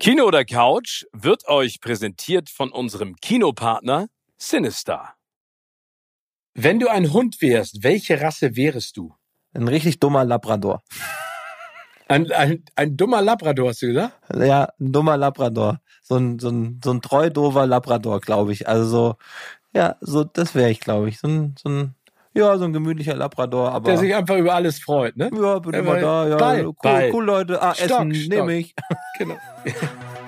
Kino 0.00 0.26
oder 0.26 0.44
Couch 0.44 1.06
wird 1.12 1.48
euch 1.48 1.80
präsentiert 1.80 2.50
von 2.50 2.70
unserem 2.70 3.16
Kinopartner 3.16 4.06
Sinister. 4.36 5.14
Wenn 6.54 6.78
du 6.78 6.86
ein 6.86 7.12
Hund 7.12 7.42
wärst, 7.42 7.82
welche 7.82 8.20
Rasse 8.20 8.54
wärest 8.54 8.96
du? 8.96 9.16
Ein 9.54 9.66
richtig 9.66 9.98
dummer 9.98 10.24
Labrador. 10.24 10.84
Ein, 12.06 12.30
ein, 12.30 12.64
ein 12.76 12.96
dummer 12.96 13.22
Labrador, 13.22 13.70
hast 13.70 13.82
du 13.82 13.88
gesagt? 13.88 14.14
Ja, 14.32 14.68
ein 14.78 14.92
dummer 14.92 15.16
Labrador. 15.16 15.80
So 16.04 16.14
ein, 16.14 16.38
so 16.38 16.50
ein, 16.50 16.80
so 16.82 16.92
ein 16.92 17.02
treu 17.02 17.28
dover 17.28 17.66
Labrador, 17.66 18.20
glaube 18.20 18.52
ich. 18.52 18.68
Also 18.68 18.84
so, 18.88 19.16
ja, 19.74 19.96
so, 20.00 20.22
das 20.22 20.54
wäre 20.54 20.70
ich, 20.70 20.78
glaube 20.78 21.08
ich. 21.08 21.18
So 21.18 21.26
ein, 21.26 21.56
so 21.58 21.68
ein, 21.68 21.94
ja, 22.34 22.56
so 22.58 22.64
ein 22.64 22.72
gemütlicher 22.72 23.14
Labrador, 23.14 23.72
aber. 23.72 23.90
Der 23.90 23.98
sich 23.98 24.14
einfach 24.14 24.36
über 24.36 24.54
alles 24.54 24.78
freut, 24.78 25.16
ne? 25.16 25.30
Ja, 25.34 25.58
bin 25.58 25.74
immer 25.74 25.98
da, 25.98 26.28
ja. 26.28 26.36
Ball, 26.36 26.66
cool, 26.66 26.74
Ball. 26.82 27.10
cool, 27.12 27.24
Leute. 27.24 27.62
Ah, 27.62 27.74
Stock, 27.74 27.90
Essen, 27.90 28.28
nehme 28.28 28.54
ich. 28.54 28.74
Genau. 29.18 29.36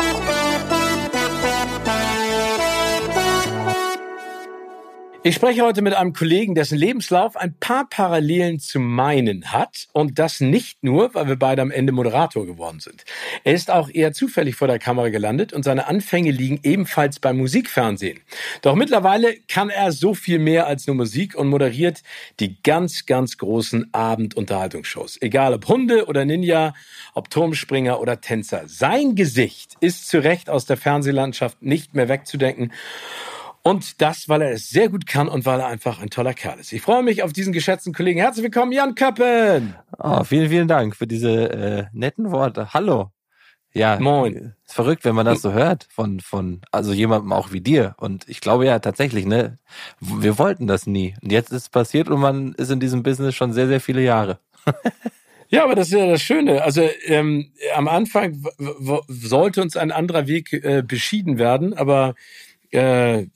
Ich 5.23 5.35
spreche 5.35 5.61
heute 5.61 5.83
mit 5.83 5.93
einem 5.93 6.13
Kollegen, 6.13 6.55
dessen 6.55 6.79
Lebenslauf 6.79 7.37
ein 7.37 7.53
paar 7.53 7.87
Parallelen 7.87 8.59
zu 8.59 8.79
meinen 8.79 9.51
hat. 9.51 9.87
Und 9.93 10.17
das 10.17 10.41
nicht 10.41 10.83
nur, 10.83 11.13
weil 11.13 11.27
wir 11.27 11.35
beide 11.35 11.61
am 11.61 11.69
Ende 11.69 11.93
Moderator 11.93 12.47
geworden 12.47 12.79
sind. 12.79 13.05
Er 13.43 13.53
ist 13.53 13.69
auch 13.69 13.87
eher 13.87 14.13
zufällig 14.13 14.55
vor 14.55 14.67
der 14.67 14.79
Kamera 14.79 15.09
gelandet 15.09 15.53
und 15.53 15.61
seine 15.61 15.85
Anfänge 15.85 16.31
liegen 16.31 16.59
ebenfalls 16.63 17.19
beim 17.19 17.37
Musikfernsehen. 17.37 18.21
Doch 18.63 18.73
mittlerweile 18.73 19.35
kann 19.47 19.69
er 19.69 19.91
so 19.91 20.15
viel 20.15 20.39
mehr 20.39 20.65
als 20.65 20.87
nur 20.87 20.95
Musik 20.95 21.35
und 21.35 21.49
moderiert 21.49 22.01
die 22.39 22.59
ganz, 22.63 23.05
ganz 23.05 23.37
großen 23.37 23.93
Abendunterhaltungsshows. 23.93 25.21
Egal 25.21 25.53
ob 25.53 25.67
Hunde 25.67 26.07
oder 26.07 26.25
Ninja, 26.25 26.73
ob 27.13 27.29
Turmspringer 27.29 27.99
oder 27.99 28.21
Tänzer. 28.21 28.63
Sein 28.65 29.13
Gesicht 29.13 29.77
ist 29.81 30.07
zu 30.07 30.23
Recht 30.23 30.49
aus 30.49 30.65
der 30.65 30.77
Fernsehlandschaft 30.77 31.61
nicht 31.61 31.93
mehr 31.93 32.09
wegzudenken. 32.09 32.71
Und 33.63 34.01
das, 34.01 34.27
weil 34.27 34.41
er 34.41 34.51
es 34.51 34.69
sehr 34.69 34.89
gut 34.89 35.05
kann 35.05 35.27
und 35.27 35.45
weil 35.45 35.59
er 35.59 35.67
einfach 35.67 36.01
ein 36.01 36.09
toller 36.09 36.33
Kerl 36.33 36.59
ist. 36.59 36.73
Ich 36.73 36.81
freue 36.81 37.03
mich 37.03 37.21
auf 37.21 37.31
diesen 37.31 37.53
geschätzten 37.53 37.93
Kollegen. 37.93 38.19
Herzlich 38.19 38.43
willkommen, 38.43 38.71
Jan 38.71 38.95
Köppen. 38.95 39.75
Oh, 39.99 40.23
vielen, 40.23 40.49
vielen 40.49 40.67
Dank 40.67 40.95
für 40.95 41.05
diese 41.05 41.51
äh, 41.51 41.85
netten 41.93 42.31
Worte. 42.31 42.73
Hallo. 42.73 43.11
Ja, 43.73 43.99
Moin. 43.99 44.55
Ist 44.65 44.73
verrückt, 44.73 45.05
wenn 45.05 45.15
man 45.15 45.25
das 45.25 45.41
so 45.41 45.53
hört 45.53 45.87
von, 45.91 46.19
von, 46.19 46.61
also 46.71 46.91
jemandem 46.91 47.31
auch 47.31 47.51
wie 47.51 47.61
dir. 47.61 47.95
Und 47.97 48.27
ich 48.27 48.41
glaube 48.41 48.65
ja 48.65 48.79
tatsächlich, 48.79 49.25
ne, 49.25 49.59
wir 49.99 50.39
wollten 50.39 50.65
das 50.65 50.87
nie. 50.87 51.15
Und 51.21 51.31
jetzt 51.31 51.51
ist 51.51 51.63
es 51.63 51.69
passiert 51.69 52.09
und 52.09 52.19
man 52.19 52.53
ist 52.53 52.71
in 52.71 52.79
diesem 52.79 53.03
Business 53.03 53.35
schon 53.35 53.53
sehr, 53.53 53.67
sehr 53.67 53.79
viele 53.79 54.01
Jahre. 54.01 54.39
Ja, 55.49 55.65
aber 55.65 55.75
das 55.75 55.87
ist 55.87 55.93
ja 55.93 56.07
das 56.07 56.21
Schöne. 56.21 56.63
Also 56.63 56.89
ähm, 57.07 57.51
am 57.75 57.89
Anfang 57.89 58.41
sollte 59.09 59.61
uns 59.61 59.75
ein 59.75 59.91
anderer 59.91 60.25
Weg 60.25 60.53
äh, 60.53 60.81
beschieden 60.81 61.37
werden, 61.37 61.73
aber 61.73 62.15
äh, 62.71 63.27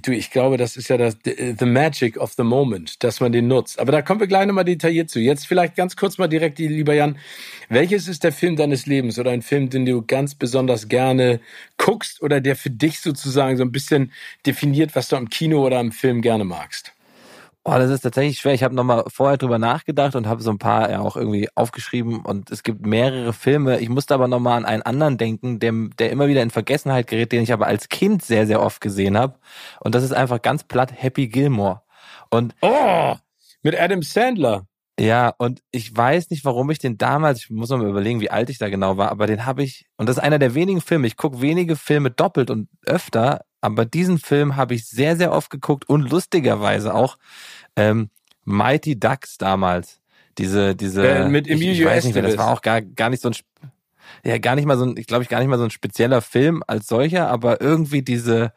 du, 0.00 0.12
ich 0.12 0.30
glaube, 0.30 0.56
das 0.56 0.76
ist 0.76 0.88
ja 0.88 0.96
das 0.96 1.16
the 1.24 1.66
magic 1.66 2.16
of 2.16 2.32
the 2.36 2.44
moment, 2.44 3.02
dass 3.02 3.20
man 3.20 3.32
den 3.32 3.48
nutzt. 3.48 3.78
Aber 3.78 3.92
da 3.92 4.02
kommen 4.02 4.20
wir 4.20 4.26
gleich 4.26 4.46
nochmal 4.46 4.64
detailliert 4.64 5.10
zu. 5.10 5.18
Jetzt 5.18 5.46
vielleicht 5.46 5.74
ganz 5.76 5.96
kurz 5.96 6.18
mal 6.18 6.28
direkt, 6.28 6.58
lieber 6.58 6.94
Jan, 6.94 7.18
welches 7.68 8.08
ist 8.08 8.22
der 8.24 8.32
Film 8.32 8.56
deines 8.56 8.86
Lebens 8.86 9.18
oder 9.18 9.32
ein 9.32 9.42
Film, 9.42 9.70
den 9.70 9.86
du 9.86 10.02
ganz 10.02 10.34
besonders 10.34 10.88
gerne 10.88 11.40
guckst 11.76 12.22
oder 12.22 12.40
der 12.40 12.56
für 12.56 12.70
dich 12.70 13.00
sozusagen 13.00 13.56
so 13.56 13.64
ein 13.64 13.72
bisschen 13.72 14.12
definiert, 14.46 14.94
was 14.94 15.08
du 15.08 15.16
am 15.16 15.28
Kino 15.28 15.66
oder 15.66 15.78
am 15.78 15.92
Film 15.92 16.22
gerne 16.22 16.44
magst? 16.44 16.95
Oh, 17.68 17.72
das 17.78 17.90
ist 17.90 18.02
tatsächlich 18.02 18.38
schwer. 18.38 18.54
Ich 18.54 18.62
habe 18.62 18.76
nochmal 18.76 19.02
vorher 19.08 19.38
drüber 19.38 19.58
nachgedacht 19.58 20.14
und 20.14 20.28
habe 20.28 20.40
so 20.40 20.50
ein 20.50 20.58
paar 20.58 20.88
ja 20.88 21.00
auch 21.00 21.16
irgendwie 21.16 21.48
aufgeschrieben 21.56 22.20
und 22.20 22.48
es 22.52 22.62
gibt 22.62 22.86
mehrere 22.86 23.32
Filme. 23.32 23.80
Ich 23.80 23.88
musste 23.88 24.14
aber 24.14 24.28
nochmal 24.28 24.56
an 24.58 24.64
einen 24.64 24.82
anderen 24.82 25.18
denken, 25.18 25.58
der, 25.58 25.72
der 25.98 26.10
immer 26.12 26.28
wieder 26.28 26.42
in 26.42 26.50
Vergessenheit 26.50 27.08
gerät, 27.08 27.32
den 27.32 27.42
ich 27.42 27.52
aber 27.52 27.66
als 27.66 27.88
Kind 27.88 28.22
sehr, 28.24 28.46
sehr 28.46 28.62
oft 28.62 28.80
gesehen 28.80 29.18
habe. 29.18 29.40
Und 29.80 29.96
das 29.96 30.04
ist 30.04 30.12
einfach 30.12 30.40
ganz 30.42 30.62
platt 30.62 30.92
Happy 30.94 31.26
Gilmore. 31.26 31.82
Und 32.30 32.54
Oh, 32.62 33.16
mit 33.62 33.74
Adam 33.78 34.02
Sandler. 34.02 34.66
ja, 34.98 35.34
und 35.38 35.60
ich 35.72 35.94
weiß 35.94 36.30
nicht, 36.30 36.44
warum 36.46 36.70
ich 36.70 36.78
den 36.78 36.96
damals, 36.96 37.40
ich 37.40 37.50
muss 37.50 37.68
mal 37.68 37.86
überlegen, 37.86 38.20
wie 38.20 38.30
alt 38.30 38.48
ich 38.48 38.56
da 38.58 38.70
genau 38.70 38.96
war, 38.96 39.10
aber 39.10 39.26
den 39.26 39.44
habe 39.44 39.62
ich, 39.62 39.86
und 39.98 40.08
das 40.08 40.16
ist 40.16 40.22
einer 40.22 40.38
der 40.38 40.54
wenigen 40.54 40.80
Filme, 40.80 41.06
ich 41.06 41.16
gucke 41.18 41.42
wenige 41.42 41.76
Filme 41.76 42.10
doppelt 42.10 42.50
und 42.50 42.68
öfter, 42.86 43.42
aber 43.60 43.84
diesen 43.84 44.18
Film 44.18 44.56
habe 44.56 44.74
ich 44.74 44.86
sehr, 44.88 45.16
sehr 45.16 45.32
oft 45.32 45.50
geguckt 45.50 45.86
und 45.88 46.08
lustigerweise 46.10 46.94
auch 46.94 47.18
ähm, 47.76 48.10
Mighty 48.44 48.98
Ducks 48.98 49.38
damals. 49.38 50.00
Diese, 50.38 50.74
diese, 50.74 51.06
Äh, 51.06 51.28
mit 51.28 51.46
ich, 51.46 51.54
Emilio 51.54 51.88
ich 51.88 51.94
weiß 51.94 52.04
nicht 52.04 52.14
mehr, 52.14 52.22
das 52.22 52.36
war 52.38 52.52
auch 52.52 52.62
gar, 52.62 52.82
gar 52.82 53.10
nicht 53.10 53.22
so 53.22 53.30
ein, 53.30 53.36
ja, 54.24 54.38
gar 54.38 54.54
nicht 54.54 54.66
mal 54.66 54.76
so 54.76 54.84
ein, 54.84 54.96
ich 54.96 55.06
glaube 55.06 55.22
ich, 55.22 55.28
gar 55.28 55.38
nicht 55.38 55.48
mal 55.48 55.58
so 55.58 55.64
ein 55.64 55.70
spezieller 55.70 56.20
Film 56.20 56.62
als 56.66 56.88
solcher, 56.88 57.28
aber 57.28 57.60
irgendwie 57.60 58.02
diese, 58.02 58.52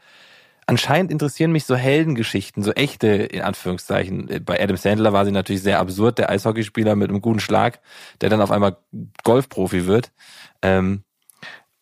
anscheinend 0.68 1.12
interessieren 1.12 1.52
mich 1.52 1.66
so 1.66 1.75
Heldengeschichten, 1.75 2.63
so 2.63 2.72
echte, 2.74 3.08
in 3.08 3.41
Anführungszeichen. 3.41 4.44
Bei 4.46 4.62
Adam 4.62 4.78
Sandler 4.78 5.13
war 5.13 5.25
sie 5.25 5.31
natürlich 5.31 5.63
sehr 5.63 5.79
absurd, 5.79 6.19
der 6.19 6.29
Eishockeyspieler 6.29 6.96
mit 6.96 7.09
einem 7.09 7.22
guten 7.22 7.40
Schlag, 7.40 7.79
der 8.22 8.29
dann 8.29 8.41
auf 8.41 8.52
einmal 8.52 8.78
Golfprofi 9.24 9.88
wird. 9.88 10.12
Ähm, 10.62 11.03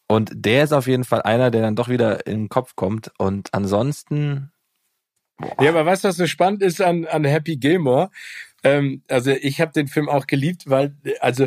und 0.07 0.31
der 0.33 0.63
ist 0.63 0.71
auf 0.71 0.87
jeden 0.87 1.03
Fall 1.03 1.21
einer, 1.23 1.51
der 1.51 1.61
dann 1.61 1.75
doch 1.75 1.89
wieder 1.89 2.25
in 2.25 2.43
den 2.43 2.49
Kopf 2.49 2.75
kommt. 2.75 3.11
Und 3.17 3.53
ansonsten, 3.53 4.51
Ja, 5.61 5.69
aber 5.69 5.85
was 5.85 6.01
so 6.01 6.25
spannend 6.27 6.61
ist 6.63 6.81
an, 6.81 7.05
an 7.05 7.23
Happy 7.25 7.57
Gilmore? 7.57 8.09
Ähm, 8.63 9.01
also 9.07 9.31
ich 9.31 9.61
habe 9.61 9.71
den 9.71 9.87
Film 9.87 10.09
auch 10.09 10.25
geliebt, 10.27 10.63
weil, 10.69 10.95
also 11.19 11.45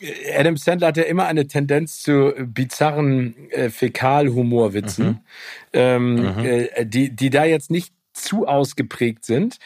äh, 0.00 0.36
Adam 0.38 0.56
Sandler 0.56 0.88
hat 0.88 0.96
ja 0.96 1.02
immer 1.04 1.26
eine 1.26 1.46
Tendenz 1.48 2.02
zu 2.02 2.32
bizarren 2.38 3.34
äh, 3.50 3.68
Fäkalhumorwitzen, 3.70 5.06
Mhm. 5.06 5.18
ähm, 5.72 6.38
Äh, 6.44 6.86
die, 6.86 7.10
die 7.10 7.30
da 7.30 7.44
jetzt 7.44 7.70
nicht 7.70 7.92
zu 8.14 8.46
ausgeprägt 8.46 9.24
sind. 9.24 9.56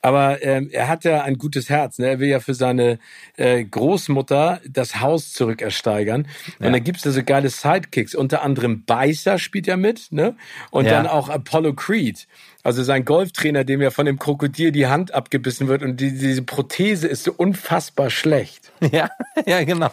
Aber 0.00 0.42
ähm, 0.42 0.70
er 0.72 0.88
hat 0.88 1.04
ja 1.04 1.22
ein 1.22 1.36
gutes 1.36 1.68
Herz. 1.68 1.98
Ne? 1.98 2.06
Er 2.08 2.18
will 2.18 2.28
ja 2.30 2.40
für 2.40 2.54
seine 2.54 2.98
äh, 3.36 3.62
Großmutter 3.62 4.62
das 4.66 5.00
Haus 5.02 5.34
zurückersteigern. 5.34 6.22
Und 6.58 6.64
Ja. 6.64 6.70
da 6.72 6.78
gibt's 6.78 7.02
da 7.02 7.10
so 7.10 7.22
geile 7.22 7.50
Sidekicks. 7.50 8.14
Unter 8.14 8.40
anderem 8.40 8.84
Beißer 8.86 9.38
spielt 9.38 9.68
er 9.68 9.76
mit. 9.76 10.10
Ne? 10.12 10.34
Und 10.70 10.86
Ja. 10.86 10.92
dann 10.92 11.06
auch 11.06 11.28
Apollo 11.28 11.74
Creed. 11.74 12.26
Also 12.62 12.82
sein 12.82 13.06
Golftrainer, 13.06 13.64
dem 13.64 13.80
ja 13.80 13.90
von 13.90 14.04
dem 14.04 14.18
Krokodil 14.18 14.70
die 14.70 14.86
Hand 14.86 15.14
abgebissen 15.14 15.66
wird. 15.66 15.82
Und 15.82 15.98
die, 15.98 16.12
diese 16.12 16.42
Prothese 16.42 17.08
ist 17.08 17.24
so 17.24 17.32
unfassbar 17.32 18.10
schlecht. 18.10 18.70
ja, 18.92 19.10
ja, 19.46 19.64
genau. 19.64 19.90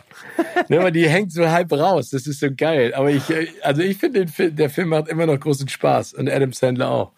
ne? 0.68 0.80
Aber 0.80 0.92
die 0.92 1.08
hängt 1.08 1.32
so 1.32 1.50
halb 1.50 1.72
raus. 1.72 2.10
Das 2.10 2.28
ist 2.28 2.42
so 2.42 2.48
geil. 2.56 2.94
Aber 2.94 3.10
ich, 3.10 3.30
äh, 3.30 3.48
also 3.62 3.82
ich 3.82 3.98
finde, 3.98 4.20
den 4.22 4.28
Film- 4.28 4.56
der 4.56 4.70
Film 4.70 4.90
macht 4.90 5.08
immer 5.08 5.26
noch 5.26 5.40
großen 5.40 5.68
Spaß. 5.70 6.14
Und 6.16 6.30
Adam 6.30 6.52
Sandler 6.52 6.92
auch. 6.92 7.12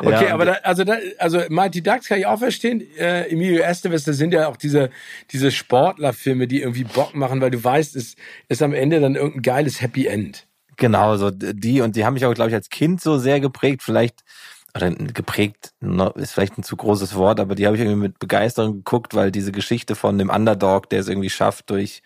Okay, 0.00 0.26
Ja, 0.26 0.34
aber 0.34 0.44
da, 0.44 0.52
also, 0.64 0.84
da, 0.84 0.96
also 1.18 1.40
Mighty 1.48 1.82
Ducks 1.82 2.06
kann 2.06 2.18
ich 2.18 2.26
auch 2.26 2.38
verstehen. 2.38 2.82
Äh, 2.98 3.30
Emilio 3.30 3.62
Estevez, 3.62 4.04
das 4.04 4.18
sind 4.18 4.34
ja 4.34 4.48
auch 4.48 4.58
diese, 4.58 4.90
diese 5.30 5.50
Sportlerfilme, 5.50 6.46
die 6.46 6.60
irgendwie 6.60 6.84
Bock 6.84 7.14
machen, 7.14 7.40
weil 7.40 7.50
du 7.50 7.62
weißt, 7.62 7.96
es 7.96 8.16
ist 8.48 8.62
am 8.62 8.74
Ende 8.74 9.00
dann 9.00 9.14
irgendein 9.14 9.42
geiles 9.42 9.80
Happy 9.80 10.06
End. 10.06 10.46
Genau, 10.76 11.16
so 11.16 11.30
die 11.30 11.82
und 11.82 11.94
die 11.94 12.06
haben 12.06 12.14
mich 12.14 12.24
auch, 12.24 12.32
glaube 12.32 12.48
ich, 12.50 12.54
als 12.54 12.70
Kind 12.70 13.02
so 13.02 13.18
sehr 13.18 13.38
geprägt. 13.38 13.82
Vielleicht 13.82 14.24
oder 14.74 14.90
geprägt 14.90 15.72
ist 16.14 16.32
vielleicht 16.32 16.58
ein 16.58 16.62
zu 16.62 16.76
großes 16.76 17.14
Wort, 17.16 17.40
aber 17.40 17.54
die 17.54 17.66
habe 17.66 17.76
ich 17.76 17.82
irgendwie 17.82 18.00
mit 18.00 18.18
Begeisterung 18.18 18.76
geguckt, 18.76 19.14
weil 19.14 19.32
diese 19.32 19.52
Geschichte 19.52 19.94
von 19.94 20.18
dem 20.18 20.30
Underdog, 20.30 20.88
der 20.90 21.00
es 21.00 21.08
irgendwie 21.08 21.30
schafft, 21.30 21.70
durch 21.70 22.02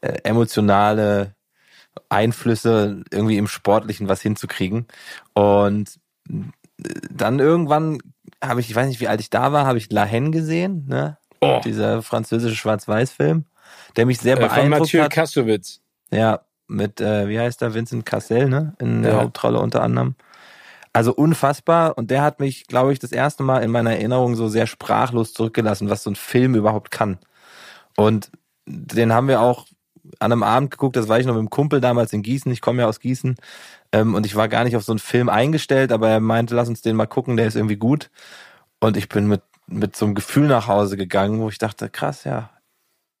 äh, 0.00 0.18
emotionale 0.22 1.34
Einflüsse 2.08 3.02
irgendwie 3.10 3.36
im 3.36 3.48
Sportlichen 3.48 4.08
was 4.08 4.22
hinzukriegen. 4.22 4.86
Und 5.34 5.98
dann 7.10 7.38
irgendwann 7.38 7.98
habe 8.42 8.60
ich, 8.60 8.70
ich 8.70 8.76
weiß 8.76 8.88
nicht, 8.88 9.00
wie 9.00 9.08
alt 9.08 9.20
ich 9.20 9.30
da 9.30 9.52
war, 9.52 9.66
habe 9.66 9.78
ich 9.78 9.90
La 9.92 10.06
Haine 10.06 10.30
gesehen, 10.30 10.86
ne? 10.88 11.18
Oh. 11.40 11.60
Dieser 11.64 12.02
französische 12.02 12.56
Schwarz-Weiß-Film, 12.56 13.44
der 13.96 14.06
mich 14.06 14.18
sehr 14.18 14.36
Äh, 14.38 14.40
von 14.40 14.48
beeindruckt 14.48 14.80
Mathieu 14.80 15.02
hat. 15.02 15.12
Kassovitz. 15.12 15.80
Ja, 16.10 16.40
mit, 16.68 17.00
äh, 17.00 17.28
wie 17.28 17.38
heißt 17.38 17.60
der, 17.60 17.74
Vincent 17.74 18.06
Cassel, 18.06 18.48
ne? 18.48 18.74
In 18.78 19.02
der 19.02 19.12
Ja. 19.12 19.20
Hauptrolle 19.22 19.58
unter 19.58 19.82
anderem. 19.82 20.14
Also 20.92 21.14
unfassbar. 21.14 21.96
Und 21.96 22.10
der 22.10 22.22
hat 22.22 22.40
mich, 22.40 22.66
glaube 22.66 22.92
ich, 22.92 22.98
das 22.98 23.12
erste 23.12 23.42
Mal 23.42 23.62
in 23.62 23.70
meiner 23.70 23.92
Erinnerung 23.92 24.34
so 24.34 24.48
sehr 24.48 24.66
sprachlos 24.66 25.32
zurückgelassen, 25.32 25.88
was 25.88 26.02
so 26.02 26.10
ein 26.10 26.16
Film 26.16 26.54
überhaupt 26.54 26.90
kann. 26.90 27.18
Und 27.96 28.30
den 28.66 29.12
haben 29.12 29.28
wir 29.28 29.40
auch 29.40 29.66
an 30.18 30.32
einem 30.32 30.42
Abend 30.42 30.70
geguckt, 30.70 30.96
das 30.96 31.08
war 31.08 31.20
ich 31.20 31.26
noch 31.26 31.34
mit 31.34 31.42
dem 31.42 31.50
Kumpel 31.50 31.80
damals 31.80 32.12
in 32.12 32.22
Gießen, 32.22 32.50
ich 32.50 32.60
komme 32.60 32.82
ja 32.82 32.88
aus 32.88 33.00
Gießen, 33.00 33.36
ähm, 33.92 34.14
und 34.14 34.26
ich 34.26 34.34
war 34.34 34.48
gar 34.48 34.64
nicht 34.64 34.76
auf 34.76 34.82
so 34.82 34.92
einen 34.92 34.98
Film 34.98 35.28
eingestellt, 35.28 35.92
aber 35.92 36.08
er 36.08 36.20
meinte, 36.20 36.54
lass 36.54 36.68
uns 36.68 36.82
den 36.82 36.96
mal 36.96 37.06
gucken, 37.06 37.36
der 37.36 37.46
ist 37.46 37.56
irgendwie 37.56 37.76
gut. 37.76 38.10
Und 38.80 38.96
ich 38.96 39.08
bin 39.08 39.26
mit, 39.26 39.42
mit 39.66 39.96
so 39.96 40.06
einem 40.06 40.14
Gefühl 40.14 40.48
nach 40.48 40.68
Hause 40.68 40.96
gegangen, 40.96 41.40
wo 41.40 41.48
ich 41.48 41.58
dachte, 41.58 41.88
krass, 41.88 42.24
ja, 42.24 42.50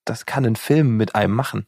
das 0.04 0.26
kann 0.26 0.46
ein 0.46 0.56
Film 0.56 0.96
mit 0.96 1.14
einem 1.14 1.34
machen. 1.34 1.66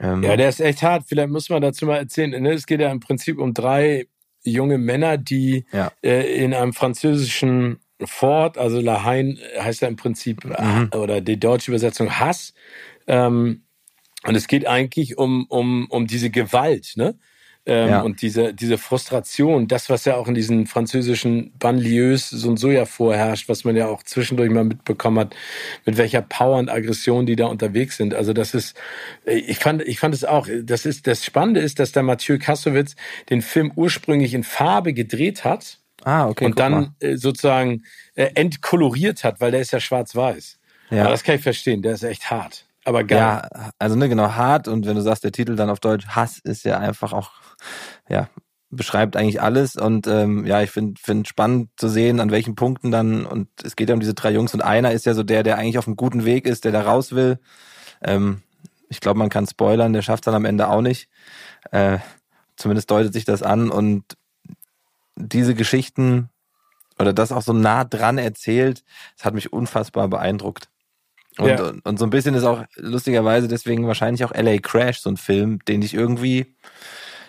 Ähm, 0.00 0.22
ja, 0.22 0.36
der 0.36 0.48
ist 0.48 0.60
echt 0.60 0.82
hart. 0.82 1.04
Vielleicht 1.08 1.30
muss 1.30 1.48
man 1.48 1.62
dazu 1.62 1.86
mal 1.86 1.96
erzählen. 1.96 2.30
Ne? 2.42 2.52
Es 2.52 2.66
geht 2.66 2.80
ja 2.80 2.90
im 2.90 3.00
Prinzip 3.00 3.38
um 3.38 3.54
drei 3.54 4.06
junge 4.50 4.78
Männer, 4.78 5.16
die 5.16 5.64
ja. 5.72 5.92
äh, 6.02 6.44
in 6.44 6.54
einem 6.54 6.72
französischen 6.72 7.78
Fort, 8.04 8.58
also 8.58 8.80
La 8.80 9.04
Haine 9.04 9.38
heißt 9.58 9.82
ja 9.82 9.88
im 9.88 9.96
Prinzip, 9.96 10.44
mhm. 10.44 10.90
oder 10.94 11.20
die 11.20 11.38
deutsche 11.38 11.70
Übersetzung 11.70 12.18
Hass. 12.18 12.54
Ähm, 13.06 13.62
und 14.24 14.34
es 14.34 14.48
geht 14.48 14.66
eigentlich 14.66 15.18
um, 15.18 15.46
um, 15.48 15.86
um 15.90 16.06
diese 16.06 16.30
Gewalt, 16.30 16.92
ne? 16.96 17.18
Ähm, 17.68 17.88
ja. 17.90 18.00
Und 18.00 18.22
diese, 18.22 18.54
diese 18.54 18.78
Frustration, 18.78 19.68
das, 19.68 19.90
was 19.90 20.06
ja 20.06 20.16
auch 20.16 20.26
in 20.26 20.34
diesen 20.34 20.66
französischen 20.66 21.52
Banlieues 21.58 22.30
so 22.30 22.48
und 22.48 22.56
so 22.56 22.70
ja 22.70 22.86
vorherrscht, 22.86 23.50
was 23.50 23.64
man 23.64 23.76
ja 23.76 23.88
auch 23.88 24.02
zwischendurch 24.02 24.50
mal 24.50 24.64
mitbekommen 24.64 25.18
hat, 25.18 25.36
mit 25.84 25.98
welcher 25.98 26.22
Power 26.22 26.56
und 26.56 26.70
Aggression 26.70 27.26
die 27.26 27.36
da 27.36 27.44
unterwegs 27.44 27.98
sind. 27.98 28.14
Also 28.14 28.32
das 28.32 28.54
ist, 28.54 28.74
ich 29.26 29.58
fand, 29.58 29.82
ich 29.82 30.00
fand 30.00 30.14
es 30.14 30.24
auch, 30.24 30.48
das 30.62 30.86
ist, 30.86 31.06
das 31.06 31.26
Spannende 31.26 31.60
ist, 31.60 31.78
dass 31.78 31.92
der 31.92 32.02
Mathieu 32.02 32.38
Kassowitz 32.38 32.96
den 33.28 33.42
Film 33.42 33.70
ursprünglich 33.76 34.32
in 34.32 34.44
Farbe 34.44 34.94
gedreht 34.94 35.44
hat. 35.44 35.78
Ah, 36.04 36.26
okay. 36.26 36.46
Und 36.46 36.58
dann 36.58 36.72
mal. 36.72 36.90
Äh, 37.00 37.16
sozusagen 37.16 37.82
äh, 38.14 38.30
entkoloriert 38.34 39.24
hat, 39.24 39.42
weil 39.42 39.50
der 39.50 39.60
ist 39.60 39.72
ja 39.72 39.80
schwarz-weiß. 39.80 40.58
Ja. 40.90 41.02
Aber 41.02 41.10
das 41.10 41.22
kann 41.22 41.34
ich 41.34 41.42
verstehen, 41.42 41.82
der 41.82 41.92
ist 41.92 42.02
echt 42.02 42.30
hart. 42.30 42.64
Aber 42.88 43.04
geil. 43.04 43.18
Ja, 43.18 43.70
also 43.78 43.96
ne, 43.96 44.08
genau, 44.08 44.32
hart 44.32 44.66
und 44.66 44.86
wenn 44.86 44.96
du 44.96 45.02
sagst, 45.02 45.22
der 45.22 45.32
Titel 45.32 45.56
dann 45.56 45.68
auf 45.68 45.78
Deutsch, 45.78 46.06
Hass 46.08 46.38
ist 46.38 46.64
ja 46.64 46.78
einfach 46.78 47.12
auch 47.12 47.32
ja, 48.08 48.28
beschreibt 48.70 49.14
eigentlich 49.14 49.42
alles 49.42 49.76
und 49.76 50.06
ähm, 50.06 50.46
ja, 50.46 50.62
ich 50.62 50.70
finde 50.70 50.98
find 50.98 51.28
spannend 51.28 51.68
zu 51.76 51.88
sehen, 51.88 52.18
an 52.18 52.30
welchen 52.30 52.54
Punkten 52.54 52.90
dann, 52.90 53.26
und 53.26 53.48
es 53.62 53.76
geht 53.76 53.90
ja 53.90 53.94
um 53.94 54.00
diese 54.00 54.14
drei 54.14 54.30
Jungs 54.30 54.54
und 54.54 54.62
einer 54.62 54.92
ist 54.92 55.04
ja 55.04 55.12
so 55.12 55.22
der, 55.22 55.42
der 55.42 55.58
eigentlich 55.58 55.76
auf 55.76 55.86
einem 55.86 55.96
guten 55.96 56.24
Weg 56.24 56.46
ist, 56.46 56.64
der 56.64 56.72
da 56.72 56.80
raus 56.80 57.12
will. 57.12 57.38
Ähm, 58.02 58.42
ich 58.88 59.00
glaube, 59.00 59.18
man 59.18 59.28
kann 59.28 59.46
spoilern, 59.46 59.92
der 59.92 60.00
schafft 60.00 60.26
dann 60.26 60.34
am 60.34 60.46
Ende 60.46 60.68
auch 60.68 60.80
nicht. 60.80 61.10
Äh, 61.72 61.98
zumindest 62.56 62.90
deutet 62.90 63.12
sich 63.12 63.26
das 63.26 63.42
an 63.42 63.70
und 63.70 64.04
diese 65.14 65.54
Geschichten 65.54 66.30
oder 66.98 67.12
das 67.12 67.32
auch 67.32 67.42
so 67.42 67.52
nah 67.52 67.84
dran 67.84 68.16
erzählt, 68.16 68.82
das 69.16 69.26
hat 69.26 69.34
mich 69.34 69.52
unfassbar 69.52 70.08
beeindruckt. 70.08 70.70
Und, 71.38 71.48
ja. 71.48 71.68
und, 71.68 71.86
und 71.86 71.98
so 71.98 72.04
ein 72.04 72.10
bisschen 72.10 72.34
ist 72.34 72.44
auch 72.44 72.64
lustigerweise 72.76 73.48
deswegen 73.48 73.86
wahrscheinlich 73.86 74.24
auch 74.24 74.32
LA 74.34 74.58
Crash 74.58 75.00
so 75.00 75.10
ein 75.10 75.16
Film, 75.16 75.60
den 75.66 75.82
ich 75.82 75.94
irgendwie 75.94 76.54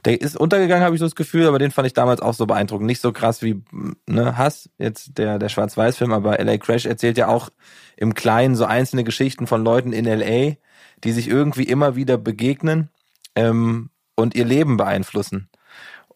der 0.05 0.21
ist 0.21 0.37
untergegangen, 0.37 0.83
habe 0.83 0.95
ich 0.95 0.99
so 0.99 1.05
das 1.05 1.15
Gefühl, 1.15 1.47
aber 1.47 1.59
den 1.59 1.71
fand 1.71 1.85
ich 1.85 1.93
damals 1.93 2.21
auch 2.21 2.33
so 2.33 2.45
beeindruckend. 2.45 2.87
Nicht 2.87 3.01
so 3.01 3.11
krass 3.11 3.41
wie 3.41 3.61
ne, 4.07 4.37
Hass, 4.37 4.69
jetzt 4.77 5.17
der, 5.17 5.39
der 5.39 5.49
Schwarz-Weiß-Film, 5.49 6.13
aber 6.13 6.37
LA 6.37 6.57
Crash 6.57 6.85
erzählt 6.85 7.17
ja 7.17 7.27
auch 7.27 7.49
im 7.97 8.13
Kleinen 8.13 8.55
so 8.55 8.65
einzelne 8.65 9.03
Geschichten 9.03 9.47
von 9.47 9.63
Leuten 9.63 9.91
in 9.91 10.05
LA, 10.05 10.55
die 11.03 11.11
sich 11.11 11.27
irgendwie 11.27 11.63
immer 11.63 11.95
wieder 11.95 12.17
begegnen 12.17 12.89
ähm, 13.35 13.89
und 14.15 14.35
ihr 14.35 14.45
Leben 14.45 14.77
beeinflussen. 14.77 15.49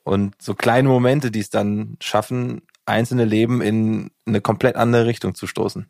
Und 0.03 0.35
so 0.41 0.53
kleine 0.53 0.89
Momente, 0.89 1.31
die 1.31 1.39
es 1.39 1.49
dann 1.49 1.97
schaffen, 2.01 2.61
einzelne 2.85 3.25
Leben 3.25 3.61
in 3.61 4.11
eine 4.25 4.41
komplett 4.41 4.75
andere 4.75 5.05
Richtung 5.05 5.35
zu 5.35 5.47
stoßen. 5.47 5.87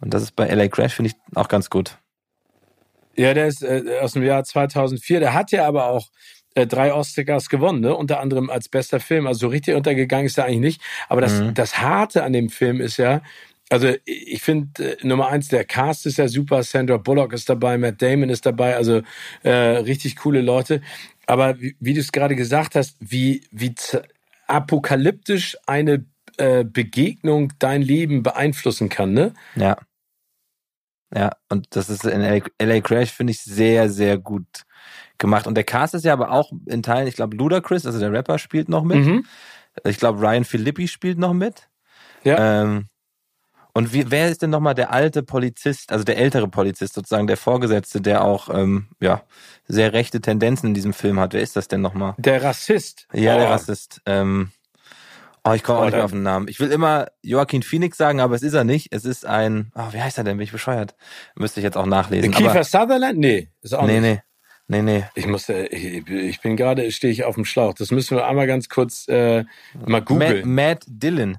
Und 0.00 0.12
das 0.12 0.22
ist 0.22 0.36
bei 0.36 0.46
LA 0.48 0.68
Crash, 0.68 0.94
finde 0.94 1.10
ich, 1.10 1.36
auch 1.36 1.48
ganz 1.48 1.70
gut. 1.70 1.98
Ja, 3.16 3.32
der 3.32 3.46
ist 3.46 3.62
äh, 3.62 3.98
aus 4.00 4.12
dem 4.12 4.22
Jahr 4.22 4.44
2004. 4.44 5.20
Der 5.20 5.32
hat 5.32 5.50
ja 5.50 5.66
aber 5.66 5.86
auch 5.86 6.08
äh, 6.54 6.66
drei 6.66 6.92
Oscars 6.92 7.48
gewonnen, 7.48 7.80
ne? 7.80 7.94
unter 7.94 8.20
anderem 8.20 8.50
als 8.50 8.68
bester 8.68 9.00
Film. 9.00 9.26
Also 9.26 9.40
so 9.40 9.48
richtig 9.48 9.74
untergegangen 9.74 10.26
ist 10.26 10.38
er 10.38 10.44
eigentlich 10.44 10.60
nicht. 10.60 10.82
Aber 11.08 11.20
das, 11.20 11.40
mhm. 11.40 11.54
das 11.54 11.78
Harte 11.78 12.24
an 12.24 12.32
dem 12.32 12.50
Film 12.50 12.80
ist 12.80 12.98
ja, 12.98 13.22
also 13.68 13.92
ich 14.04 14.42
finde 14.42 14.96
äh, 14.98 15.06
Nummer 15.06 15.28
eins, 15.28 15.48
der 15.48 15.64
Cast 15.64 16.06
ist 16.06 16.18
ja 16.18 16.28
super, 16.28 16.62
Sandra 16.62 16.98
Bullock 16.98 17.32
ist 17.32 17.48
dabei, 17.48 17.78
Matt 17.78 18.00
Damon 18.02 18.28
ist 18.28 18.46
dabei, 18.46 18.76
also 18.76 19.02
äh, 19.42 19.50
richtig 19.50 20.16
coole 20.16 20.40
Leute. 20.40 20.82
Aber 21.26 21.60
wie, 21.60 21.76
wie 21.80 21.94
du 21.94 22.00
es 22.00 22.12
gerade 22.12 22.36
gesagt 22.36 22.74
hast, 22.74 22.96
wie, 23.00 23.46
wie 23.50 23.74
apokalyptisch 24.46 25.56
eine 25.66 26.04
äh, 26.38 26.64
Begegnung 26.64 27.52
dein 27.58 27.82
Leben 27.82 28.22
beeinflussen 28.22 28.88
kann, 28.88 29.12
ne? 29.12 29.34
Ja. 29.54 29.76
Ja, 31.14 31.32
und 31.48 31.68
das 31.70 31.88
ist 31.88 32.04
in 32.04 32.20
LA, 32.20 32.40
LA 32.60 32.80
Crash, 32.80 33.12
finde 33.12 33.30
ich, 33.30 33.42
sehr, 33.42 33.88
sehr 33.88 34.18
gut 34.18 34.64
gemacht. 35.18 35.46
Und 35.46 35.54
der 35.54 35.64
Cast 35.64 35.94
ist 35.94 36.04
ja 36.04 36.12
aber 36.12 36.32
auch 36.32 36.50
in 36.66 36.82
Teilen, 36.82 37.06
ich 37.06 37.14
glaube, 37.14 37.36
Ludacris, 37.36 37.86
also 37.86 37.98
der 37.98 38.12
Rapper, 38.12 38.38
spielt 38.38 38.68
noch 38.68 38.82
mit. 38.82 38.98
Mhm. 38.98 39.24
Ich 39.84 39.98
glaube, 39.98 40.20
Ryan 40.20 40.44
Philippi 40.44 40.88
spielt 40.88 41.18
noch 41.18 41.32
mit. 41.32 41.68
Ja. 42.24 42.62
Ähm, 42.62 42.88
und 43.72 43.92
wie, 43.92 44.10
wer 44.10 44.30
ist 44.30 44.40
denn 44.40 44.48
nochmal 44.48 44.74
der 44.74 44.90
alte 44.90 45.22
Polizist, 45.22 45.92
also 45.92 46.02
der 46.02 46.16
ältere 46.16 46.48
Polizist, 46.48 46.94
sozusagen 46.94 47.26
der 47.26 47.36
Vorgesetzte, 47.36 48.00
der 48.00 48.24
auch 48.24 48.48
ähm, 48.48 48.88
ja 49.00 49.22
sehr 49.68 49.92
rechte 49.92 50.22
Tendenzen 50.22 50.68
in 50.68 50.74
diesem 50.74 50.94
Film 50.94 51.20
hat? 51.20 51.34
Wer 51.34 51.42
ist 51.42 51.56
das 51.56 51.68
denn 51.68 51.82
nochmal? 51.82 52.14
Der 52.16 52.42
Rassist. 52.42 53.06
Ja, 53.12 53.36
oh. 53.36 53.38
der 53.38 53.50
Rassist. 53.50 54.00
Ähm, 54.06 54.50
oh, 55.46 55.54
ich 55.54 55.62
komme 55.62 55.78
auch 55.78 55.82
oh, 55.82 55.84
nicht 55.86 55.94
mehr 55.94 56.04
auf 56.04 56.10
den 56.10 56.22
Namen. 56.22 56.48
Ich 56.48 56.60
will 56.60 56.70
immer 56.70 57.06
Joaquin 57.22 57.62
Phoenix 57.62 57.96
sagen, 57.96 58.20
aber 58.20 58.34
es 58.34 58.42
ist 58.42 58.54
er 58.54 58.64
nicht. 58.64 58.88
Es 58.92 59.04
ist 59.04 59.24
ein, 59.24 59.72
oh, 59.74 59.92
wie 59.92 60.00
heißt 60.00 60.18
er 60.18 60.24
denn? 60.24 60.36
Bin 60.36 60.44
ich 60.44 60.52
bescheuert? 60.52 60.94
Müsste 61.34 61.60
ich 61.60 61.64
jetzt 61.64 61.76
auch 61.76 61.86
nachlesen. 61.86 62.32
Kiefer 62.32 62.50
aber, 62.50 62.64
Sutherland? 62.64 63.18
Nee, 63.18 63.48
ist 63.62 63.74
auch 63.74 63.86
nee, 63.86 64.00
nicht. 64.00 64.02
Nee, 64.02 64.22
Nee, 64.68 64.82
nee. 64.82 65.04
Ich 65.14 65.26
musste, 65.26 65.66
ich, 65.66 66.08
ich 66.08 66.40
bin 66.40 66.56
gerade, 66.56 66.90
stehe 66.90 67.12
ich 67.12 67.22
auf 67.22 67.36
dem 67.36 67.44
Schlauch. 67.44 67.74
Das 67.74 67.92
müssen 67.92 68.16
wir 68.16 68.26
einmal 68.26 68.48
ganz 68.48 68.68
kurz 68.68 69.06
äh, 69.06 69.44
mal 69.86 70.02
googeln. 70.02 70.38
Matt, 70.38 70.46
Matt 70.46 70.84
Dillon. 70.88 71.38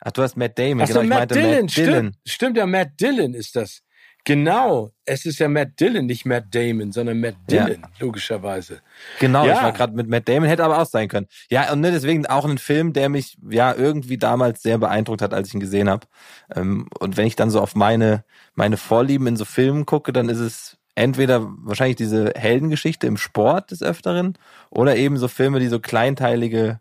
Ach, 0.00 0.10
du 0.10 0.22
hast 0.22 0.36
Matt 0.36 0.58
Damon. 0.58 0.82
Ach 0.82 0.88
so, 0.88 1.00
genau, 1.00 1.14
Matt, 1.14 1.30
Dillon. 1.30 1.50
Matt 1.62 1.76
Dillon. 1.76 1.92
Stimmt, 1.94 2.16
stimmt, 2.26 2.56
ja, 2.56 2.66
Matt 2.66 3.00
Dillon 3.00 3.34
ist 3.34 3.54
das. 3.54 3.82
Genau, 4.26 4.90
es 5.04 5.26
ist 5.26 5.38
ja 5.38 5.48
Matt 5.48 5.78
Dillon, 5.78 6.06
nicht 6.06 6.24
Matt 6.24 6.46
Damon, 6.54 6.92
sondern 6.92 7.20
Matt 7.20 7.36
Dillon, 7.50 7.82
ja. 7.82 7.88
logischerweise. 8.00 8.80
Genau, 9.20 9.44
ja. 9.44 9.52
ich 9.52 9.62
war 9.62 9.72
gerade 9.72 9.94
mit 9.94 10.08
Matt 10.08 10.26
Damon, 10.28 10.48
hätte 10.48 10.64
aber 10.64 10.80
auch 10.80 10.86
sein 10.86 11.08
können. 11.08 11.26
Ja, 11.50 11.70
und 11.70 11.80
ne, 11.80 11.90
deswegen 11.90 12.26
auch 12.26 12.46
ein 12.46 12.56
Film, 12.56 12.94
der 12.94 13.10
mich 13.10 13.36
ja 13.50 13.74
irgendwie 13.74 14.16
damals 14.16 14.62
sehr 14.62 14.78
beeindruckt 14.78 15.20
hat, 15.20 15.34
als 15.34 15.48
ich 15.48 15.54
ihn 15.54 15.60
gesehen 15.60 15.90
habe. 15.90 16.06
Ähm, 16.54 16.88
und 16.98 17.18
wenn 17.18 17.26
ich 17.26 17.36
dann 17.36 17.50
so 17.50 17.60
auf 17.60 17.74
meine, 17.74 18.24
meine 18.54 18.78
Vorlieben 18.78 19.26
in 19.26 19.36
so 19.36 19.44
Filmen 19.44 19.84
gucke, 19.84 20.10
dann 20.10 20.30
ist 20.30 20.38
es 20.40 20.78
entweder 20.94 21.46
wahrscheinlich 21.58 21.96
diese 21.96 22.32
Heldengeschichte 22.34 23.06
im 23.06 23.18
Sport 23.18 23.72
des 23.72 23.82
Öfteren 23.82 24.38
oder 24.70 24.96
eben 24.96 25.18
so 25.18 25.28
Filme, 25.28 25.60
die 25.60 25.68
so 25.68 25.80
kleinteilige 25.80 26.80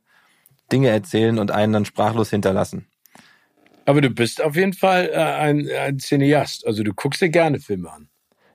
Dinge 0.71 0.89
erzählen 0.89 1.39
und 1.39 1.51
einen 1.51 1.73
dann 1.73 1.85
sprachlos 1.85 2.29
hinterlassen. 2.29 2.87
Aber 3.85 4.01
du 4.01 4.09
bist 4.09 4.41
auf 4.41 4.55
jeden 4.55 4.73
Fall 4.73 5.09
äh, 5.11 5.17
ein, 5.17 5.69
ein 5.69 5.99
Cineast. 5.99 6.65
Also 6.65 6.83
du 6.83 6.93
guckst 6.93 7.21
dir 7.21 7.29
gerne 7.29 7.59
Filme 7.59 7.91
an. 7.91 8.07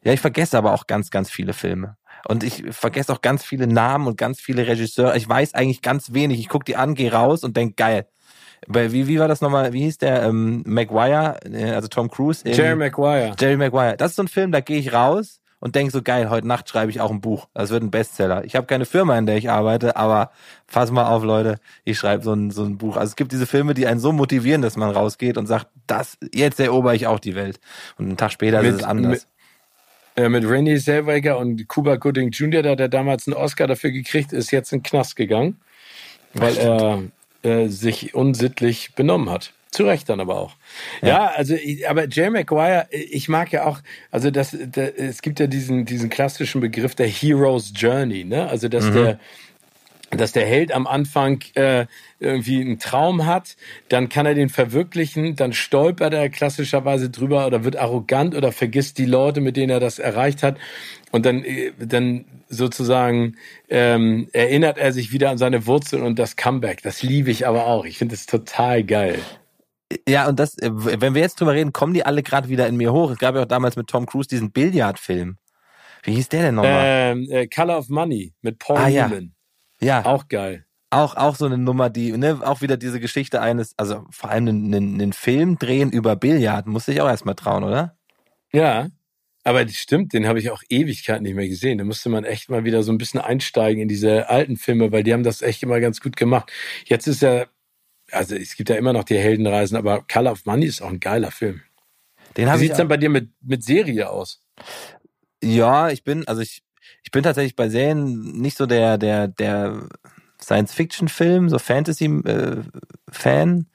Ja, 0.05 0.13
ich 0.13 0.21
vergesse 0.21 0.57
aber 0.57 0.73
auch 0.73 0.87
ganz, 0.87 1.11
ganz 1.11 1.31
viele 1.31 1.53
Filme. 1.53 1.97
Und 2.27 2.43
ich 2.43 2.65
vergesse 2.71 3.13
auch 3.13 3.21
ganz 3.21 3.45
viele 3.45 3.67
Namen 3.67 4.07
und 4.07 4.17
ganz 4.17 4.41
viele 4.41 4.67
Regisseure. 4.67 5.17
Ich 5.17 5.29
weiß 5.29 5.55
eigentlich 5.55 5.83
ganz 5.83 6.13
wenig. 6.13 6.41
Ich 6.41 6.49
gucke 6.49 6.65
die 6.65 6.77
an, 6.77 6.95
gehe 6.95 7.13
raus 7.13 7.45
und 7.45 7.57
denk 7.57 7.77
geil. 7.77 8.07
Wie, 8.67 9.07
wie 9.07 9.19
war 9.21 9.29
das 9.29 9.41
nochmal? 9.41 9.73
Wie 9.73 9.83
hieß 9.83 9.99
der? 9.99 10.25
Ähm, 10.25 10.63
Maguire, 10.67 11.39
äh, 11.45 11.71
also 11.71 11.89
Tom 11.89 12.11
Cruise. 12.11 12.43
Jerry 12.45 12.75
Maguire. 12.75 13.35
Jerry 13.39 13.57
Maguire. 13.57 13.97
Das 13.97 14.13
ist 14.13 14.17
so 14.17 14.23
ein 14.23 14.29
Film, 14.29 14.51
da 14.51 14.61
gehe 14.61 14.79
ich 14.79 14.93
raus 14.93 15.41
und 15.61 15.75
denke 15.75 15.93
so 15.93 16.03
geil, 16.03 16.31
heute 16.31 16.47
Nacht 16.47 16.69
schreibe 16.69 16.91
ich 16.91 17.01
auch 17.01 17.11
ein 17.11 17.21
Buch. 17.21 17.49
Das 17.55 17.71
wird 17.71 17.83
ein 17.83 17.91
Bestseller. 17.91 18.45
Ich 18.45 18.55
habe 18.55 18.67
keine 18.67 18.87
Firma, 18.87 19.19
in 19.19 19.27
der 19.27 19.37
ich 19.37 19.51
arbeite, 19.51 19.97
aber 19.97 20.31
fass 20.67 20.91
mal 20.91 21.07
auf, 21.07 21.25
Leute, 21.25 21.57
ich 21.85 21.99
schreibe 21.99 22.23
so 22.23 22.33
ein, 22.33 22.51
so 22.51 22.65
ein 22.65 22.79
Buch. 22.79 22.97
Also 22.97 23.11
es 23.11 23.17
gibt 23.17 23.33
diese 23.33 23.47
Filme, 23.47 23.75
die 23.75 23.87
einen 23.87 24.01
so 24.01 24.13
motivieren, 24.13 24.63
dass 24.63 24.77
man 24.77 24.91
rausgeht 24.91 25.37
und 25.37 25.47
sagt, 25.47 25.67
das, 25.87 26.17
jetzt 26.33 26.61
erober 26.61 26.95
ich 26.95 27.07
auch 27.07 27.19
die 27.19 27.35
Welt. 27.35 27.59
Und 27.99 28.07
einen 28.07 28.17
Tag 28.17 28.33
später 28.33 28.63
mit, 28.63 28.71
ist 28.71 28.77
es 28.79 28.85
anders. 28.85 29.27
Mit, 30.17 30.25
äh, 30.25 30.29
mit 30.29 30.49
Rennie 30.49 30.79
Zellweger 30.79 31.39
und 31.39 31.69
Cuba 31.69 31.97
Gooding 31.97 32.31
Jr., 32.31 32.63
da 32.63 32.77
der 32.77 32.89
damals 32.89 33.27
einen 33.27 33.37
Oscar 33.37 33.67
dafür 33.67 33.91
gekriegt, 33.91 34.33
ist 34.33 34.53
jetzt 34.53 34.73
in 34.73 34.81
den 34.81 34.85
Knast 34.85 35.17
gegangen, 35.17 35.61
weil 36.35 36.57
er 36.57 37.03
äh, 37.43 37.69
sich 37.69 38.15
unsittlich 38.15 38.95
benommen 38.95 39.31
hat. 39.31 39.53
Zu 39.71 39.85
Recht 39.85 40.09
dann 40.09 40.21
aber 40.21 40.39
auch. 40.39 40.57
Ja, 41.03 41.09
ja 41.09 41.27
also, 41.35 41.55
aber 41.87 42.09
Jay 42.09 42.31
Maguire, 42.31 42.87
ich 42.91 43.29
mag 43.29 43.53
ja 43.53 43.67
auch, 43.67 43.81
also 44.11 44.31
das, 44.31 44.57
das, 44.71 44.91
es 44.91 45.23
gibt 45.23 45.41
ja 45.41 45.47
diesen, 45.47 45.85
diesen 45.85 46.09
klassischen 46.09 46.61
Begriff 46.61 46.95
der 46.95 47.07
Hero's 47.07 47.73
Journey, 47.75 48.25
ne? 48.25 48.49
Also, 48.49 48.69
dass 48.69 48.87
mhm. 48.87 48.95
der, 48.95 49.21
dass 50.11 50.33
der 50.33 50.47
Held 50.47 50.73
am 50.73 50.87
Anfang 50.87 51.41
äh, 51.55 51.87
irgendwie 52.19 52.61
einen 52.61 52.79
Traum 52.79 53.27
hat, 53.27 53.57
dann 53.89 54.09
kann 54.09 54.25
er 54.25 54.35
den 54.35 54.49
verwirklichen, 54.49 55.37
dann 55.37 55.53
stolpert 55.53 56.15
er 56.15 56.31
klassischerweise 56.31 57.11
drüber 57.11 57.47
oder 57.47 57.65
wird 57.65 57.77
arrogant 57.77 58.35
oder 58.35 58.53
vergisst 58.53 58.97
die 58.99 59.05
Leute, 59.05 59.41
mit 59.41 59.57
denen 59.57 59.71
er 59.71 59.81
das 59.81 59.99
erreicht 59.99 60.43
hat 60.43 60.57
und 61.11 61.27
dann 61.27 61.45
äh, 61.45 61.73
dann 61.79 62.25
sozusagen 62.49 63.37
ähm, 63.69 64.29
erinnert 64.33 64.79
er 64.79 64.93
sich 64.93 65.13
wieder 65.13 65.29
an 65.31 65.39
seine 65.39 65.67
Wurzeln 65.67 66.03
und 66.03 66.19
das 66.19 66.37
Comeback. 66.37 66.83
Das 66.83 67.03
liebe 67.03 67.31
ich 67.31 67.47
aber 67.47 67.67
auch. 67.67 67.85
Ich 67.85 67.99
finde 67.99 68.15
es 68.15 68.25
total 68.25 68.85
geil. 68.85 69.19
Ja, 70.07 70.29
und 70.29 70.39
das, 70.39 70.59
äh, 70.59 70.71
wenn 70.73 71.15
wir 71.15 71.23
jetzt 71.23 71.41
drüber 71.41 71.55
reden, 71.55 71.73
kommen 71.73 71.95
die 71.95 72.05
alle 72.05 72.23
gerade 72.23 72.49
wieder 72.49 72.67
in 72.67 72.77
mir 72.77 72.93
hoch. 72.93 73.11
Es 73.11 73.19
gab 73.19 73.35
ja 73.35 73.43
auch 73.43 73.47
damals 73.47 73.77
mit 73.77 73.89
Tom 73.89 74.07
Cruise 74.07 74.29
diesen 74.29 74.53
Billardfilm. 74.53 75.39
Wie 76.03 76.15
hieß 76.15 76.29
der 76.29 76.43
denn 76.43 76.57
nochmal? 76.57 76.85
Ähm, 76.85 77.27
äh, 77.31 77.47
Color 77.47 77.79
of 77.79 77.89
Money 77.89 78.35
mit 78.43 78.59
Paul 78.59 78.79
ah, 78.79 78.89
Newman. 78.89 79.33
Ja. 79.81 80.01
Ja. 80.01 80.05
Auch 80.05 80.29
geil. 80.29 80.65
Auch, 80.91 81.17
auch 81.17 81.37
so 81.37 81.47
eine 81.47 81.59
Nummer, 81.59 81.91
die, 81.91 82.13
ne, 82.13 82.41
auch 82.43 82.63
wieder 82.63 82.77
diese 82.77 82.99
Geschichte 82.99 83.43
eines, 83.43 83.75
also 83.79 84.07
vor 84.11 84.31
allem 84.31 84.49
einen, 84.49 84.75
einen 84.75 85.13
Film 85.13 85.59
drehen 85.59 85.91
über 85.93 86.17
Billard, 86.17 86.67
muss 86.67 86.89
ich 86.89 87.01
auch 87.01 87.09
erstmal 87.09 87.35
trauen, 87.35 87.63
oder? 87.65 87.97
Ja. 88.53 88.89
Aber 89.45 89.65
das 89.65 89.77
stimmt, 89.77 90.13
den 90.13 90.27
habe 90.27 90.39
ich 90.39 90.51
auch 90.51 90.63
Ewigkeiten 90.69 91.23
nicht 91.23 91.35
mehr 91.35 91.49
gesehen. 91.49 91.79
Da 91.79 91.85
musste 91.85 92.09
man 92.09 92.25
echt 92.25 92.51
mal 92.51 92.65
wieder 92.65 92.83
so 92.83 92.93
ein 92.93 92.99
bisschen 92.99 93.21
einsteigen 93.21 93.83
in 93.83 93.89
diese 93.89 94.29
alten 94.29 94.57
Filme, 94.57 94.93
weil 94.93 95.03
die 95.03 95.13
haben 95.13 95.23
das 95.23 95.43
echt 95.43 95.63
immer 95.63 95.81
ganz 95.81 96.01
gut 96.01 96.17
gemacht. 96.17 96.51
Jetzt 96.85 97.07
ist 97.07 97.23
ja, 97.23 97.47
also 98.13 98.35
es 98.35 98.57
gibt 98.57 98.71
ja 98.71 98.77
immer 98.77 98.93
noch 98.93 99.05
die 99.05 99.19
Heldenreisen, 99.19 99.77
aber 99.77 100.03
Color 100.03 100.33
of 100.33 100.47
Money 100.47 100.67
ist 100.67 100.83
auch 100.83 100.89
ein 100.89 101.01
geiler 101.01 101.31
Film. 101.31 101.61
Den 102.37 102.53
Wie 102.53 102.59
sieht's 102.59 102.77
denn 102.77 102.89
bei 102.89 102.97
dir 102.97 103.11
mit, 103.11 103.31
mit 103.43 103.65
Serie 103.65 104.11
aus? 104.11 104.43
Ja, 105.43 105.91
ich 105.91 106.05
bin, 106.05 106.27
also 106.27 106.41
ich 106.41 106.63
ich 107.09 107.11
bin 107.11 107.23
tatsächlich 107.23 107.57
bei 107.57 107.71
Serien 107.71 108.33
nicht 108.33 108.59
so 108.59 108.67
der, 108.67 108.99
der, 108.99 109.29
der 109.29 109.89
Science-Fiction-Film, 110.43 111.49
so 111.49 111.59
Fantasy-Fan. 111.59 113.67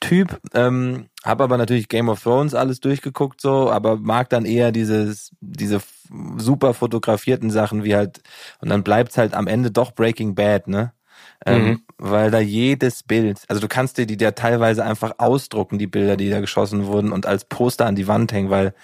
Äh, 0.00 0.26
ähm, 0.54 1.06
habe 1.24 1.44
aber 1.44 1.58
natürlich 1.58 1.88
Game 1.88 2.08
of 2.08 2.22
Thrones 2.22 2.54
alles 2.54 2.78
durchgeguckt 2.80 3.40
so, 3.40 3.70
aber 3.70 3.96
mag 3.96 4.28
dann 4.28 4.44
eher 4.44 4.70
dieses 4.70 5.32
diese 5.40 5.80
super 6.36 6.74
fotografierten 6.74 7.50
Sachen 7.50 7.82
wie 7.82 7.96
halt 7.96 8.20
und 8.60 8.68
dann 8.68 8.84
bleibt's 8.84 9.18
halt 9.18 9.34
am 9.34 9.48
Ende 9.48 9.72
doch 9.72 9.92
Breaking 9.92 10.36
Bad, 10.36 10.68
ne? 10.68 10.92
Ähm, 11.44 11.64
mhm. 11.64 11.82
weil 11.98 12.30
da 12.30 12.40
jedes 12.40 13.02
Bild, 13.02 13.42
also 13.48 13.60
du 13.60 13.68
kannst 13.68 13.98
dir 13.98 14.06
die 14.06 14.16
ja 14.18 14.32
teilweise 14.32 14.84
einfach 14.84 15.14
ausdrucken, 15.18 15.78
die 15.78 15.86
Bilder, 15.86 16.16
die 16.16 16.30
da 16.30 16.40
geschossen 16.40 16.86
wurden 16.86 17.12
und 17.12 17.26
als 17.26 17.44
Poster 17.44 17.86
an 17.86 17.94
die 17.94 18.08
Wand 18.08 18.32
hängen, 18.32 18.50
weil 18.50 18.74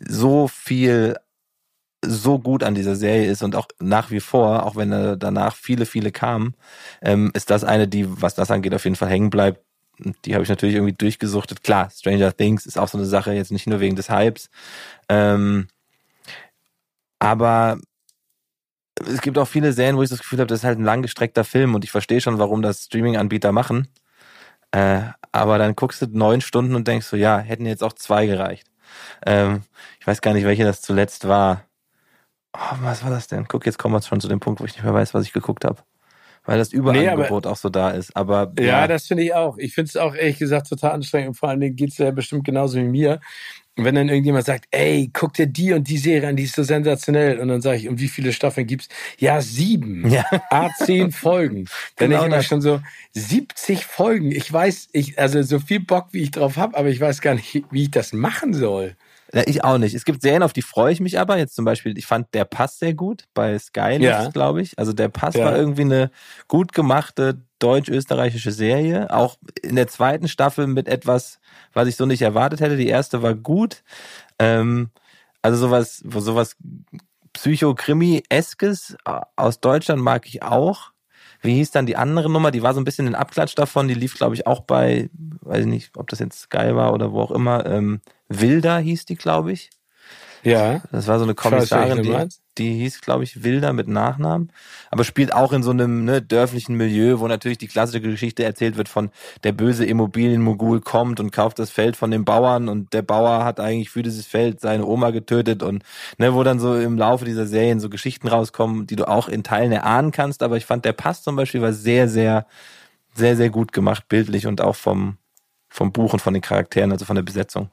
so 0.00 0.48
viel 0.48 1.16
so 2.04 2.38
gut 2.38 2.62
an 2.62 2.74
dieser 2.74 2.96
Serie 2.96 3.30
ist 3.30 3.42
und 3.42 3.56
auch 3.56 3.68
nach 3.80 4.10
wie 4.10 4.20
vor, 4.20 4.66
auch 4.66 4.76
wenn 4.76 5.18
danach 5.18 5.56
viele, 5.56 5.86
viele 5.86 6.12
kamen, 6.12 6.54
ähm, 7.02 7.30
ist 7.34 7.50
das 7.50 7.64
eine, 7.64 7.88
die, 7.88 8.06
was 8.20 8.34
das 8.34 8.50
angeht, 8.50 8.74
auf 8.74 8.84
jeden 8.84 8.96
Fall 8.96 9.08
hängen 9.08 9.30
bleibt. 9.30 9.60
Die 10.24 10.34
habe 10.34 10.42
ich 10.42 10.50
natürlich 10.50 10.74
irgendwie 10.74 10.94
durchgesuchtet. 10.94 11.62
Klar, 11.62 11.88
Stranger 11.90 12.36
Things 12.36 12.66
ist 12.66 12.78
auch 12.78 12.88
so 12.88 12.98
eine 12.98 13.06
Sache, 13.06 13.32
jetzt 13.32 13.52
nicht 13.52 13.66
nur 13.66 13.80
wegen 13.80 13.96
des 13.96 14.10
Hypes. 14.10 14.50
Ähm, 15.08 15.68
aber 17.20 17.78
es 19.00 19.20
gibt 19.20 19.38
auch 19.38 19.48
viele 19.48 19.72
Serien, 19.72 19.96
wo 19.96 20.02
ich 20.02 20.10
das 20.10 20.20
Gefühl 20.20 20.38
habe, 20.38 20.46
das 20.46 20.60
ist 20.60 20.64
halt 20.64 20.78
ein 20.78 20.84
langgestreckter 20.84 21.44
Film 21.44 21.74
und 21.74 21.84
ich 21.84 21.90
verstehe 21.90 22.20
schon, 22.20 22.38
warum 22.38 22.62
das 22.62 22.84
Streaming-Anbieter 22.84 23.52
machen. 23.52 23.88
Äh, 24.70 25.02
aber 25.32 25.58
dann 25.58 25.74
guckst 25.74 26.02
du 26.02 26.06
neun 26.06 26.40
Stunden 26.40 26.74
und 26.74 26.86
denkst 26.86 27.06
so, 27.06 27.16
ja, 27.16 27.38
hätten 27.38 27.66
jetzt 27.66 27.82
auch 27.82 27.92
zwei 27.92 28.26
gereicht. 28.26 28.68
Ähm, 29.26 29.62
ich 30.00 30.06
weiß 30.06 30.20
gar 30.20 30.34
nicht, 30.34 30.44
welche 30.44 30.64
das 30.64 30.80
zuletzt 30.80 31.26
war. 31.26 31.64
Oh, 32.52 32.76
was 32.82 33.02
war 33.02 33.10
das 33.10 33.26
denn? 33.26 33.46
Guck, 33.48 33.66
jetzt 33.66 33.78
kommen 33.78 33.94
wir 33.94 34.02
schon 34.02 34.20
zu 34.20 34.28
dem 34.28 34.40
Punkt, 34.40 34.60
wo 34.60 34.64
ich 34.64 34.74
nicht 34.74 34.84
mehr 34.84 34.94
weiß, 34.94 35.14
was 35.14 35.24
ich 35.24 35.32
geguckt 35.32 35.64
habe. 35.64 35.78
Weil 36.44 36.58
das 36.58 36.72
Überangebot 36.72 37.44
nee, 37.44 37.50
auch 37.50 37.56
so 37.56 37.70
da 37.70 37.90
ist. 37.90 38.14
Aber 38.14 38.52
ja, 38.58 38.64
ja 38.64 38.86
das 38.86 39.06
finde 39.06 39.22
ich 39.22 39.34
auch. 39.34 39.56
Ich 39.58 39.74
finde 39.74 39.88
es 39.88 39.96
auch 39.96 40.14
ehrlich 40.14 40.38
gesagt 40.38 40.68
total 40.68 40.92
anstrengend. 40.92 41.28
Und 41.28 41.34
vor 41.34 41.48
allen 41.48 41.60
Dingen 41.60 41.74
geht's 41.74 41.98
ja 41.98 42.10
bestimmt 42.10 42.44
genauso 42.44 42.78
wie 42.78 42.84
mir. 42.84 43.20
Wenn 43.76 43.96
dann 43.96 44.08
irgendjemand 44.08 44.46
sagt, 44.46 44.66
ey, 44.70 45.10
guck 45.12 45.34
dir 45.34 45.46
die 45.46 45.72
und 45.72 45.88
die 45.88 45.98
Serie 45.98 46.28
an, 46.28 46.36
die 46.36 46.44
ist 46.44 46.54
so 46.54 46.62
sensationell. 46.62 47.40
Und 47.40 47.48
dann 47.48 47.60
sage 47.60 47.78
ich, 47.78 47.88
und 47.88 48.00
wie 48.00 48.08
viele 48.08 48.32
Staffeln 48.32 48.66
gibt's? 48.66 48.88
Ja, 49.18 49.40
sieben. 49.40 50.08
Ja. 50.08 50.22
A10 50.50 51.10
Folgen. 51.12 51.66
Dann 51.96 52.10
genau 52.10 52.22
denke 52.22 52.26
ich 52.26 52.34
immer 52.34 52.42
schon 52.42 52.60
so, 52.60 52.80
70 53.14 53.84
Folgen. 53.84 54.30
Ich 54.30 54.52
weiß, 54.52 54.90
ich, 54.92 55.18
also 55.18 55.42
so 55.42 55.58
viel 55.58 55.80
Bock, 55.80 56.08
wie 56.12 56.22
ich 56.22 56.30
drauf 56.30 56.56
habe, 56.56 56.76
aber 56.76 56.88
ich 56.88 57.00
weiß 57.00 57.20
gar 57.20 57.34
nicht, 57.34 57.64
wie 57.70 57.82
ich 57.82 57.90
das 57.90 58.12
machen 58.12 58.54
soll. 58.54 58.96
Ja, 59.34 59.42
ich 59.46 59.64
auch 59.64 59.78
nicht. 59.78 59.94
Es 59.94 60.04
gibt 60.04 60.22
Serien, 60.22 60.44
auf 60.44 60.52
die 60.52 60.62
freue 60.62 60.92
ich 60.92 61.00
mich 61.00 61.18
aber. 61.18 61.36
Jetzt 61.36 61.56
zum 61.56 61.64
Beispiel, 61.64 61.98
ich 61.98 62.06
fand 62.06 62.32
Der 62.34 62.44
Pass 62.44 62.78
sehr 62.78 62.94
gut 62.94 63.24
bei 63.34 63.58
Sky, 63.58 63.98
ja. 64.00 64.28
glaube 64.28 64.62
ich. 64.62 64.78
Also 64.78 64.92
Der 64.92 65.08
Pass 65.08 65.34
ja. 65.34 65.44
war 65.44 65.56
irgendwie 65.56 65.82
eine 65.82 66.10
gut 66.46 66.72
gemachte 66.72 67.42
deutsch-österreichische 67.58 68.52
Serie. 68.52 69.12
Auch 69.12 69.36
in 69.60 69.74
der 69.74 69.88
zweiten 69.88 70.28
Staffel 70.28 70.68
mit 70.68 70.86
etwas, 70.86 71.40
was 71.72 71.88
ich 71.88 71.96
so 71.96 72.06
nicht 72.06 72.22
erwartet 72.22 72.60
hätte. 72.60 72.76
Die 72.76 72.86
erste 72.86 73.22
war 73.22 73.34
gut. 73.34 73.82
Ähm, 74.38 74.90
also 75.42 75.58
sowas, 75.58 76.04
sowas 76.06 76.56
Psycho-Krimi-eskes 77.32 78.96
aus 79.34 79.60
Deutschland 79.60 80.00
mag 80.00 80.26
ich 80.26 80.44
auch. 80.44 80.92
Wie 81.40 81.54
hieß 81.56 81.72
dann 81.72 81.86
die 81.86 81.96
andere 81.96 82.30
Nummer? 82.30 82.52
Die 82.52 82.62
war 82.62 82.72
so 82.72 82.80
ein 82.80 82.84
bisschen 82.84 83.08
ein 83.08 83.16
Abklatsch 83.16 83.56
davon. 83.56 83.88
Die 83.88 83.94
lief, 83.94 84.16
glaube 84.16 84.36
ich, 84.36 84.46
auch 84.46 84.60
bei, 84.60 85.10
weiß 85.40 85.62
ich 85.62 85.66
nicht, 85.66 85.96
ob 85.96 86.08
das 86.08 86.20
jetzt 86.20 86.42
Sky 86.42 86.76
war 86.76 86.92
oder 86.94 87.12
wo 87.12 87.20
auch 87.20 87.32
immer. 87.32 87.66
Ähm, 87.66 88.00
Wilda 88.28 88.78
hieß 88.78 89.04
die, 89.06 89.16
glaube 89.16 89.52
ich. 89.52 89.70
Ja. 90.44 90.82
Das 90.92 91.06
war 91.06 91.18
so 91.18 91.24
eine 91.24 91.34
Kommissarin, 91.34 92.02
die, 92.02 92.28
die 92.58 92.74
hieß, 92.74 93.00
glaube 93.00 93.24
ich, 93.24 93.42
Wilder 93.42 93.72
mit 93.72 93.88
Nachnamen. 93.88 94.52
Aber 94.90 95.02
spielt 95.02 95.32
auch 95.32 95.52
in 95.52 95.62
so 95.62 95.70
einem 95.70 96.04
ne, 96.04 96.20
dörflichen 96.20 96.76
Milieu, 96.76 97.18
wo 97.18 97.26
natürlich 97.26 97.58
die 97.58 97.66
klassische 97.66 98.02
Geschichte 98.02 98.44
erzählt 98.44 98.76
wird 98.76 98.88
von 98.88 99.10
der 99.42 99.52
böse 99.52 99.86
Immobilienmogul 99.86 100.82
kommt 100.82 101.18
und 101.18 101.32
kauft 101.32 101.58
das 101.58 101.70
Feld 101.70 101.96
von 101.96 102.10
den 102.10 102.26
Bauern 102.26 102.68
und 102.68 102.92
der 102.92 103.02
Bauer 103.02 103.44
hat 103.44 103.58
eigentlich 103.58 103.88
für 103.88 104.02
dieses 104.02 104.26
Feld 104.26 104.60
seine 104.60 104.84
Oma 104.84 105.10
getötet 105.10 105.62
und 105.62 105.82
ne, 106.18 106.34
wo 106.34 106.42
dann 106.42 106.60
so 106.60 106.76
im 106.76 106.98
Laufe 106.98 107.24
dieser 107.24 107.46
Serien 107.46 107.80
so 107.80 107.88
Geschichten 107.88 108.28
rauskommen, 108.28 108.86
die 108.86 108.96
du 108.96 109.08
auch 109.08 109.28
in 109.28 109.42
Teilen 109.44 109.72
erahnen 109.72 110.12
kannst. 110.12 110.42
Aber 110.42 110.58
ich 110.58 110.66
fand, 110.66 110.84
der 110.84 110.92
Pass 110.92 111.22
zum 111.22 111.36
Beispiel 111.36 111.62
war 111.62 111.72
sehr, 111.72 112.06
sehr, 112.08 112.46
sehr, 113.14 113.36
sehr 113.36 113.48
gut 113.48 113.72
gemacht, 113.72 114.08
bildlich 114.08 114.46
und 114.46 114.60
auch 114.60 114.76
vom, 114.76 115.16
vom 115.70 115.90
Buch 115.90 116.12
und 116.12 116.20
von 116.20 116.34
den 116.34 116.42
Charakteren, 116.42 116.92
also 116.92 117.06
von 117.06 117.16
der 117.16 117.22
Besetzung. 117.22 117.70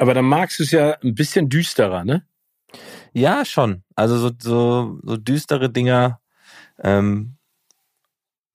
Aber 0.00 0.14
dann 0.14 0.24
magst 0.24 0.58
du 0.58 0.62
es 0.62 0.70
ja 0.70 0.96
ein 1.02 1.14
bisschen 1.14 1.50
düsterer, 1.50 2.04
ne? 2.04 2.26
Ja, 3.12 3.44
schon. 3.44 3.84
Also 3.94 4.16
so, 4.16 4.30
so, 4.40 4.98
so 5.02 5.18
düstere 5.18 5.68
Dinger. 5.68 6.20
Ähm, 6.82 7.36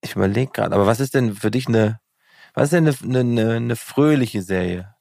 ich 0.01 0.15
überlege 0.15 0.51
gerade, 0.51 0.73
aber 0.73 0.87
was 0.87 0.99
ist 0.99 1.13
denn 1.13 1.35
für 1.35 1.51
dich 1.51 1.67
eine, 1.67 1.99
was 2.55 2.71
ist 2.71 2.73
denn 2.73 2.87
eine, 2.87 3.19
eine, 3.19 3.53
eine 3.57 3.75
fröhliche 3.75 4.41
Serie? 4.41 4.95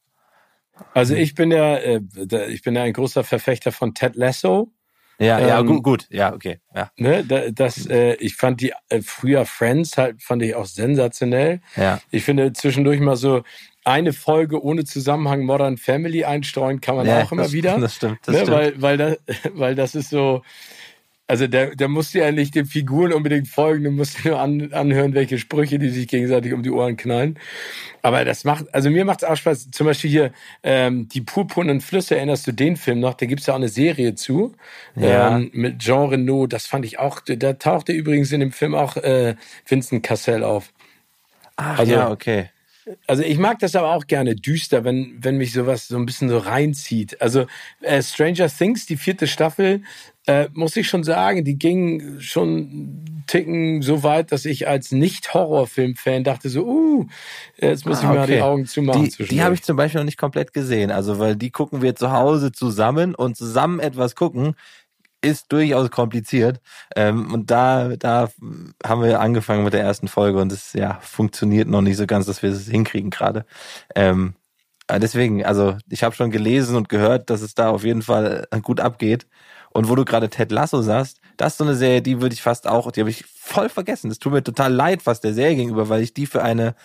Also 0.92 1.14
ich 1.14 1.34
bin 1.34 1.50
ja, 1.50 1.76
äh, 1.76 2.02
ich 2.50 2.60
bin 2.60 2.76
ja 2.76 2.82
ein 2.82 2.92
großer 2.92 3.24
Verfechter 3.24 3.72
von 3.72 3.94
Ted 3.94 4.14
Lasso. 4.14 4.70
Ja, 5.18 5.38
ja, 5.38 5.60
ähm, 5.60 5.66
gut, 5.66 5.82
gut, 5.82 6.06
ja, 6.10 6.32
okay, 6.32 6.58
ja. 6.74 6.90
Ne, 6.96 7.52
das, 7.52 7.86
äh, 7.86 8.14
ich 8.14 8.36
fand 8.36 8.60
die 8.60 8.72
äh, 8.88 9.00
früher 9.00 9.46
Friends 9.46 9.96
halt, 9.96 10.22
fand 10.22 10.42
ich 10.42 10.54
auch 10.54 10.66
sensationell. 10.66 11.60
Ja. 11.76 12.00
Ich 12.10 12.24
finde 12.24 12.52
zwischendurch 12.52 13.00
mal 13.00 13.16
so 13.16 13.42
eine 13.84 14.12
Folge 14.12 14.62
ohne 14.62 14.84
Zusammenhang 14.84 15.44
Modern 15.44 15.76
Family 15.76 16.24
einstreuen 16.24 16.80
kann 16.80 16.96
man 16.96 17.06
ja, 17.06 17.22
auch 17.22 17.32
immer 17.32 17.42
das, 17.42 17.52
wieder. 17.52 17.78
Das 17.80 17.94
stimmt, 17.96 18.18
das 18.24 18.34
ne? 18.34 18.40
stimmt. 18.42 18.56
Weil, 18.56 18.82
weil, 18.82 18.96
das, 18.96 19.18
weil 19.54 19.74
das 19.74 19.94
ist 19.94 20.10
so, 20.10 20.42
also 21.26 21.46
der, 21.46 21.74
der 21.74 21.88
muss 21.88 22.12
ja 22.12 22.30
nicht 22.32 22.54
den 22.54 22.66
Figuren 22.66 23.12
unbedingt 23.12 23.48
folgen, 23.48 23.84
du 23.84 23.90
musst 23.90 24.24
nur 24.24 24.38
an, 24.38 24.72
anhören, 24.72 25.14
welche 25.14 25.38
Sprüche 25.38 25.78
die 25.78 25.88
sich 25.88 26.06
gegenseitig 26.06 26.52
um 26.52 26.62
die 26.62 26.70
Ohren 26.70 26.96
knallen. 26.96 27.38
Aber 28.02 28.24
das 28.26 28.44
macht, 28.44 28.72
also 28.74 28.90
mir 28.90 29.06
macht 29.06 29.22
es 29.22 29.28
auch 29.28 29.36
Spaß. 29.36 29.70
Zum 29.70 29.86
Beispiel 29.86 30.10
hier 30.10 30.32
ähm, 30.62 31.08
die 31.08 31.22
purpurnen 31.22 31.80
Flüsse, 31.80 32.16
erinnerst 32.16 32.46
du 32.46 32.52
den 32.52 32.76
Film 32.76 33.00
noch? 33.00 33.14
Da 33.14 33.24
gibt's 33.24 33.46
ja 33.46 33.54
auch 33.54 33.58
eine 33.58 33.68
Serie 33.68 34.14
zu 34.14 34.54
ja. 34.96 35.38
ähm, 35.38 35.50
mit 35.54 35.78
Jean 35.78 36.10
Renault. 36.10 36.52
Das 36.52 36.66
fand 36.66 36.84
ich 36.84 36.98
auch, 36.98 37.20
da 37.20 37.54
tauchte 37.54 37.92
übrigens 37.92 38.30
in 38.30 38.40
dem 38.40 38.52
Film 38.52 38.74
auch 38.74 38.96
äh, 38.98 39.36
Vincent 39.66 40.02
Cassel 40.02 40.44
auf. 40.44 40.72
Ach 41.56 41.78
also, 41.78 41.92
ja, 41.92 42.10
okay. 42.10 42.50
Also 43.06 43.22
ich 43.22 43.38
mag 43.38 43.58
das 43.60 43.76
aber 43.76 43.92
auch 43.92 44.06
gerne 44.06 44.34
düster, 44.34 44.84
wenn, 44.84 45.16
wenn 45.20 45.36
mich 45.36 45.52
sowas 45.52 45.88
so 45.88 45.96
ein 45.96 46.06
bisschen 46.06 46.28
so 46.28 46.38
reinzieht. 46.38 47.20
Also 47.20 47.46
äh, 47.80 48.02
Stranger 48.02 48.48
Things, 48.48 48.86
die 48.86 48.96
vierte 48.96 49.26
Staffel, 49.26 49.82
äh, 50.26 50.48
muss 50.52 50.76
ich 50.76 50.88
schon 50.88 51.04
sagen, 51.04 51.44
die 51.44 51.58
ging 51.58 52.20
schon 52.20 53.24
Ticken 53.26 53.82
so 53.82 54.02
weit, 54.02 54.32
dass 54.32 54.44
ich 54.44 54.68
als 54.68 54.92
Nicht-Horrorfilm-Fan 54.92 56.24
dachte 56.24 56.48
so, 56.48 56.64
uh, 56.66 57.06
jetzt 57.58 57.86
muss 57.86 57.98
ah, 57.98 58.02
ich 58.02 58.08
okay. 58.08 58.18
mal 58.18 58.26
die 58.26 58.40
Augen 58.40 58.66
zumachen. 58.66 59.04
Die, 59.04 59.24
die 59.24 59.42
habe 59.42 59.54
ich 59.54 59.62
zum 59.62 59.76
Beispiel 59.76 60.00
noch 60.00 60.06
nicht 60.06 60.18
komplett 60.18 60.52
gesehen. 60.52 60.90
Also 60.90 61.18
weil 61.18 61.36
die 61.36 61.50
gucken 61.50 61.82
wir 61.82 61.94
zu 61.94 62.12
Hause 62.12 62.52
zusammen 62.52 63.14
und 63.14 63.36
zusammen 63.36 63.80
etwas 63.80 64.14
gucken 64.14 64.54
ist 65.24 65.52
durchaus 65.52 65.90
kompliziert. 65.90 66.60
Ähm, 66.96 67.32
und 67.32 67.50
da, 67.50 67.96
da 67.96 68.28
haben 68.84 69.02
wir 69.02 69.20
angefangen 69.20 69.64
mit 69.64 69.72
der 69.72 69.82
ersten 69.82 70.08
Folge 70.08 70.40
und 70.40 70.52
es 70.52 70.72
ja, 70.74 70.98
funktioniert 71.00 71.68
noch 71.68 71.82
nicht 71.82 71.96
so 71.96 72.06
ganz, 72.06 72.26
dass 72.26 72.42
wir 72.42 72.50
es 72.50 72.68
hinkriegen 72.68 73.10
gerade. 73.10 73.44
Ähm, 73.94 74.34
deswegen, 74.90 75.44
also 75.44 75.76
ich 75.90 76.02
habe 76.04 76.14
schon 76.14 76.30
gelesen 76.30 76.76
und 76.76 76.88
gehört, 76.88 77.30
dass 77.30 77.42
es 77.42 77.54
da 77.54 77.70
auf 77.70 77.84
jeden 77.84 78.02
Fall 78.02 78.46
gut 78.62 78.80
abgeht. 78.80 79.26
Und 79.70 79.88
wo 79.88 79.96
du 79.96 80.04
gerade 80.04 80.30
Ted 80.30 80.52
Lasso 80.52 80.82
sagst, 80.82 81.20
Das 81.36 81.54
ist 81.54 81.58
so 81.58 81.64
eine 81.64 81.74
Serie, 81.74 82.02
die 82.02 82.20
würde 82.20 82.34
ich 82.34 82.42
fast 82.42 82.66
auch, 82.68 82.92
die 82.92 83.00
habe 83.00 83.10
ich 83.10 83.24
voll 83.26 83.68
vergessen. 83.68 84.08
Das 84.08 84.18
tut 84.20 84.32
mir 84.32 84.42
total 84.44 84.72
leid 84.72 85.02
fast 85.02 85.24
der 85.24 85.34
Serie 85.34 85.56
gegenüber, 85.56 85.88
weil 85.88 86.02
ich 86.02 86.14
die 86.14 86.26
für 86.26 86.42
eine 86.42 86.76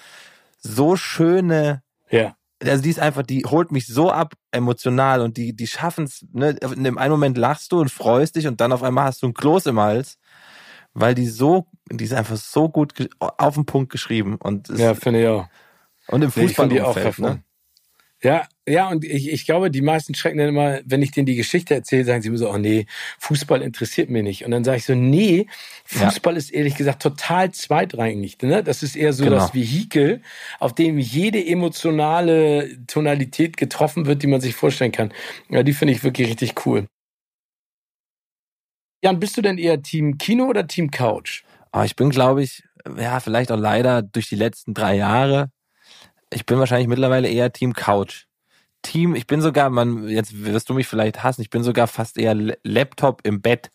so 0.59 0.95
schöne, 0.95 1.83
ja. 2.09 2.35
Also 2.63 2.83
die 2.83 2.89
ist 2.89 2.99
einfach, 2.99 3.23
die 3.23 3.43
holt 3.45 3.71
mich 3.71 3.87
so 3.87 4.11
ab 4.11 4.33
emotional 4.51 5.21
und 5.21 5.37
die, 5.37 5.55
die 5.55 5.67
schaffen 5.67 6.05
es, 6.05 6.25
ne, 6.33 6.55
in 6.75 6.83
dem 6.83 6.97
einen 6.97 7.11
Moment 7.11 7.37
lachst 7.37 7.71
du 7.71 7.79
und 7.79 7.89
freust 7.89 8.35
dich 8.35 8.47
und 8.47 8.59
dann 8.59 8.71
auf 8.71 8.83
einmal 8.83 9.05
hast 9.05 9.21
du 9.21 9.27
ein 9.27 9.33
Kloß 9.33 9.67
im 9.67 9.79
Hals, 9.79 10.17
weil 10.93 11.15
die 11.15 11.27
so, 11.27 11.67
die 11.89 12.03
ist 12.03 12.13
einfach 12.13 12.35
so 12.35 12.69
gut 12.69 12.93
auf 13.19 13.55
den 13.55 13.65
Punkt 13.65 13.91
geschrieben 13.91 14.37
und 14.41 14.69
ja, 14.69 14.93
finde 14.93 15.21
ich 15.21 15.27
auch. 15.27 15.47
Und 16.07 16.23
im 16.23 16.31
Fußball 16.31 16.67
die 16.69 16.81
auch 16.81 16.95
ne? 17.19 17.43
Ja, 18.21 18.47
ja, 18.69 18.89
und 18.89 19.03
ich, 19.03 19.29
ich 19.29 19.45
glaube, 19.45 19.71
die 19.71 19.81
meisten 19.81 20.13
schrecken 20.13 20.37
dann 20.37 20.49
immer, 20.49 20.79
wenn 20.85 21.01
ich 21.01 21.11
denen 21.11 21.25
die 21.25 21.35
Geschichte 21.35 21.73
erzähle, 21.73 22.05
sagen 22.05 22.21
sie 22.21 22.29
immer 22.29 22.37
so, 22.37 22.49
oh 22.49 22.57
nee, 22.57 22.85
Fußball 23.19 23.61
interessiert 23.61 24.09
mich 24.09 24.23
nicht. 24.23 24.45
Und 24.45 24.51
dann 24.51 24.63
sage 24.63 24.77
ich 24.77 24.85
so, 24.85 24.95
nee, 24.95 25.47
Fußball 25.85 26.33
ja. 26.33 26.37
ist 26.37 26.51
ehrlich 26.51 26.75
gesagt 26.75 27.01
total 27.01 27.51
zweitrangig. 27.51 28.41
Ne? 28.41 28.63
Das 28.63 28.83
ist 28.83 28.95
eher 28.95 29.13
so 29.13 29.23
genau. 29.23 29.37
das 29.37 29.53
Vehikel, 29.53 30.21
auf 30.59 30.73
dem 30.73 30.97
jede 30.99 31.45
emotionale 31.45 32.77
Tonalität 32.87 33.57
getroffen 33.57 34.05
wird, 34.05 34.23
die 34.23 34.27
man 34.27 34.41
sich 34.41 34.55
vorstellen 34.55 34.91
kann. 34.91 35.13
Ja, 35.49 35.63
die 35.63 35.73
finde 35.73 35.93
ich 35.93 36.03
wirklich 36.03 36.29
richtig 36.29 36.65
cool. 36.65 36.87
Jan, 39.03 39.19
bist 39.19 39.37
du 39.37 39.41
denn 39.41 39.57
eher 39.57 39.81
Team 39.81 40.17
Kino 40.17 40.45
oder 40.45 40.67
Team 40.67 40.91
Couch? 40.91 41.43
Oh, 41.71 41.81
ich 41.83 41.95
bin, 41.95 42.09
glaube 42.09 42.43
ich, 42.43 42.63
ja, 42.97 43.19
vielleicht 43.19 43.51
auch 43.51 43.59
leider 43.59 44.01
durch 44.01 44.29
die 44.29 44.35
letzten 44.35 44.73
drei 44.73 44.95
Jahre 44.95 45.49
ich 46.31 46.45
bin 46.45 46.59
wahrscheinlich 46.59 46.87
mittlerweile 46.87 47.27
eher 47.27 47.51
Team 47.51 47.73
Couch. 47.73 48.25
Team, 48.81 49.15
ich 49.15 49.27
bin 49.27 49.41
sogar, 49.41 49.69
man, 49.69 50.07
jetzt 50.07 50.43
wirst 50.43 50.69
du 50.69 50.73
mich 50.73 50.87
vielleicht 50.87 51.23
hassen, 51.23 51.41
ich 51.41 51.49
bin 51.49 51.63
sogar 51.63 51.87
fast 51.87 52.17
eher 52.17 52.35
Laptop 52.63 53.21
im 53.25 53.41
Bett. 53.41 53.71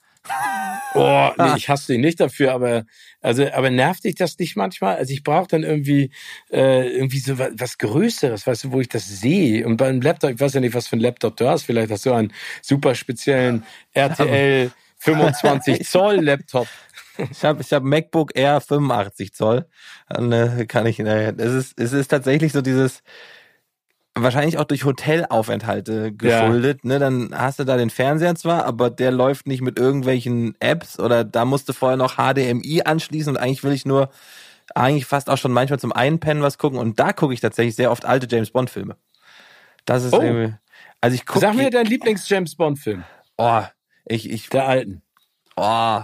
Oh, 0.95 1.31
nee, 1.37 1.57
ich 1.57 1.69
hasse 1.69 1.93
dich 1.93 2.01
nicht 2.01 2.21
dafür, 2.21 2.53
aber 2.53 2.85
also, 3.21 3.47
aber 3.53 3.69
nervt 3.71 4.05
dich 4.05 4.15
das 4.15 4.39
nicht 4.39 4.55
manchmal? 4.55 4.97
Also 4.97 5.13
ich 5.13 5.25
brauche 5.25 5.49
dann 5.49 5.65
irgendwie 5.65 6.11
äh, 6.53 6.89
irgendwie 6.89 7.19
so 7.19 7.37
was, 7.37 7.51
was 7.57 7.79
Größeres, 7.79 8.47
weißt 8.47 8.65
du, 8.65 8.73
wo 8.73 8.81
ich 8.81 8.89
das 8.89 9.09
sehe. 9.09 9.67
Und 9.67 9.77
beim 9.77 10.01
Laptop, 10.01 10.31
ich 10.31 10.41
weiß 10.41 10.55
ja 10.55 10.61
nicht, 10.61 10.75
was 10.75 10.87
für 10.87 10.97
ein 10.97 11.01
Laptop 11.01 11.37
du 11.37 11.49
hast. 11.49 11.65
Vielleicht 11.65 11.91
hast 11.91 12.07
du 12.07 12.13
einen 12.13 12.33
super 12.63 12.95
speziellen 12.95 13.65
RTL 13.93 14.71
25 14.99 15.85
Zoll 15.89 16.21
Laptop. 16.21 16.69
Ich 17.31 17.45
habe 17.45 17.61
ich 17.61 17.73
hab 17.73 17.83
MacBook 17.83 18.37
Air 18.37 18.61
85 18.61 19.35
Zoll. 19.35 19.67
Dann 20.09 20.31
äh, 20.31 20.67
kann 20.67 20.87
ich, 20.87 21.01
äh, 21.01 21.35
es 21.37 21.53
ist, 21.55 21.81
es 21.81 21.93
ist 21.93 22.09
tatsächlich 22.09 22.53
so 22.53 22.63
dieses, 22.63 23.03
wahrscheinlich 24.15 24.59
auch 24.59 24.65
durch 24.65 24.85
Hotelaufenthalte 24.85 26.13
geschuldet. 26.13 26.81
Ja. 26.83 26.89
Ne, 26.89 26.99
dann 26.99 27.31
hast 27.37 27.59
du 27.59 27.65
da 27.65 27.77
den 27.77 27.91
Fernseher 27.91 28.35
zwar, 28.37 28.65
aber 28.65 28.91
der 28.91 29.11
läuft 29.11 29.47
nicht 29.47 29.61
mit 29.61 29.79
irgendwelchen 29.79 30.55
Apps 30.61 31.01
oder 31.01 31.25
da 31.25 31.45
musst 31.45 31.69
du 31.69 31.73
vorher 31.73 31.97
noch 31.97 32.17
HDMI 32.17 32.83
anschließen 32.85 33.35
und 33.35 33.43
eigentlich 33.43 33.65
will 33.65 33.73
ich 33.73 33.85
nur 33.85 34.11
eigentlich 34.75 35.07
fast 35.07 35.29
auch 35.29 35.39
schon 35.39 35.53
manchmal 35.53 35.79
zum 35.79 35.93
Einpennen 35.93 36.43
was 36.43 36.59
gucken 36.59 36.79
und 36.79 36.99
da 36.99 37.13
gucke 37.13 37.35
ich 37.35 37.41
tatsächlich 37.41 37.77
sehr 37.77 37.91
oft 37.91 38.05
alte 38.05 38.27
James 38.31 38.51
Bond 38.51 38.71
Filme. 38.71 38.97
Das 39.85 40.05
ist 40.05 40.15
oh. 40.15 40.21
irgendwie, 40.21 40.55
also 41.01 41.15
ich 41.15 41.27
gucke. 41.27 41.41
Sag 41.41 41.55
mir 41.55 41.71
deinen 41.71 41.87
Lieblings 41.87 42.29
James 42.29 42.55
Bond 42.55 42.79
Film. 42.79 43.05
Oh, 43.37 43.63
ich 44.07 44.31
ich 44.31 44.49
der 44.49 44.67
alten. 44.67 45.03
Oh, 45.57 46.03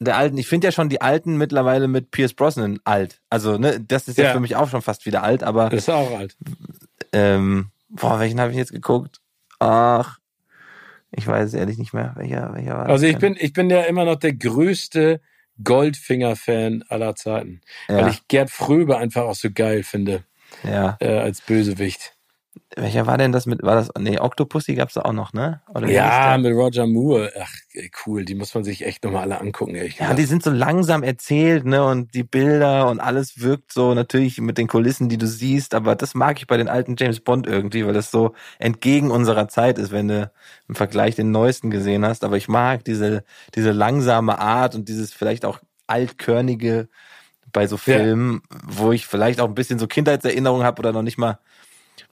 der 0.00 0.16
alten, 0.16 0.38
ich 0.38 0.48
finde 0.48 0.68
ja 0.68 0.72
schon 0.72 0.88
die 0.88 1.00
alten 1.00 1.36
mittlerweile 1.36 1.88
mit 1.88 2.10
Pierce 2.10 2.34
Brosnan 2.34 2.78
alt. 2.84 3.20
Also, 3.30 3.58
ne, 3.58 3.80
das 3.80 4.08
ist 4.08 4.18
ja, 4.18 4.24
ja 4.24 4.32
für 4.32 4.40
mich 4.40 4.56
auch 4.56 4.68
schon 4.68 4.82
fast 4.82 5.06
wieder 5.06 5.22
alt, 5.22 5.42
aber. 5.42 5.70
Das 5.70 5.80
ist 5.80 5.88
auch 5.88 6.16
alt. 6.16 6.36
Ähm, 7.12 7.70
boah, 7.88 8.20
welchen 8.20 8.40
habe 8.40 8.52
ich 8.52 8.56
jetzt 8.56 8.72
geguckt? 8.72 9.20
Ach, 9.58 10.18
ich 11.10 11.26
weiß 11.26 11.54
ehrlich 11.54 11.78
nicht 11.78 11.94
mehr, 11.94 12.12
welcher, 12.16 12.54
welcher 12.54 12.76
war 12.76 12.86
Also 12.86 13.06
ich 13.06 13.18
bin, 13.18 13.36
ich 13.38 13.52
bin 13.52 13.70
ja 13.70 13.82
immer 13.82 14.04
noch 14.04 14.16
der 14.16 14.34
größte 14.34 15.20
Goldfinger-Fan 15.64 16.84
aller 16.88 17.16
Zeiten. 17.16 17.60
Ja. 17.88 17.96
Weil 17.96 18.08
ich 18.10 18.28
Gerd 18.28 18.50
Fröbe 18.50 18.98
einfach 18.98 19.22
auch 19.22 19.34
so 19.34 19.48
geil 19.50 19.82
finde. 19.82 20.22
Ja. 20.62 20.96
Äh, 21.00 21.18
als 21.18 21.40
Bösewicht. 21.40 22.14
Welcher 22.80 23.06
war 23.08 23.18
denn 23.18 23.32
das 23.32 23.46
mit, 23.46 23.62
war 23.62 23.74
das, 23.74 23.90
nee, 23.98 24.20
Octopussy 24.20 24.76
gab's 24.76 24.94
da 24.94 25.02
auch 25.02 25.12
noch, 25.12 25.32
ne? 25.32 25.60
Oder 25.74 25.88
ja, 25.88 26.38
mit 26.38 26.52
Roger 26.52 26.86
Moore. 26.86 27.32
Ach, 27.40 27.52
cool, 28.06 28.24
die 28.24 28.36
muss 28.36 28.54
man 28.54 28.62
sich 28.62 28.86
echt 28.86 29.02
nochmal 29.02 29.22
alle 29.22 29.40
angucken, 29.40 29.74
ehrlich 29.74 29.98
Ja, 29.98 30.14
die 30.14 30.24
sind 30.24 30.44
so 30.44 30.50
langsam 30.50 31.02
erzählt, 31.02 31.64
ne, 31.64 31.84
und 31.84 32.14
die 32.14 32.22
Bilder 32.22 32.88
und 32.88 33.00
alles 33.00 33.40
wirkt 33.40 33.72
so 33.72 33.94
natürlich 33.94 34.40
mit 34.40 34.58
den 34.58 34.68
Kulissen, 34.68 35.08
die 35.08 35.18
du 35.18 35.26
siehst, 35.26 35.74
aber 35.74 35.96
das 35.96 36.14
mag 36.14 36.38
ich 36.38 36.46
bei 36.46 36.56
den 36.56 36.68
alten 36.68 36.94
James 36.96 37.18
Bond 37.18 37.48
irgendwie, 37.48 37.84
weil 37.84 37.94
das 37.94 38.12
so 38.12 38.34
entgegen 38.60 39.10
unserer 39.10 39.48
Zeit 39.48 39.78
ist, 39.78 39.90
wenn 39.90 40.06
du 40.06 40.30
im 40.68 40.74
Vergleich 40.76 41.16
den 41.16 41.32
neuesten 41.32 41.70
gesehen 41.70 42.06
hast, 42.06 42.22
aber 42.22 42.36
ich 42.36 42.46
mag 42.46 42.84
diese, 42.84 43.24
diese 43.56 43.72
langsame 43.72 44.38
Art 44.38 44.76
und 44.76 44.88
dieses 44.88 45.12
vielleicht 45.12 45.44
auch 45.44 45.58
altkörnige 45.88 46.88
bei 47.52 47.66
so 47.66 47.76
Filmen, 47.76 48.42
ja. 48.52 48.58
wo 48.66 48.92
ich 48.92 49.06
vielleicht 49.06 49.40
auch 49.40 49.48
ein 49.48 49.54
bisschen 49.54 49.80
so 49.80 49.88
Kindheitserinnerungen 49.88 50.64
habe 50.64 50.78
oder 50.80 50.92
noch 50.92 51.02
nicht 51.02 51.18
mal 51.18 51.38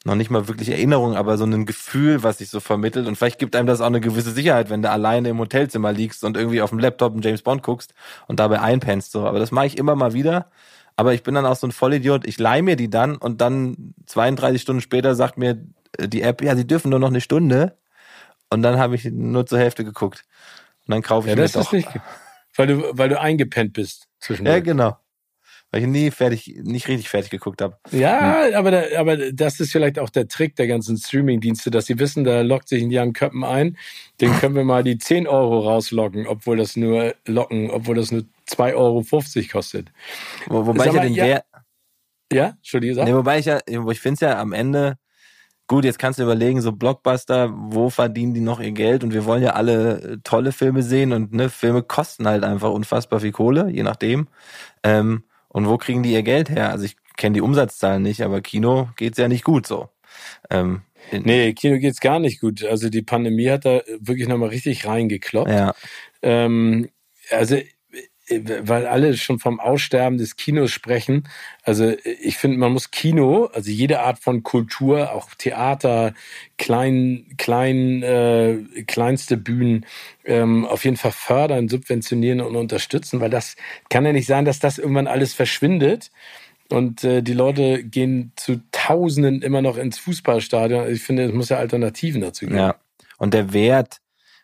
noch 0.05 0.15
nicht 0.15 0.31
mal 0.31 0.49
wirklich 0.49 0.69
Erinnerung, 0.69 1.17
aber 1.17 1.37
so 1.39 1.45
ein 1.45 1.67
Gefühl, 1.67 2.23
was 2.23 2.39
sich 2.39 2.51
so 2.51 2.61
vermittelt. 2.61 3.07
Und 3.07 3.17
vielleicht 3.17 3.39
gibt 3.39 3.57
einem 3.57 3.67
das 3.67 3.81
auch 3.81 3.87
eine 3.87 4.01
gewisse 4.01 4.31
Sicherheit, 4.31 4.71
wenn 4.71 4.83
du 4.83 4.91
alleine 4.91 5.29
im 5.29 5.39
Hotelzimmer 5.39 5.93
liegst 5.93 6.25
und 6.25 6.37
irgendwie 6.37 6.63
auf 6.63 6.71
dem 6.71 6.79
Laptop 6.79 7.13
einen 7.13 7.23
James 7.23 7.43
Bond 7.43 7.63
guckst 7.63 7.95
und 8.27 8.41
dabei 8.41 8.61
einpennst. 8.61 9.13
So. 9.13 9.27
Aber 9.27 9.39
das 9.39 9.51
mache 9.51 9.67
ich 9.67 9.79
immer 9.79 9.95
mal 9.97 10.13
wieder. 10.13 10.51
Aber 10.97 11.15
ich 11.15 11.23
bin 11.23 11.35
dann 11.35 11.47
auch 11.47 11.57
so 11.57 11.67
ein 11.67 11.73
Vollidiot. 11.73 12.27
Ich 12.27 12.39
leih 12.39 12.63
mir 12.63 12.77
die 12.77 12.89
dann 12.89 13.17
und 13.17 13.41
dann 13.41 13.95
32 14.07 14.63
Stunden 14.63 14.81
später 14.81 15.15
sagt 15.15 15.37
mir 15.37 15.63
die 15.99 16.23
App, 16.23 16.43
ja, 16.43 16.57
sie 16.57 16.67
dürfen 16.67 16.91
nur 16.91 17.01
noch 17.01 17.09
eine 17.09 17.21
Stunde. 17.21 17.77
Und 18.51 18.63
dann 18.63 18.79
habe 18.79 18.95
ich 18.95 19.05
nur 19.05 19.47
zur 19.47 19.59
Hälfte 19.59 19.85
geguckt. 19.85 20.25
Und 20.87 20.93
dann 20.93 21.03
kaufe 21.03 21.27
ich 21.27 21.31
ja, 21.31 21.37
mir 21.37 21.43
das 21.43 21.53
doch. 21.53 21.63
Ist 21.63 21.73
nicht, 21.73 21.89
weil 22.57 22.67
du, 22.69 22.83
weil 22.93 23.09
du 23.09 23.21
eingepennt 23.21 23.73
bist 23.73 24.09
zwischendurch. 24.21 24.57
Ja, 24.57 24.63
genau 24.63 24.97
weil 25.71 25.83
ich 25.83 25.89
nie 25.89 26.11
fertig, 26.11 26.61
nicht 26.63 26.89
richtig 26.89 27.09
fertig 27.09 27.31
geguckt 27.31 27.61
habe. 27.61 27.77
Ja, 27.91 28.47
hm. 28.47 28.55
aber, 28.55 28.71
da, 28.71 28.83
aber 28.99 29.33
das 29.33 29.61
ist 29.61 29.73
vielleicht 29.73 29.99
auch 29.99 30.11
der 30.11 30.29
Trick 30.29 30.57
der 30.57 30.69
ganzen 30.69 30.97
Streaming-Dienste, 30.97 31.71
dass 31.71 31.87
sie 31.87 31.99
wissen, 31.99 32.25
da 32.25 32.43
lockt 32.43 32.69
sich 32.69 32.83
ein 32.83 32.91
Jan 32.91 33.13
Köppen 33.13 33.45
ein, 33.45 33.77
den 34.21 34.33
können 34.39 34.55
wir 34.55 34.65
mal 34.65 34.85
die 34.85 34.99
10 34.99 35.27
Euro 35.27 35.61
rauslocken, 35.61 36.27
obwohl 36.27 36.57
das 36.57 36.77
nur 36.77 37.15
locken, 37.27 37.71
obwohl 37.71 37.97
das 37.97 38.13
nur 38.13 38.23
2,50 38.49 38.75
Euro 38.75 39.05
kostet. 39.53 39.93
Wo, 40.47 40.67
wobei 40.67 40.85
Sag 40.85 40.89
ich 40.89 40.95
ja 40.95 41.03
den 41.03 41.15
ja, 41.15 41.25
Wert. 41.25 41.45
Ja, 42.33 42.47
Entschuldigung. 42.57 43.05
Nee, 43.05 43.15
wobei 43.15 43.39
ich 43.39 43.47
ja, 43.47 43.61
ich 43.67 44.01
finde 44.01 44.15
es 44.15 44.21
ja 44.21 44.41
am 44.41 44.53
Ende, 44.53 44.99
gut, 45.67 45.85
jetzt 45.85 45.99
kannst 45.99 46.19
du 46.19 46.23
überlegen, 46.23 46.61
so 46.61 46.73
Blockbuster, 46.73 47.53
wo 47.53 47.91
verdienen 47.91 48.35
die 48.35 48.41
noch 48.41 48.61
ihr 48.61 48.73
Geld? 48.73 49.05
Und 49.05 49.13
wir 49.13 49.25
wollen 49.25 49.43
ja 49.43 49.51
alle 49.51 50.21
tolle 50.23 50.53
Filme 50.53 50.83
sehen 50.83 51.13
und 51.13 51.33
ne, 51.33 51.51
Filme 51.51 51.83
kosten 51.83 52.27
halt 52.27 52.45
einfach 52.45 52.71
unfassbar 52.71 53.21
viel 53.21 53.33
Kohle, 53.33 53.69
je 53.71 53.83
nachdem. 53.83 54.29
Ähm, 54.83 55.25
und 55.57 55.67
wo 55.67 55.79
kriegen 55.79 56.03
die 56.03 56.13
ihr 56.13 56.23
Geld 56.23 56.51
her? 56.51 56.69
Also 56.69 56.85
ich 56.85 56.97
kenne 57.17 57.33
die 57.33 57.41
Umsatzzahlen 57.41 58.03
nicht, 58.03 58.21
aber 58.21 58.43
Kino 58.43 58.91
geht's 58.97 59.17
ja 59.17 59.27
nicht 59.27 59.43
gut 59.43 59.67
so. 59.67 59.89
Ähm, 60.51 60.83
nee, 61.11 61.55
Kino 61.55 61.79
geht's 61.79 62.01
gar 62.01 62.19
nicht 62.19 62.43
gut. 62.43 62.63
Also 62.63 62.91
die 62.91 63.01
Pandemie 63.01 63.49
hat 63.49 63.65
da 63.65 63.81
wirklich 63.99 64.29
nochmal 64.29 64.51
richtig 64.51 64.87
reingekloppt. 64.87 65.51
Ja. 65.51 65.75
Ähm, 66.21 66.91
also 67.31 67.57
weil 68.29 68.87
alle 68.87 69.17
schon 69.17 69.39
vom 69.39 69.61
Aussterben 69.61 70.19
des 70.19 70.37
Kinos 70.37 70.73
sprechen. 70.73 71.29
Also 71.63 71.95
ich 72.21 72.37
finde, 72.37 72.59
man 72.59 72.73
muss 72.73 72.91
Kino, 72.91 73.47
also 73.53 73.71
jede 73.71 74.01
Art 74.01 74.19
von 74.19 74.43
Kultur, 74.43 75.13
auch 75.13 75.31
Theater, 75.35 76.13
klein, 76.59 77.27
klein, 77.39 78.03
äh, 78.03 78.59
kleinste 78.87 79.37
Bühnen, 79.37 79.87
ähm, 80.25 80.65
auf 80.65 80.85
jeden 80.85 80.97
Fall 80.97 81.13
fördern, 81.13 81.69
subventionieren 81.69 82.41
und 82.41 82.57
unterstützen, 82.57 83.21
weil 83.21 83.31
das 83.31 83.55
kann 83.91 84.05
ja 84.05 84.13
nicht 84.13 84.27
sein, 84.27 84.45
dass 84.45 84.59
das 84.59 84.79
irgendwann 84.79 85.07
alles 85.07 85.33
verschwindet. 85.33 86.11
Und 86.69 87.05
äh, 87.05 87.23
die 87.23 87.33
Leute 87.33 87.85
gehen 87.85 88.33
zu 88.35 88.61
Tausenden 88.73 89.41
immer 89.43 89.63
noch 89.63 89.77
ins 89.77 89.99
Fußballstadion. 89.99 90.91
Ich 90.91 91.03
finde, 91.03 91.25
es 91.25 91.33
muss 91.33 91.51
ja 91.51 91.59
Alternativen 91.59 92.23
dazu 92.23 92.47
geben. 92.47 92.59
Ja. 92.59 92.75
Und 93.19 93.35
der 93.35 93.53
Wert 93.53 93.99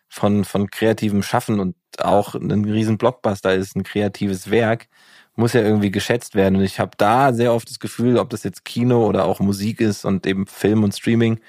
von, 0.07 0.45
von 0.45 0.69
kreativem 0.69 1.21
Schaffen 1.21 1.59
und 1.59 1.75
auch 2.01 2.35
ein 2.35 2.65
riesen 2.65 2.97
Blockbuster 2.97 3.53
ist, 3.53 3.75
ein 3.75 3.83
kreatives 3.83 4.49
Werk, 4.49 4.87
muss 5.35 5.53
ja 5.53 5.61
irgendwie 5.61 5.91
geschätzt 5.91 6.35
werden. 6.35 6.57
Und 6.57 6.63
ich 6.63 6.79
habe 6.79 6.91
da 6.97 7.33
sehr 7.33 7.53
oft 7.53 7.69
das 7.69 7.79
Gefühl, 7.79 8.17
ob 8.17 8.29
das 8.29 8.43
jetzt 8.43 8.65
Kino 8.65 9.05
oder 9.07 9.25
auch 9.25 9.39
Musik 9.39 9.81
ist 9.81 10.05
und 10.05 10.25
eben 10.27 10.45
Film 10.45 10.83
und 10.83 10.95
Streaming, 10.95 11.39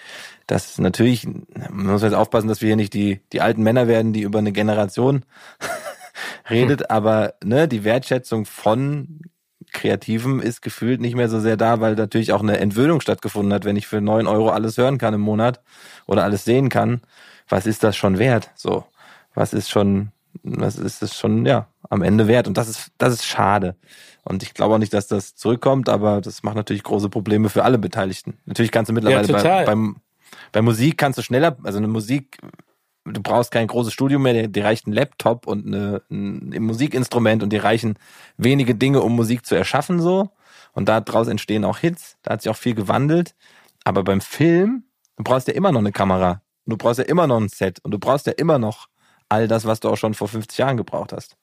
dass 0.46 0.78
natürlich, 0.78 1.26
man 1.26 1.86
muss 1.86 2.02
jetzt 2.02 2.14
aufpassen, 2.14 2.48
dass 2.48 2.60
wir 2.60 2.68
hier 2.68 2.76
nicht 2.76 2.94
die, 2.94 3.20
die 3.32 3.40
alten 3.40 3.62
Männer 3.62 3.88
werden, 3.88 4.12
die 4.12 4.22
über 4.22 4.38
eine 4.38 4.52
Generation 4.52 5.24
redet, 6.50 6.80
hm. 6.80 6.86
aber 6.88 7.34
ne, 7.42 7.68
die 7.68 7.84
Wertschätzung 7.84 8.46
von 8.46 9.20
Kreativen 9.72 10.40
ist 10.40 10.62
gefühlt 10.62 11.00
nicht 11.00 11.16
mehr 11.16 11.28
so 11.28 11.40
sehr 11.40 11.56
da, 11.56 11.80
weil 11.80 11.94
natürlich 11.94 12.32
auch 12.32 12.42
eine 12.42 12.58
Entwöhnung 12.58 13.00
stattgefunden 13.00 13.52
hat, 13.52 13.64
wenn 13.64 13.76
ich 13.76 13.86
für 13.86 14.00
neun 14.00 14.26
Euro 14.26 14.50
alles 14.50 14.78
hören 14.78 14.98
kann 14.98 15.14
im 15.14 15.20
Monat 15.20 15.60
oder 16.06 16.22
alles 16.24 16.44
sehen 16.44 16.68
kann. 16.68 17.02
Was 17.48 17.66
ist 17.66 17.82
das 17.82 17.96
schon 17.96 18.18
wert? 18.18 18.50
So, 18.54 18.84
was 19.34 19.52
ist 19.52 19.70
schon 19.70 20.12
das 20.42 20.76
ist 20.76 21.02
es 21.02 21.16
schon, 21.16 21.46
ja, 21.46 21.68
am 21.88 22.02
Ende 22.02 22.26
wert. 22.26 22.48
Und 22.48 22.56
das 22.56 22.68
ist, 22.68 22.92
das 22.98 23.14
ist 23.14 23.24
schade. 23.24 23.76
Und 24.24 24.42
ich 24.42 24.54
glaube 24.54 24.74
auch 24.74 24.78
nicht, 24.78 24.92
dass 24.92 25.06
das 25.06 25.34
zurückkommt, 25.34 25.88
aber 25.88 26.20
das 26.20 26.42
macht 26.42 26.56
natürlich 26.56 26.82
große 26.82 27.08
Probleme 27.08 27.48
für 27.48 27.64
alle 27.64 27.78
Beteiligten. 27.78 28.38
Natürlich 28.46 28.72
kannst 28.72 28.88
du 28.88 28.94
mittlerweile 28.94 29.26
ja, 29.26 29.42
bei, 29.42 29.64
beim, 29.64 29.96
bei 30.52 30.62
Musik 30.62 30.98
kannst 30.98 31.18
du 31.18 31.22
schneller, 31.22 31.56
also 31.62 31.78
eine 31.78 31.88
Musik 31.88 32.38
du 33.04 33.22
brauchst 33.22 33.50
kein 33.50 33.66
großes 33.66 33.92
Studio 33.92 34.18
mehr, 34.18 34.48
dir 34.48 34.64
reicht 34.64 34.86
ein 34.86 34.92
Laptop 34.92 35.46
und 35.46 35.66
eine, 35.66 36.02
ein 36.10 36.62
Musikinstrument 36.62 37.42
und 37.42 37.50
dir 37.52 37.64
reichen 37.64 37.98
wenige 38.36 38.74
Dinge, 38.74 39.02
um 39.02 39.14
Musik 39.14 39.44
zu 39.46 39.54
erschaffen 39.54 40.00
so. 40.00 40.30
Und 40.72 40.88
daraus 40.88 41.28
entstehen 41.28 41.64
auch 41.64 41.78
Hits. 41.78 42.16
Da 42.22 42.32
hat 42.32 42.42
sich 42.42 42.50
auch 42.50 42.56
viel 42.56 42.74
gewandelt. 42.74 43.36
Aber 43.84 44.02
beim 44.02 44.20
Film, 44.20 44.84
du 45.16 45.22
brauchst 45.22 45.46
ja 45.46 45.54
immer 45.54 45.70
noch 45.70 45.80
eine 45.80 45.92
Kamera. 45.92 46.42
Du 46.66 46.76
brauchst 46.76 46.98
ja 46.98 47.04
immer 47.04 47.26
noch 47.26 47.40
ein 47.40 47.48
Set. 47.48 47.78
Und 47.84 47.92
du 47.92 47.98
brauchst 47.98 48.26
ja 48.26 48.32
immer 48.32 48.58
noch 48.58 48.88
all 49.28 49.48
das, 49.48 49.64
was 49.64 49.80
du 49.80 49.88
auch 49.88 49.96
schon 49.96 50.14
vor 50.14 50.28
50 50.28 50.58
Jahren 50.58 50.76
gebraucht 50.76 51.12
hast. 51.12 51.36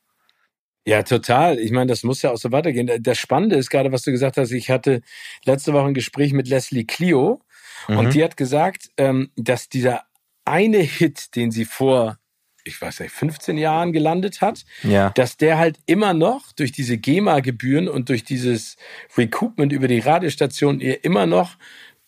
Ja, 0.86 1.04
total. 1.04 1.60
Ich 1.60 1.72
meine, 1.72 1.88
das 1.88 2.04
muss 2.04 2.22
ja 2.24 2.32
auch 2.32 2.38
so 2.38 2.52
weitergehen. 2.52 2.90
Das 3.02 3.18
Spannende 3.18 3.56
ist 3.56 3.70
gerade, 3.70 3.92
was 3.92 4.02
du 4.02 4.12
gesagt 4.12 4.38
hast. 4.38 4.52
Ich 4.52 4.72
hatte 4.72 5.02
letzte 5.46 5.74
Woche 5.74 5.86
ein 5.86 5.94
Gespräch 5.94 6.34
mit 6.34 6.48
Leslie 6.48 6.86
Clio 6.86 7.42
mhm. 7.88 7.98
und 7.98 8.14
die 8.16 8.24
hat 8.24 8.36
gesagt, 8.36 8.90
ähm, 8.98 9.30
dass 9.36 9.70
dieser 9.70 10.06
eine 10.44 10.80
Hit, 10.80 11.36
den 11.36 11.52
sie 11.52 11.66
vor, 11.66 12.18
ich 12.64 12.82
weiß 12.82 13.02
nicht, 13.02 13.12
15 13.12 13.60
Jahren 13.60 13.94
gelandet 13.94 14.42
hat, 14.42 14.66
ja. 14.82 15.12
dass 15.12 15.38
der 15.38 15.60
halt 15.60 15.78
immer 15.86 16.16
noch 16.16 16.52
durch 16.52 16.72
diese 16.72 16.98
GEMA-Gebühren 16.98 17.88
und 17.88 18.10
durch 18.10 18.24
dieses 18.24 18.76
Recoupment 19.16 19.72
über 19.72 19.88
die 19.88 20.00
Radiostation 20.00 20.80
ihr 20.80 21.04
immer 21.04 21.28
noch 21.28 21.58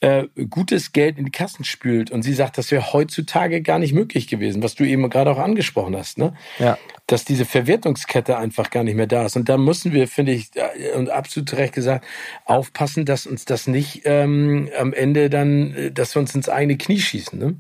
äh, 0.04 0.28
gutes 0.50 0.92
Geld 0.92 1.18
in 1.18 1.24
die 1.24 1.32
Kassen 1.32 1.64
spült. 1.64 2.12
Und 2.12 2.24
sie 2.24 2.34
sagt, 2.34 2.58
das 2.58 2.72
wäre 2.72 2.92
heutzutage 2.92 3.62
gar 3.62 3.80
nicht 3.80 3.94
möglich 3.94 4.28
gewesen, 4.28 4.62
was 4.62 4.76
du 4.76 4.84
eben 4.84 5.10
gerade 5.10 5.32
auch 5.32 5.38
angesprochen 5.38 5.96
hast, 5.96 6.18
ne? 6.18 6.34
Ja. 6.60 6.78
Dass 7.08 7.24
diese 7.24 7.46
Verwertungskette 7.46 8.38
einfach 8.38 8.70
gar 8.70 8.84
nicht 8.84 8.96
mehr 8.96 9.08
da 9.08 9.26
ist. 9.26 9.38
Und 9.38 9.48
da 9.48 9.58
müssen 9.58 9.94
wir, 9.94 10.10
finde 10.10 10.34
ich, 10.34 10.52
und 10.96 11.10
absolut 11.10 11.54
recht 11.54 11.74
gesagt, 11.74 12.06
aufpassen, 12.44 13.06
dass 13.06 13.26
uns 13.26 13.46
das 13.46 13.66
nicht 13.66 14.02
ähm, 14.04 14.70
am 14.78 14.92
Ende 14.92 15.30
dann, 15.30 15.74
äh, 15.74 15.92
dass 15.92 16.16
wir 16.16 16.20
uns 16.20 16.36
ins 16.36 16.50
eigene 16.50 16.78
Knie 16.78 17.00
schießen, 17.00 17.40
ne? 17.40 17.56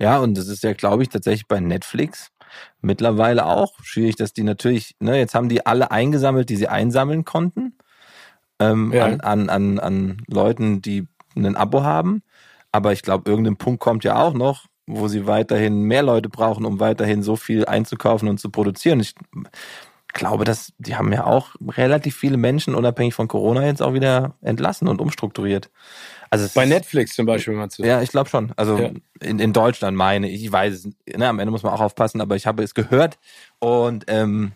Ja, 0.00 0.18
und 0.18 0.36
das 0.36 0.48
ist 0.48 0.64
ja, 0.64 0.72
glaube 0.72 1.04
ich, 1.04 1.08
tatsächlich 1.10 1.46
bei 1.46 1.60
Netflix 1.60 2.32
mittlerweile 2.80 3.46
auch 3.46 3.72
schwierig, 3.84 4.16
dass 4.16 4.32
die 4.32 4.42
natürlich, 4.42 4.96
ne, 4.98 5.16
jetzt 5.16 5.36
haben 5.36 5.48
die 5.48 5.64
alle 5.64 5.92
eingesammelt, 5.92 6.48
die 6.48 6.56
sie 6.56 6.66
einsammeln 6.66 7.24
konnten. 7.24 7.78
Ähm, 8.60 8.92
ja. 8.92 9.04
an, 9.04 9.20
an, 9.20 9.48
an, 9.48 9.78
an 9.80 10.22
Leuten, 10.28 10.80
die 10.80 11.08
ein 11.36 11.56
Abo 11.56 11.82
haben. 11.82 12.22
Aber 12.72 12.92
ich 12.92 13.02
glaube, 13.02 13.30
irgendein 13.30 13.56
Punkt 13.56 13.80
kommt 13.80 14.04
ja 14.04 14.16
auch 14.16 14.34
noch, 14.34 14.66
wo 14.86 15.08
sie 15.08 15.26
weiterhin 15.26 15.82
mehr 15.82 16.02
Leute 16.02 16.28
brauchen, 16.28 16.64
um 16.64 16.80
weiterhin 16.80 17.22
so 17.22 17.36
viel 17.36 17.64
einzukaufen 17.66 18.28
und 18.28 18.38
zu 18.38 18.50
produzieren. 18.50 19.00
Ich 19.00 19.14
glaube, 20.12 20.44
dass 20.44 20.72
die 20.78 20.96
haben 20.96 21.12
ja 21.12 21.24
auch 21.24 21.54
relativ 21.76 22.16
viele 22.16 22.36
Menschen, 22.36 22.74
unabhängig 22.74 23.14
von 23.14 23.28
Corona, 23.28 23.66
jetzt 23.66 23.82
auch 23.82 23.94
wieder 23.94 24.34
entlassen 24.40 24.88
und 24.88 25.00
umstrukturiert. 25.00 25.70
Also 26.30 26.48
Bei 26.54 26.66
Netflix 26.66 27.14
zum 27.14 27.26
Beispiel 27.26 27.54
meinst 27.54 27.78
du? 27.78 27.84
Ja, 27.84 28.02
ich 28.02 28.10
glaube 28.10 28.28
schon. 28.28 28.52
Also 28.56 28.78
ja. 28.78 28.90
in, 29.20 29.38
in 29.38 29.52
Deutschland 29.52 29.96
meine 29.96 30.28
ich, 30.28 30.44
ich 30.44 30.50
weiß 30.50 30.74
es, 30.74 31.16
ne, 31.16 31.28
am 31.28 31.38
Ende 31.38 31.50
muss 31.50 31.62
man 31.62 31.72
auch 31.72 31.80
aufpassen, 31.80 32.20
aber 32.20 32.36
ich 32.36 32.46
habe 32.46 32.62
es 32.62 32.74
gehört 32.74 33.18
und 33.58 34.04
ähm, 34.08 34.52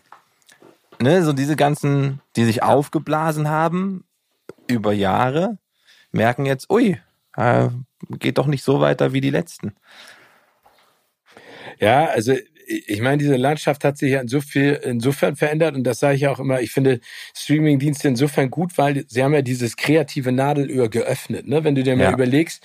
ne, 1.01 1.23
so 1.23 1.33
diese 1.33 1.55
ganzen, 1.55 2.21
die 2.35 2.45
sich 2.45 2.63
aufgeblasen 2.63 3.49
haben 3.49 4.03
über 4.67 4.93
Jahre, 4.93 5.57
merken 6.11 6.45
jetzt, 6.45 6.69
ui, 6.69 6.99
äh, 7.35 7.69
geht 8.19 8.37
doch 8.37 8.47
nicht 8.47 8.63
so 8.63 8.79
weiter 8.79 9.13
wie 9.13 9.21
die 9.21 9.29
letzten. 9.29 9.73
Ja, 11.79 12.05
also 12.05 12.33
ich 12.87 13.01
meine, 13.01 13.17
diese 13.17 13.35
Landschaft 13.35 13.83
hat 13.83 13.97
sich 13.97 14.11
ja 14.11 14.21
insofern, 14.21 14.75
insofern 14.83 15.35
verändert 15.35 15.75
und 15.75 15.83
das 15.83 15.99
sage 15.99 16.15
ich 16.15 16.27
auch 16.27 16.39
immer, 16.39 16.61
ich 16.61 16.71
finde 16.71 16.99
Streamingdienste 17.35 18.07
insofern 18.07 18.51
gut, 18.51 18.77
weil 18.77 19.05
sie 19.07 19.23
haben 19.23 19.33
ja 19.33 19.41
dieses 19.41 19.75
kreative 19.75 20.31
Nadelöhr 20.31 20.87
geöffnet. 20.87 21.47
Ne? 21.47 21.63
Wenn 21.63 21.73
du 21.73 21.81
dir 21.81 21.95
mal 21.95 22.13
überlegst, 22.13 22.63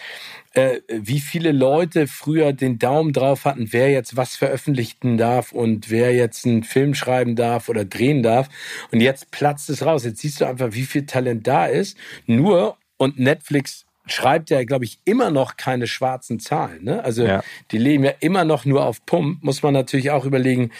äh, 0.53 0.81
wie 0.89 1.21
viele 1.21 1.53
Leute 1.53 2.07
früher 2.07 2.53
den 2.53 2.79
Daumen 2.79 3.15
drauf 3.15 3.47
hatten, 3.47 3.69
wer 3.73 3.91
jetzt 3.91 4.15
was 4.17 4.37
veröffentlichen 4.37 5.17
darf 5.17 5.53
und 5.53 5.91
wer 5.91 6.15
jetzt 6.15 6.45
einen 6.45 6.65
Film 6.65 6.95
schreiben 6.95 7.35
darf 7.35 7.71
oder 7.71 7.87
drehen 7.87 8.23
darf. 8.23 8.49
Und 8.93 9.01
jetzt 9.01 9.31
platzt 9.31 9.71
es 9.71 9.87
raus. 9.87 10.05
Jetzt 10.05 10.21
siehst 10.21 10.41
du 10.41 10.45
einfach, 10.45 10.73
wie 10.73 10.85
viel 10.85 11.07
Talent 11.07 11.47
da 11.47 11.65
ist. 11.65 11.97
Nur 12.27 12.77
und 13.05 13.19
Netflix 13.19 13.85
schreibt 14.07 14.51
ja, 14.51 14.65
glaube 14.65 14.85
ich, 14.85 14.99
immer 15.05 15.31
noch 15.31 15.57
keine 15.57 15.87
schwarzen 15.87 16.39
Zahlen. 16.39 16.85
Ne? 16.85 17.03
Also 17.03 17.25
ja. 17.25 17.43
die 17.71 17.79
leben 17.79 18.05
ja 18.05 18.13
immer 18.21 18.45
noch 18.45 18.65
nur 18.65 18.85
auf 18.85 19.05
Pump. 19.07 19.43
Muss 19.43 19.63
man 19.63 19.73
natürlich 19.73 20.11
auch 20.11 20.25
überlegen, 20.25 20.71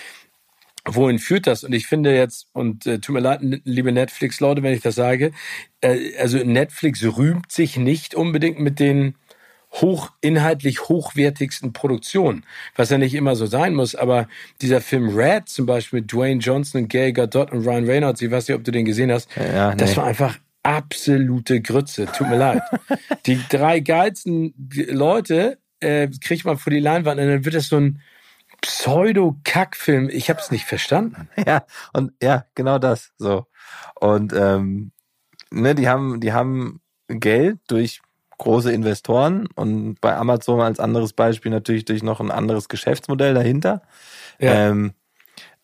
wohin 0.85 1.19
führt 1.19 1.47
das? 1.47 1.65
Und 1.65 1.73
ich 1.73 1.87
finde 1.87 2.15
jetzt, 2.15 2.49
und 2.53 2.87
äh, 2.87 2.99
tut 2.99 3.15
mir 3.15 3.21
leid, 3.21 3.41
liebe 3.65 3.93
Netflix-Leute, 3.93 4.63
wenn 4.63 4.75
ich 4.75 4.83
das 4.83 4.95
sage, 4.95 5.33
äh, 5.81 6.17
also 6.19 6.39
Netflix 6.39 7.03
rühmt 7.03 7.51
sich 7.51 7.77
nicht 7.77 8.15
unbedingt 8.15 8.61
mit 8.61 8.79
den 8.79 9.15
hochinhaltlich 9.73 10.89
hochwertigsten 10.89 11.73
Produktionen, 11.73 12.45
was 12.77 12.91
ja 12.91 12.99
nicht 12.99 13.15
immer 13.15 13.35
so 13.35 13.47
sein 13.47 13.75
muss, 13.75 13.97
aber 13.97 14.29
dieser 14.63 14.81
Film 14.81 15.17
Red 15.17 15.49
zum 15.49 15.67
Beispiel 15.67 16.01
mit 16.01 16.13
Dwayne 16.13 16.41
Johnson 16.41 16.83
und 16.83 16.89
Gail 16.89 17.13
Gadot 17.13 17.51
und 17.51 17.67
Ryan 17.67 17.85
Reynolds, 17.85 18.23
ich 18.23 18.31
weiß 18.31 18.47
nicht, 18.47 18.57
ob 18.57 18.63
du 18.63 18.71
den 18.71 18.85
gesehen 18.85 19.11
hast, 19.11 19.29
ja, 19.37 19.71
nee. 19.71 19.77
das 19.77 19.97
war 19.97 20.05
einfach 20.05 20.39
absolute 20.65 21.61
Grütze. 21.61 22.07
Tut 22.07 22.29
mir 22.29 22.37
leid. 22.39 22.63
Die 23.27 23.41
drei 23.49 23.81
geilsten 23.81 24.55
Leute 24.89 25.59
äh, 25.81 26.09
kriegt 26.09 26.45
man 26.45 26.59
vor 26.59 26.73
die 26.73 26.81
Leinwand 26.81 27.21
und 27.21 27.27
dann 27.29 27.45
wird 27.45 27.55
das 27.55 27.69
so 27.69 27.77
ein 27.77 28.01
Pseudo-Kackfilm. 28.63 30.09
Ich 30.09 30.31
habe 30.31 30.41
es 30.41 30.51
nicht 30.51 30.65
verstanden. 30.65 31.29
Ja, 31.47 31.67
und 31.93 32.13
ja, 32.23 32.47
genau 32.55 32.79
das. 32.79 33.13
So. 33.19 33.47
Und 34.01 34.33
ähm, 34.33 34.93
ne, 35.51 35.75
die 35.75 35.89
haben, 35.89 36.21
die 36.21 36.33
haben 36.33 36.81
Geld 37.09 37.59
durch 37.69 38.01
große 38.39 38.73
Investoren 38.73 39.47
und 39.55 40.01
bei 40.01 40.17
Amazon 40.17 40.61
als 40.61 40.81
anderes 40.81 41.13
Beispiel 41.13 41.51
natürlich 41.51 41.85
durch 41.85 42.03
noch 42.03 42.21
ein 42.21 42.31
anderes 42.31 42.69
Geschäftsmodell 42.69 43.35
dahinter. 43.35 43.83
Ja. 44.41 44.71
Ähm, 44.71 44.95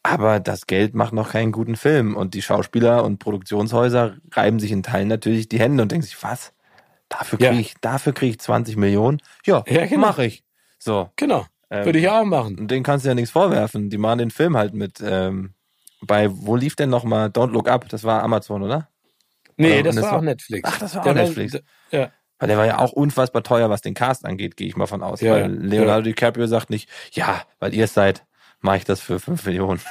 aber 0.03 0.41
das 0.41 0.67
Geld 0.67 0.95
macht 0.95 1.13
noch 1.13 1.31
keinen 1.31 1.53
guten 1.53 1.77
Film. 1.77 2.17
Und 2.17 2.35
die 2.35 2.43
Schauspieler 2.43 3.05
und 3.05 3.19
Produktionshäuser 3.19 4.17
reiben 4.33 4.59
sich 4.59 4.73
in 4.73 4.83
Teilen 4.83 5.09
natürlich 5.09 5.49
die 5.49 5.61
Hände 5.61 5.83
und 5.83 5.93
denken 5.93 6.05
sich, 6.05 6.23
was? 6.23 6.53
Dafür 7.09 7.39
kriege 7.39 7.55
ja. 7.55 7.61
ich, 7.61 7.75
dafür 7.81 8.13
kriege 8.13 8.31
ich 8.31 8.39
20 8.41 8.77
Millionen? 8.77 9.21
Ja, 9.45 9.65
ja 9.67 9.87
genau. 9.87 10.07
mache 10.07 10.25
ich. 10.25 10.45
So. 10.79 11.11
Genau. 11.17 11.47
Ähm, 11.69 11.85
Würde 11.85 11.99
ich 11.99 12.09
auch 12.09 12.25
machen. 12.25 12.59
Und 12.59 12.71
denen 12.71 12.83
kannst 12.83 13.05
du 13.05 13.09
ja 13.09 13.15
nichts 13.15 13.31
vorwerfen. 13.31 13.91
Die 13.91 13.99
machen 13.99 14.19
den 14.19 14.31
Film 14.31 14.57
halt 14.57 14.75
mit, 14.75 15.03
ähm, 15.05 15.55
bei, 16.01 16.29
wo 16.31 16.57
lief 16.57 16.77
denn 16.77 16.89
nochmal 16.89 17.29
Don't 17.29 17.51
Look 17.51 17.69
Up? 17.69 17.89
Das 17.89 18.05
war 18.05 18.23
Amazon, 18.23 18.63
oder? 18.63 18.89
Nee, 19.57 19.75
oder? 19.75 19.83
das, 19.85 19.97
das 19.97 20.05
war 20.05 20.19
auch 20.19 20.23
Netflix. 20.23 20.71
Ach, 20.73 20.79
das 20.79 20.95
war 20.95 21.03
der 21.03 21.13
auch 21.13 21.17
Netflix. 21.17 21.55
War, 21.55 21.61
ja. 21.91 22.11
Weil 22.39 22.49
der 22.49 22.57
war 22.57 22.67
ja 22.67 22.79
auch 22.79 22.93
unfassbar 22.93 23.43
teuer, 23.43 23.69
was 23.69 23.83
den 23.83 23.93
Cast 23.93 24.25
angeht, 24.25 24.57
gehe 24.57 24.67
ich 24.67 24.77
mal 24.77 24.87
von 24.87 25.03
aus. 25.03 25.21
Ja, 25.21 25.33
weil 25.33 25.53
Leonardo 25.53 26.09
ja. 26.09 26.15
DiCaprio 26.15 26.47
sagt 26.47 26.71
nicht, 26.71 26.89
ja, 27.13 27.43
weil 27.59 27.75
ihr 27.75 27.85
es 27.85 27.93
seid, 27.93 28.25
mache 28.61 28.79
ich 28.79 28.85
das 28.85 29.01
für 29.01 29.20
fünf 29.20 29.44
Millionen. 29.46 29.81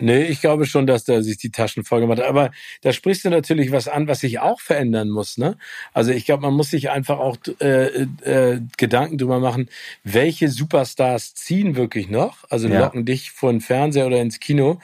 Nee, 0.00 0.24
ich 0.24 0.40
glaube 0.40 0.66
schon, 0.66 0.86
dass 0.86 1.04
da 1.04 1.22
sich 1.22 1.38
die 1.38 1.50
Taschen 1.50 1.84
voll 1.84 2.00
gemacht 2.00 2.18
hat. 2.18 2.26
Aber 2.26 2.50
da 2.82 2.92
sprichst 2.92 3.24
du 3.24 3.30
natürlich 3.30 3.70
was 3.70 3.88
an, 3.88 4.08
was 4.08 4.20
sich 4.20 4.40
auch 4.40 4.60
verändern 4.60 5.08
muss. 5.08 5.38
Ne? 5.38 5.56
Also 5.92 6.10
ich 6.10 6.26
glaube, 6.26 6.42
man 6.42 6.54
muss 6.54 6.70
sich 6.70 6.90
einfach 6.90 7.18
auch 7.18 7.36
äh, 7.60 8.02
äh, 8.22 8.60
Gedanken 8.76 9.18
drüber 9.18 9.38
machen, 9.38 9.68
welche 10.02 10.48
Superstars 10.48 11.34
ziehen 11.34 11.76
wirklich 11.76 12.08
noch? 12.08 12.38
Also 12.50 12.68
ja. 12.68 12.80
locken 12.80 13.04
dich 13.04 13.30
vor 13.30 13.52
den 13.52 13.60
Fernseher 13.60 14.06
oder 14.06 14.20
ins 14.20 14.40
Kino. 14.40 14.80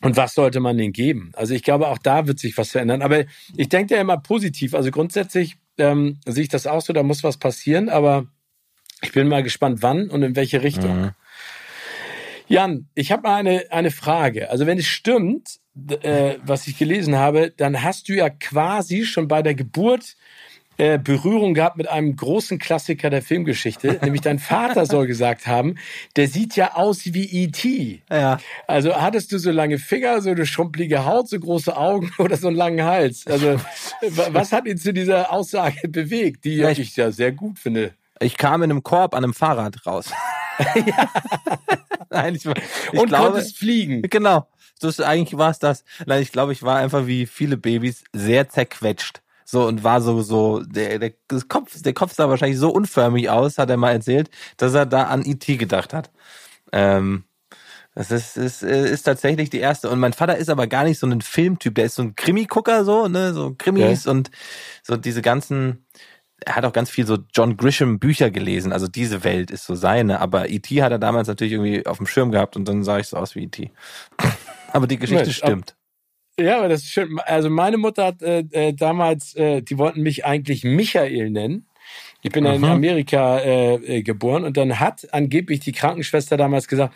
Und 0.00 0.16
was 0.16 0.34
sollte 0.34 0.60
man 0.60 0.76
denen 0.76 0.92
geben? 0.92 1.32
Also 1.34 1.54
ich 1.54 1.62
glaube, 1.62 1.88
auch 1.88 1.98
da 1.98 2.26
wird 2.26 2.38
sich 2.38 2.56
was 2.58 2.70
verändern. 2.70 3.02
Aber 3.02 3.24
ich 3.56 3.68
denke 3.68 3.94
ja 3.94 4.00
immer 4.00 4.18
positiv. 4.18 4.74
Also 4.74 4.90
grundsätzlich 4.90 5.56
ähm, 5.78 6.18
sehe 6.26 6.44
ich 6.44 6.48
das 6.50 6.66
auch 6.66 6.82
so, 6.82 6.92
da 6.92 7.02
muss 7.02 7.24
was 7.24 7.38
passieren. 7.38 7.88
Aber 7.88 8.26
ich 9.02 9.12
bin 9.12 9.28
mal 9.28 9.42
gespannt, 9.42 9.82
wann 9.82 10.10
und 10.10 10.22
in 10.22 10.36
welche 10.36 10.62
Richtung. 10.62 11.00
Mhm. 11.00 11.10
Jan, 12.46 12.88
ich 12.94 13.10
habe 13.10 13.22
mal 13.22 13.36
eine, 13.36 13.64
eine 13.70 13.90
Frage. 13.90 14.50
Also 14.50 14.66
wenn 14.66 14.78
es 14.78 14.86
stimmt, 14.86 15.60
äh, 16.02 16.36
was 16.44 16.66
ich 16.66 16.78
gelesen 16.78 17.16
habe, 17.16 17.52
dann 17.56 17.82
hast 17.82 18.08
du 18.08 18.14
ja 18.14 18.30
quasi 18.30 19.04
schon 19.04 19.28
bei 19.28 19.42
der 19.42 19.54
Geburt 19.54 20.16
äh, 20.76 20.98
Berührung 20.98 21.54
gehabt 21.54 21.76
mit 21.76 21.88
einem 21.88 22.16
großen 22.16 22.58
Klassiker 22.58 23.08
der 23.10 23.22
Filmgeschichte, 23.22 23.98
nämlich 24.02 24.22
dein 24.22 24.38
Vater 24.38 24.86
soll 24.86 25.06
gesagt 25.06 25.46
haben, 25.46 25.76
der 26.16 26.28
sieht 26.28 26.56
ja 26.56 26.74
aus 26.74 27.02
wie 27.04 27.44
E.T. 27.44 28.02
Ja. 28.10 28.38
Also 28.66 28.94
hattest 28.96 29.30
du 29.32 29.38
so 29.38 29.50
lange 29.50 29.78
Finger, 29.78 30.20
so 30.20 30.30
eine 30.30 30.46
schrumpelige 30.46 31.04
Haut, 31.04 31.28
so 31.28 31.38
große 31.38 31.76
Augen 31.76 32.10
oder 32.18 32.36
so 32.36 32.48
einen 32.48 32.56
langen 32.56 32.84
Hals? 32.84 33.26
Also 33.26 33.60
was 34.30 34.52
hat 34.52 34.66
ihn 34.66 34.78
zu 34.78 34.92
dieser 34.92 35.32
Aussage 35.32 35.76
bewegt, 35.88 36.44
die 36.44 36.56
ja, 36.56 36.70
ich, 36.70 36.80
ich 36.80 36.96
ja 36.96 37.10
sehr 37.10 37.32
gut 37.32 37.58
finde? 37.58 37.94
Ich 38.20 38.36
kam 38.36 38.62
in 38.62 38.70
einem 38.70 38.82
Korb 38.82 39.14
an 39.14 39.24
einem 39.24 39.34
Fahrrad 39.34 39.86
raus. 39.86 40.10
ja. 40.74 41.10
Nein, 42.10 42.34
ich, 42.34 42.46
ich 42.46 42.98
Und 42.98 43.08
glaube, 43.08 43.32
konntest 43.32 43.58
fliegen. 43.58 44.02
Genau. 44.02 44.48
Das, 44.80 45.00
eigentlich 45.00 45.38
war 45.38 45.50
es 45.50 45.58
das. 45.58 45.84
Nein, 46.06 46.22
ich 46.22 46.32
glaube, 46.32 46.52
ich 46.52 46.62
war 46.62 46.76
einfach 46.76 47.06
wie 47.06 47.26
viele 47.26 47.56
Babys 47.56 48.04
sehr 48.12 48.48
zerquetscht. 48.48 49.22
So 49.44 49.66
und 49.66 49.84
war 49.84 50.00
so, 50.00 50.22
so, 50.22 50.60
der, 50.60 50.98
der, 50.98 51.12
Kopf, 51.48 51.80
der 51.82 51.92
Kopf 51.92 52.14
sah 52.14 52.28
wahrscheinlich 52.28 52.58
so 52.58 52.70
unförmig 52.70 53.28
aus, 53.28 53.58
hat 53.58 53.70
er 53.70 53.76
mal 53.76 53.92
erzählt, 53.92 54.30
dass 54.56 54.74
er 54.74 54.86
da 54.86 55.04
an 55.04 55.24
IT 55.24 55.48
e 55.48 55.56
gedacht 55.56 55.92
hat. 55.92 56.10
Ähm, 56.72 57.24
das 57.94 58.10
ist, 58.10 58.36
ist, 58.36 58.62
ist 58.62 59.04
tatsächlich 59.04 59.50
die 59.50 59.60
erste. 59.60 59.88
Und 59.88 60.00
mein 60.00 60.12
Vater 60.12 60.36
ist 60.36 60.48
aber 60.48 60.66
gar 60.66 60.84
nicht 60.84 60.98
so 60.98 61.06
ein 61.06 61.20
Filmtyp. 61.20 61.76
Der 61.76 61.84
ist 61.84 61.94
so 61.94 62.02
ein 62.02 62.16
Krimi-Gucker, 62.16 62.84
so, 62.84 63.06
ne, 63.06 63.32
so 63.32 63.54
Krimis 63.56 64.06
ja. 64.06 64.10
und 64.10 64.30
so 64.82 64.96
diese 64.96 65.22
ganzen, 65.22 65.86
er 66.46 66.56
hat 66.56 66.64
auch 66.64 66.72
ganz 66.72 66.90
viel 66.90 67.06
so 67.06 67.18
John 67.34 67.56
Grisham 67.56 67.98
Bücher 67.98 68.30
gelesen, 68.30 68.72
also 68.72 68.88
diese 68.88 69.24
Welt 69.24 69.50
ist 69.50 69.66
so 69.66 69.74
seine, 69.74 70.20
aber 70.20 70.48
E.T. 70.48 70.82
hat 70.82 70.92
er 70.92 70.98
damals 70.98 71.28
natürlich 71.28 71.54
irgendwie 71.54 71.86
auf 71.86 71.98
dem 71.98 72.06
Schirm 72.06 72.30
gehabt 72.30 72.56
und 72.56 72.66
dann 72.66 72.82
sah 72.84 72.98
ich 72.98 73.08
so 73.08 73.16
aus 73.16 73.34
wie 73.34 73.44
E.T. 73.44 73.70
aber 74.72 74.86
die 74.86 74.98
Geschichte 74.98 75.24
Mensch, 75.24 75.36
stimmt. 75.36 75.76
Ja, 76.38 76.58
aber 76.58 76.68
das 76.68 76.82
ist 76.82 76.90
schön. 76.90 77.18
Also 77.26 77.48
meine 77.48 77.76
Mutter 77.76 78.06
hat 78.06 78.22
äh, 78.22 78.40
äh, 78.50 78.72
damals, 78.72 79.36
äh, 79.36 79.62
die 79.62 79.78
wollten 79.78 80.02
mich 80.02 80.24
eigentlich 80.24 80.64
Michael 80.64 81.30
nennen. 81.30 81.66
Ich 82.22 82.32
bin 82.32 82.46
Aha. 82.46 82.54
in 82.54 82.64
Amerika 82.64 83.38
äh, 83.38 83.74
äh, 83.74 84.02
geboren 84.02 84.44
und 84.44 84.56
dann 84.56 84.80
hat 84.80 85.06
angeblich 85.12 85.60
die 85.60 85.72
Krankenschwester 85.72 86.36
damals 86.36 86.68
gesagt, 86.68 86.94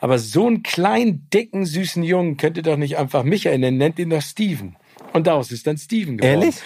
aber 0.00 0.18
so 0.18 0.46
einen 0.46 0.62
kleinen, 0.62 1.28
dicken, 1.32 1.66
süßen 1.66 2.02
Jungen 2.02 2.38
könnt 2.38 2.56
ihr 2.56 2.62
doch 2.62 2.78
nicht 2.78 2.96
einfach 2.96 3.22
Michael 3.22 3.58
nennen, 3.58 3.76
nennt 3.76 3.98
ihn 3.98 4.10
doch 4.10 4.22
Steven. 4.22 4.76
Und 5.12 5.26
daraus 5.26 5.50
ist 5.50 5.66
dann 5.66 5.76
Steven 5.76 6.18
geworden. 6.18 6.42
Ehrlich? 6.42 6.56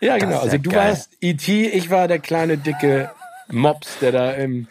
Ja, 0.00 0.18
genau. 0.18 0.38
Also 0.38 0.58
du 0.58 0.70
geil. 0.70 0.90
warst 0.90 1.16
E.T., 1.20 1.68
ich 1.68 1.90
war 1.90 2.08
der 2.08 2.18
kleine, 2.18 2.58
dicke 2.58 3.10
Mops, 3.48 3.98
der 4.00 4.12
da 4.12 4.32
im 4.32 4.68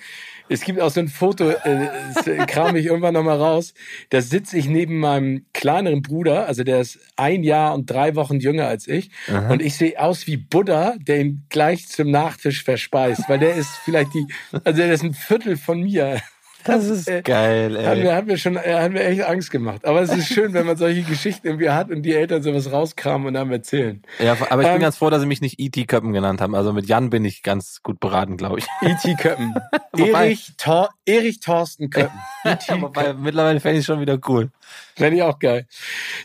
es 0.48 0.62
gibt 0.62 0.80
auch 0.80 0.92
so 0.92 1.00
ein 1.00 1.08
Foto, 1.08 1.50
äh, 1.50 1.90
das 2.14 2.48
kram 2.48 2.76
ich 2.76 2.86
irgendwann 2.86 3.16
nochmal 3.16 3.38
raus. 3.38 3.74
Da 4.12 4.22
sitze 4.22 4.58
ich 4.58 4.68
neben 4.68 5.00
meinem 5.00 5.46
kleineren 5.54 6.02
Bruder, 6.02 6.48
also 6.48 6.64
der 6.64 6.82
ist 6.82 7.00
ein 7.16 7.44
Jahr 7.44 7.74
und 7.74 7.90
drei 7.90 8.16
Wochen 8.16 8.40
jünger 8.40 8.68
als 8.68 8.88
ich. 8.88 9.10
Aha. 9.28 9.52
Und 9.52 9.62
ich 9.62 9.76
sehe 9.76 10.00
aus 10.00 10.28
wie 10.28 10.38
Buddha, 10.38 10.96
der 11.00 11.20
ihn 11.20 11.46
gleich 11.50 11.88
zum 11.88 12.12
Nachtisch 12.12 12.64
verspeist, 12.64 13.24
weil 13.28 13.40
der 13.40 13.56
ist 13.56 13.70
vielleicht 13.84 14.14
die, 14.14 14.28
also 14.64 14.78
der 14.78 14.94
ist 14.94 15.04
ein 15.04 15.14
Viertel 15.14 15.58
von 15.58 15.82
mir. 15.82 16.22
Das 16.66 16.86
ist 16.86 17.08
äh, 17.08 17.22
geil, 17.22 17.76
ey. 17.76 17.86
Hat 17.86 17.98
mir, 18.00 18.16
hat 18.16 18.26
mir 18.26 18.38
schon, 18.38 18.58
äh, 18.58 18.74
hat 18.74 18.92
mir 18.92 19.04
echt 19.04 19.22
Angst 19.22 19.52
gemacht. 19.52 19.86
Aber 19.86 20.02
es 20.02 20.10
ist 20.12 20.28
schön, 20.28 20.54
wenn 20.54 20.66
man 20.66 20.76
solche 20.78 21.04
Geschichten 21.04 21.46
irgendwie 21.46 21.70
hat 21.70 21.92
und 21.92 22.02
die 22.02 22.14
Eltern 22.14 22.42
sowas 22.42 22.72
rauskramen 22.72 23.28
und 23.28 23.36
einem 23.36 23.52
erzählen. 23.52 24.02
Ja, 24.18 24.36
aber 24.50 24.64
ich 24.64 24.68
ähm, 24.68 24.74
bin 24.74 24.82
ganz 24.82 24.98
froh, 24.98 25.12
dass 25.12 25.22
sie 25.22 25.28
mich 25.28 25.42
nicht 25.42 25.60
E.T. 25.60 25.86
Köppen 25.86 26.12
genannt 26.12 26.42
haben. 26.42 26.56
Also 26.56 26.74
mit 26.74 26.88
Jan 26.88 27.12
bin 27.12 27.24
ich 27.24 27.44
ganz 27.44 27.84
gut 27.84 28.00
beraten, 28.00 28.36
glaube 28.36 28.60
ich. 28.60 28.66
E.T. 28.82 29.16
Köppen. 29.16 29.54
Erich, 29.98 30.54
Tor, 30.58 30.90
Erich 31.06 31.40
Thorsten 31.40 31.90
Köppen. 31.92 32.20
E 32.46 32.82
Wobei, 32.82 33.14
mittlerweile 33.14 33.60
fände 33.60 33.80
ich 33.80 33.86
schon 33.86 34.00
wieder 34.00 34.20
cool. 34.28 34.50
Fände 34.96 35.18
ich 35.18 35.24
auch 35.24 35.40
geil. 35.40 35.68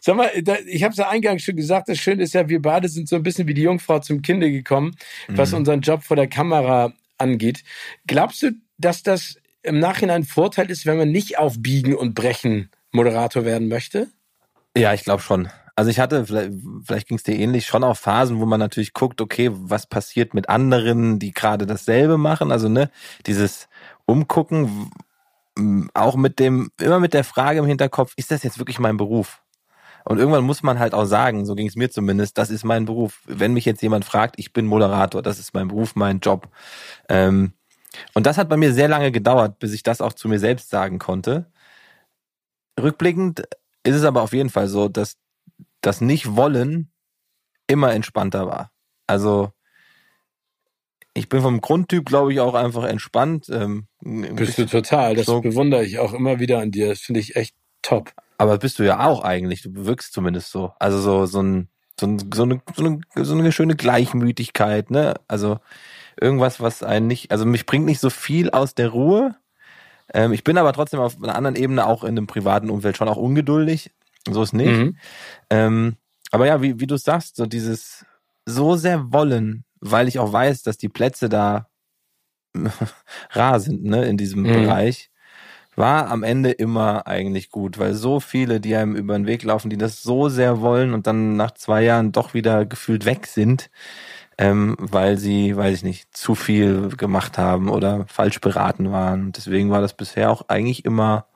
Sag 0.00 0.16
mal, 0.16 0.30
ich 0.66 0.82
habe 0.82 0.92
es 0.92 0.98
ja 0.98 1.08
eingangs 1.08 1.42
schon 1.42 1.56
gesagt, 1.56 1.88
das 1.88 1.98
Schöne 1.98 2.22
ist 2.22 2.34
ja, 2.34 2.48
wir 2.48 2.62
beide 2.62 2.88
sind 2.88 3.08
so 3.08 3.16
ein 3.16 3.22
bisschen 3.22 3.46
wie 3.46 3.54
die 3.54 3.62
Jungfrau 3.62 3.98
zum 4.00 4.22
Kinde 4.22 4.50
gekommen, 4.50 4.96
was 5.28 5.52
mhm. 5.52 5.58
unseren 5.58 5.80
Job 5.80 6.02
vor 6.02 6.16
der 6.16 6.28
Kamera 6.28 6.92
angeht. 7.18 7.62
Glaubst 8.06 8.42
du, 8.42 8.52
dass 8.78 9.02
das 9.02 9.36
im 9.62 9.78
Nachhinein 9.78 10.24
Vorteil 10.24 10.70
ist, 10.70 10.86
wenn 10.86 10.98
man 10.98 11.10
nicht 11.10 11.38
auf 11.38 11.54
Biegen 11.58 11.94
und 11.94 12.14
Brechen 12.14 12.70
Moderator 12.92 13.44
werden 13.44 13.68
möchte? 13.68 14.08
Ja, 14.76 14.94
ich 14.94 15.04
glaube 15.04 15.22
schon. 15.22 15.48
Also 15.76 15.90
ich 15.90 15.98
hatte, 15.98 16.26
vielleicht, 16.26 16.52
vielleicht 16.84 17.08
ging 17.08 17.16
es 17.16 17.22
dir 17.22 17.36
ähnlich, 17.36 17.66
schon 17.66 17.84
auch 17.84 17.96
Phasen, 17.96 18.40
wo 18.40 18.46
man 18.46 18.60
natürlich 18.60 18.92
guckt, 18.92 19.20
okay, 19.20 19.50
was 19.52 19.86
passiert 19.86 20.34
mit 20.34 20.48
anderen, 20.48 21.18
die 21.18 21.32
gerade 21.32 21.66
dasselbe 21.66 22.18
machen. 22.18 22.52
Also 22.52 22.68
ne, 22.68 22.90
dieses 23.26 23.68
Umgucken, 24.04 24.90
auch 25.94 26.16
mit 26.16 26.38
dem, 26.38 26.70
immer 26.80 27.00
mit 27.00 27.14
der 27.14 27.24
Frage 27.24 27.60
im 27.60 27.66
Hinterkopf, 27.66 28.12
ist 28.16 28.30
das 28.30 28.42
jetzt 28.42 28.58
wirklich 28.58 28.78
mein 28.78 28.96
Beruf? 28.96 29.42
Und 30.04 30.18
irgendwann 30.18 30.44
muss 30.44 30.62
man 30.62 30.78
halt 30.78 30.94
auch 30.94 31.04
sagen, 31.04 31.44
so 31.44 31.54
ging 31.54 31.66
es 31.66 31.76
mir 31.76 31.90
zumindest, 31.90 32.38
das 32.38 32.50
ist 32.50 32.64
mein 32.64 32.86
Beruf. 32.86 33.20
Wenn 33.26 33.52
mich 33.52 33.64
jetzt 33.64 33.82
jemand 33.82 34.04
fragt, 34.04 34.38
ich 34.38 34.52
bin 34.52 34.66
Moderator, 34.66 35.22
das 35.22 35.38
ist 35.38 35.54
mein 35.54 35.68
Beruf, 35.68 35.94
mein 35.94 36.20
Job. 36.20 36.48
Ähm, 37.08 37.52
und 38.14 38.26
das 38.26 38.38
hat 38.38 38.48
bei 38.48 38.56
mir 38.56 38.72
sehr 38.72 38.88
lange 38.88 39.12
gedauert, 39.12 39.58
bis 39.58 39.72
ich 39.72 39.82
das 39.82 40.00
auch 40.00 40.12
zu 40.12 40.28
mir 40.28 40.38
selbst 40.38 40.70
sagen 40.70 40.98
konnte. 40.98 41.46
Rückblickend 42.80 43.42
ist 43.82 43.96
es 43.96 44.04
aber 44.04 44.22
auf 44.22 44.32
jeden 44.32 44.50
Fall 44.50 44.68
so, 44.68 44.88
dass 44.88 45.16
das 45.80 46.00
Nicht-Wollen 46.00 46.90
immer 47.66 47.92
entspannter 47.92 48.46
war. 48.46 48.70
Also 49.06 49.52
ich 51.14 51.28
bin 51.28 51.42
vom 51.42 51.60
Grundtyp, 51.60 52.06
glaube 52.06 52.32
ich, 52.32 52.40
auch 52.40 52.54
einfach 52.54 52.84
entspannt. 52.84 53.48
Ähm, 53.50 53.86
bist 54.00 54.58
du 54.58 54.66
total. 54.66 55.16
Das 55.16 55.26
so. 55.26 55.40
bewundere 55.40 55.84
ich 55.84 55.98
auch 55.98 56.12
immer 56.12 56.38
wieder 56.38 56.60
an 56.60 56.70
dir. 56.70 56.88
Das 56.88 57.00
finde 57.00 57.20
ich 57.20 57.36
echt 57.36 57.54
top. 57.82 58.12
Aber 58.38 58.58
bist 58.58 58.78
du 58.78 58.84
ja 58.84 59.04
auch 59.06 59.22
eigentlich. 59.22 59.62
Du 59.62 59.86
wirkst 59.86 60.12
zumindest 60.12 60.50
so. 60.50 60.72
Also 60.78 60.98
so, 61.00 61.26
so, 61.26 61.42
ein, 61.42 61.68
so, 61.98 62.06
ein, 62.06 62.30
so, 62.32 62.44
eine, 62.44 62.62
so, 62.74 62.84
eine, 62.84 63.00
so 63.16 63.34
eine 63.34 63.52
schöne 63.52 63.74
Gleichmütigkeit. 63.74 64.90
Ne? 64.90 65.14
Also 65.26 65.58
irgendwas, 66.20 66.60
was 66.60 66.82
einen 66.82 67.06
nicht, 67.06 67.30
also 67.32 67.46
mich 67.46 67.66
bringt 67.66 67.86
nicht 67.86 68.00
so 68.00 68.10
viel 68.10 68.50
aus 68.50 68.74
der 68.74 68.90
Ruhe. 68.90 69.34
Ähm, 70.12 70.32
ich 70.32 70.44
bin 70.44 70.58
aber 70.58 70.72
trotzdem 70.72 71.00
auf 71.00 71.22
einer 71.22 71.34
anderen 71.34 71.56
Ebene 71.56 71.86
auch 71.86 72.04
in 72.04 72.10
einem 72.10 72.26
privaten 72.26 72.70
Umfeld 72.70 72.96
schon 72.96 73.08
auch 73.08 73.16
ungeduldig. 73.16 73.92
So 74.28 74.42
ist 74.42 74.52
nicht. 74.52 74.76
Mhm. 74.76 74.96
Ähm, 75.48 75.96
aber 76.30 76.46
ja, 76.46 76.62
wie, 76.62 76.78
wie 76.80 76.86
du 76.86 76.96
sagst, 76.96 77.36
so 77.36 77.46
dieses 77.46 78.04
so 78.46 78.76
sehr 78.76 79.12
wollen, 79.12 79.64
weil 79.80 80.08
ich 80.08 80.18
auch 80.18 80.32
weiß, 80.32 80.62
dass 80.62 80.76
die 80.76 80.88
Plätze 80.88 81.28
da 81.28 81.68
rar 83.30 83.60
sind, 83.60 83.84
ne, 83.84 84.04
in 84.04 84.16
diesem 84.16 84.42
mhm. 84.42 84.52
Bereich, 84.52 85.10
war 85.76 86.08
am 86.10 86.22
Ende 86.22 86.50
immer 86.50 87.06
eigentlich 87.06 87.50
gut, 87.50 87.78
weil 87.78 87.94
so 87.94 88.20
viele, 88.20 88.60
die 88.60 88.74
einem 88.74 88.96
über 88.96 89.14
den 89.14 89.26
Weg 89.26 89.42
laufen, 89.44 89.70
die 89.70 89.78
das 89.78 90.02
so 90.02 90.28
sehr 90.28 90.60
wollen 90.60 90.92
und 90.92 91.06
dann 91.06 91.36
nach 91.36 91.52
zwei 91.52 91.82
Jahren 91.82 92.12
doch 92.12 92.34
wieder 92.34 92.66
gefühlt 92.66 93.04
weg 93.04 93.26
sind, 93.26 93.70
ähm, 94.40 94.74
weil 94.78 95.18
sie, 95.18 95.54
weiß 95.54 95.76
ich 95.76 95.82
nicht, 95.84 96.16
zu 96.16 96.34
viel 96.34 96.88
gemacht 96.96 97.36
haben 97.36 97.68
oder 97.68 98.06
falsch 98.08 98.40
beraten 98.40 98.90
waren. 98.90 99.32
Deswegen 99.32 99.70
war 99.70 99.82
das 99.82 99.92
bisher 99.92 100.30
auch 100.30 100.48
eigentlich 100.48 100.86
immer 100.86 101.26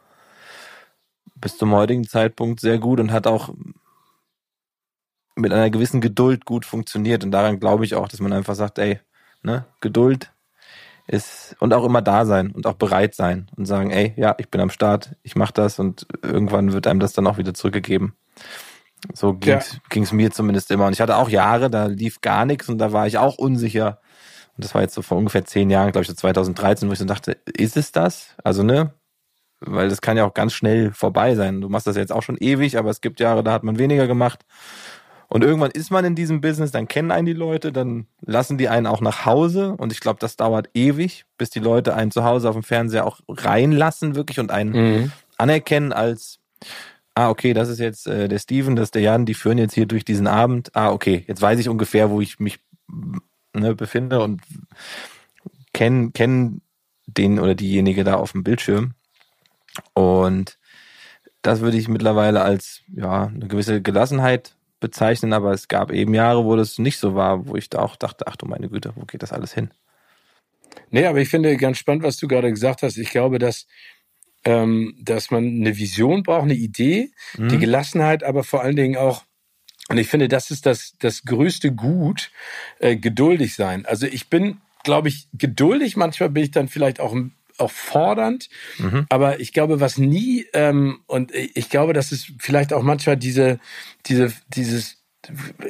bis 1.34 1.58
zum 1.58 1.72
heutigen 1.72 2.04
Zeitpunkt 2.08 2.60
sehr 2.60 2.78
gut 2.78 3.00
und 3.00 3.12
hat 3.12 3.26
auch 3.26 3.50
mit 5.36 5.52
einer 5.52 5.68
gewissen 5.68 6.00
Geduld 6.00 6.46
gut 6.46 6.64
funktioniert. 6.64 7.24
Und 7.24 7.30
daran 7.30 7.60
glaube 7.60 7.84
ich 7.84 7.94
auch, 7.94 8.08
dass 8.08 8.20
man 8.20 8.32
einfach 8.32 8.54
sagt, 8.54 8.78
ey, 8.78 9.00
ne, 9.42 9.66
Geduld 9.82 10.32
ist 11.06 11.56
und 11.60 11.74
auch 11.74 11.84
immer 11.84 12.00
da 12.00 12.24
sein 12.24 12.52
und 12.52 12.66
auch 12.66 12.76
bereit 12.76 13.14
sein 13.14 13.48
und 13.54 13.66
sagen, 13.66 13.90
ey, 13.90 14.14
ja, 14.16 14.34
ich 14.38 14.48
bin 14.48 14.62
am 14.62 14.70
Start, 14.70 15.14
ich 15.22 15.36
mache 15.36 15.52
das 15.52 15.78
und 15.78 16.06
irgendwann 16.22 16.72
wird 16.72 16.86
einem 16.86 17.00
das 17.00 17.12
dann 17.12 17.26
auch 17.26 17.36
wieder 17.36 17.52
zurückgegeben. 17.52 18.14
So 19.12 19.34
ging's, 19.34 19.80
ja. 19.94 20.12
mir 20.12 20.30
zumindest 20.30 20.70
immer. 20.70 20.86
Und 20.86 20.92
ich 20.92 21.00
hatte 21.00 21.16
auch 21.16 21.28
Jahre, 21.28 21.70
da 21.70 21.86
lief 21.86 22.20
gar 22.20 22.46
nichts 22.46 22.68
und 22.68 22.78
da 22.78 22.92
war 22.92 23.06
ich 23.06 23.18
auch 23.18 23.36
unsicher. 23.36 24.00
Und 24.56 24.64
das 24.64 24.74
war 24.74 24.82
jetzt 24.82 24.94
so 24.94 25.02
vor 25.02 25.18
ungefähr 25.18 25.44
zehn 25.44 25.68
Jahren, 25.70 25.92
glaube 25.92 26.02
ich, 26.02 26.08
so 26.08 26.14
2013, 26.14 26.88
wo 26.88 26.92
ich 26.92 26.98
so 26.98 27.04
dachte, 27.04 27.36
ist 27.56 27.76
es 27.76 27.92
das? 27.92 28.36
Also, 28.42 28.62
ne? 28.62 28.94
Weil 29.60 29.88
das 29.88 30.00
kann 30.00 30.16
ja 30.16 30.24
auch 30.24 30.34
ganz 30.34 30.52
schnell 30.52 30.92
vorbei 30.92 31.34
sein. 31.34 31.60
Du 31.60 31.68
machst 31.68 31.86
das 31.86 31.96
jetzt 31.96 32.12
auch 32.12 32.22
schon 32.22 32.36
ewig, 32.38 32.78
aber 32.78 32.90
es 32.90 33.00
gibt 33.00 33.20
Jahre, 33.20 33.42
da 33.42 33.52
hat 33.52 33.64
man 33.64 33.78
weniger 33.78 34.06
gemacht. 34.06 34.44
Und 35.28 35.42
irgendwann 35.42 35.70
ist 35.70 35.90
man 35.90 36.04
in 36.04 36.14
diesem 36.14 36.40
Business, 36.40 36.70
dann 36.70 36.86
kennen 36.86 37.10
einen 37.10 37.26
die 37.26 37.32
Leute, 37.32 37.72
dann 37.72 38.06
lassen 38.20 38.58
die 38.58 38.68
einen 38.68 38.86
auch 38.86 39.00
nach 39.00 39.24
Hause. 39.26 39.74
Und 39.78 39.92
ich 39.92 40.00
glaube, 40.00 40.20
das 40.20 40.36
dauert 40.36 40.68
ewig, 40.74 41.24
bis 41.38 41.50
die 41.50 41.60
Leute 41.60 41.94
einen 41.94 42.10
zu 42.10 42.24
Hause 42.24 42.48
auf 42.48 42.54
dem 42.54 42.62
Fernseher 42.62 43.06
auch 43.06 43.20
reinlassen, 43.28 44.14
wirklich, 44.14 44.38
und 44.38 44.50
einen 44.50 44.72
mhm. 44.72 45.12
anerkennen 45.36 45.92
als 45.92 46.38
ah, 47.14 47.30
okay, 47.30 47.54
das 47.54 47.68
ist 47.68 47.78
jetzt 47.78 48.06
äh, 48.06 48.28
der 48.28 48.38
Steven, 48.38 48.76
das 48.76 48.88
ist 48.88 48.94
der 48.94 49.02
Jan, 49.02 49.26
die 49.26 49.34
führen 49.34 49.58
jetzt 49.58 49.74
hier 49.74 49.86
durch 49.86 50.04
diesen 50.04 50.26
Abend. 50.26 50.70
Ah, 50.74 50.90
okay, 50.90 51.24
jetzt 51.26 51.42
weiß 51.42 51.58
ich 51.60 51.68
ungefähr, 51.68 52.10
wo 52.10 52.20
ich 52.20 52.40
mich 52.40 52.58
ne, 53.52 53.74
befinde 53.74 54.20
und 54.20 54.42
kenne 55.72 56.10
kenn 56.12 56.60
den 57.06 57.38
oder 57.38 57.54
diejenige 57.54 58.04
da 58.04 58.14
auf 58.16 58.32
dem 58.32 58.44
Bildschirm. 58.44 58.94
Und 59.92 60.58
das 61.42 61.60
würde 61.60 61.76
ich 61.76 61.88
mittlerweile 61.88 62.42
als 62.42 62.82
ja 62.94 63.26
eine 63.26 63.48
gewisse 63.48 63.82
Gelassenheit 63.82 64.56
bezeichnen, 64.80 65.32
aber 65.32 65.52
es 65.52 65.68
gab 65.68 65.92
eben 65.92 66.14
Jahre, 66.14 66.44
wo 66.44 66.56
das 66.56 66.78
nicht 66.78 66.98
so 66.98 67.14
war, 67.14 67.46
wo 67.46 67.56
ich 67.56 67.70
da 67.70 67.80
auch 67.80 67.96
dachte, 67.96 68.26
ach 68.26 68.36
du 68.36 68.46
meine 68.46 68.68
Güte, 68.68 68.92
wo 68.96 69.04
geht 69.04 69.22
das 69.22 69.32
alles 69.32 69.52
hin? 69.52 69.70
Nee, 70.90 71.06
aber 71.06 71.18
ich 71.18 71.28
finde 71.28 71.56
ganz 71.56 71.78
spannend, 71.78 72.02
was 72.02 72.16
du 72.16 72.28
gerade 72.28 72.50
gesagt 72.50 72.82
hast. 72.82 72.96
Ich 72.96 73.10
glaube, 73.10 73.38
dass 73.38 73.66
ähm, 74.44 74.94
dass 75.00 75.30
man 75.30 75.44
eine 75.44 75.76
Vision 75.76 76.22
braucht, 76.22 76.44
eine 76.44 76.54
Idee, 76.54 77.10
mhm. 77.36 77.48
die 77.48 77.58
Gelassenheit, 77.58 78.22
aber 78.22 78.44
vor 78.44 78.62
allen 78.62 78.76
Dingen 78.76 78.96
auch 78.96 79.24
und 79.88 79.98
ich 79.98 80.08
finde, 80.08 80.28
das 80.28 80.50
ist 80.50 80.66
das, 80.66 80.94
das 80.98 81.24
größte 81.24 81.72
Gut, 81.72 82.30
äh, 82.78 82.96
geduldig 82.96 83.54
sein. 83.54 83.84
Also 83.84 84.06
ich 84.06 84.30
bin, 84.30 84.58
glaube 84.82 85.08
ich, 85.08 85.28
geduldig. 85.34 85.96
Manchmal 85.96 86.30
bin 86.30 86.42
ich 86.42 86.50
dann 86.50 86.68
vielleicht 86.68 87.00
auch, 87.00 87.14
auch 87.58 87.70
fordernd. 87.70 88.48
Mhm. 88.78 89.06
Aber 89.10 89.40
ich 89.40 89.52
glaube, 89.52 89.80
was 89.80 89.98
nie, 89.98 90.46
ähm, 90.54 91.00
und 91.06 91.32
ich 91.34 91.68
glaube, 91.68 91.92
dass 91.92 92.12
es 92.12 92.32
vielleicht 92.38 92.72
auch 92.72 92.82
manchmal 92.82 93.18
diese, 93.18 93.60
diese, 94.06 94.32
dieses, 94.48 95.03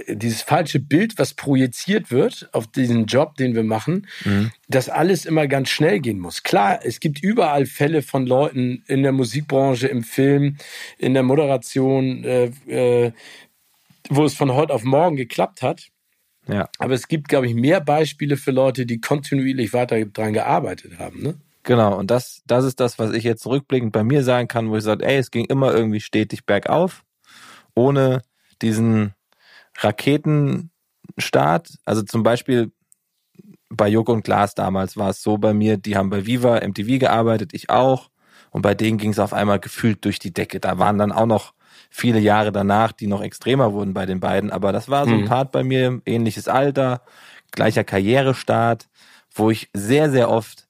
dieses 0.09 0.43
falsche 0.43 0.81
Bild, 0.81 1.19
was 1.19 1.35
projiziert 1.35 2.11
wird 2.11 2.49
auf 2.53 2.67
diesen 2.67 3.07
Job, 3.07 3.37
den 3.37 3.55
wir 3.55 3.65
machen, 3.65 4.07
mhm. 4.25 4.51
dass 4.69 4.89
alles 4.89 5.25
immer 5.25 5.47
ganz 5.47 5.69
schnell 5.69 6.01
gehen 6.01 6.19
muss. 6.19 6.43
Klar, 6.43 6.81
es 6.83 7.01
gibt 7.01 7.23
überall 7.23 7.67
Fälle 7.67 8.03
von 8.03 8.27
Leuten 8.27 8.83
in 8.87 9.03
der 9.03 9.13
Musikbranche, 9.13 9.89
im 9.89 10.03
Film, 10.03 10.57
in 10.99 11.15
der 11.15 11.23
Moderation, 11.23 12.25
äh, 12.25 12.45
äh, 12.69 13.13
wo 14.11 14.25
es 14.25 14.35
von 14.35 14.53
heute 14.53 14.73
auf 14.73 14.85
morgen 14.85 15.17
geklappt 15.17 15.63
hat. 15.63 15.89
Ja. 16.47 16.69
Aber 16.79 16.95
es 16.95 17.09
gibt, 17.09 17.29
glaube 17.29 17.47
ich, 17.47 17.55
mehr 17.55 17.81
Beispiele 17.81 18.37
für 18.37 18.51
Leute, 18.51 18.87
die 18.87 19.01
kontinuierlich 19.01 19.73
weiter 19.73 20.05
dran 20.05 20.33
gearbeitet 20.33 20.99
haben. 20.99 21.23
Ne? 21.23 21.35
Genau, 21.63 21.99
und 21.99 22.11
das, 22.11 22.43
das 22.47 22.65
ist 22.65 22.79
das, 22.79 22.99
was 22.99 23.13
ich 23.13 23.25
jetzt 23.25 23.47
rückblickend 23.47 23.93
bei 23.93 24.05
mir 24.05 24.23
sagen 24.23 24.49
kann, 24.49 24.69
wo 24.69 24.77
ich 24.77 24.85
sage, 24.85 25.05
ey, 25.07 25.17
es 25.17 25.31
ging 25.31 25.47
immer 25.47 25.73
irgendwie 25.73 26.01
stetig 26.01 26.45
bergauf, 26.45 27.03
ohne 27.75 28.23
diesen 28.61 29.15
Raketenstart. 29.79 31.79
Also 31.85 32.03
zum 32.03 32.23
Beispiel 32.23 32.73
bei 33.69 33.89
Joko 33.89 34.13
und 34.13 34.25
Glas 34.25 34.55
damals 34.55 34.97
war 34.97 35.11
es 35.11 35.23
so 35.23 35.39
bei 35.39 35.53
mir, 35.53 35.77
die 35.77 35.97
haben 35.97 36.11
bei 36.11 36.27
Viva 36.27 36.61
MTV 36.61 36.99
gearbeitet, 36.99 37.55
ich 37.55 37.71
auch. 37.71 38.11
Und 38.51 38.63
bei 38.63 38.75
denen 38.75 38.99
ging 38.99 39.11
es 39.11 39.19
auf 39.19 39.33
einmal 39.33 39.59
gefühlt 39.59 40.05
durch 40.05 40.21
die 40.21 40.33
Decke. 40.33 40.61
Da 40.61 40.79
waren 40.79 40.97
dann 40.97 41.11
auch 41.11 41.27
noch 41.27 41.55
viele 41.91 42.21
Jahre 42.21 42.53
danach, 42.53 42.93
die 42.93 43.09
noch 43.09 43.21
extremer 43.21 43.73
wurden 43.73 43.95
bei 43.95 44.07
den 44.07 44.21
beiden. 44.21 44.51
Aber 44.51 44.73
das 44.73 44.89
war 44.89 45.07
so 45.07 45.13
ein 45.13 45.23
mhm. 45.23 45.27
Part 45.27 45.51
bei 45.51 45.65
mir, 45.65 46.01
ähnliches 46.07 46.47
Alter, 46.47 47.03
gleicher 47.51 47.83
Karrierestart, 47.83 48.89
wo 49.35 49.51
ich 49.51 49.71
sehr, 49.73 50.11
sehr 50.11 50.31
oft, 50.31 50.64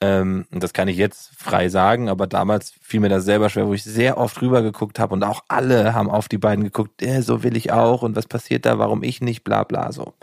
ähm, 0.00 0.46
und 0.50 0.62
das 0.62 0.72
kann 0.72 0.88
ich 0.88 0.96
jetzt 0.96 1.30
frei 1.36 1.68
sagen, 1.68 2.08
aber 2.08 2.26
damals 2.26 2.72
fiel 2.80 3.00
mir 3.00 3.10
das 3.10 3.24
selber 3.24 3.50
schwer, 3.50 3.66
wo 3.66 3.74
ich 3.74 3.84
sehr 3.84 4.16
oft 4.16 4.40
rübergeguckt 4.40 4.98
habe 4.98 5.12
und 5.14 5.22
auch 5.22 5.44
alle 5.48 5.92
haben 5.94 6.10
auf 6.10 6.28
die 6.28 6.38
beiden 6.38 6.64
geguckt, 6.64 7.02
äh, 7.02 7.20
so 7.22 7.42
will 7.42 7.56
ich 7.56 7.70
auch 7.72 8.02
und 8.02 8.16
was 8.16 8.26
passiert 8.26 8.64
da, 8.64 8.78
warum 8.78 9.02
ich 9.02 9.20
nicht, 9.20 9.44
bla 9.44 9.64
bla 9.64 9.92
so. 9.92 10.14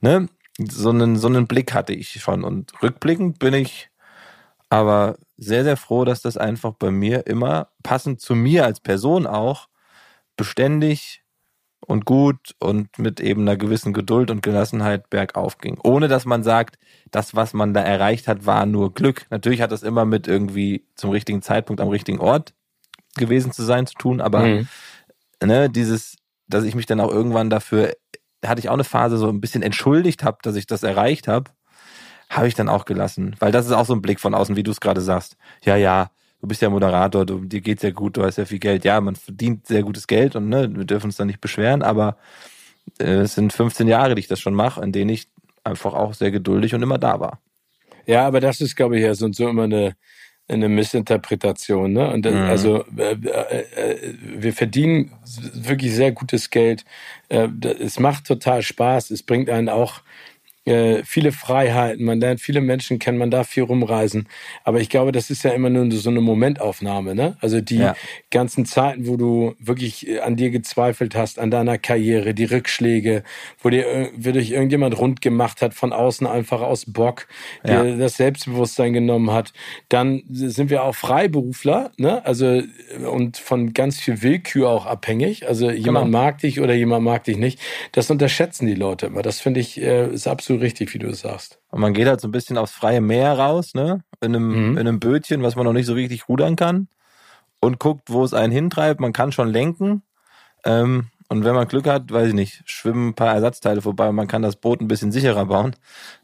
Ne? 0.00 0.28
So 0.58 0.90
einen, 0.90 1.16
so 1.16 1.28
einen 1.28 1.46
Blick 1.46 1.74
hatte 1.74 1.92
ich 1.92 2.20
schon. 2.20 2.44
Und 2.44 2.72
rückblickend 2.82 3.38
bin 3.38 3.54
ich 3.54 3.90
aber 4.70 5.16
sehr, 5.36 5.64
sehr 5.64 5.76
froh, 5.76 6.04
dass 6.04 6.22
das 6.22 6.36
einfach 6.36 6.72
bei 6.74 6.90
mir 6.90 7.26
immer 7.26 7.68
passend 7.82 8.20
zu 8.20 8.34
mir 8.34 8.64
als 8.64 8.80
Person 8.80 9.26
auch 9.26 9.68
beständig 10.36 11.22
und 11.80 12.04
gut 12.04 12.54
und 12.58 12.98
mit 12.98 13.20
eben 13.20 13.42
einer 13.42 13.56
gewissen 13.56 13.92
Geduld 13.92 14.30
und 14.30 14.42
Gelassenheit 14.42 15.10
bergauf 15.10 15.58
ging. 15.58 15.78
Ohne 15.82 16.08
dass 16.08 16.24
man 16.24 16.42
sagt, 16.42 16.78
das, 17.10 17.34
was 17.34 17.54
man 17.54 17.72
da 17.74 17.80
erreicht 17.80 18.28
hat, 18.28 18.46
war 18.46 18.66
nur 18.66 18.92
Glück. 18.92 19.26
Natürlich 19.30 19.62
hat 19.62 19.72
das 19.72 19.82
immer 19.82 20.04
mit 20.04 20.28
irgendwie 20.28 20.84
zum 20.94 21.10
richtigen 21.10 21.42
Zeitpunkt 21.42 21.80
am 21.80 21.88
richtigen 21.88 22.20
Ort 22.20 22.54
gewesen 23.16 23.52
zu 23.52 23.62
sein 23.62 23.86
zu 23.86 23.94
tun, 23.94 24.20
aber 24.20 24.40
mhm. 24.40 24.68
ne, 25.42 25.70
dieses, 25.70 26.16
dass 26.46 26.64
ich 26.64 26.74
mich 26.74 26.86
dann 26.86 27.00
auch 27.00 27.10
irgendwann 27.10 27.50
dafür, 27.50 27.94
hatte 28.44 28.60
ich 28.60 28.68
auch 28.68 28.74
eine 28.74 28.84
Phase 28.84 29.16
so 29.16 29.28
ein 29.28 29.40
bisschen 29.40 29.62
entschuldigt 29.62 30.22
habe, 30.22 30.38
dass 30.42 30.56
ich 30.56 30.66
das 30.66 30.82
erreicht 30.82 31.26
habe 31.26 31.50
habe 32.30 32.46
ich 32.46 32.54
dann 32.54 32.68
auch 32.68 32.84
gelassen. 32.84 33.36
Weil 33.38 33.52
das 33.52 33.66
ist 33.66 33.72
auch 33.72 33.86
so 33.86 33.94
ein 33.94 34.02
Blick 34.02 34.20
von 34.20 34.34
außen, 34.34 34.56
wie 34.56 34.62
du 34.62 34.70
es 34.70 34.80
gerade 34.80 35.00
sagst. 35.00 35.36
Ja, 35.64 35.76
ja, 35.76 36.10
du 36.40 36.46
bist 36.46 36.62
ja 36.62 36.70
Moderator, 36.70 37.26
du, 37.26 37.40
dir 37.40 37.60
geht's 37.60 37.82
ja 37.82 37.90
gut, 37.90 38.16
du 38.16 38.24
hast 38.24 38.38
ja 38.38 38.44
viel 38.44 38.58
Geld. 38.58 38.84
Ja, 38.84 39.00
man 39.00 39.16
verdient 39.16 39.66
sehr 39.66 39.82
gutes 39.82 40.06
Geld 40.06 40.36
und 40.36 40.48
ne, 40.48 40.70
wir 40.74 40.84
dürfen 40.84 41.06
uns 41.06 41.16
da 41.16 41.24
nicht 41.24 41.40
beschweren, 41.40 41.82
aber 41.82 42.16
äh, 42.98 43.20
es 43.20 43.34
sind 43.34 43.52
15 43.52 43.88
Jahre, 43.88 44.14
die 44.14 44.20
ich 44.20 44.28
das 44.28 44.40
schon 44.40 44.54
mache, 44.54 44.82
in 44.82 44.92
denen 44.92 45.10
ich 45.10 45.28
einfach 45.64 45.94
auch 45.94 46.14
sehr 46.14 46.30
geduldig 46.30 46.74
und 46.74 46.82
immer 46.82 46.98
da 46.98 47.20
war. 47.20 47.40
Ja, 48.06 48.26
aber 48.26 48.40
das 48.40 48.60
ist, 48.60 48.74
glaube 48.74 48.96
ich, 48.96 49.02
ja 49.02 49.14
so, 49.14 49.30
so 49.32 49.48
immer 49.48 49.64
eine, 49.64 49.94
eine 50.48 50.68
Missinterpretation. 50.68 51.92
Ne? 51.92 52.10
Und 52.10 52.24
das, 52.24 52.34
mhm. 52.34 52.40
also 52.40 52.84
äh, 52.96 53.12
äh, 53.12 53.60
äh, 53.76 54.14
wir 54.22 54.54
verdienen 54.54 55.12
wirklich 55.52 55.94
sehr 55.94 56.12
gutes 56.12 56.48
Geld. 56.48 56.84
Äh, 57.28 57.48
es 57.80 58.00
macht 58.00 58.26
total 58.26 58.62
Spaß. 58.62 59.10
Es 59.10 59.22
bringt 59.22 59.50
einen 59.50 59.68
auch 59.68 60.00
äh, 60.68 61.02
viele 61.04 61.32
Freiheiten, 61.32 62.04
man 62.04 62.20
lernt 62.20 62.40
viele 62.40 62.60
Menschen 62.60 62.98
kennen, 62.98 63.18
man 63.18 63.30
darf 63.30 63.48
viel 63.48 63.62
rumreisen. 63.62 64.28
Aber 64.64 64.80
ich 64.80 64.88
glaube, 64.88 65.12
das 65.12 65.30
ist 65.30 65.42
ja 65.42 65.50
immer 65.50 65.70
nur 65.70 65.90
so 65.92 66.10
eine 66.10 66.20
Momentaufnahme, 66.20 67.14
ne? 67.14 67.36
Also 67.40 67.60
die 67.60 67.78
ja. 67.78 67.96
ganzen 68.30 68.66
Zeiten, 68.66 69.06
wo 69.06 69.16
du 69.16 69.54
wirklich 69.58 70.06
äh, 70.06 70.20
an 70.20 70.36
dir 70.36 70.50
gezweifelt 70.50 71.16
hast, 71.16 71.38
an 71.38 71.50
deiner 71.50 71.78
Karriere, 71.78 72.34
die 72.34 72.44
Rückschläge, 72.44 73.22
wo 73.62 73.70
dir 73.70 74.10
wo 74.16 74.30
dich 74.30 74.52
irgendjemand 74.52 74.98
rund 74.98 75.20
gemacht 75.20 75.62
hat, 75.62 75.74
von 75.74 75.92
außen 75.92 76.26
einfach 76.26 76.60
aus 76.60 76.84
Bock, 76.86 77.26
ja. 77.64 77.82
der 77.82 77.96
das 77.96 78.16
Selbstbewusstsein 78.16 78.92
genommen 78.92 79.32
hat. 79.32 79.52
Dann 79.88 80.22
sind 80.30 80.70
wir 80.70 80.82
auch 80.82 80.94
Freiberufler, 80.94 81.92
ne? 81.96 82.24
Also 82.24 82.46
äh, 82.46 82.64
und 83.10 83.38
von 83.38 83.72
ganz 83.72 83.98
viel 83.98 84.22
Willkür 84.22 84.68
auch 84.68 84.86
abhängig. 84.86 85.48
Also 85.48 85.70
jemand 85.70 86.06
genau. 86.06 86.18
mag 86.18 86.38
dich 86.38 86.60
oder 86.60 86.74
jemand 86.74 87.04
mag 87.04 87.24
dich 87.24 87.38
nicht. 87.38 87.58
Das 87.92 88.10
unterschätzen 88.10 88.66
die 88.66 88.74
Leute 88.74 89.06
immer. 89.06 89.22
Das 89.22 89.40
finde 89.40 89.60
ich 89.60 89.80
äh, 89.80 90.08
ist 90.12 90.26
absolut 90.58 90.62
richtig, 90.62 90.94
wie 90.94 90.98
du 90.98 91.08
es 91.08 91.20
sagst. 91.20 91.58
Und 91.70 91.80
man 91.80 91.94
geht 91.94 92.06
halt 92.06 92.20
so 92.20 92.28
ein 92.28 92.32
bisschen 92.32 92.58
aufs 92.58 92.72
freie 92.72 93.00
Meer 93.00 93.32
raus, 93.38 93.74
ne? 93.74 94.02
In 94.20 94.34
einem, 94.34 94.70
mhm. 94.70 94.72
in 94.72 94.86
einem 94.86 95.00
Bötchen, 95.00 95.42
was 95.42 95.56
man 95.56 95.64
noch 95.64 95.72
nicht 95.72 95.86
so 95.86 95.94
richtig 95.94 96.28
rudern 96.28 96.56
kann. 96.56 96.88
Und 97.60 97.78
guckt, 97.80 98.08
wo 98.08 98.24
es 98.24 98.34
einen 98.34 98.52
hintreibt. 98.52 99.00
Man 99.00 99.12
kann 99.12 99.32
schon 99.32 99.48
lenken. 99.48 100.02
Ähm, 100.64 101.08
und 101.28 101.44
wenn 101.44 101.54
man 101.54 101.68
Glück 101.68 101.86
hat, 101.86 102.10
weiß 102.10 102.28
ich 102.28 102.34
nicht, 102.34 102.62
schwimmen 102.66 103.08
ein 103.08 103.14
paar 103.14 103.34
Ersatzteile 103.34 103.82
vorbei 103.82 104.08
und 104.08 104.14
man 104.14 104.28
kann 104.28 104.42
das 104.42 104.56
Boot 104.56 104.80
ein 104.80 104.88
bisschen 104.88 105.12
sicherer 105.12 105.46
bauen. 105.46 105.76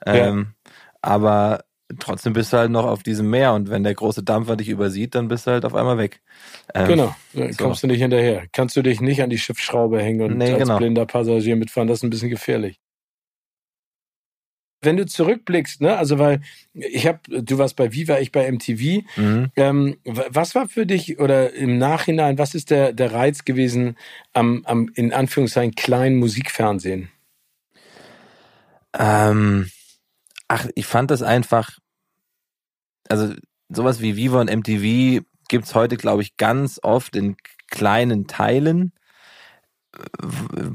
Ähm, 0.06 0.38
ja. 0.38 0.70
Aber 1.02 1.64
trotzdem 1.98 2.32
bist 2.32 2.52
du 2.52 2.56
halt 2.56 2.70
noch 2.70 2.86
auf 2.86 3.02
diesem 3.02 3.28
Meer 3.28 3.52
und 3.52 3.68
wenn 3.68 3.82
der 3.82 3.94
große 3.94 4.22
Dampfer 4.22 4.56
dich 4.56 4.70
übersieht, 4.70 5.14
dann 5.14 5.28
bist 5.28 5.46
du 5.46 5.50
halt 5.50 5.64
auf 5.66 5.74
einmal 5.74 5.98
weg. 5.98 6.22
Ähm, 6.72 6.86
genau, 6.86 7.16
dann 7.34 7.52
so. 7.52 7.64
kommst 7.64 7.82
du 7.82 7.86
nicht 7.86 8.00
hinterher. 8.00 8.44
Kannst 8.52 8.76
du 8.76 8.82
dich 8.82 9.02
nicht 9.02 9.22
an 9.22 9.28
die 9.28 9.38
Schiffsschraube 9.38 10.00
hängen 10.00 10.22
und 10.22 10.38
nee, 10.38 10.52
als 10.52 10.62
genau. 10.62 10.78
blinder 10.78 11.04
Passagier 11.04 11.56
mitfahren, 11.56 11.88
das 11.88 11.98
ist 11.98 12.04
ein 12.04 12.10
bisschen 12.10 12.30
gefährlich 12.30 12.80
wenn 14.84 14.96
du 14.96 15.06
zurückblickst, 15.06 15.80
ne, 15.80 15.96
also 15.96 16.18
weil 16.18 16.40
ich 16.72 17.06
habe, 17.06 17.20
du 17.42 17.58
warst 17.58 17.76
bei 17.76 17.92
Viva, 17.92 18.18
ich 18.18 18.32
bei 18.32 18.50
MTV. 18.50 19.02
Mhm. 19.16 19.50
Ähm, 19.56 19.96
was 20.04 20.54
war 20.54 20.68
für 20.68 20.86
dich 20.86 21.18
oder 21.18 21.52
im 21.52 21.78
Nachhinein, 21.78 22.38
was 22.38 22.54
ist 22.54 22.70
der, 22.70 22.92
der 22.92 23.12
Reiz 23.12 23.44
gewesen 23.44 23.96
am, 24.32 24.62
am 24.66 24.90
in 24.94 25.12
Anführungszeichen 25.12 25.74
kleinen 25.74 26.16
Musikfernsehen? 26.16 27.10
Ähm, 28.96 29.70
ach, 30.48 30.66
ich 30.74 30.86
fand 30.86 31.10
das 31.10 31.22
einfach, 31.22 31.78
also 33.08 33.34
sowas 33.68 34.00
wie 34.00 34.16
Viva 34.16 34.40
und 34.40 34.54
MTV 34.54 35.24
gibt's 35.48 35.74
heute, 35.74 35.96
glaube 35.96 36.22
ich, 36.22 36.36
ganz 36.36 36.80
oft 36.82 37.16
in 37.16 37.36
kleinen 37.70 38.26
Teilen 38.26 38.92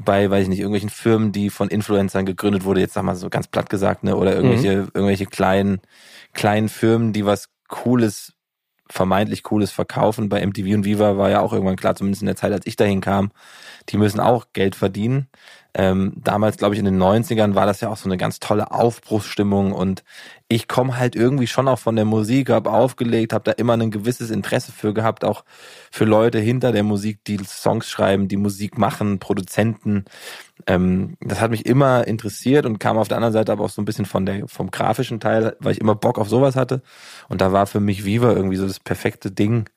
bei, 0.04 0.30
weiß 0.30 0.44
ich 0.44 0.48
nicht, 0.48 0.60
irgendwelchen 0.60 0.90
Firmen, 0.90 1.32
die 1.32 1.50
von 1.50 1.68
Influencern 1.68 2.26
gegründet 2.26 2.64
wurde, 2.64 2.80
jetzt 2.80 2.94
sag 2.94 3.02
mal 3.02 3.16
so 3.16 3.28
ganz 3.28 3.48
platt 3.48 3.70
gesagt, 3.70 4.04
ne, 4.04 4.16
oder 4.16 4.34
irgendwelche, 4.34 4.82
mhm. 4.82 4.90
irgendwelche 4.94 5.26
kleinen, 5.26 5.80
kleinen 6.32 6.68
Firmen, 6.68 7.12
die 7.12 7.26
was 7.26 7.48
Cooles, 7.68 8.34
vermeintlich 8.88 9.42
Cooles 9.42 9.70
verkaufen. 9.70 10.28
Bei 10.28 10.44
MTV 10.44 10.74
und 10.74 10.84
Viva 10.84 11.16
war 11.16 11.30
ja 11.30 11.40
auch 11.40 11.52
irgendwann 11.52 11.76
klar, 11.76 11.94
zumindest 11.94 12.22
in 12.22 12.26
der 12.26 12.36
Zeit, 12.36 12.52
als 12.52 12.66
ich 12.66 12.76
dahin 12.76 13.00
kam, 13.00 13.30
die 13.88 13.98
müssen 13.98 14.20
auch 14.20 14.46
Geld 14.52 14.74
verdienen. 14.74 15.28
Ähm, 15.74 16.12
damals, 16.16 16.56
glaube 16.56 16.74
ich, 16.74 16.78
in 16.78 16.84
den 16.84 17.00
90ern 17.00 17.54
war 17.54 17.66
das 17.66 17.80
ja 17.80 17.88
auch 17.90 17.96
so 17.96 18.08
eine 18.08 18.16
ganz 18.16 18.40
tolle 18.40 18.72
Aufbruchsstimmung 18.72 19.72
und 19.72 20.02
ich 20.48 20.66
komme 20.66 20.96
halt 20.98 21.14
irgendwie 21.14 21.46
schon 21.46 21.68
auch 21.68 21.78
von 21.78 21.94
der 21.94 22.04
Musik, 22.04 22.50
habe 22.50 22.72
aufgelegt, 22.72 23.32
habe 23.32 23.44
da 23.44 23.52
immer 23.52 23.74
ein 23.74 23.92
gewisses 23.92 24.30
Interesse 24.30 24.72
für 24.72 24.92
gehabt, 24.92 25.24
auch 25.24 25.44
für 25.92 26.04
Leute 26.04 26.40
hinter 26.40 26.72
der 26.72 26.82
Musik, 26.82 27.24
die 27.24 27.38
Songs 27.44 27.88
schreiben, 27.88 28.26
die 28.26 28.36
Musik 28.36 28.76
machen, 28.76 29.20
Produzenten. 29.20 30.06
Ähm, 30.66 31.16
das 31.20 31.40
hat 31.40 31.52
mich 31.52 31.66
immer 31.66 32.06
interessiert 32.06 32.66
und 32.66 32.80
kam 32.80 32.98
auf 32.98 33.06
der 33.06 33.18
anderen 33.18 33.32
Seite 33.32 33.52
aber 33.52 33.64
auch 33.64 33.70
so 33.70 33.80
ein 33.80 33.84
bisschen 33.84 34.06
von 34.06 34.26
der 34.26 34.48
vom 34.48 34.72
grafischen 34.72 35.20
Teil, 35.20 35.56
weil 35.60 35.72
ich 35.72 35.80
immer 35.80 35.94
Bock 35.94 36.18
auf 36.18 36.28
sowas 36.28 36.56
hatte. 36.56 36.82
Und 37.28 37.40
da 37.40 37.52
war 37.52 37.66
für 37.66 37.80
mich 37.80 38.04
Viva 38.04 38.32
irgendwie 38.32 38.56
so 38.56 38.66
das 38.66 38.80
perfekte 38.80 39.30
Ding. 39.30 39.70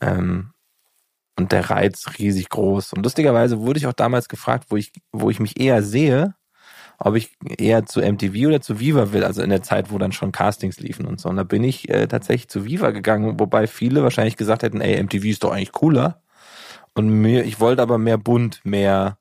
Ähm, 0.00 0.52
und 1.36 1.52
der 1.52 1.70
Reiz 1.70 2.06
riesig 2.18 2.48
groß. 2.48 2.94
Und 2.94 3.02
lustigerweise 3.02 3.60
wurde 3.60 3.78
ich 3.78 3.86
auch 3.86 3.92
damals 3.92 4.28
gefragt, 4.28 4.66
wo 4.70 4.76
ich, 4.76 4.92
wo 5.12 5.30
ich 5.30 5.40
mich 5.40 5.60
eher 5.60 5.82
sehe, 5.82 6.34
ob 6.98 7.14
ich 7.14 7.36
eher 7.58 7.84
zu 7.84 8.00
MTV 8.00 8.46
oder 8.46 8.60
zu 8.62 8.80
Viva 8.80 9.12
will, 9.12 9.22
also 9.22 9.42
in 9.42 9.50
der 9.50 9.62
Zeit, 9.62 9.90
wo 9.90 9.98
dann 9.98 10.12
schon 10.12 10.32
Castings 10.32 10.80
liefen 10.80 11.06
und 11.06 11.20
so. 11.20 11.28
Und 11.28 11.36
da 11.36 11.44
bin 11.44 11.62
ich 11.62 11.88
äh, 11.90 12.06
tatsächlich 12.06 12.48
zu 12.48 12.64
Viva 12.64 12.90
gegangen, 12.90 13.38
wobei 13.38 13.66
viele 13.66 14.02
wahrscheinlich 14.02 14.36
gesagt 14.36 14.62
hätten, 14.62 14.80
ey, 14.80 15.02
MTV 15.02 15.24
ist 15.26 15.44
doch 15.44 15.52
eigentlich 15.52 15.72
cooler. 15.72 16.22
Und 16.94 17.10
mir, 17.10 17.44
ich 17.44 17.60
wollte 17.60 17.82
aber 17.82 17.98
mehr 17.98 18.16
bunt, 18.16 18.60
mehr, 18.64 19.18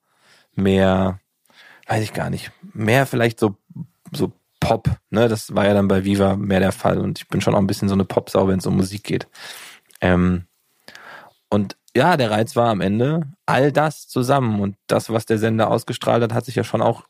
mehr, 0.56 1.20
weiß 1.88 2.02
ich 2.02 2.14
gar 2.14 2.30
nicht, 2.30 2.52
mehr 2.74 3.06
vielleicht 3.06 3.40
so, 3.40 3.58
so 4.14 4.32
Pop, 4.62 4.90
ne? 5.10 5.28
Das 5.28 5.54
war 5.54 5.68
ja 5.68 5.74
dann 5.74 5.90
bei 5.90 6.06
Viva 6.06 6.38
mehr 6.38 6.60
der 6.60 6.72
Fall 6.72 6.98
und 6.98 7.20
ich 7.20 7.28
bin 7.28 7.42
schon 7.42 7.54
auch 7.54 7.60
ein 7.60 7.68
bisschen 7.68 7.90
so 7.90 7.94
eine 7.94 8.06
Popsau, 8.06 8.48
wenn 8.48 8.60
es 8.60 8.66
um 8.66 8.78
Musik 8.78 9.04
geht. 9.04 9.28
Ähm, 10.02 10.46
und 11.50 11.76
ja, 11.96 12.18
der 12.18 12.32
Reiz 12.32 12.56
war 12.56 12.70
am 12.70 12.82
Ende 12.82 13.22
all 13.46 13.72
das 13.72 14.08
zusammen 14.08 14.60
und 14.60 14.76
das, 14.88 15.10
was 15.10 15.26
der 15.26 15.38
Sender 15.38 15.72
ausgestrahlt 15.72 16.22
hat, 16.24 16.34
hat 16.34 16.46
sich 16.46 16.56
ja 16.56 16.64
schon 16.64 16.82
auch 16.82 17.04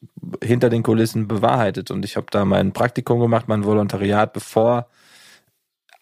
hinter 0.43 0.69
den 0.69 0.84
Kulissen 0.84 1.28
bewahrheitet. 1.28 1.91
Und 1.91 2.06
ich 2.06 2.17
habe 2.17 2.28
da 2.30 2.45
mein 2.45 2.71
Praktikum 2.71 3.19
gemacht, 3.19 3.48
mein 3.48 3.63
Volontariat, 3.63 4.34
bevor 4.34 4.88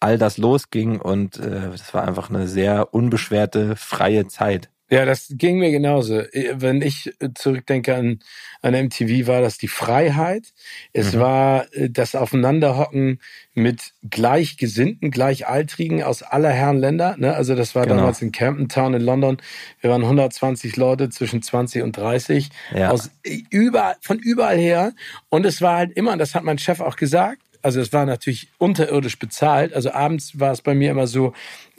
all 0.00 0.18
das 0.18 0.36
losging 0.36 1.00
und 1.00 1.38
äh, 1.38 1.70
das 1.70 1.94
war 1.94 2.06
einfach 2.06 2.28
eine 2.28 2.46
sehr 2.46 2.92
unbeschwerte, 2.92 3.74
freie 3.76 4.28
Zeit. 4.28 4.68
Ja, 4.94 5.04
das 5.04 5.26
ging 5.30 5.58
mir 5.58 5.72
genauso. 5.72 6.22
Wenn 6.52 6.80
ich 6.80 7.12
zurückdenke 7.34 7.96
an, 7.96 8.20
an 8.62 8.74
MTV, 8.74 9.26
war 9.26 9.40
das 9.40 9.58
die 9.58 9.66
Freiheit. 9.66 10.52
Es 10.92 11.14
mhm. 11.14 11.18
war 11.18 11.74
äh, 11.74 11.90
das 11.90 12.14
Aufeinanderhocken 12.14 13.20
mit 13.54 13.92
Gleichgesinnten, 14.08 15.10
Gleichaltrigen 15.10 16.04
aus 16.04 16.22
aller 16.22 16.50
Herren 16.50 16.78
Länder. 16.78 17.16
Ne? 17.18 17.34
Also 17.34 17.56
das 17.56 17.74
war 17.74 17.86
genau. 17.86 17.96
damals 17.96 18.22
in 18.22 18.30
Camden 18.30 18.68
Town 18.68 18.94
in 18.94 19.02
London. 19.02 19.38
Wir 19.80 19.90
waren 19.90 20.02
120 20.02 20.76
Leute 20.76 21.10
zwischen 21.10 21.42
20 21.42 21.82
und 21.82 21.96
30 21.96 22.50
ja. 22.72 22.90
aus 22.90 23.10
überall, 23.50 23.96
von 24.00 24.20
überall 24.20 24.58
her. 24.58 24.92
Und 25.28 25.44
es 25.44 25.60
war 25.60 25.78
halt 25.78 25.92
immer, 25.96 26.16
das 26.16 26.36
hat 26.36 26.44
mein 26.44 26.58
Chef 26.58 26.80
auch 26.80 26.94
gesagt, 26.94 27.42
also 27.62 27.80
es 27.80 27.94
war 27.94 28.04
natürlich 28.04 28.48
unterirdisch 28.58 29.18
bezahlt. 29.18 29.72
Also 29.72 29.90
abends 29.90 30.38
war 30.38 30.52
es 30.52 30.60
bei 30.60 30.74
mir 30.74 30.90
immer 30.90 31.06
so, 31.06 31.32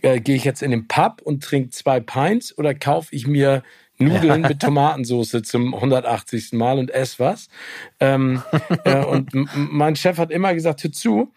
äh, 0.05 0.19
gehe 0.19 0.35
ich 0.35 0.43
jetzt 0.43 0.61
in 0.61 0.69
den 0.69 0.87
Pub 0.87 1.21
und 1.23 1.43
trinke 1.43 1.71
zwei 1.71 1.99
Pints 1.99 2.55
oder 2.57 2.75
kaufe 2.75 3.13
ich 3.15 3.25
mir 3.25 3.63
Nudeln 3.97 4.41
mit 4.47 4.59
Tomatensauce 4.59 5.41
zum 5.43 5.73
180. 5.73 6.53
Mal 6.53 6.77
und 6.77 6.91
ess 6.91 7.19
was. 7.19 7.47
Ähm, 7.99 8.43
äh, 8.83 9.03
und 9.03 9.31
mein 9.55 9.95
Chef 9.95 10.17
hat 10.19 10.29
immer 10.29 10.53
gesagt, 10.53 10.83
hör 10.83 10.91
zu, 10.91 11.33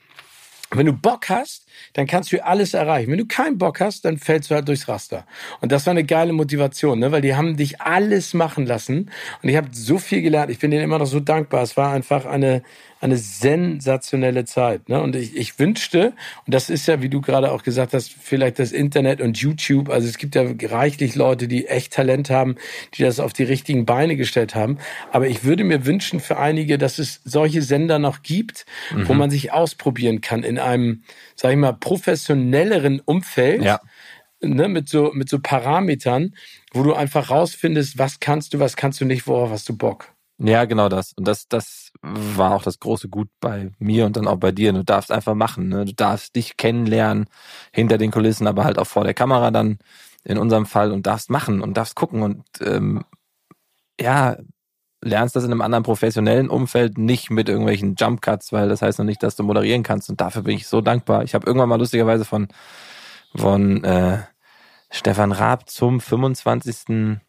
wenn 0.71 0.85
du 0.85 0.93
Bock 0.93 1.31
hast, 1.31 1.67
dann 1.95 2.07
kannst 2.07 2.31
du 2.31 2.45
alles 2.45 2.75
erreichen. 2.75 3.11
Wenn 3.11 3.19
du 3.19 3.27
keinen 3.27 3.57
Bock 3.57 3.81
hast, 3.81 4.05
dann 4.05 4.19
fällst 4.19 4.51
du 4.51 4.55
halt 4.55 4.69
durchs 4.69 4.87
Raster. 4.87 5.27
Und 5.63 5.73
das 5.73 5.87
war 5.87 5.93
eine 5.93 6.05
geile 6.05 6.35
Motivation, 6.35 6.99
ne? 6.99 7.11
weil 7.11 7.23
die 7.23 7.35
haben 7.35 7.57
dich 7.57 7.81
alles 7.81 8.35
machen 8.35 8.67
lassen. 8.67 9.11
Und 9.43 9.49
ich 9.49 9.57
habe 9.57 9.69
so 9.73 9.97
viel 9.97 10.21
gelernt. 10.21 10.51
Ich 10.51 10.59
bin 10.59 10.71
denen 10.71 10.85
immer 10.85 10.99
noch 10.99 11.07
so 11.07 11.21
dankbar. 11.21 11.63
Es 11.63 11.79
war 11.79 11.93
einfach 11.93 12.27
eine, 12.27 12.63
eine 13.01 13.17
sensationelle 13.17 14.45
Zeit. 14.45 14.89
Ne? 14.89 15.01
Und 15.01 15.15
ich, 15.15 15.37
ich 15.37 15.59
wünschte, 15.59 16.15
und 16.47 16.55
das 16.55 16.69
ist 16.69 16.87
ja, 16.89 17.01
wie 17.01 17.09
du 17.09 17.21
gerade 17.21 17.53
auch 17.53 17.63
gesagt 17.63 17.95
hast, 17.95 18.13
vielleicht 18.13 18.59
das 18.59 18.73
Internet 18.73 19.21
und 19.21 19.39
YouTube. 19.39 19.89
Also 19.89 20.09
es 20.09 20.19
gibt 20.19 20.35
ja 20.35 20.45
reichlich 20.63 21.15
Leute, 21.15 21.47
die 21.47 21.67
echt 21.67 21.93
Talent 21.93 22.31
haben, 22.31 22.57
die 22.95 23.03
das 23.03 23.21
auf 23.21 23.33
die 23.33 23.45
richtigen 23.45 23.87
Beine 23.87 24.17
gestellt 24.17 24.55
haben. 24.55 24.79
Aber 25.13 25.29
ich 25.29 25.45
würde 25.45 25.65
mir 25.65 25.87
wünschen 25.87 26.21
für 26.21 26.39
einige, 26.39 26.77
dass 26.77 26.99
es 26.99 27.21
solche 27.25 27.63
Sender 27.63 27.99
noch 27.99 28.23
gibt, 28.23 28.67
mhm. 28.93 29.09
wo 29.09 29.15
man 29.15 29.31
sich 29.31 29.53
ausprobieren 29.53 30.21
kann 30.21 30.43
in 30.43 30.59
einem, 30.59 31.03
sag 31.37 31.53
ich 31.53 31.57
mal, 31.57 31.73
professionelleren 31.73 33.01
Umfeld. 33.01 33.63
Ja. 33.63 33.81
Ne, 34.41 34.69
mit 34.69 34.89
so 34.89 35.11
mit 35.15 35.29
so 35.29 35.41
Parametern, 35.41 36.33
wo 36.73 36.85
du 36.85 36.95
einfach 36.95 37.29
rausfindest, 37.29 37.99
was 37.99 38.21
kannst 38.21 38.55
du, 38.55 38.61
was 38.61 38.77
kannst 38.77 39.01
du 39.01 39.05
nicht, 39.05 39.27
worauf 39.27 39.51
hast 39.51 39.69
du 39.69 39.77
Bock. 39.77 40.13
Ja, 40.39 40.65
genau 40.65 40.89
das. 40.89 41.13
Und 41.15 41.27
das, 41.27 41.49
das 41.49 41.78
war 42.03 42.55
auch 42.55 42.63
das 42.63 42.79
große 42.81 43.09
Gut 43.09 43.29
bei 43.41 43.71
mir 43.79 44.07
und 44.07 44.17
dann 44.17 44.29
auch 44.29 44.37
bei 44.37 44.53
dir. 44.53 44.73
Du 44.73 44.85
darfst 44.85 45.13
einfach 45.13 45.35
machen. 45.35 45.69
Ne? 45.69 45.85
Du 45.85 45.95
darfst 45.95 46.37
dich 46.37 46.57
kennenlernen 46.57 47.27
hinter 47.73 47.99
den 47.99 48.11
Kulissen, 48.11 48.47
aber 48.47 48.65
halt 48.65 48.79
auch 48.79 48.87
vor 48.87 49.05
der 49.05 49.15
Kamera 49.15 49.51
dann 49.51 49.79
in 50.25 50.39
unserem 50.39 50.67
Fall 50.67 50.93
und 50.93 51.07
darfst 51.07 51.31
machen 51.31 51.61
und 51.61 51.77
darfst 51.77 51.95
gucken 51.97 52.23
und 52.23 52.45
ähm, 52.61 53.05
ja, 54.01 54.37
lernst 55.01 55.37
das 55.37 55.45
in 55.45 55.53
einem 55.53 55.61
anderen 55.61 55.85
professionellen 55.85 56.51
Umfeld 56.51 56.99
nicht 56.99 57.31
mit 57.31 57.49
irgendwelchen 57.49 57.95
Jump 57.97 58.21
Cuts, 58.21 58.53
weil 58.53 58.69
das 58.69 58.83
heißt 58.83 58.99
noch 58.99 59.07
nicht, 59.07 59.23
dass 59.23 59.37
du 59.37 59.45
moderieren 59.45 59.83
kannst. 59.83 60.11
Und 60.11 60.21
dafür 60.21 60.43
bin 60.43 60.57
ich 60.57 60.67
so 60.67 60.81
dankbar. 60.81 61.23
Ich 61.25 61.35
habe 61.35 61.47
irgendwann 61.47 61.69
mal 61.69 61.79
lustigerweise 61.79 62.25
von 62.25 62.49
von 63.37 63.85
äh, 63.85 64.19
Stefan 64.91 65.33
Raab 65.33 65.69
zum 65.69 66.01
25 66.01 67.28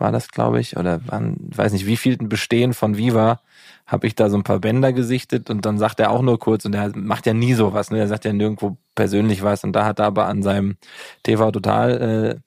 war 0.00 0.12
das, 0.12 0.28
glaube 0.28 0.60
ich, 0.60 0.76
oder 0.76 1.00
wann, 1.06 1.36
weiß 1.40 1.72
nicht, 1.72 1.86
wie 1.86 1.96
vielten 1.96 2.28
Bestehen 2.28 2.74
von 2.74 2.96
Viva 2.96 3.40
habe 3.86 4.06
ich 4.06 4.14
da 4.14 4.28
so 4.28 4.36
ein 4.36 4.44
paar 4.44 4.58
Bänder 4.58 4.92
gesichtet 4.92 5.48
und 5.48 5.64
dann 5.64 5.78
sagt 5.78 5.98
er 5.98 6.10
auch 6.10 6.22
nur 6.22 6.38
kurz 6.38 6.64
und 6.64 6.74
er 6.74 6.94
macht 6.94 7.26
ja 7.26 7.32
nie 7.32 7.54
sowas, 7.54 7.90
ne? 7.90 7.98
Er 7.98 8.08
sagt 8.08 8.26
ja 8.26 8.32
nirgendwo 8.32 8.76
persönlich 8.94 9.42
was 9.42 9.64
und 9.64 9.72
da 9.72 9.86
hat 9.86 9.98
er 9.98 10.06
aber 10.06 10.26
an 10.26 10.42
seinem 10.42 10.76
TV 11.22 11.50
Total 11.50 12.36
äh, 12.36 12.40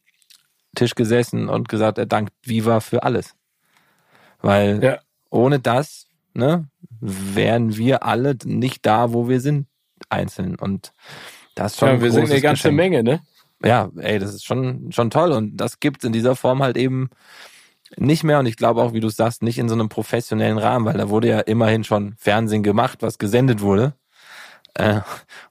Tisch 0.75 0.95
gesessen 0.95 1.49
und 1.49 1.67
gesagt, 1.67 1.97
er 1.97 2.05
dankt 2.05 2.33
Viva 2.43 2.79
für 2.79 3.03
alles. 3.03 3.35
Weil 4.41 4.83
ja. 4.83 4.99
ohne 5.29 5.59
das, 5.59 6.07
ne, 6.33 6.67
wären 6.99 7.75
wir 7.75 8.03
alle 8.03 8.37
nicht 8.45 8.85
da, 8.85 9.11
wo 9.11 9.27
wir 9.27 9.41
sind, 9.41 9.67
einzeln. 10.09 10.55
Und 10.55 10.93
das 11.55 11.73
ist 11.73 11.79
schon. 11.79 11.89
Ja, 11.89 12.01
wir 12.01 12.11
sind 12.11 12.29
eine 12.29 12.41
ganze 12.41 12.69
Geschenk. 12.69 12.75
Menge, 12.75 13.03
ne? 13.03 13.21
Ja, 13.63 13.89
ey, 13.97 14.19
das 14.19 14.33
ist 14.33 14.45
schon, 14.45 14.91
schon 14.91 15.09
toll. 15.09 15.31
Und 15.31 15.57
das 15.57 15.79
gibt 15.79 16.03
in 16.03 16.13
dieser 16.13 16.35
Form 16.35 16.63
halt 16.63 16.77
eben 16.77 17.09
nicht 17.97 18.23
mehr. 18.23 18.39
Und 18.39 18.45
ich 18.45 18.57
glaube 18.57 18.81
auch, 18.81 18.93
wie 18.93 18.99
du 18.99 19.09
sagst, 19.09 19.43
nicht 19.43 19.59
in 19.59 19.69
so 19.69 19.75
einem 19.75 19.89
professionellen 19.89 20.57
Rahmen, 20.57 20.85
weil 20.85 20.97
da 20.97 21.09
wurde 21.09 21.27
ja 21.27 21.39
immerhin 21.39 21.83
schon 21.83 22.15
Fernsehen 22.17 22.63
gemacht, 22.63 22.99
was 23.01 23.17
gesendet 23.17 23.61
wurde. 23.61 23.93
Äh, 24.73 25.01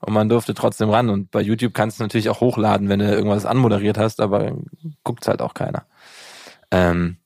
und 0.01 0.13
man 0.13 0.29
durfte 0.29 0.55
trotzdem 0.55 0.91
ran. 0.91 1.11
Und 1.11 1.31
bei 1.31 1.41
YouTube 1.41 1.75
kannst 1.75 1.99
du 1.99 2.05
natürlich 2.05 2.31
auch 2.31 2.41
hochladen, 2.41 2.89
wenn 2.89 3.01
du 3.01 3.11
irgendwas 3.11 3.47
anmoderiert 3.47 3.99
hast, 3.99 4.21
aber 4.21 4.57
guckt's 5.05 5.29
halt 5.29 5.43
auch 5.43 5.55
keiner. 5.55 5.87
Ähm, 6.71 7.17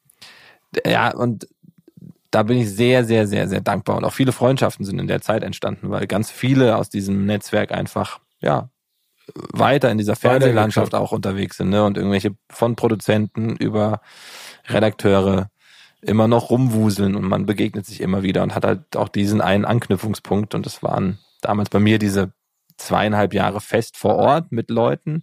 ja, 0.86 1.14
und 1.14 1.46
da 2.30 2.42
bin 2.42 2.58
ich 2.58 2.70
sehr, 2.70 3.04
sehr, 3.04 3.28
sehr, 3.28 3.48
sehr 3.48 3.60
dankbar. 3.60 3.96
Und 3.96 4.04
auch 4.04 4.12
viele 4.12 4.32
Freundschaften 4.32 4.84
sind 4.84 4.98
in 4.98 5.06
der 5.06 5.20
Zeit 5.20 5.44
entstanden, 5.44 5.90
weil 5.90 6.08
ganz 6.08 6.30
viele 6.30 6.76
aus 6.76 6.88
diesem 6.88 7.26
Netzwerk 7.26 7.70
einfach, 7.70 8.18
ja, 8.40 8.70
weiter 9.34 9.90
in 9.90 9.98
dieser 9.98 10.16
Fernsehlandschaft 10.16 10.94
auch 10.94 11.12
unterwegs 11.12 11.56
sind, 11.56 11.70
ne? 11.70 11.84
Und 11.84 11.96
irgendwelche 11.96 12.34
von 12.50 12.76
Produzenten 12.76 13.56
über 13.56 14.00
Redakteure 14.68 15.50
immer 16.02 16.28
noch 16.28 16.50
rumwuseln 16.50 17.14
und 17.16 17.24
man 17.24 17.46
begegnet 17.46 17.86
sich 17.86 18.00
immer 18.00 18.22
wieder 18.22 18.42
und 18.42 18.54
hat 18.54 18.64
halt 18.64 18.96
auch 18.96 19.08
diesen 19.08 19.40
einen 19.40 19.64
Anknüpfungspunkt 19.64 20.54
und 20.54 20.66
das 20.66 20.82
waren 20.82 21.18
damals 21.40 21.70
bei 21.70 21.80
mir 21.80 21.98
diese 21.98 22.32
zweieinhalb 22.76 23.32
Jahre 23.32 23.60
fest 23.60 23.96
vor 23.96 24.16
Ort 24.16 24.52
mit 24.52 24.70
Leuten 24.70 25.22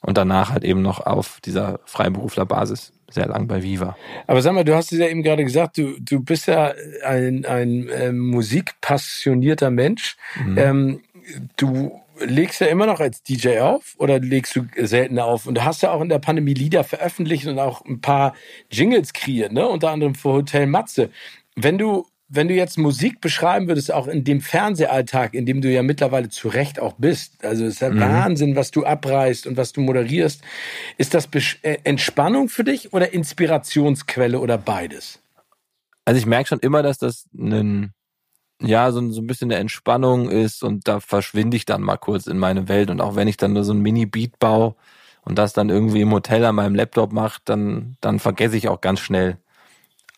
und 0.00 0.18
danach 0.18 0.50
halt 0.50 0.64
eben 0.64 0.82
noch 0.82 1.00
auf 1.00 1.40
dieser 1.44 1.80
Freiberuflerbasis 1.84 2.92
sehr 3.10 3.26
lang 3.26 3.48
bei 3.48 3.62
Viva. 3.62 3.96
Aber 4.26 4.40
sag 4.40 4.54
mal, 4.54 4.64
du 4.64 4.74
hast 4.74 4.92
es 4.92 4.98
ja 4.98 5.08
eben 5.08 5.22
gerade 5.22 5.44
gesagt, 5.44 5.78
du, 5.78 5.98
du 6.00 6.20
bist 6.20 6.46
ja 6.46 6.72
ein, 7.04 7.44
ein 7.44 7.88
äh, 7.88 8.12
musikpassionierter 8.12 9.70
Mensch. 9.70 10.16
Mhm. 10.44 10.58
Ähm, 10.58 11.00
du 11.56 12.00
legst 12.20 12.60
ja 12.60 12.68
immer 12.68 12.86
noch 12.86 13.00
als 13.00 13.22
DJ 13.22 13.58
auf 13.58 13.94
oder 13.98 14.18
legst 14.18 14.56
du 14.56 14.66
seltener 14.76 15.24
auf? 15.24 15.46
Und 15.46 15.56
du 15.56 15.64
hast 15.64 15.82
ja 15.82 15.90
auch 15.90 16.00
in 16.00 16.08
der 16.08 16.18
Pandemie 16.18 16.54
Lieder 16.54 16.84
veröffentlicht 16.84 17.46
und 17.46 17.58
auch 17.58 17.84
ein 17.84 18.00
paar 18.00 18.34
Jingles 18.70 19.12
kreiert, 19.12 19.52
ne? 19.52 19.68
Unter 19.68 19.90
anderem 19.90 20.14
für 20.14 20.30
Hotel 20.30 20.66
Matze. 20.66 21.10
Wenn 21.56 21.78
du 21.78 22.06
wenn 22.32 22.46
du 22.46 22.54
jetzt 22.54 22.78
Musik 22.78 23.20
beschreiben 23.20 23.66
würdest, 23.66 23.92
auch 23.92 24.06
in 24.06 24.22
dem 24.22 24.40
Fernsehalltag, 24.40 25.34
in 25.34 25.46
dem 25.46 25.60
du 25.60 25.68
ja 25.68 25.82
mittlerweile 25.82 26.28
zu 26.28 26.46
Recht 26.46 26.78
auch 26.78 26.94
bist, 26.96 27.44
also 27.44 27.64
es 27.64 27.74
ist 27.74 27.80
ja 27.80 27.90
mhm. 27.90 28.00
Wahnsinn, 28.00 28.54
was 28.56 28.70
du 28.70 28.86
abreißt 28.86 29.48
und 29.48 29.56
was 29.56 29.72
du 29.72 29.80
moderierst, 29.80 30.40
ist 30.96 31.12
das 31.12 31.28
äh, 31.62 31.78
Entspannung 31.82 32.48
für 32.48 32.62
dich 32.62 32.92
oder 32.92 33.12
Inspirationsquelle 33.12 34.38
oder 34.38 34.58
beides? 34.58 35.18
Also 36.04 36.18
ich 36.18 36.26
merke 36.26 36.48
schon 36.48 36.60
immer, 36.60 36.84
dass 36.84 36.98
das 36.98 37.26
ein 37.34 37.92
ja, 38.60 38.92
so, 38.92 39.10
so 39.10 39.20
ein 39.20 39.26
bisschen 39.26 39.50
eine 39.50 39.60
Entspannung 39.60 40.30
ist 40.30 40.62
und 40.62 40.86
da 40.86 41.00
verschwinde 41.00 41.56
ich 41.56 41.64
dann 41.64 41.82
mal 41.82 41.96
kurz 41.96 42.26
in 42.26 42.38
meine 42.38 42.68
Welt. 42.68 42.90
Und 42.90 43.00
auch 43.00 43.16
wenn 43.16 43.28
ich 43.28 43.36
dann 43.36 43.52
nur 43.54 43.64
so 43.64 43.72
ein 43.72 43.80
Mini-Beat 43.80 44.38
baue 44.38 44.74
und 45.22 45.38
das 45.38 45.52
dann 45.52 45.70
irgendwie 45.70 46.02
im 46.02 46.12
Hotel 46.12 46.44
an 46.44 46.54
meinem 46.56 46.74
Laptop 46.74 47.12
mache, 47.12 47.40
dann, 47.44 47.96
dann 48.00 48.18
vergesse 48.18 48.56
ich 48.56 48.68
auch 48.68 48.80
ganz 48.80 49.00
schnell 49.00 49.38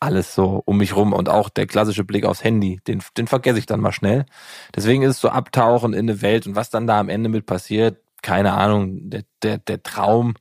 alles 0.00 0.34
so 0.34 0.62
um 0.66 0.78
mich 0.78 0.96
rum 0.96 1.12
und 1.12 1.28
auch 1.28 1.48
der 1.48 1.66
klassische 1.66 2.02
Blick 2.04 2.24
aufs 2.24 2.42
Handy, 2.42 2.80
den, 2.88 3.02
den 3.16 3.28
vergesse 3.28 3.60
ich 3.60 3.66
dann 3.66 3.80
mal 3.80 3.92
schnell. 3.92 4.26
Deswegen 4.74 5.02
ist 5.02 5.10
es 5.16 5.20
so 5.20 5.28
abtauchen 5.28 5.92
in 5.92 6.10
eine 6.10 6.22
Welt 6.22 6.46
und 6.46 6.56
was 6.56 6.70
dann 6.70 6.88
da 6.88 6.98
am 6.98 7.08
Ende 7.08 7.28
mit 7.28 7.46
passiert, 7.46 7.98
keine 8.20 8.54
Ahnung, 8.54 9.10
der, 9.10 9.22
der, 9.42 9.58
der 9.58 9.82
Traum 9.84 10.34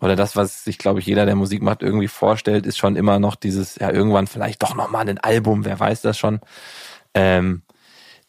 oder 0.00 0.16
das, 0.16 0.36
was 0.36 0.64
sich, 0.64 0.78
glaube 0.78 1.00
ich, 1.00 1.06
jeder, 1.06 1.26
der 1.26 1.36
Musik 1.36 1.62
macht, 1.62 1.82
irgendwie 1.82 2.08
vorstellt, 2.08 2.66
ist 2.66 2.78
schon 2.78 2.96
immer 2.96 3.18
noch 3.18 3.36
dieses, 3.36 3.76
ja, 3.76 3.90
irgendwann 3.90 4.26
vielleicht 4.26 4.62
doch 4.62 4.74
nochmal 4.74 5.08
ein 5.08 5.18
Album, 5.18 5.64
wer 5.64 5.78
weiß 5.78 6.00
das 6.02 6.18
schon. 6.18 6.40
Ähm, 7.14 7.62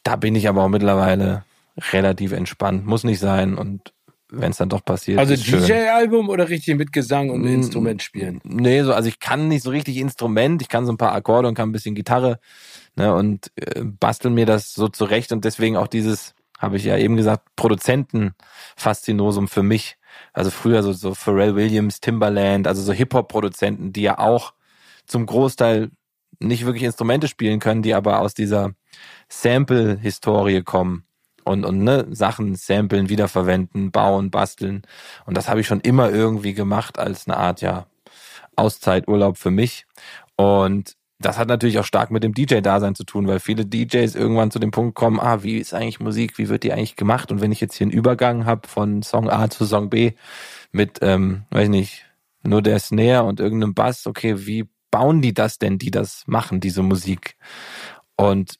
da 0.03 0.15
bin 0.15 0.35
ich 0.35 0.47
aber 0.47 0.63
auch 0.63 0.69
mittlerweile 0.69 1.43
relativ 1.91 2.31
entspannt. 2.31 2.85
Muss 2.85 3.03
nicht 3.03 3.19
sein 3.19 3.55
und 3.55 3.93
wenn 4.29 4.51
es 4.51 4.57
dann 4.57 4.69
doch 4.69 4.83
passiert. 4.83 5.19
Also 5.19 5.35
DJ-Album 5.35 6.29
oder 6.29 6.49
richtig 6.49 6.75
mit 6.75 6.91
Gesang 6.91 7.29
und 7.29 7.41
mm, 7.41 7.47
Instrument 7.47 8.01
spielen? 8.01 8.41
Nee, 8.43 8.83
so, 8.83 8.93
also 8.93 9.07
ich 9.07 9.19
kann 9.19 9.47
nicht 9.47 9.63
so 9.63 9.69
richtig 9.69 9.97
Instrument, 9.97 10.61
ich 10.61 10.69
kann 10.69 10.85
so 10.85 10.91
ein 10.91 10.97
paar 10.97 11.13
Akkorde 11.13 11.47
und 11.47 11.55
kann 11.55 11.69
ein 11.69 11.71
bisschen 11.71 11.95
Gitarre 11.95 12.39
ne, 12.95 13.13
und 13.13 13.51
äh, 13.55 13.83
basteln 13.83 14.33
mir 14.33 14.45
das 14.45 14.73
so 14.73 14.87
zurecht 14.87 15.31
und 15.31 15.45
deswegen 15.45 15.77
auch 15.77 15.87
dieses, 15.87 16.33
habe 16.57 16.77
ich 16.77 16.85
ja 16.85 16.97
eben 16.97 17.17
gesagt, 17.17 17.47
Produzenten-Faszinosum 17.55 19.47
für 19.47 19.63
mich. 19.63 19.97
Also 20.33 20.49
früher 20.49 20.81
so, 20.81 20.93
so 20.93 21.13
Pharrell 21.13 21.55
Williams, 21.55 21.99
Timbaland, 21.99 22.67
also 22.67 22.81
so 22.81 22.93
Hip-Hop-Produzenten, 22.93 23.93
die 23.93 24.01
ja 24.01 24.17
auch 24.17 24.53
zum 25.05 25.25
Großteil 25.25 25.91
nicht 26.39 26.65
wirklich 26.65 26.83
Instrumente 26.83 27.27
spielen 27.27 27.59
können, 27.59 27.81
die 27.81 27.93
aber 27.93 28.19
aus 28.19 28.33
dieser 28.33 28.73
Sample-Historie 29.29 30.61
kommen 30.63 31.05
und, 31.45 31.63
und 31.63 31.83
ne, 31.83 32.07
Sachen 32.09 32.55
samplen, 32.55 33.09
wiederverwenden, 33.09 33.91
bauen, 33.91 34.31
basteln. 34.31 34.81
Und 35.25 35.37
das 35.37 35.47
habe 35.47 35.61
ich 35.61 35.67
schon 35.67 35.79
immer 35.79 36.09
irgendwie 36.09 36.53
gemacht 36.53 36.99
als 36.99 37.27
eine 37.27 37.37
Art, 37.37 37.61
ja, 37.61 37.85
Auszeiturlaub 38.55 39.37
für 39.37 39.51
mich. 39.51 39.85
Und 40.35 40.95
das 41.19 41.37
hat 41.37 41.47
natürlich 41.47 41.79
auch 41.79 41.85
stark 41.85 42.11
mit 42.11 42.23
dem 42.23 42.33
DJ-Dasein 42.33 42.95
zu 42.95 43.03
tun, 43.03 43.27
weil 43.27 43.39
viele 43.39 43.65
DJs 43.65 44.15
irgendwann 44.15 44.51
zu 44.51 44.59
dem 44.59 44.71
Punkt 44.71 44.95
kommen, 44.95 45.19
ah, 45.19 45.43
wie 45.43 45.57
ist 45.57 45.73
eigentlich 45.73 45.99
Musik, 45.99 46.37
wie 46.37 46.49
wird 46.49 46.63
die 46.63 46.73
eigentlich 46.73 46.95
gemacht? 46.95 47.31
Und 47.31 47.41
wenn 47.41 47.51
ich 47.51 47.61
jetzt 47.61 47.75
hier 47.75 47.85
einen 47.85 47.93
Übergang 47.93 48.45
habe 48.45 48.67
von 48.67 49.01
Song 49.01 49.29
A 49.29 49.49
zu 49.49 49.65
Song 49.65 49.89
B 49.89 50.13
mit, 50.71 50.99
ähm, 51.01 51.43
weiß 51.51 51.65
ich 51.65 51.69
nicht, 51.69 52.05
nur 52.43 52.61
der 52.61 52.79
Snare 52.79 53.23
und 53.23 53.39
irgendeinem 53.39 53.73
Bass, 53.73 54.07
okay, 54.07 54.45
wie 54.45 54.67
bauen 54.95 55.21
die 55.21 55.33
das 55.33 55.59
denn, 55.59 55.77
die 55.77 55.91
das 55.91 56.23
machen, 56.25 56.61
diese 56.61 56.81
Musik? 56.81 57.35
Und 58.15 58.59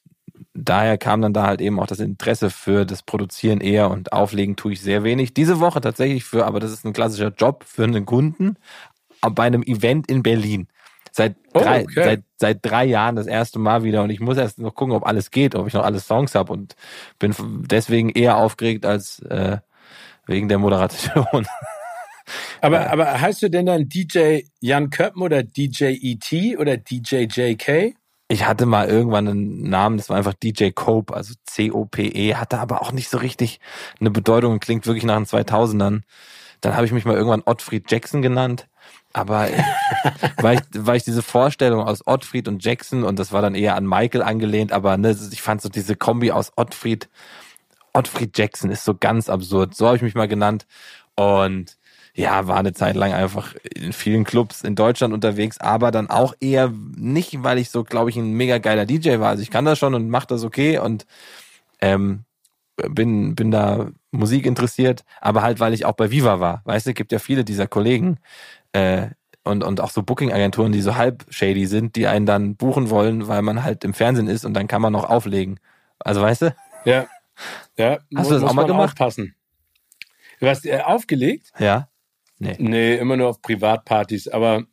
daher 0.54 0.98
kam 0.98 1.22
dann 1.22 1.32
da 1.32 1.48
halt 1.48 1.62
eben 1.62 1.80
auch 1.80 1.88
das 1.88 2.02
Interesse 2.02 2.50
für 2.50 2.86
das 2.86 3.04
Produzieren 3.04 3.62
eher 3.62 3.90
und 3.90 4.12
Auflegen 4.12 4.58
tue 4.58 4.74
ich 4.74 4.82
sehr 4.82 5.06
wenig. 5.06 5.34
Diese 5.34 5.62
Woche 5.62 5.80
tatsächlich 5.80 6.26
für, 6.26 6.46
aber 6.46 6.60
das 6.60 6.74
ist 6.74 6.86
ein 6.86 6.92
klassischer 6.92 7.32
Job 7.32 7.64
für 7.66 7.86
einen 7.86 8.06
Kunden 8.06 8.58
bei 9.22 9.44
einem 9.44 9.64
Event 9.64 10.12
in 10.12 10.24
Berlin. 10.24 10.68
Seit 11.14 11.38
oh, 11.54 11.60
drei, 11.60 11.84
okay. 11.84 12.04
seit, 12.04 12.24
seit 12.36 12.60
drei 12.62 12.84
Jahren 12.84 13.16
das 13.16 13.28
erste 13.28 13.58
Mal 13.58 13.86
wieder 13.86 14.04
und 14.04 14.10
ich 14.10 14.20
muss 14.20 14.36
erst 14.36 14.60
noch 14.60 14.76
gucken, 14.76 14.94
ob 14.94 15.08
alles 15.08 15.32
geht, 15.32 15.56
ob 15.56 15.68
ich 15.68 15.74
noch 15.74 15.86
alle 15.86 16.02
Songs 16.02 16.36
habe 16.36 16.52
und 16.52 16.76
bin 17.18 17.34
deswegen 17.40 18.10
eher 18.10 18.36
aufgeregt 18.36 18.86
als 18.86 19.20
äh, 19.20 19.60
wegen 20.28 20.50
der 20.50 20.60
Moderation. 20.60 21.48
Aber, 22.62 22.92
aber 22.92 23.22
heißt 23.22 23.42
du 23.42 23.50
denn 23.50 23.66
dann 23.66 23.88
DJ 23.88 24.42
Jan 24.60 24.90
Köppen 24.90 25.22
oder 25.22 25.44
DJ 25.44 25.98
ET 26.02 26.58
oder 26.58 26.78
DJ 26.78 27.28
JK? 27.30 27.96
Ich 28.28 28.46
hatte 28.46 28.66
mal 28.66 28.88
irgendwann 28.88 29.28
einen 29.28 29.70
Namen, 29.70 29.98
das 29.98 30.10
war 30.10 30.18
einfach 30.18 30.34
DJ 30.34 30.72
Cope, 30.72 31.14
also 31.14 31.36
C-O-P-E, 31.46 32.36
hatte 32.36 32.58
aber 32.58 32.82
auch 32.82 32.92
nicht 32.92 33.10
so 33.10 33.20
richtig 33.20 33.60
eine 34.00 34.10
Bedeutung 34.10 34.54
und 34.54 34.60
klingt 34.62 34.88
wirklich 34.88 35.04
nach 35.04 35.18
den 35.18 35.28
2000ern. 35.28 36.02
Dann 36.62 36.76
habe 36.76 36.88
ich 36.88 36.92
mich 36.92 37.06
mal 37.06 37.16
irgendwann 37.16 37.44
Ottfried 37.46 37.92
Jackson 37.92 38.24
genannt. 38.24 38.68
Aber 39.14 39.48
weil, 40.38 40.58
ich, 40.58 40.62
weil 40.74 40.98
ich 40.98 41.04
diese 41.04 41.22
Vorstellung 41.22 41.82
aus 41.82 42.06
Ottfried 42.08 42.48
und 42.48 42.64
Jackson 42.64 43.04
und 43.04 43.20
das 43.20 43.32
war 43.32 43.44
dann 43.44 43.54
eher 43.54 43.76
an 43.76 43.86
Michael 43.86 44.24
angelehnt, 44.24 44.72
aber 44.72 44.98
ne, 44.98 45.16
ich 45.32 45.42
fand 45.42 45.62
so 45.62 45.70
diese 45.70 45.96
Kombi 45.96 46.32
aus 46.32 46.52
Ottfried, 46.56 47.08
Ottfried 47.94 48.38
Jackson 48.38 48.72
ist 48.72 48.84
so 48.84 48.96
ganz 48.96 49.30
absurd. 49.30 49.76
So 49.76 49.86
habe 49.86 49.98
ich 49.98 50.04
mich 50.04 50.16
mal 50.16 50.28
genannt. 50.28 50.66
Und 51.16 51.78
ja, 52.16 52.48
war 52.48 52.58
eine 52.58 52.74
Zeit 52.74 52.96
lang 52.96 53.12
einfach 53.12 53.54
in 53.76 53.92
vielen 53.92 54.24
Clubs 54.24 54.62
in 54.64 54.76
Deutschland 54.76 55.14
unterwegs, 55.14 55.60
aber 55.60 55.92
dann 55.92 56.10
auch 56.10 56.34
eher 56.40 56.72
nicht, 56.96 57.44
weil 57.44 57.58
ich 57.58 57.70
so, 57.70 57.84
glaube 57.84 58.10
ich, 58.10 58.16
ein 58.16 58.32
mega 58.32 58.58
geiler 58.58 58.86
DJ 58.86 59.20
war. 59.20 59.30
Also 59.30 59.44
ich 59.44 59.52
kann 59.52 59.66
das 59.66 59.78
schon 59.78 59.94
und 59.94 60.10
mache 60.10 60.28
das 60.28 60.46
okay 60.46 60.78
und 60.78 61.06
ähm, 61.82 62.24
bin, 62.78 63.36
bin 63.36 63.52
da 63.52 63.90
Musik 64.12 64.46
interessiert, 64.46 65.04
aber 65.20 65.42
halt, 65.42 65.60
weil 65.60 65.74
ich 65.74 65.86
auch 65.86 65.94
bei 65.94 66.10
Viva 66.10 66.40
war. 66.40 66.62
Weißt 66.64 66.88
du, 66.88 66.94
gibt 66.94 67.12
ja 67.12 67.20
viele 67.20 67.44
dieser 67.44 67.68
Kollegen 67.68 68.18
äh, 68.72 69.08
und, 69.44 69.66
und 69.66 69.82
auch 69.82 69.90
so 69.90 70.02
Booking-Agenturen, 70.02 70.72
die 70.72 70.82
so 70.82 70.96
halb 70.96 71.26
shady 71.30 71.66
sind, 71.66 71.98
die 71.98 72.08
einen 72.08 72.26
dann 72.26 72.56
buchen 72.56 72.90
wollen, 72.90 73.28
weil 73.28 73.42
man 73.42 73.64
halt 73.64 73.84
im 73.84 73.94
Fernsehen 73.94 74.28
ist 74.28 74.46
und 74.46 74.54
dann 74.54 74.70
kann 74.70 74.82
man 74.82 74.94
noch 74.94 75.10
auflegen. 75.10 75.60
Also 76.00 76.22
weißt 76.22 76.44
du? 76.44 76.56
Ja. 76.86 77.08
Ja. 77.78 78.00
Hast 78.16 78.32
du 78.32 78.36
das 78.36 78.44
auch 78.44 78.54
mal 78.54 78.66
gemacht? 78.66 78.94
Aufpassen. 78.94 79.36
Du 80.40 80.48
hast 80.48 80.66
äh, 80.66 80.80
aufgelegt? 80.80 81.52
Ja. 81.60 81.90
Nee. 82.40 82.56
Nee, 82.60 82.96
immer 82.96 83.18
nur 83.18 83.30
auf 83.30 83.42
Privatpartys. 83.42 84.28
Aber 84.28 84.66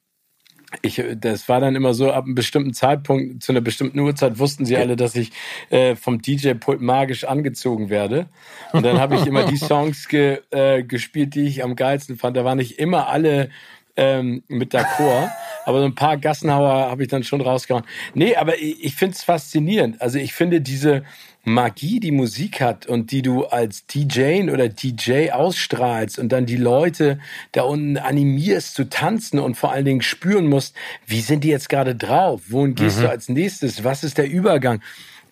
ich, 0.81 1.03
das 1.17 1.49
war 1.49 1.61
dann 1.61 1.77
immer 1.77 1.93
so, 1.93 2.11
ab 2.11 2.25
einem 2.25 2.35
bestimmten 2.35 2.73
Zeitpunkt, 2.73 3.43
zu 3.43 3.53
einer 3.53 3.61
bestimmten 3.61 3.99
Uhrzeit 3.99 4.39
wussten 4.39 4.65
sie 4.65 4.77
alle, 4.77 4.97
dass 4.97 5.15
ich 5.15 5.31
äh, 5.69 5.95
vom 5.97 6.23
DJ-Pult 6.23 6.81
magisch 6.81 7.25
angezogen 7.25 7.91
werde. 7.91 8.27
Und 8.73 8.85
dann 8.85 8.99
habe 8.99 9.17
ich 9.17 9.27
immer 9.27 9.45
die 9.45 9.57
Songs 9.59 10.09
ge, 10.09 10.41
äh, 10.51 10.83
gespielt, 10.83 11.35
die 11.35 11.47
ich 11.47 11.63
am 11.63 11.77
geilsten 11.77 12.17
fand. 12.17 12.37
Da 12.37 12.45
waren 12.45 12.59
nicht 12.59 12.79
immer 12.79 13.09
alle 13.09 13.51
ähm, 13.97 14.43
mit 14.49 14.75
d'accord, 14.75 15.31
aber 15.65 15.81
so 15.81 15.85
ein 15.85 15.95
paar 15.95 16.17
Gassenhauer 16.17 16.91
habe 16.91 17.03
ich 17.03 17.09
dann 17.09 17.25
schon 17.25 17.41
rausgehauen. 17.41 17.85
Nee, 18.15 18.37
aber 18.37 18.59
ich, 18.59 18.85
ich 18.85 18.95
finde 18.95 19.17
es 19.17 19.23
faszinierend. 19.23 20.01
Also 20.01 20.19
ich 20.19 20.33
finde 20.33 20.61
diese, 20.61 21.03
Magie, 21.45 21.99
die 21.99 22.13
Musik 22.13 22.61
hat 22.61 22.87
und 22.87 23.11
die 23.11 23.23
du 23.23 23.47
als 23.47 23.87
DJ 23.87 24.49
oder 24.51 24.69
DJ 24.69 25.31
ausstrahlst 25.31 26.19
und 26.19 26.31
dann 26.31 26.47
die 26.47 26.57
Leute 26.57 27.19
da 27.51 27.63
unten 27.63 27.97
animierst 27.97 28.75
zu 28.75 28.89
tanzen 28.89 29.41
und 29.41 29.57
vor 29.57 29.73
allen 29.73 29.85
Dingen 29.85 30.03
spüren 30.03 30.47
musst, 30.47 30.77
wie 31.07 31.21
sind 31.21 31.43
die 31.43 31.49
jetzt 31.49 31.69
gerade 31.69 31.97
drauf? 31.97 32.43
Wohin 32.49 32.77
gehst 32.77 32.99
mhm. 32.99 33.03
du 33.03 33.11
als 33.11 33.29
nächstes? 33.29 33.83
Was 33.83 34.05
ist 34.05 34.19
der 34.19 34.31
Übergang? 34.31 34.83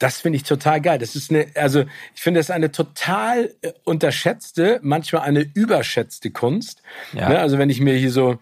Das 0.01 0.21
finde 0.21 0.37
ich 0.37 0.43
total 0.45 0.81
geil. 0.81 0.99
Das 0.99 1.15
ist 1.15 1.31
eine, 1.31 1.47
also 1.55 1.85
ich 2.15 2.23
finde 2.23 2.41
das 2.41 2.47
ist 2.47 2.51
eine 2.51 2.73
total 2.73 3.55
äh, 3.63 3.73
unterschätzte, 3.85 4.81
manchmal 4.83 5.23
eine 5.23 5.47
überschätzte 5.55 6.31
Kunst. 6.31 6.83
Ja. 7.13 7.29
Ne? 7.29 7.39
Also 7.39 7.59
wenn 7.59 7.71
ich 7.71 7.81
mir 7.81 7.95
hier 7.95 8.11
so 8.11 8.39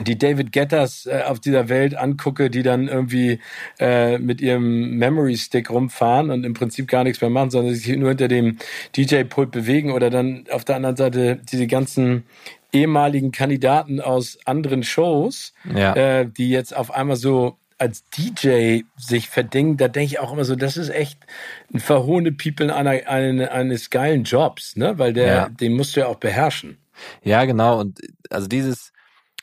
die 0.00 0.18
David 0.18 0.52
Getters 0.52 1.06
äh, 1.06 1.22
auf 1.26 1.40
dieser 1.40 1.68
Welt 1.68 1.94
angucke, 1.96 2.50
die 2.50 2.62
dann 2.62 2.88
irgendwie 2.88 3.40
äh, 3.78 4.18
mit 4.18 4.40
ihrem 4.40 4.96
Memory 4.98 5.36
Stick 5.36 5.70
rumfahren 5.70 6.30
und 6.30 6.44
im 6.44 6.54
Prinzip 6.54 6.88
gar 6.88 7.04
nichts 7.04 7.20
mehr 7.20 7.30
machen, 7.30 7.50
sondern 7.50 7.74
sich 7.74 7.96
nur 7.96 8.10
hinter 8.10 8.28
dem 8.28 8.58
DJ-Pult 8.96 9.50
bewegen 9.50 9.92
oder 9.92 10.10
dann 10.10 10.44
auf 10.50 10.64
der 10.64 10.76
anderen 10.76 10.96
Seite 10.96 11.40
diese 11.50 11.66
ganzen 11.66 12.24
ehemaligen 12.72 13.32
Kandidaten 13.32 14.00
aus 14.00 14.38
anderen 14.44 14.82
Shows, 14.82 15.54
ja. 15.74 15.94
äh, 15.94 16.26
die 16.26 16.50
jetzt 16.50 16.76
auf 16.76 16.90
einmal 16.90 17.16
so 17.16 17.56
als 17.78 18.04
DJ 18.10 18.80
sich 18.96 19.28
verdingen, 19.28 19.76
da 19.76 19.86
denke 19.86 20.06
ich 20.06 20.18
auch 20.18 20.32
immer 20.32 20.44
so, 20.44 20.56
das 20.56 20.76
ist 20.76 20.90
echt 20.90 21.20
ein 21.72 21.78
verhohne 21.78 22.32
People 22.32 22.74
einer, 22.74 23.08
einer, 23.08 23.52
eines 23.52 23.90
geilen 23.90 24.24
Jobs, 24.24 24.74
ne? 24.76 24.98
Weil 24.98 25.12
der, 25.12 25.26
ja. 25.26 25.48
den 25.48 25.74
musst 25.74 25.94
du 25.94 26.00
ja 26.00 26.06
auch 26.06 26.16
beherrschen. 26.16 26.78
Ja, 27.22 27.44
genau. 27.44 27.78
Und 27.78 28.00
also 28.30 28.48
dieses, 28.48 28.92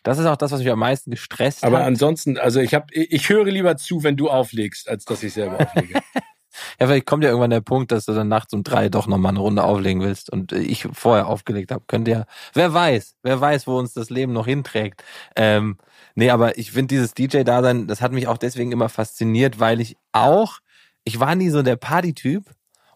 das 0.05 0.19
ist 0.19 0.27
auch 0.27 0.37
das, 0.37 0.51
was 0.51 0.59
mich 0.59 0.69
am 0.69 0.79
meisten 0.79 1.09
gestresst 1.09 1.63
Aber 1.63 1.77
hat. 1.77 1.81
Aber 1.81 1.87
ansonsten, 1.87 2.37
also 2.37 2.59
ich 2.59 2.75
habe, 2.75 2.85
ich 2.93 3.27
höre 3.27 3.45
lieber 3.45 3.75
zu, 3.75 4.03
wenn 4.03 4.15
du 4.15 4.29
auflegst, 4.29 4.87
als 4.87 5.03
dass 5.03 5.23
ich 5.23 5.33
selber 5.33 5.59
auflege. 5.59 5.95
ja, 6.79 6.87
vielleicht 6.87 7.07
kommt 7.07 7.23
ja 7.23 7.31
irgendwann 7.31 7.49
der 7.49 7.61
Punkt, 7.61 7.91
dass 7.91 8.05
du 8.05 8.13
dann 8.13 8.27
nachts 8.27 8.53
um 8.53 8.61
drei 8.61 8.87
doch 8.89 9.07
nochmal 9.07 9.31
eine 9.31 9.39
Runde 9.39 9.63
auflegen 9.63 10.03
willst 10.03 10.29
und 10.29 10.51
ich 10.51 10.87
vorher 10.93 11.27
aufgelegt 11.27 11.71
habe. 11.71 11.83
Könnte 11.87 12.11
ja, 12.11 12.25
wer 12.53 12.71
weiß, 12.71 13.15
wer 13.23 13.41
weiß, 13.41 13.65
wo 13.65 13.79
uns 13.79 13.93
das 13.93 14.11
Leben 14.11 14.31
noch 14.31 14.45
hinträgt. 14.45 15.03
Ähm, 15.35 15.79
nee, 16.13 16.29
aber 16.29 16.55
ich 16.59 16.71
finde 16.71 16.93
dieses 16.93 17.15
DJ-Dasein, 17.15 17.87
das 17.87 18.01
hat 18.01 18.11
mich 18.11 18.27
auch 18.27 18.37
deswegen 18.37 18.71
immer 18.71 18.89
fasziniert, 18.89 19.59
weil 19.59 19.81
ich 19.81 19.97
auch, 20.11 20.59
ich 21.03 21.19
war 21.19 21.33
nie 21.33 21.49
so 21.49 21.63
der 21.63 21.77
Party-Typ, 21.77 22.45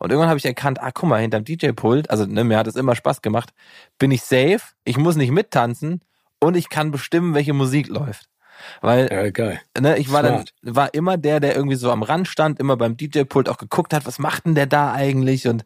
und 0.01 0.11
irgendwann 0.11 0.29
habe 0.29 0.37
ich 0.37 0.45
erkannt, 0.45 0.81
ah, 0.81 0.91
guck 0.93 1.09
mal, 1.09 1.19
hinterm 1.19 1.43
DJ-Pult, 1.43 2.09
also 2.09 2.25
ne, 2.25 2.45
mir 2.45 2.57
hat 2.57 2.67
es 2.67 2.77
immer 2.77 2.95
Spaß 2.95 3.21
gemacht, 3.21 3.49
bin 3.97 4.11
ich 4.11 4.21
safe, 4.21 4.61
ich 4.85 4.97
muss 4.97 5.17
nicht 5.17 5.31
mittanzen 5.31 6.01
und 6.39 6.55
ich 6.55 6.69
kann 6.69 6.91
bestimmen, 6.91 7.33
welche 7.33 7.53
Musik 7.53 7.87
läuft. 7.87 8.29
Weil 8.81 9.31
ja. 9.75 9.81
Ne, 9.81 9.97
ich 9.97 10.11
war 10.11 10.25
Smart. 10.25 10.53
dann 10.61 10.75
war 10.75 10.93
immer 10.93 11.17
der, 11.17 11.39
der 11.39 11.55
irgendwie 11.55 11.77
so 11.77 11.91
am 11.91 12.03
Rand 12.03 12.27
stand, 12.27 12.59
immer 12.59 12.77
beim 12.77 12.97
DJ-Pult 12.97 13.47
auch 13.49 13.57
geguckt 13.57 13.93
hat, 13.93 14.05
was 14.05 14.19
macht 14.19 14.45
denn 14.45 14.55
der 14.55 14.67
da 14.67 14.91
eigentlich 14.91 15.47
und 15.47 15.63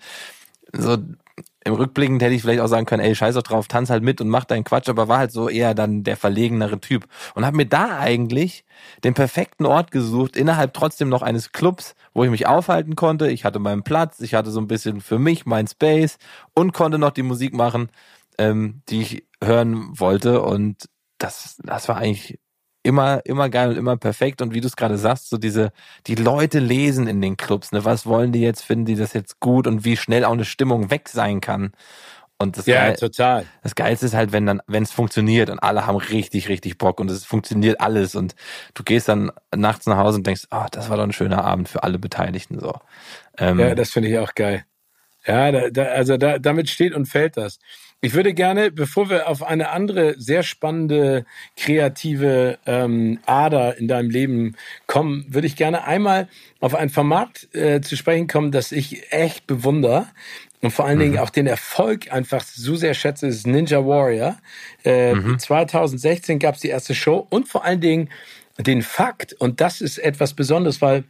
so 0.71 0.97
im 1.65 1.73
Rückblickend 1.73 2.21
hätte 2.21 2.33
ich 2.33 2.41
vielleicht 2.41 2.59
auch 2.59 2.67
sagen 2.67 2.85
können, 2.85 3.01
ey, 3.01 3.15
scheiß 3.15 3.35
doch 3.35 3.41
drauf, 3.41 3.67
tanz 3.67 3.89
halt 3.89 4.03
mit 4.03 4.19
und 4.19 4.27
mach 4.27 4.43
deinen 4.43 4.65
Quatsch, 4.65 4.89
aber 4.89 5.07
war 5.07 5.19
halt 5.19 5.31
so 5.31 5.47
eher 5.47 5.73
dann 5.73 6.03
der 6.03 6.17
verlegenere 6.17 6.79
Typ 6.79 7.05
und 7.35 7.45
habe 7.45 7.55
mir 7.55 7.65
da 7.65 7.97
eigentlich 7.99 8.65
den 9.03 9.13
perfekten 9.13 9.65
Ort 9.65 9.91
gesucht, 9.91 10.35
innerhalb 10.35 10.73
trotzdem 10.73 11.07
noch 11.07 11.21
eines 11.21 11.53
Clubs, 11.53 11.95
wo 12.13 12.23
ich 12.25 12.29
mich 12.29 12.47
aufhalten 12.47 12.95
konnte. 12.95 13.31
Ich 13.31 13.45
hatte 13.45 13.59
meinen 13.59 13.83
Platz, 13.83 14.19
ich 14.19 14.33
hatte 14.33 14.51
so 14.51 14.59
ein 14.59 14.67
bisschen 14.67 14.99
für 14.99 15.19
mich 15.19 15.45
mein 15.45 15.67
Space 15.67 16.17
und 16.53 16.73
konnte 16.73 16.99
noch 16.99 17.11
die 17.11 17.23
Musik 17.23 17.53
machen 17.53 17.89
ähm, 18.37 18.81
die 18.89 19.01
ich 19.01 19.23
hören 19.45 19.99
wollte. 19.99 20.41
Und 20.41 20.89
das, 21.17 21.57
das 21.63 21.87
war 21.87 21.97
eigentlich 21.97 22.39
immer, 22.83 23.21
immer 23.25 23.49
geil 23.49 23.69
und 23.69 23.77
immer 23.77 23.97
perfekt. 23.97 24.41
Und 24.41 24.53
wie 24.53 24.61
du 24.61 24.67
es 24.67 24.75
gerade 24.75 24.97
sagst, 24.97 25.29
so 25.29 25.37
diese, 25.37 25.71
die 26.07 26.15
Leute 26.15 26.59
lesen 26.59 27.07
in 27.07 27.21
den 27.21 27.37
Clubs, 27.37 27.71
ne? 27.71 27.85
Was 27.85 28.05
wollen 28.05 28.31
die 28.31 28.41
jetzt? 28.41 28.63
Finden 28.63 28.85
die 28.85 28.95
das 28.95 29.13
jetzt 29.13 29.39
gut? 29.39 29.67
Und 29.67 29.85
wie 29.85 29.97
schnell 29.97 30.25
auch 30.25 30.33
eine 30.33 30.45
Stimmung 30.45 30.91
weg 30.91 31.09
sein 31.09 31.41
kann. 31.41 31.71
Und 32.39 32.57
das 32.57 32.65
ja, 32.65 32.87
Geil, 32.87 32.95
total. 32.97 33.45
Das 33.61 33.73
Geilste 33.73 34.05
ist 34.05 34.13
halt, 34.13 34.33
wenn 34.33 34.45
dann, 34.45 34.61
wenn 34.67 34.83
es 34.83 34.91
funktioniert 34.91 35.49
und 35.49 35.59
alle 35.59 35.87
haben 35.87 35.95
richtig, 35.95 36.49
richtig 36.49 36.77
Bock 36.77 36.99
und 36.99 37.09
es 37.09 37.23
funktioniert 37.23 37.79
alles 37.79 38.15
und 38.15 38.35
du 38.73 38.83
gehst 38.83 39.07
dann 39.07 39.31
nachts 39.55 39.85
nach 39.85 39.97
Hause 39.97 40.17
und 40.17 40.27
denkst, 40.27 40.47
ah, 40.49 40.65
oh, 40.65 40.67
das 40.69 40.89
war 40.89 40.97
doch 40.97 41.03
ein 41.03 41.13
schöner 41.13 41.45
Abend 41.45 41.69
für 41.69 41.83
alle 41.83 41.99
Beteiligten 41.99 42.59
so. 42.59 42.73
Ähm, 43.37 43.59
ja, 43.59 43.75
das 43.75 43.91
finde 43.91 44.09
ich 44.09 44.17
auch 44.17 44.35
geil. 44.35 44.65
Ja, 45.25 45.51
da, 45.53 45.69
da, 45.69 45.83
also 45.83 46.17
da, 46.17 46.37
damit 46.37 46.69
steht 46.69 46.93
und 46.93 47.05
fällt 47.05 47.37
das. 47.37 47.59
Ich 48.03 48.13
würde 48.13 48.33
gerne, 48.33 48.69
bevor 48.69 49.09
wir 49.09 49.29
auf 49.29 49.41
eine 49.41 49.69
andere 49.69 50.15
sehr 50.19 50.43
spannende 50.43 51.25
kreative 51.55 52.59
ähm, 52.65 53.19
Ader 53.25 53.77
in 53.77 53.87
deinem 53.87 54.09
Leben 54.09 54.57
kommen, 54.87 55.25
würde 55.29 55.47
ich 55.47 55.55
gerne 55.55 55.85
einmal 55.85 56.27
auf 56.59 56.75
ein 56.75 56.89
Format 56.89 57.47
äh, 57.53 57.79
zu 57.79 57.95
sprechen 57.95 58.27
kommen, 58.27 58.51
das 58.51 58.73
ich 58.73 59.13
echt 59.13 59.47
bewundere 59.47 60.07
und 60.59 60.71
vor 60.71 60.83
allen 60.85 60.97
mhm. 60.97 61.03
Dingen 61.03 61.19
auch 61.19 61.29
den 61.29 61.47
Erfolg 61.47 62.11
einfach 62.11 62.43
so 62.43 62.75
sehr 62.75 62.93
schätze, 62.93 63.27
ist 63.27 63.47
Ninja 63.47 63.85
Warrior. 63.85 64.37
Äh, 64.83 65.13
mhm. 65.13 65.39
2016 65.39 66.39
gab 66.39 66.55
es 66.55 66.61
die 66.61 66.67
erste 66.67 66.95
Show 66.95 67.25
und 67.29 67.47
vor 67.47 67.63
allen 67.63 67.79
Dingen 67.79 68.09
den 68.57 68.81
Fakt, 68.81 69.31
und 69.31 69.61
das 69.61 69.79
ist 69.79 69.97
etwas 69.97 70.33
Besonderes, 70.33 70.81
weil 70.81 71.05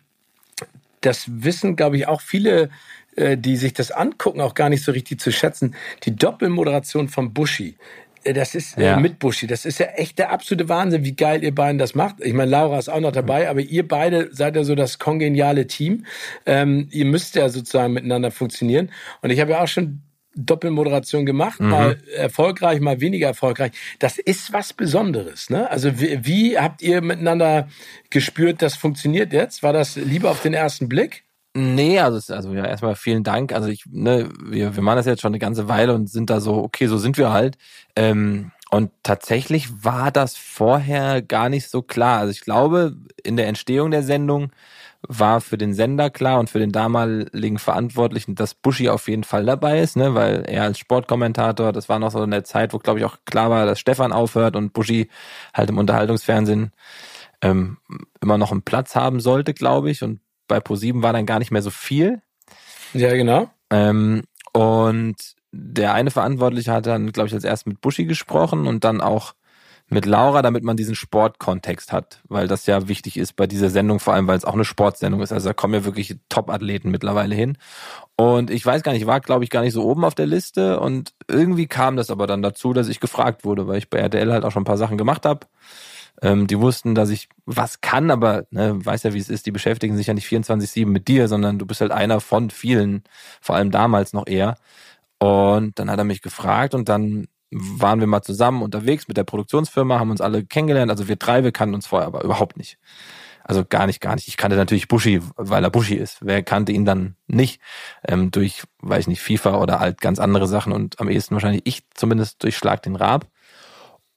das 1.01 1.25
wissen, 1.27 1.75
glaube 1.75 1.97
ich, 1.97 2.07
auch 2.07 2.21
viele 2.21 2.69
die 3.15 3.57
sich 3.57 3.73
das 3.73 3.91
angucken, 3.91 4.41
auch 4.41 4.55
gar 4.55 4.69
nicht 4.69 4.83
so 4.83 4.91
richtig 4.91 5.19
zu 5.19 5.31
schätzen. 5.31 5.75
Die 6.03 6.15
Doppelmoderation 6.15 7.09
von 7.09 7.33
Buschi. 7.33 7.75
Äh, 8.23 8.33
das 8.33 8.55
ist 8.55 8.77
äh, 8.77 8.85
ja. 8.85 8.99
mit 8.99 9.19
Buschi. 9.19 9.47
Das 9.47 9.65
ist 9.65 9.79
ja 9.79 9.87
echt 9.87 10.19
der 10.19 10.31
absolute 10.31 10.69
Wahnsinn, 10.69 11.03
wie 11.03 11.15
geil 11.15 11.43
ihr 11.43 11.53
beiden 11.53 11.77
das 11.77 11.95
macht. 11.95 12.15
Ich 12.21 12.33
meine, 12.33 12.51
Laura 12.51 12.79
ist 12.79 12.89
auch 12.89 12.99
noch 12.99 13.11
dabei, 13.11 13.49
aber 13.49 13.61
ihr 13.61 13.87
beide 13.87 14.29
seid 14.33 14.55
ja 14.55 14.63
so 14.63 14.75
das 14.75 14.99
kongeniale 14.99 15.67
Team. 15.67 16.05
Ähm, 16.45 16.87
ihr 16.91 17.05
müsst 17.05 17.35
ja 17.35 17.49
sozusagen 17.49 17.93
miteinander 17.93 18.31
funktionieren. 18.31 18.91
Und 19.21 19.29
ich 19.29 19.39
habe 19.39 19.51
ja 19.51 19.63
auch 19.63 19.67
schon 19.67 20.01
Doppelmoderation 20.35 21.27
gemacht, 21.27 21.59
mhm. 21.59 21.69
mal 21.69 21.97
erfolgreich, 22.15 22.79
mal 22.79 22.99
weniger 22.99 23.27
erfolgreich. 23.27 23.71
Das 23.99 24.17
ist 24.17 24.51
was 24.51 24.73
Besonderes. 24.73 25.51
Ne? 25.51 25.69
Also 25.69 25.99
wie, 25.99 26.25
wie 26.25 26.57
habt 26.57 26.81
ihr 26.81 27.01
miteinander 27.01 27.67
gespürt, 28.09 28.63
das 28.63 28.75
funktioniert 28.75 29.31
jetzt? 29.31 29.61
War 29.61 29.73
das 29.73 29.95
lieber 29.95 30.31
auf 30.31 30.41
den 30.41 30.55
ersten 30.55 30.89
Blick? 30.89 31.23
Nee, 31.55 31.99
also, 31.99 32.33
also 32.33 32.51
ja, 32.53 32.65
erstmal 32.65 32.95
vielen 32.95 33.23
Dank. 33.23 33.53
Also 33.53 33.67
ich, 33.67 33.83
ne, 33.87 34.29
wir, 34.43 34.75
wir 34.75 34.81
machen 34.83 34.95
das 34.97 35.05
jetzt 35.05 35.21
schon 35.21 35.29
eine 35.29 35.39
ganze 35.39 35.67
Weile 35.69 35.93
und 35.93 36.09
sind 36.09 36.29
da 36.31 36.39
so, 36.39 36.55
okay, 36.55 36.87
so 36.87 36.97
sind 36.97 37.17
wir 37.17 37.31
halt. 37.31 37.57
Ähm, 37.95 38.51
Und 38.71 38.89
tatsächlich 39.03 39.83
war 39.83 40.09
das 40.11 40.35
vorher 40.35 41.21
gar 41.21 41.49
nicht 41.49 41.69
so 41.69 41.83
klar. 41.83 42.19
Also 42.19 42.31
ich 42.31 42.41
glaube, 42.41 42.95
in 43.23 43.37
der 43.37 43.47
Entstehung 43.47 43.91
der 43.91 44.01
Sendung 44.01 44.51
war 45.07 45.41
für 45.41 45.57
den 45.59 45.73
Sender 45.75 46.09
klar 46.09 46.39
und 46.39 46.49
für 46.49 46.57
den 46.59 46.71
damaligen 46.71 47.59
Verantwortlichen, 47.59 48.33
dass 48.35 48.55
Buschi 48.55 48.89
auf 48.89 49.07
jeden 49.07 49.23
Fall 49.25 49.45
dabei 49.45 49.79
ist, 49.81 49.95
ne, 49.97 50.15
weil 50.15 50.45
er 50.47 50.63
als 50.63 50.79
Sportkommentator, 50.79 51.71
das 51.73 51.87
war 51.89 51.99
noch 51.99 52.11
so 52.11 52.23
in 52.23 52.31
der 52.31 52.45
Zeit, 52.45 52.73
wo 52.73 52.79
glaube 52.79 52.99
ich 52.99 53.05
auch 53.05 53.17
klar 53.25 53.49
war, 53.51 53.65
dass 53.67 53.79
Stefan 53.79 54.11
aufhört 54.13 54.55
und 54.55 54.73
Buschi 54.73 55.09
halt 55.53 55.69
im 55.69 55.77
Unterhaltungsfernsehen 55.77 56.71
ähm, 57.41 57.77
immer 58.21 58.37
noch 58.37 58.51
einen 58.51 58.63
Platz 58.63 58.95
haben 58.95 59.19
sollte, 59.19 59.53
glaube 59.53 59.91
ich. 59.91 60.03
Und 60.03 60.19
bei 60.47 60.57
Pro7 60.57 61.01
war 61.01 61.13
dann 61.13 61.25
gar 61.25 61.39
nicht 61.39 61.51
mehr 61.51 61.61
so 61.61 61.69
viel. 61.69 62.21
Ja, 62.93 63.13
genau. 63.13 63.49
Ähm, 63.69 64.23
und 64.53 65.15
der 65.51 65.93
eine 65.93 66.11
Verantwortliche 66.11 66.71
hat 66.71 66.85
dann, 66.85 67.11
glaube 67.11 67.27
ich, 67.27 67.33
als 67.33 67.43
erst 67.43 67.67
mit 67.67 67.81
Buschi 67.81 68.05
gesprochen 68.05 68.67
und 68.67 68.83
dann 68.83 69.01
auch 69.01 69.33
mit 69.89 70.05
Laura, 70.05 70.41
damit 70.41 70.63
man 70.63 70.77
diesen 70.77 70.95
Sportkontext 70.95 71.91
hat, 71.91 72.21
weil 72.27 72.47
das 72.47 72.65
ja 72.65 72.87
wichtig 72.87 73.17
ist 73.17 73.35
bei 73.35 73.47
dieser 73.47 73.69
Sendung, 73.69 73.99
vor 73.99 74.13
allem 74.13 74.27
weil 74.27 74.37
es 74.37 74.45
auch 74.45 74.53
eine 74.53 74.65
Sportsendung 74.65 75.21
ist. 75.21 75.31
Also 75.31 75.49
da 75.49 75.53
kommen 75.53 75.73
ja 75.73 75.85
wirklich 75.85 76.17
Top-Athleten 76.29 76.89
mittlerweile 76.89 77.35
hin. 77.35 77.57
Und 78.15 78.49
ich 78.49 78.65
weiß 78.65 78.83
gar 78.83 78.93
nicht, 78.93 79.05
war 79.05 79.19
glaube 79.19 79.43
ich 79.43 79.49
gar 79.49 79.61
nicht 79.61 79.73
so 79.73 79.83
oben 79.83 80.05
auf 80.05 80.15
der 80.15 80.25
Liste 80.25 80.79
und 80.79 81.13
irgendwie 81.27 81.67
kam 81.67 81.95
das 81.95 82.09
aber 82.09 82.27
dann 82.27 82.41
dazu, 82.41 82.73
dass 82.73 82.87
ich 82.87 82.99
gefragt 82.99 83.45
wurde, 83.45 83.67
weil 83.67 83.77
ich 83.77 83.89
bei 83.89 83.99
RTL 83.99 84.31
halt 84.31 84.45
auch 84.45 84.51
schon 84.51 84.63
ein 84.63 84.65
paar 84.65 84.77
Sachen 84.77 84.97
gemacht 84.97 85.25
habe. 85.25 85.47
Ähm, 86.23 86.47
die 86.47 86.59
wussten, 86.59 86.95
dass 86.95 87.09
ich 87.09 87.27
was 87.45 87.81
kann, 87.81 88.09
aber 88.09 88.45
ne, 88.49 88.83
weiß 88.83 89.03
ja, 89.03 89.13
wie 89.13 89.19
es 89.19 89.29
ist, 89.29 89.45
die 89.45 89.51
beschäftigen 89.51 89.97
sich 89.97 90.07
ja 90.07 90.13
nicht 90.13 90.27
24-7 90.27 90.85
mit 90.87 91.09
dir, 91.09 91.27
sondern 91.27 91.59
du 91.59 91.65
bist 91.65 91.81
halt 91.81 91.91
einer 91.91 92.21
von 92.21 92.49
vielen, 92.49 93.03
vor 93.41 93.55
allem 93.55 93.71
damals 93.71 94.13
noch 94.13 94.25
eher. 94.25 94.55
Und 95.19 95.77
dann 95.79 95.91
hat 95.91 95.99
er 95.99 96.05
mich 96.05 96.21
gefragt 96.21 96.73
und 96.73 96.87
dann 96.87 97.27
waren 97.51 97.99
wir 97.99 98.07
mal 98.07 98.21
zusammen 98.21 98.61
unterwegs 98.63 99.07
mit 99.07 99.17
der 99.17 99.25
Produktionsfirma, 99.25 99.99
haben 99.99 100.11
uns 100.11 100.21
alle 100.21 100.45
kennengelernt. 100.45 100.89
Also 100.89 101.09
wir 101.09 101.17
drei, 101.17 101.43
wir 101.43 101.51
kannten 101.51 101.75
uns 101.75 101.87
vorher 101.87 102.07
aber 102.07 102.23
überhaupt 102.23 102.57
nicht. 102.57 102.77
Also 103.43 103.65
gar 103.65 103.85
nicht, 103.85 103.99
gar 103.99 104.15
nicht. 104.15 104.29
Ich 104.29 104.37
kannte 104.37 104.55
natürlich 104.55 104.87
Buschi, 104.87 105.21
weil 105.35 105.63
er 105.63 105.69
Buschi 105.69 105.95
ist. 105.95 106.19
Wer 106.21 106.41
kannte 106.43 106.71
ihn 106.71 106.85
dann 106.85 107.17
nicht? 107.27 107.61
Ähm, 108.07 108.31
durch, 108.31 108.63
weiß 108.79 109.01
ich 109.01 109.07
nicht, 109.07 109.21
FIFA 109.21 109.57
oder 109.57 109.79
halt 109.81 109.99
ganz 109.99 110.19
andere 110.19 110.47
Sachen 110.47 110.71
und 110.71 111.01
am 111.01 111.09
ehesten 111.09 111.35
wahrscheinlich 111.35 111.63
ich 111.65 111.83
zumindest 111.93 112.41
durch 112.43 112.55
Schlag 112.55 112.81
den 112.83 112.95
Rab. 112.95 113.27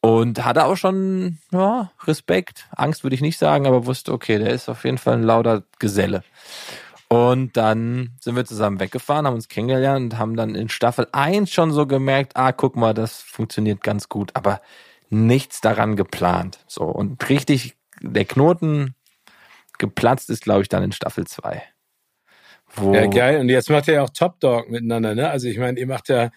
Und 0.06 0.44
hatte 0.44 0.66
auch 0.66 0.76
schon 0.76 1.38
ja, 1.50 1.90
Respekt, 2.04 2.68
Angst 2.70 3.02
würde 3.02 3.16
ich 3.16 3.22
nicht 3.22 3.38
sagen, 3.38 3.66
aber 3.66 3.86
wusste, 3.86 4.12
okay, 4.12 4.38
der 4.38 4.50
ist 4.50 4.68
auf 4.68 4.84
jeden 4.84 4.98
Fall 4.98 5.14
ein 5.14 5.24
lauter 5.24 5.64
Geselle. 5.80 6.22
Und 7.08 7.56
dann 7.56 8.10
sind 8.20 8.36
wir 8.36 8.44
zusammen 8.44 8.78
weggefahren, 8.78 9.26
haben 9.26 9.34
uns 9.34 9.48
kennengelernt 9.48 10.12
und 10.12 10.18
haben 10.20 10.36
dann 10.36 10.54
in 10.54 10.68
Staffel 10.68 11.08
1 11.10 11.50
schon 11.50 11.72
so 11.72 11.88
gemerkt, 11.88 12.36
ah, 12.36 12.52
guck 12.52 12.76
mal, 12.76 12.94
das 12.94 13.20
funktioniert 13.20 13.82
ganz 13.82 14.08
gut, 14.08 14.30
aber 14.34 14.60
nichts 15.10 15.60
daran 15.60 15.96
geplant. 15.96 16.60
So, 16.68 16.84
und 16.84 17.28
richtig 17.28 17.74
der 18.00 18.26
Knoten 18.26 18.94
geplatzt 19.78 20.30
ist, 20.30 20.44
glaube 20.44 20.62
ich, 20.62 20.68
dann 20.68 20.84
in 20.84 20.92
Staffel 20.92 21.26
2. 21.26 21.64
Wo 22.76 22.94
ja, 22.94 23.06
geil. 23.06 23.40
Und 23.40 23.48
jetzt 23.48 23.70
macht 23.70 23.88
ihr 23.88 23.94
ja 23.94 24.02
auch 24.02 24.10
Top 24.10 24.38
Dog 24.38 24.70
miteinander, 24.70 25.16
ne? 25.16 25.28
Also 25.30 25.48
ich 25.48 25.58
meine, 25.58 25.80
ihr 25.80 25.88
macht 25.88 26.08
ja, 26.08 26.30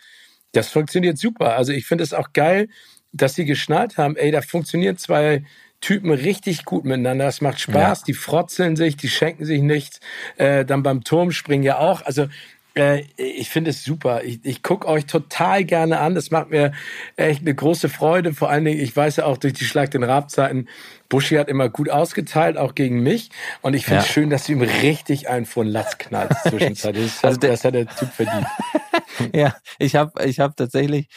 das 0.54 0.70
funktioniert 0.70 1.20
super. 1.20 1.56
Also 1.56 1.72
ich 1.72 1.86
finde 1.86 2.04
es 2.04 2.16
auch 2.16 2.34
geil, 2.34 2.68
dass 3.12 3.36
sie 3.36 3.46
geschnallt 3.46 3.98
haben, 3.98 4.16
ey, 4.16 4.32
da 4.32 4.42
funktionieren 4.42 4.98
zwei 4.98 5.44
Typen 5.82 6.12
richtig 6.12 6.66
gut 6.66 6.84
miteinander. 6.86 7.28
Es 7.28 7.42
macht 7.42 7.60
Spaß, 7.60 8.00
ja. 8.00 8.06
die 8.08 8.14
frotzeln 8.14 8.76
sich, 8.76 8.98
die 8.98 9.10
schenken 9.10 9.46
sich 9.46 9.62
nichts. 9.62 10.00
Äh, 10.38 10.66
dann 10.66 10.84
beim 10.84 11.04
Turmspringen 11.04 11.64
ja 11.64 11.78
auch. 11.78 12.02
Also 12.02 12.28
äh, 12.76 13.04
ich 13.16 13.50
finde 13.50 13.72
es 13.72 13.84
super. 13.84 14.24
Ich, 14.24 14.40
ich 14.44 14.62
gucke 14.62 14.88
euch 14.88 15.06
total 15.06 15.64
gerne 15.64 16.00
an. 16.00 16.16
Das 16.16 16.32
macht 16.32 16.50
mir 16.50 16.74
echt 17.16 17.42
eine 17.42 17.56
große 17.56 17.90
Freude. 17.90 18.34
Vor 18.34 18.50
allen 18.50 18.66
Dingen, 18.66 18.80
ich 18.80 18.96
weiß 18.96 19.18
ja 19.18 19.26
auch 19.26 19.38
durch 19.38 19.54
die 19.54 19.66
Schlag 19.66 19.92
den 19.92 20.04
Rabzeiten, 20.04 20.68
Buschi 21.08 21.36
hat 21.36 21.50
immer 21.50 21.70
gut 21.70 21.90
ausgeteilt, 21.90 22.58
auch 22.58 22.76
gegen 22.76 23.02
mich. 23.02 23.32
Und 23.62 23.74
ich 23.74 23.86
finde 23.86 24.02
es 24.02 24.08
ja. 24.08 24.14
schön, 24.14 24.30
dass 24.30 24.46
du 24.46 24.52
ihm 24.52 24.62
richtig 24.62 25.28
einen 25.28 25.46
von 25.46 25.68
Latz 25.68 25.98
knallt 25.98 26.32
zwischenzeitlich. 26.48 27.12
Das, 27.14 27.24
also 27.24 27.40
das 27.40 27.64
hat 27.64 27.74
der 27.74 27.88
Typ 27.88 28.10
verdient. 28.14 28.48
ja, 29.34 29.56
ich 29.80 29.96
habe 29.96 30.24
ich 30.26 30.40
hab 30.40 30.56
tatsächlich, 30.56 31.08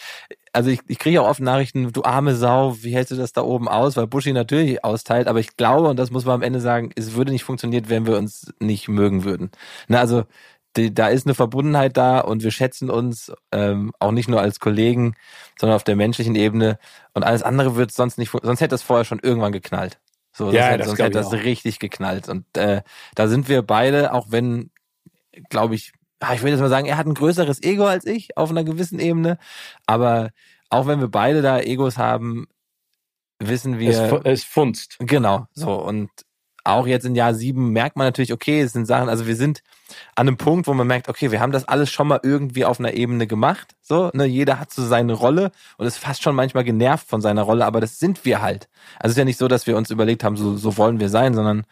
also 0.52 0.70
ich, 0.70 0.80
ich 0.86 0.98
kriege 0.98 1.22
auch 1.22 1.28
oft 1.28 1.40
Nachrichten, 1.40 1.92
du 1.92 2.02
arme 2.04 2.34
Sau, 2.34 2.76
wie 2.82 2.94
hältst 2.94 3.10
du 3.10 3.16
das 3.16 3.32
da 3.32 3.42
oben 3.42 3.68
aus? 3.68 3.96
Weil 3.96 4.06
Buschi 4.06 4.32
natürlich 4.32 4.84
austeilt, 4.84 5.26
aber 5.26 5.40
ich 5.40 5.56
glaube, 5.56 5.88
und 5.88 5.98
das 5.98 6.10
muss 6.10 6.24
man 6.24 6.36
am 6.36 6.42
Ende 6.42 6.60
sagen, 6.60 6.90
es 6.94 7.14
würde 7.14 7.32
nicht 7.32 7.44
funktionieren, 7.44 7.88
wenn 7.88 8.06
wir 8.06 8.18
uns 8.18 8.52
nicht 8.60 8.88
mögen 8.88 9.24
würden. 9.24 9.50
Na, 9.88 10.00
also 10.00 10.24
die, 10.76 10.92
da 10.92 11.08
ist 11.08 11.26
eine 11.26 11.34
Verbundenheit 11.34 11.96
da 11.96 12.20
und 12.20 12.42
wir 12.42 12.50
schätzen 12.50 12.90
uns 12.90 13.32
ähm, 13.50 13.92
auch 13.98 14.12
nicht 14.12 14.28
nur 14.28 14.40
als 14.40 14.60
Kollegen, 14.60 15.14
sondern 15.58 15.76
auf 15.76 15.84
der 15.84 15.96
menschlichen 15.96 16.34
Ebene. 16.34 16.78
Und 17.14 17.24
alles 17.24 17.42
andere 17.42 17.76
wird 17.76 17.92
sonst 17.92 18.18
nicht, 18.18 18.32
sonst 18.42 18.60
hätte 18.60 18.70
das 18.70 18.82
vorher 18.82 19.04
schon 19.04 19.20
irgendwann 19.20 19.52
geknallt. 19.52 20.00
So, 20.32 20.50
ja, 20.50 20.64
hätte, 20.64 20.84
sonst 20.84 20.98
hätte 20.98 21.18
das 21.18 21.32
richtig 21.32 21.78
geknallt. 21.78 22.28
Und 22.28 22.44
äh, 22.56 22.82
da 23.14 23.28
sind 23.28 23.48
wir 23.48 23.62
beide, 23.62 24.14
auch 24.14 24.28
wenn, 24.30 24.70
glaube 25.50 25.74
ich, 25.74 25.92
ich 26.32 26.42
würde 26.42 26.50
jetzt 26.50 26.60
mal 26.60 26.68
sagen, 26.68 26.86
er 26.86 26.96
hat 26.96 27.06
ein 27.06 27.14
größeres 27.14 27.62
Ego 27.62 27.86
als 27.86 28.06
ich 28.06 28.36
auf 28.36 28.50
einer 28.50 28.64
gewissen 28.64 28.98
Ebene. 28.98 29.38
Aber 29.86 30.30
auch 30.70 30.86
wenn 30.86 31.00
wir 31.00 31.08
beide 31.08 31.42
da 31.42 31.60
Egos 31.60 31.98
haben, 31.98 32.46
wissen 33.38 33.78
wir. 33.78 33.90
Es, 33.90 34.24
es 34.24 34.44
funzt. 34.44 34.96
Genau, 35.00 35.46
so. 35.54 35.74
Und 35.74 36.10
auch 36.64 36.86
jetzt 36.86 37.04
in 37.04 37.14
Jahr 37.14 37.34
sieben 37.34 37.70
merkt 37.70 37.96
man 37.96 38.06
natürlich, 38.06 38.32
okay, 38.32 38.60
es 38.60 38.72
sind 38.72 38.86
Sachen, 38.86 39.08
also 39.08 39.26
wir 39.26 39.34
sind 39.34 39.62
an 40.14 40.28
einem 40.28 40.36
Punkt, 40.36 40.66
wo 40.66 40.74
man 40.74 40.86
merkt, 40.86 41.08
okay, 41.08 41.32
wir 41.32 41.40
haben 41.40 41.52
das 41.52 41.66
alles 41.66 41.90
schon 41.90 42.06
mal 42.06 42.20
irgendwie 42.22 42.64
auf 42.64 42.78
einer 42.78 42.94
Ebene 42.94 43.26
gemacht. 43.26 43.74
So, 43.80 44.10
ne, 44.14 44.24
jeder 44.26 44.60
hat 44.60 44.72
so 44.72 44.84
seine 44.84 45.12
Rolle 45.12 45.50
und 45.76 45.86
ist 45.86 45.98
fast 45.98 46.22
schon 46.22 46.34
manchmal 46.34 46.64
genervt 46.64 47.08
von 47.08 47.20
seiner 47.20 47.42
Rolle, 47.42 47.66
aber 47.66 47.80
das 47.80 47.98
sind 47.98 48.24
wir 48.24 48.42
halt. 48.42 48.68
Also 48.98 49.08
es 49.08 49.12
ist 49.12 49.18
ja 49.18 49.24
nicht 49.24 49.38
so, 49.38 49.48
dass 49.48 49.66
wir 49.66 49.76
uns 49.76 49.90
überlegt 49.90 50.24
haben, 50.24 50.36
so, 50.36 50.56
so 50.56 50.76
wollen 50.76 51.00
wir 51.00 51.08
sein, 51.08 51.34
sondern 51.34 51.64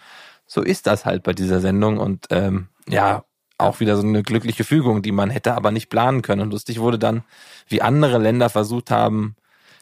so 0.46 0.60
ist 0.60 0.86
das 0.86 1.04
halt 1.04 1.22
bei 1.22 1.32
dieser 1.32 1.60
Sendung. 1.60 1.98
Und 1.98 2.26
ähm, 2.30 2.68
ja, 2.88 3.24
auch 3.60 3.80
wieder 3.80 3.96
so 3.96 4.02
eine 4.02 4.22
glückliche 4.22 4.64
Fügung, 4.64 5.02
die 5.02 5.12
man 5.12 5.30
hätte 5.30 5.54
aber 5.54 5.70
nicht 5.70 5.88
planen 5.88 6.22
können. 6.22 6.42
Und 6.42 6.50
lustig 6.50 6.80
wurde 6.80 6.98
dann, 6.98 7.22
wie 7.68 7.82
andere 7.82 8.18
Länder 8.18 8.48
versucht 8.50 8.90
haben, 8.90 9.36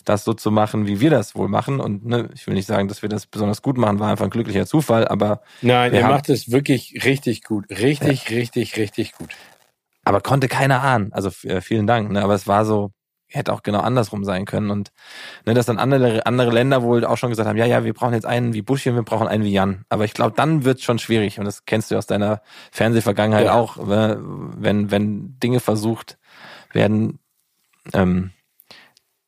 das 0.04 0.24
so 0.24 0.32
zu 0.32 0.50
machen, 0.50 0.86
wie 0.86 1.00
wir 1.00 1.10
das 1.10 1.34
wohl 1.34 1.48
machen. 1.48 1.80
Und 1.80 2.06
ne, 2.06 2.28
ich 2.34 2.46
will 2.46 2.54
nicht 2.54 2.66
sagen, 2.66 2.88
dass 2.88 3.02
wir 3.02 3.08
das 3.08 3.26
besonders 3.26 3.62
gut 3.62 3.76
machen, 3.76 3.98
war 3.98 4.10
einfach 4.10 4.24
ein 4.24 4.30
glücklicher 4.30 4.66
Zufall, 4.66 5.06
aber. 5.06 5.42
Nein, 5.62 5.94
ihr 5.94 6.06
macht 6.06 6.28
es 6.28 6.50
wirklich 6.50 7.04
richtig 7.04 7.42
gut. 7.42 7.66
Richtig, 7.70 8.28
ja. 8.28 8.36
richtig, 8.36 8.76
richtig 8.76 9.12
gut. 9.12 9.30
Aber 10.04 10.20
konnte 10.20 10.48
keiner 10.48 10.82
ahnen. 10.82 11.12
Also 11.12 11.30
äh, 11.46 11.60
vielen 11.60 11.86
Dank. 11.86 12.10
Ne? 12.10 12.22
Aber 12.22 12.34
es 12.34 12.46
war 12.46 12.64
so, 12.64 12.92
hätte 13.28 13.52
auch 13.52 13.62
genau 13.62 13.80
andersrum 13.80 14.24
sein 14.24 14.44
können. 14.44 14.70
Und 14.70 14.90
ne, 15.46 15.54
dass 15.54 15.66
dann 15.66 15.78
andere, 15.78 16.26
andere 16.26 16.50
Länder 16.50 16.82
wohl 16.82 17.04
auch 17.04 17.16
schon 17.16 17.30
gesagt 17.30 17.48
haben, 17.48 17.56
ja, 17.56 17.66
ja, 17.66 17.84
wir 17.84 17.92
brauchen 17.92 18.14
jetzt 18.14 18.26
einen 18.26 18.54
wie 18.54 18.62
Bushi 18.62 18.90
und 18.90 18.96
wir 18.96 19.02
brauchen 19.02 19.28
einen 19.28 19.44
wie 19.44 19.52
Jan. 19.52 19.84
Aber 19.88 20.04
ich 20.04 20.14
glaube, 20.14 20.34
dann 20.36 20.64
wird's 20.64 20.82
schon 20.82 20.98
schwierig. 20.98 21.38
Und 21.38 21.44
das 21.44 21.64
kennst 21.64 21.90
du 21.90 21.96
aus 21.96 22.06
deiner 22.06 22.40
Fernsehvergangenheit 22.72 23.46
ja. 23.46 23.54
auch, 23.54 23.76
ne, 23.76 24.18
wenn, 24.20 24.90
wenn 24.90 25.38
Dinge 25.40 25.60
versucht 25.60 26.18
werden, 26.72 27.18
ähm, 27.92 28.30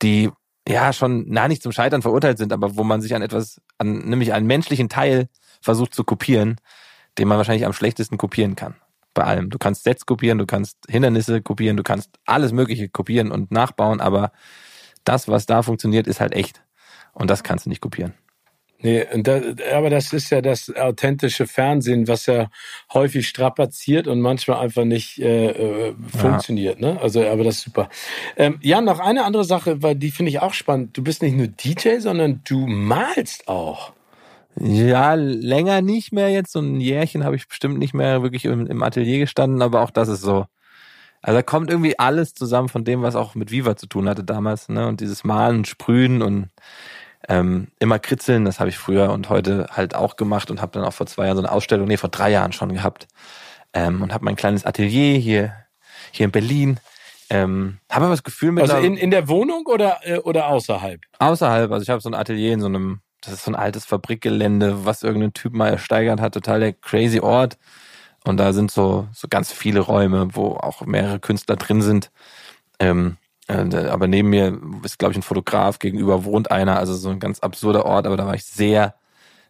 die 0.02 0.30
ja 0.66 0.92
schon 0.92 1.24
na 1.28 1.48
nicht 1.48 1.62
zum 1.62 1.72
Scheitern 1.72 2.02
verurteilt 2.02 2.38
sind, 2.38 2.52
aber 2.52 2.76
wo 2.76 2.84
man 2.84 3.00
sich 3.02 3.14
an 3.14 3.22
etwas, 3.22 3.60
an 3.78 3.98
nämlich 4.08 4.32
einen 4.32 4.46
menschlichen 4.46 4.88
Teil 4.88 5.28
versucht 5.60 5.94
zu 5.94 6.04
kopieren, 6.04 6.56
den 7.18 7.28
man 7.28 7.38
wahrscheinlich 7.38 7.66
am 7.66 7.72
schlechtesten 7.72 8.16
kopieren 8.16 8.56
kann 8.56 8.76
bei 9.14 9.24
allem. 9.24 9.50
Du 9.50 9.58
kannst 9.58 9.84
Sets 9.84 10.06
kopieren, 10.06 10.38
du 10.38 10.46
kannst 10.46 10.76
Hindernisse 10.88 11.42
kopieren, 11.42 11.76
du 11.76 11.82
kannst 11.82 12.10
alles 12.24 12.52
Mögliche 12.52 12.88
kopieren 12.88 13.30
und 13.30 13.50
nachbauen, 13.50 14.00
aber 14.00 14.32
das, 15.04 15.28
was 15.28 15.46
da 15.46 15.62
funktioniert, 15.62 16.06
ist 16.06 16.20
halt 16.20 16.34
echt. 16.34 16.62
Und 17.12 17.30
das 17.30 17.42
kannst 17.42 17.66
du 17.66 17.70
nicht 17.70 17.80
kopieren. 17.80 18.14
Nee, 18.82 19.06
das, 19.14 19.42
aber 19.74 19.90
das 19.90 20.12
ist 20.14 20.30
ja 20.30 20.40
das 20.40 20.74
authentische 20.74 21.46
Fernsehen, 21.46 22.08
was 22.08 22.24
ja 22.26 22.50
häufig 22.94 23.28
strapaziert 23.28 24.06
und 24.06 24.20
manchmal 24.20 24.60
einfach 24.60 24.84
nicht 24.84 25.18
äh, 25.20 25.88
äh 25.88 25.94
funktioniert. 26.16 26.80
Ja. 26.80 26.92
Ne? 26.92 27.00
Also, 27.00 27.22
aber 27.26 27.44
das 27.44 27.56
ist 27.56 27.64
super. 27.64 27.90
Ähm, 28.36 28.58
ja, 28.62 28.80
noch 28.80 28.98
eine 28.98 29.24
andere 29.24 29.44
Sache, 29.44 29.82
weil 29.82 29.96
die 29.96 30.10
finde 30.10 30.30
ich 30.30 30.40
auch 30.40 30.54
spannend. 30.54 30.96
Du 30.96 31.04
bist 31.04 31.20
nicht 31.20 31.36
nur 31.36 31.48
DJ, 31.48 31.98
sondern 31.98 32.40
du 32.44 32.66
malst 32.66 33.48
auch. 33.48 33.92
Ja, 34.56 35.14
länger 35.14 35.80
nicht 35.80 36.12
mehr 36.12 36.30
jetzt. 36.30 36.52
So 36.52 36.60
ein 36.60 36.80
Jährchen 36.80 37.24
habe 37.24 37.36
ich 37.36 37.48
bestimmt 37.48 37.78
nicht 37.78 37.94
mehr 37.94 38.22
wirklich 38.22 38.44
im, 38.44 38.66
im, 38.66 38.82
Atelier 38.82 39.18
gestanden, 39.18 39.62
aber 39.62 39.80
auch 39.82 39.90
das 39.90 40.08
ist 40.08 40.22
so. 40.22 40.46
Also 41.22 41.38
da 41.38 41.42
kommt 41.42 41.70
irgendwie 41.70 41.98
alles 41.98 42.34
zusammen 42.34 42.68
von 42.68 42.84
dem, 42.84 43.02
was 43.02 43.14
auch 43.14 43.34
mit 43.34 43.50
Viva 43.50 43.76
zu 43.76 43.86
tun 43.86 44.08
hatte 44.08 44.24
damals. 44.24 44.68
Ne? 44.68 44.86
Und 44.86 45.00
dieses 45.00 45.22
Malen 45.22 45.58
und 45.58 45.68
Sprühen 45.68 46.22
und 46.22 46.48
ähm, 47.28 47.68
immer 47.78 47.98
kritzeln, 47.98 48.46
das 48.46 48.58
habe 48.58 48.70
ich 48.70 48.78
früher 48.78 49.12
und 49.12 49.28
heute 49.28 49.66
halt 49.70 49.94
auch 49.94 50.16
gemacht 50.16 50.50
und 50.50 50.62
habe 50.62 50.72
dann 50.72 50.84
auch 50.84 50.94
vor 50.94 51.06
zwei 51.06 51.26
Jahren 51.26 51.36
so 51.36 51.42
eine 51.42 51.52
Ausstellung, 51.52 51.86
nee, 51.86 51.98
vor 51.98 52.08
drei 52.08 52.30
Jahren 52.30 52.52
schon 52.52 52.72
gehabt. 52.72 53.06
Ähm, 53.72 54.02
und 54.02 54.12
habe 54.12 54.24
mein 54.24 54.36
kleines 54.36 54.64
Atelier 54.64 55.18
hier, 55.18 55.54
hier 56.10 56.24
in 56.24 56.32
Berlin. 56.32 56.80
Ähm, 57.28 57.78
habe 57.88 58.06
aber 58.06 58.14
das 58.14 58.24
Gefühl 58.24 58.52
mit. 58.52 58.62
Also 58.62 58.78
in, 58.78 58.96
in 58.96 59.10
der 59.10 59.28
Wohnung 59.28 59.66
oder, 59.66 60.00
äh, 60.02 60.18
oder 60.18 60.48
außerhalb? 60.48 61.00
Außerhalb. 61.18 61.70
Also 61.70 61.82
ich 61.82 61.90
habe 61.90 62.00
so 62.00 62.10
ein 62.10 62.14
Atelier 62.14 62.54
in 62.54 62.60
so 62.60 62.66
einem 62.66 63.00
das 63.20 63.34
ist 63.34 63.44
so 63.44 63.50
ein 63.52 63.56
altes 63.56 63.84
Fabrikgelände, 63.84 64.84
was 64.84 65.02
irgendein 65.02 65.32
Typ 65.32 65.54
mal 65.54 65.68
ersteigert 65.68 66.20
hat, 66.20 66.34
total 66.34 66.60
der 66.60 66.72
crazy 66.72 67.20
Ort. 67.20 67.58
Und 68.24 68.38
da 68.38 68.52
sind 68.52 68.70
so, 68.70 69.08
so 69.12 69.28
ganz 69.28 69.52
viele 69.52 69.80
Räume, 69.80 70.28
wo 70.34 70.56
auch 70.56 70.86
mehrere 70.86 71.20
Künstler 71.20 71.56
drin 71.56 71.82
sind. 71.82 72.10
Ähm, 72.80 73.16
Äh, 73.48 73.88
aber 73.88 74.06
neben 74.06 74.30
mir 74.30 74.60
ist, 74.84 74.98
glaube 74.98 75.12
ich, 75.12 75.18
ein 75.18 75.22
Fotograf, 75.22 75.80
gegenüber 75.80 76.24
wohnt 76.24 76.50
einer, 76.52 76.78
also 76.78 76.94
so 76.94 77.10
ein 77.10 77.18
ganz 77.18 77.40
absurder 77.40 77.84
Ort, 77.84 78.06
aber 78.06 78.16
da 78.16 78.24
war 78.26 78.34
ich 78.34 78.44
sehr, 78.44 78.94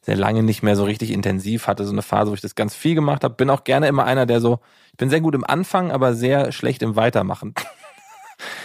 sehr 0.01 0.16
lange 0.16 0.43
nicht 0.43 0.62
mehr 0.62 0.75
so 0.77 0.85
richtig 0.85 1.11
intensiv, 1.11 1.66
hatte 1.66 1.85
so 1.85 1.93
eine 1.93 2.01
Phase, 2.03 2.31
wo 2.31 2.35
ich 2.35 2.41
das 2.41 2.55
ganz 2.55 2.75
viel 2.75 2.95
gemacht 2.95 3.25
habe. 3.25 3.35
Bin 3.35 3.51
auch 3.51 3.64
gerne 3.64 3.89
immer 3.89 4.05
einer, 4.07 4.25
der 4.27 4.41
so, 4.41 4.61
ich 4.93 4.97
bin 4.97 5.11
sehr 5.11 5.21
gut 5.21 5.35
im 5.35 5.45
Anfang, 5.45 5.93
aber 5.93 6.14
sehr 6.14 6.53
schlecht 6.53 6.83
im 6.83 6.97
Weitermachen. 6.97 7.55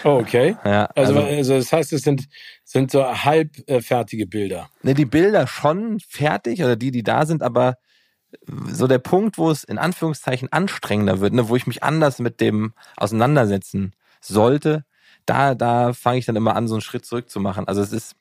Oh, 0.03 0.17
okay. 0.19 0.57
Ja, 0.63 0.86
also, 0.95 1.15
also, 1.15 1.28
also 1.28 1.55
das 1.55 1.71
heißt, 1.71 1.93
es 1.93 2.01
sind, 2.01 2.28
sind 2.63 2.91
so 2.91 3.05
halbfertige 3.05 4.23
äh, 4.23 4.28
Bilder. 4.28 4.69
Ne, 4.84 4.93
die 4.93 5.05
Bilder 5.05 5.47
schon 5.47 5.99
fertig 5.99 6.63
oder 6.63 6.76
die, 6.76 6.91
die 6.91 7.03
da 7.03 7.26
sind, 7.26 7.43
aber 7.43 7.78
so 8.67 8.88
der 8.88 8.99
Punkt, 8.99 9.38
wo 9.38 9.49
es 9.49 9.63
in 9.63 9.78
Anführungszeichen 9.78 10.51
anstrengender 10.51 11.19
wird, 11.19 11.34
ne, 11.34 11.49
wo 11.49 11.55
ich 11.55 11.67
mich 11.67 11.84
anders 11.84 12.19
mit 12.19 12.41
dem 12.41 12.73
auseinandersetzen 12.97 13.93
sollte, 14.21 14.86
da, 15.26 15.55
da 15.55 15.93
fange 15.93 16.19
ich 16.19 16.26
dann 16.26 16.36
immer 16.36 16.55
an, 16.55 16.67
so 16.67 16.76
einen 16.76 16.82
Schritt 16.82 17.05
zurück 17.05 17.30
zu 17.30 17.39
machen. 17.39 17.67
Also 17.67 17.82
es 17.82 17.91
ist, 17.91 18.15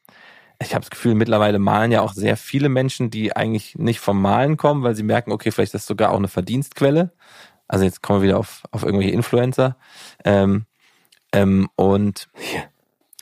ich 0.61 0.75
habe 0.75 0.83
das 0.83 0.91
Gefühl, 0.91 1.15
mittlerweile 1.15 1.59
malen 1.59 1.93
ja 1.93 2.01
auch 2.01 2.13
sehr 2.13 2.37
viele 2.37 2.69
Menschen, 2.69 3.11
die 3.11 3.37
eigentlich 3.37 3.77
nicht 3.77 4.01
vom 4.01 4.21
Malen 4.21 4.57
kommen, 4.57 4.83
weil 4.83 4.95
sie 4.95 5.03
merken, 5.03 5.33
okay, 5.33 5.51
vielleicht 5.51 5.75
ist 5.75 5.83
das 5.83 5.87
sogar 5.87 6.13
auch 6.13 6.19
eine 6.19 6.29
Verdienstquelle. 6.29 7.13
Also 7.69 7.85
jetzt 7.85 8.03
kommen 8.03 8.21
wir 8.21 8.29
wieder 8.29 8.39
auf, 8.39 8.63
auf 8.71 8.83
irgendwelche 8.83 9.13
Influencer. 9.13 9.77
Ähm, 10.25 10.67
ähm, 11.35 11.69
und 11.75 12.29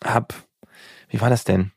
hab, 0.04 0.34
wie 1.08 1.20
war 1.20 1.30
das 1.30 1.44
denn? 1.44 1.72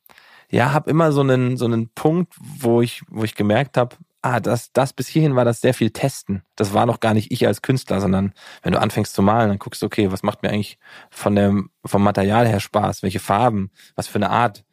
Ja, 0.49 0.73
hab 0.73 0.87
immer 0.87 1.11
so 1.11 1.21
einen, 1.21 1.57
so 1.57 1.65
einen 1.65 1.89
Punkt, 1.89 2.33
wo 2.37 2.81
ich, 2.81 3.01
wo 3.09 3.23
ich 3.23 3.35
gemerkt 3.35 3.77
habe, 3.77 3.95
ah, 4.21 4.39
das, 4.39 4.71
das 4.73 4.91
bis 4.91 5.07
hierhin 5.07 5.35
war 5.35 5.45
das 5.45 5.61
sehr 5.61 5.73
viel 5.73 5.91
Testen. 5.91 6.43
Das 6.55 6.73
war 6.73 6.85
noch 6.85 6.99
gar 6.99 7.13
nicht 7.13 7.31
ich 7.31 7.47
als 7.47 7.61
Künstler, 7.61 8.01
sondern 8.01 8.33
wenn 8.63 8.73
du 8.73 8.81
anfängst 8.81 9.13
zu 9.13 9.21
malen, 9.21 9.49
dann 9.49 9.59
guckst 9.59 9.81
du, 9.81 9.85
okay, 9.85 10.11
was 10.11 10.23
macht 10.23 10.43
mir 10.43 10.49
eigentlich 10.49 10.77
von 11.09 11.35
dem, 11.35 11.69
vom 11.85 12.03
Material 12.03 12.47
her 12.47 12.59
Spaß? 12.59 13.01
Welche 13.01 13.19
Farben? 13.19 13.71
Was 13.95 14.07
für 14.07 14.17
eine 14.17 14.29
Art? 14.29 14.65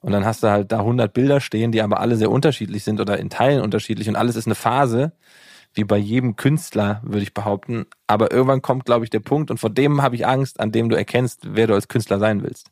Und 0.00 0.12
dann 0.12 0.24
hast 0.24 0.42
du 0.42 0.50
halt 0.50 0.72
da 0.72 0.80
100 0.80 1.12
Bilder 1.14 1.40
stehen, 1.40 1.70
die 1.70 1.80
aber 1.80 2.00
alle 2.00 2.16
sehr 2.16 2.30
unterschiedlich 2.30 2.82
sind 2.82 3.00
oder 3.00 3.18
in 3.18 3.30
Teilen 3.30 3.62
unterschiedlich 3.62 4.08
und 4.08 4.16
alles 4.16 4.36
ist 4.36 4.46
eine 4.46 4.54
Phase, 4.54 5.12
wie 5.74 5.84
bei 5.84 5.96
jedem 5.96 6.36
Künstler, 6.36 7.00
würde 7.04 7.22
ich 7.22 7.34
behaupten. 7.34 7.86
Aber 8.06 8.32
irgendwann 8.32 8.62
kommt, 8.62 8.84
glaube 8.84 9.04
ich, 9.04 9.10
der 9.10 9.20
Punkt 9.20 9.50
und 9.50 9.58
vor 9.58 9.70
dem 9.70 10.02
habe 10.02 10.14
ich 10.14 10.26
Angst, 10.26 10.60
an 10.60 10.72
dem 10.72 10.88
du 10.88 10.96
erkennst, 10.96 11.40
wer 11.44 11.66
du 11.66 11.74
als 11.74 11.88
Künstler 11.88 12.18
sein 12.18 12.42
willst. 12.42 12.70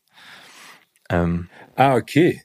Ähm, 1.11 1.49
ah, 1.77 1.95
okay. 1.95 2.43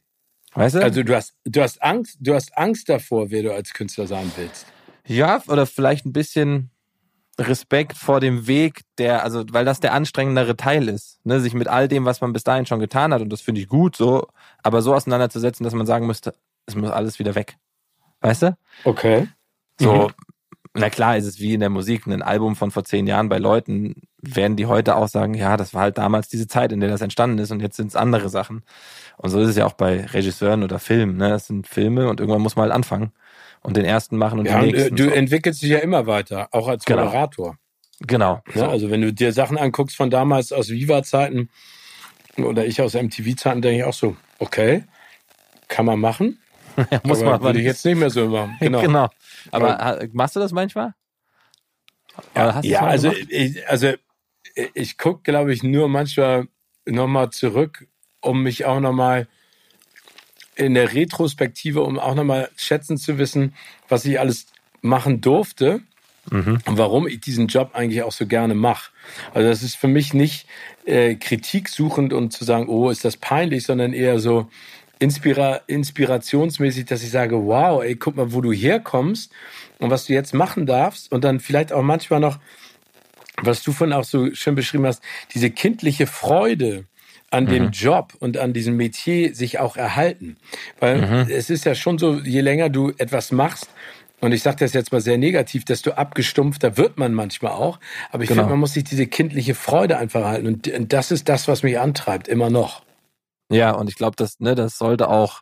Weißt 0.54 0.76
du? 0.76 0.84
Also 0.84 1.04
du 1.04 1.16
hast, 1.16 1.36
du 1.46 1.62
hast 1.62 1.82
Angst, 1.84 2.18
du 2.20 2.34
hast 2.34 2.58
Angst 2.58 2.90
davor, 2.90 3.30
wer 3.30 3.44
du 3.44 3.54
als 3.54 3.74
Künstler 3.74 4.08
sein 4.08 4.32
willst. 4.36 4.66
Ja, 5.06 5.42
oder 5.48 5.66
vielleicht 5.66 6.06
ein 6.06 6.14
bisschen 6.14 6.72
Respekt 7.40 7.94
vor 7.96 8.20
dem 8.20 8.48
Weg, 8.48 8.82
der, 8.98 9.24
also, 9.24 9.44
weil 9.52 9.64
das 9.64 9.80
der 9.80 9.94
anstrengendere 9.94 10.58
Teil 10.58 10.90
ist, 10.90 11.20
ne, 11.24 11.40
sich 11.40 11.54
mit 11.54 11.68
all 11.68 11.88
dem, 11.88 12.06
was 12.06 12.22
man 12.22 12.34
bis 12.34 12.44
dahin 12.44 12.66
schon 12.66 12.80
getan 12.80 13.14
hat, 13.14 13.22
und 13.22 13.30
das 13.30 13.42
finde 13.42 13.62
ich 13.62 13.68
gut, 13.68 13.96
so, 13.96 14.28
aber 14.64 14.82
so 14.82 14.96
auseinanderzusetzen, 14.96 15.64
dass 15.64 15.74
man 15.74 15.86
sagen 15.86 16.08
müsste, 16.08 16.34
es 16.66 16.76
muss 16.76 16.90
alles 16.90 17.20
wieder 17.20 17.36
weg. 17.36 17.58
Weißt 18.22 18.42
du? 18.42 18.58
Okay. 18.84 19.28
So, 19.80 19.94
mhm. 19.94 20.14
Na 20.78 20.90
klar 20.90 21.18
ist 21.18 21.26
es 21.26 21.40
wie 21.40 21.54
in 21.54 21.60
der 21.60 21.70
Musik, 21.70 22.06
ein 22.08 22.22
Album 22.22 22.56
von 22.56 22.72
vor 22.72 22.84
zehn 22.84 23.08
Jahren 23.08 23.30
bei 23.30 23.38
Leuten, 23.38 23.96
werden 24.22 24.56
die 24.56 24.66
heute 24.66 24.96
auch 24.96 25.08
sagen, 25.08 25.34
ja, 25.34 25.58
das 25.58 25.74
war 25.74 25.84
halt 25.84 25.98
damals 25.98 26.28
diese 26.30 26.48
Zeit, 26.48 26.72
in 26.72 26.80
der 26.80 26.90
das 26.90 27.02
entstanden 27.02 27.40
ist 27.40 27.52
und 27.52 27.62
jetzt 27.62 27.78
sind 27.78 27.88
es 27.88 27.96
andere 27.96 28.30
Sachen. 28.30 28.64
Und 29.18 29.30
so 29.30 29.40
ist 29.40 29.50
es 29.50 29.56
ja 29.56 29.66
auch 29.66 29.74
bei 29.74 30.06
Regisseuren 30.06 30.64
oder 30.64 30.80
Filmen. 30.80 31.18
Ne? 31.18 31.30
Das 31.30 31.48
sind 31.48 31.68
Filme 31.68 32.10
und 32.10 32.20
irgendwann 32.20 32.42
muss 32.42 32.56
man 32.56 32.64
halt 32.64 32.74
anfangen 32.74 33.12
und 33.62 33.78
den 33.78 33.86
ersten 33.86 34.18
machen 34.18 34.40
und 34.40 34.46
ja, 34.46 34.60
den 34.60 34.72
nächsten. 34.72 34.92
Und, 34.92 35.00
äh, 35.00 35.04
du 35.04 35.14
entwickelst 35.14 35.62
dich 35.62 35.70
ja 35.70 35.80
immer 35.80 36.08
weiter, 36.08 36.50
auch 36.52 36.68
als 36.68 36.86
genau. 36.86 37.06
Moderator. 37.06 37.58
Genau. 38.02 38.42
Ja, 38.54 38.62
so. 38.62 38.68
Also 38.68 38.92
wenn 38.92 39.02
du 39.02 39.12
dir 39.14 39.32
Sachen 39.34 39.58
anguckst 39.58 39.96
von 39.96 40.10
damals 40.10 40.52
aus 40.52 40.70
Viva-Zeiten 40.70 41.50
oder 42.38 42.66
ich 42.66 42.82
aus 42.82 42.94
MTV-Zeiten, 42.94 43.62
denke 43.62 43.80
ich 43.80 43.84
auch 43.84 43.94
so, 43.94 44.16
okay, 44.40 44.84
kann 45.68 45.86
man 45.86 46.00
machen. 46.00 46.40
ja, 46.92 47.02
muss 47.04 47.22
aber 47.22 47.32
man 47.32 47.42
würde 47.42 47.60
ich 47.60 47.66
jetzt 47.66 47.84
nicht 47.86 47.98
mehr 47.98 48.10
so 48.10 48.28
machen. 48.28 48.56
Genau. 48.60 48.82
genau. 48.82 49.10
Aber 49.52 50.02
ja. 50.02 50.08
machst 50.14 50.36
du 50.36 50.40
das 50.40 50.52
manchmal? 50.52 50.94
Ja, 52.36 52.60
ja 52.62 52.82
also, 52.82 53.12
ich, 53.30 53.68
also 53.68 53.94
ich 54.74 54.98
gucke, 54.98 55.22
glaube 55.24 55.54
ich, 55.54 55.64
nur 55.64 55.88
manchmal 55.88 56.48
nochmal 56.86 57.30
zurück 57.32 57.88
um 58.22 58.44
mich 58.44 58.66
auch 58.66 58.80
nochmal 58.80 59.28
in 60.56 60.74
der 60.74 60.94
Retrospektive, 60.94 61.82
um 61.84 62.00
auch 62.00 62.16
nochmal 62.16 62.50
schätzen 62.58 62.98
zu 62.98 63.18
wissen, 63.18 63.54
was 63.88 64.06
ich 64.06 64.20
alles 64.20 64.48
machen 64.82 65.22
durfte 65.22 65.82
mhm. 66.32 66.60
und 66.66 66.78
warum 66.78 67.08
ich 67.08 67.22
diesen 67.22 67.48
Job 67.48 67.72
eigentlich 67.74 68.02
auch 68.04 68.12
so 68.12 68.26
gerne 68.26 68.56
mache. 68.56 68.92
Also 69.34 69.48
das 69.48 69.64
ist 69.64 69.76
für 69.76 69.88
mich 69.88 70.14
nicht 70.14 70.48
äh, 70.86 71.16
kritiksuchend 71.16 72.12
und 72.12 72.34
zu 72.34 72.44
sagen, 72.44 72.68
oh, 72.70 72.90
ist 72.90 73.06
das 73.06 73.18
peinlich, 73.18 73.66
sondern 73.66 73.94
eher 73.94 74.20
so 74.20 74.50
inspira 75.00 75.62
inspirationsmäßig, 75.68 76.86
dass 76.86 77.04
ich 77.04 77.12
sage, 77.12 77.46
wow, 77.46 77.84
ey, 77.84 77.96
guck 77.96 78.16
mal, 78.16 78.34
wo 78.34 78.42
du 78.42 78.52
herkommst 78.52 79.32
und 79.80 79.90
was 79.90 80.06
du 80.06 80.14
jetzt 80.14 80.34
machen 80.34 80.66
darfst 80.66 81.12
und 81.12 81.24
dann 81.24 81.40
vielleicht 81.40 81.72
auch 81.72 81.84
manchmal 81.84 82.20
noch, 82.20 82.40
was 83.42 83.62
du 83.64 83.72
vorhin 83.72 83.94
auch 83.94 84.04
so 84.04 84.34
schön 84.34 84.56
beschrieben 84.56 84.86
hast, 84.86 85.04
diese 85.34 85.52
kindliche 85.52 86.08
Freude, 86.08 86.86
an 87.30 87.46
mhm. 87.46 87.50
dem 87.50 87.72
Job 87.72 88.14
und 88.20 88.38
an 88.38 88.54
diesem 88.54 88.78
Metier 88.78 89.36
sich 89.36 89.60
auch 89.60 89.76
erhalten. 89.76 90.38
Weil 90.80 91.02
mhm. 91.02 91.30
es 91.30 91.50
ist 91.50 91.66
ja 91.66 91.76
schon 91.76 91.98
so, 91.98 92.20
je 92.20 92.42
länger 92.42 92.70
du 92.70 92.94
etwas 92.98 93.32
machst, 93.32 93.70
und 94.20 94.32
ich 94.32 94.42
sage 94.42 94.58
das 94.62 94.74
jetzt 94.74 94.92
mal 94.92 95.00
sehr 95.00 95.20
negativ, 95.20 95.64
desto 95.64 95.92
abgestumpfter 95.92 96.76
wird 96.76 96.98
man 96.98 97.14
manchmal 97.14 97.52
auch. 97.52 97.80
Aber 98.10 98.24
ich 98.24 98.30
genau. 98.30 98.42
finde, 98.42 98.54
man 98.54 98.60
muss 98.62 98.74
sich 98.74 98.84
diese 98.84 99.06
kindliche 99.06 99.54
Freude 99.54 100.00
einfach 100.00 100.24
halten. 100.24 100.48
Und 100.48 100.92
das 100.92 101.12
ist 101.12 101.30
das, 101.30 101.48
was 101.48 101.62
mich 101.62 101.78
antreibt, 101.78 102.28
immer 102.28 102.50
noch. 102.50 102.82
Ja, 103.52 103.72
und 103.72 103.90
ich 103.90 103.96
glaube, 103.96 104.16
das, 104.18 104.40
ne, 104.40 104.56
das 104.56 104.78
sollte 104.78 105.10
auch 105.10 105.42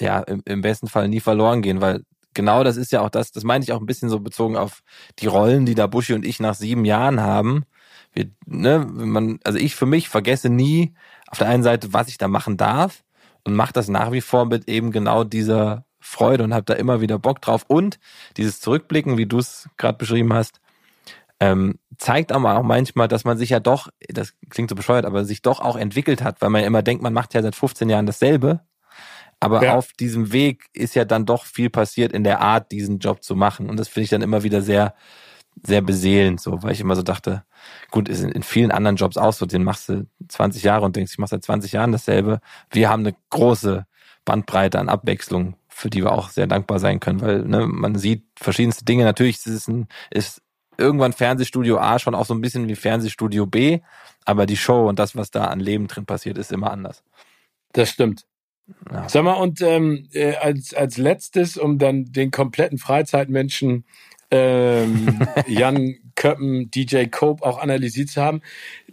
ja 0.00 0.20
im, 0.20 0.42
im 0.46 0.62
besten 0.62 0.88
Fall 0.88 1.08
nie 1.08 1.20
verloren 1.20 1.62
gehen, 1.62 1.80
weil 1.80 2.04
genau 2.34 2.64
das 2.64 2.76
ist 2.76 2.92
ja 2.92 3.02
auch 3.02 3.10
das, 3.10 3.32
das 3.32 3.44
meine 3.44 3.64
ich 3.64 3.72
auch 3.72 3.80
ein 3.80 3.86
bisschen 3.86 4.08
so 4.10 4.20
bezogen 4.20 4.56
auf 4.56 4.82
die 5.18 5.26
Rollen, 5.26 5.66
die 5.66 5.74
da 5.74 5.86
Buschi 5.86 6.14
und 6.14 6.24
ich 6.26 6.40
nach 6.40 6.54
sieben 6.54 6.84
Jahren 6.84 7.20
haben 7.20 7.64
wir, 8.12 8.30
ne, 8.46 8.86
man, 8.90 9.38
also 9.44 9.58
ich 9.58 9.74
für 9.74 9.86
mich 9.86 10.08
vergesse 10.08 10.48
nie 10.48 10.94
auf 11.28 11.38
der 11.38 11.48
einen 11.48 11.62
Seite, 11.62 11.92
was 11.92 12.08
ich 12.08 12.18
da 12.18 12.28
machen 12.28 12.56
darf 12.56 13.04
und 13.44 13.54
mache 13.54 13.72
das 13.72 13.88
nach 13.88 14.12
wie 14.12 14.20
vor 14.20 14.46
mit 14.46 14.68
eben 14.68 14.90
genau 14.90 15.24
dieser 15.24 15.84
Freude 16.00 16.44
und 16.44 16.54
habe 16.54 16.64
da 16.64 16.74
immer 16.74 17.00
wieder 17.00 17.18
Bock 17.18 17.40
drauf. 17.40 17.64
Und 17.68 17.98
dieses 18.36 18.60
Zurückblicken, 18.60 19.18
wie 19.18 19.26
du 19.26 19.38
es 19.38 19.68
gerade 19.76 19.98
beschrieben 19.98 20.32
hast, 20.32 20.60
ähm, 21.40 21.78
zeigt 21.96 22.32
aber 22.32 22.56
auch 22.56 22.62
manchmal, 22.62 23.08
dass 23.08 23.24
man 23.24 23.38
sich 23.38 23.50
ja 23.50 23.60
doch, 23.60 23.88
das 24.08 24.34
klingt 24.50 24.70
so 24.70 24.76
bescheuert, 24.76 25.04
aber 25.04 25.24
sich 25.24 25.42
doch 25.42 25.60
auch 25.60 25.76
entwickelt 25.76 26.22
hat, 26.22 26.40
weil 26.40 26.50
man 26.50 26.62
ja 26.62 26.66
immer 26.66 26.82
denkt, 26.82 27.02
man 27.02 27.12
macht 27.12 27.34
ja 27.34 27.42
seit 27.42 27.54
15 27.54 27.88
Jahren 27.88 28.06
dasselbe. 28.06 28.60
Aber 29.40 29.62
ja. 29.62 29.76
auf 29.76 29.92
diesem 29.92 30.32
Weg 30.32 30.64
ist 30.72 30.96
ja 30.96 31.04
dann 31.04 31.24
doch 31.24 31.44
viel 31.44 31.70
passiert 31.70 32.12
in 32.12 32.24
der 32.24 32.40
Art, 32.40 32.72
diesen 32.72 32.98
Job 32.98 33.22
zu 33.22 33.36
machen. 33.36 33.70
Und 33.70 33.78
das 33.78 33.86
finde 33.86 34.04
ich 34.04 34.10
dann 34.10 34.22
immer 34.22 34.42
wieder 34.42 34.62
sehr, 34.62 34.94
sehr 35.62 35.80
beseelend, 35.80 36.40
so, 36.40 36.62
weil 36.62 36.72
ich 36.72 36.80
immer 36.80 36.96
so 36.96 37.02
dachte, 37.02 37.44
gut, 37.90 38.08
ist 38.08 38.22
in, 38.22 38.42
vielen 38.42 38.72
anderen 38.72 38.96
Jobs 38.96 39.16
auch 39.16 39.32
so, 39.32 39.46
den 39.46 39.62
machst 39.62 39.88
du 39.88 40.06
20 40.26 40.62
Jahre 40.64 40.84
und 40.84 40.96
denkst, 40.96 41.12
ich 41.12 41.18
mache 41.18 41.30
seit 41.30 41.44
20 41.44 41.72
Jahren 41.72 41.92
dasselbe. 41.92 42.40
Wir 42.70 42.88
haben 42.88 43.06
eine 43.06 43.14
große 43.30 43.86
Bandbreite 44.24 44.80
an 44.80 44.88
Abwechslung, 44.88 45.54
für 45.68 45.88
die 45.88 46.02
wir 46.02 46.12
auch 46.12 46.30
sehr 46.30 46.48
dankbar 46.48 46.80
sein 46.80 46.98
können, 46.98 47.20
weil 47.20 47.44
ne, 47.44 47.66
man 47.66 47.96
sieht 47.96 48.24
verschiedenste 48.36 48.84
Dinge. 48.84 49.04
Natürlich 49.04 49.36
ist 49.36 49.46
es 49.46 49.68
ein, 49.68 49.86
ist 50.10 50.42
irgendwann 50.78 51.12
Fernsehstudio 51.12 51.78
A 51.78 51.98
schon 51.98 52.14
auch 52.14 52.24
so 52.24 52.34
ein 52.34 52.40
bisschen 52.40 52.68
wie 52.68 52.76
Fernsehstudio 52.76 53.46
B, 53.46 53.80
aber 54.24 54.46
die 54.46 54.56
Show 54.56 54.88
und 54.88 54.98
das, 54.98 55.16
was 55.16 55.30
da 55.30 55.46
an 55.46 55.60
Leben 55.60 55.88
drin 55.88 56.06
passiert, 56.06 56.38
ist 56.38 56.52
immer 56.52 56.70
anders. 56.70 57.02
Das 57.72 57.90
stimmt. 57.90 58.24
Ja. 58.90 59.08
Sag 59.08 59.24
mal, 59.24 59.34
und 59.34 59.60
ähm, 59.62 60.08
äh, 60.12 60.34
als, 60.36 60.74
als 60.74 60.98
letztes, 60.98 61.56
um 61.56 61.78
dann 61.78 62.12
den 62.12 62.30
kompletten 62.30 62.78
Freizeitmenschen 62.78 63.84
ähm, 64.30 65.26
Jan 65.46 65.96
Köppen, 66.14 66.70
DJ 66.70 67.06
Cope 67.06 67.44
auch 67.44 67.58
analysiert 67.58 68.10
zu 68.10 68.20
haben. 68.20 68.42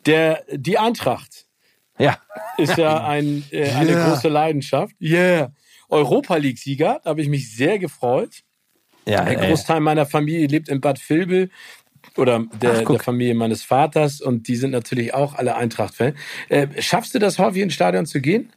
Der, 0.06 0.44
die 0.52 0.78
Eintracht 0.78 1.46
ja. 1.98 2.18
ist 2.58 2.78
ja 2.78 3.04
ein, 3.08 3.44
äh, 3.52 3.70
eine 3.72 3.92
yeah. 3.92 4.10
große 4.10 4.30
Leidenschaft. 4.30 4.96
Yeah. 5.02 5.54
Europa 5.90 6.38
League-Sieger, 6.38 7.02
da 7.04 7.10
habe 7.12 7.22
ich 7.22 7.30
mich 7.30 7.54
sehr 7.56 7.78
gefreut. 7.78 8.44
Ja, 9.08 9.22
ein 9.22 9.38
Großteil 9.38 9.80
meiner 9.80 10.06
Familie 10.06 10.48
lebt 10.48 10.70
in 10.70 10.82
Bad 10.82 11.00
Vilbel 11.08 11.50
oder 12.18 12.46
der, 12.62 12.82
Ach, 12.82 12.92
der, 12.92 13.00
Familie 13.00 13.36
meines 13.36 13.64
Vaters 13.64 14.22
und 14.22 14.48
die 14.48 14.56
sind 14.56 14.72
natürlich 14.72 15.14
auch 15.14 15.36
alle 15.36 15.56
Eintracht-Fan. 15.56 16.14
Äh, 16.50 16.68
schaffst 16.82 17.14
du 17.14 17.20
das 17.20 17.40
häufig 17.40 17.62
ins 17.62 17.74
Stadion 17.74 18.06
zu 18.06 18.22
gehen? 18.22 18.52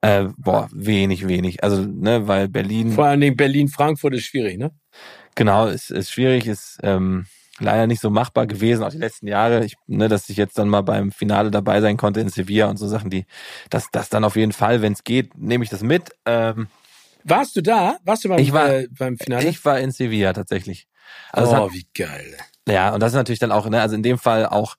Äh, 0.00 0.28
boah, 0.36 0.68
wenig, 0.72 1.28
wenig. 1.28 1.62
Also, 1.62 1.82
ne, 1.82 2.26
weil 2.26 2.48
Berlin. 2.48 2.92
Vor 2.92 3.06
allen 3.06 3.20
Dingen 3.20 3.36
Berlin-Frankfurt 3.36 4.14
ist 4.14 4.24
schwierig, 4.24 4.58
ne? 4.58 4.72
Genau, 5.34 5.66
ist, 5.66 5.90
ist 5.90 6.10
schwierig, 6.10 6.46
ist 6.46 6.78
ähm, 6.82 7.26
leider 7.58 7.86
nicht 7.86 8.00
so 8.00 8.10
machbar 8.10 8.46
gewesen, 8.46 8.82
auch 8.82 8.90
die 8.90 8.98
letzten 8.98 9.28
Jahre. 9.28 9.64
Ich, 9.64 9.76
ne, 9.86 10.08
dass 10.08 10.28
ich 10.28 10.36
jetzt 10.36 10.58
dann 10.58 10.68
mal 10.68 10.82
beim 10.82 11.12
Finale 11.12 11.50
dabei 11.50 11.80
sein 11.80 11.96
konnte 11.96 12.20
in 12.20 12.28
Sevilla 12.28 12.68
und 12.68 12.76
so 12.76 12.88
Sachen, 12.88 13.10
die, 13.10 13.24
das, 13.70 13.90
das 13.92 14.08
dann 14.08 14.24
auf 14.24 14.36
jeden 14.36 14.52
Fall, 14.52 14.82
wenn 14.82 14.92
es 14.92 15.04
geht, 15.04 15.36
nehme 15.38 15.64
ich 15.64 15.70
das 15.70 15.82
mit. 15.82 16.10
Ähm, 16.26 16.66
Warst 17.24 17.56
du 17.56 17.62
da? 17.62 17.98
Warst 18.04 18.24
du 18.24 18.28
beim, 18.28 18.38
ich 18.38 18.52
war, 18.52 18.70
äh, 18.70 18.88
beim 18.90 19.18
Finale? 19.18 19.48
Ich 19.48 19.64
war 19.64 19.78
in 19.78 19.90
Sevilla 19.90 20.32
tatsächlich. 20.32 20.88
Also 21.32 21.52
oh, 21.52 21.66
hat, 21.66 21.72
wie 21.72 21.86
geil. 21.94 22.36
Ja, 22.68 22.94
und 22.94 23.00
das 23.00 23.12
ist 23.12 23.16
natürlich 23.16 23.38
dann 23.38 23.52
auch, 23.52 23.68
ne, 23.68 23.80
also 23.80 23.94
in 23.94 24.02
dem 24.02 24.18
Fall 24.18 24.46
auch 24.46 24.76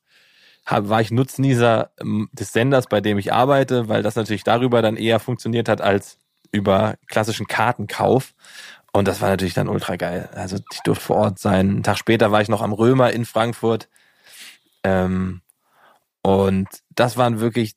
hab, 0.65 0.89
war 0.89 1.01
ich 1.01 1.11
Nutznießer 1.11 1.91
ähm, 1.99 2.29
des 2.31 2.53
Senders, 2.53 2.87
bei 2.87 3.01
dem 3.01 3.17
ich 3.17 3.33
arbeite, 3.33 3.89
weil 3.89 4.03
das 4.03 4.15
natürlich 4.15 4.43
darüber 4.43 4.81
dann 4.81 4.95
eher 4.95 5.19
funktioniert 5.19 5.67
hat 5.67 5.81
als 5.81 6.17
über 6.51 6.95
klassischen 7.07 7.47
Kartenkauf. 7.47 8.33
Und 8.93 9.07
das 9.07 9.21
war 9.21 9.29
natürlich 9.29 9.55
dann 9.55 9.67
ultra 9.67 9.95
geil. 9.95 10.29
Also 10.33 10.57
ich 10.71 10.79
durfte 10.81 11.03
vor 11.03 11.15
Ort 11.17 11.39
sein. 11.39 11.69
Einen 11.69 11.83
Tag 11.83 11.97
später 11.97 12.31
war 12.31 12.41
ich 12.41 12.47
noch 12.47 12.61
am 12.61 12.73
Römer 12.73 13.11
in 13.11 13.25
Frankfurt. 13.25 13.89
Ähm, 14.83 15.41
und 16.21 16.67
das 16.89 17.17
waren 17.17 17.39
wirklich 17.39 17.75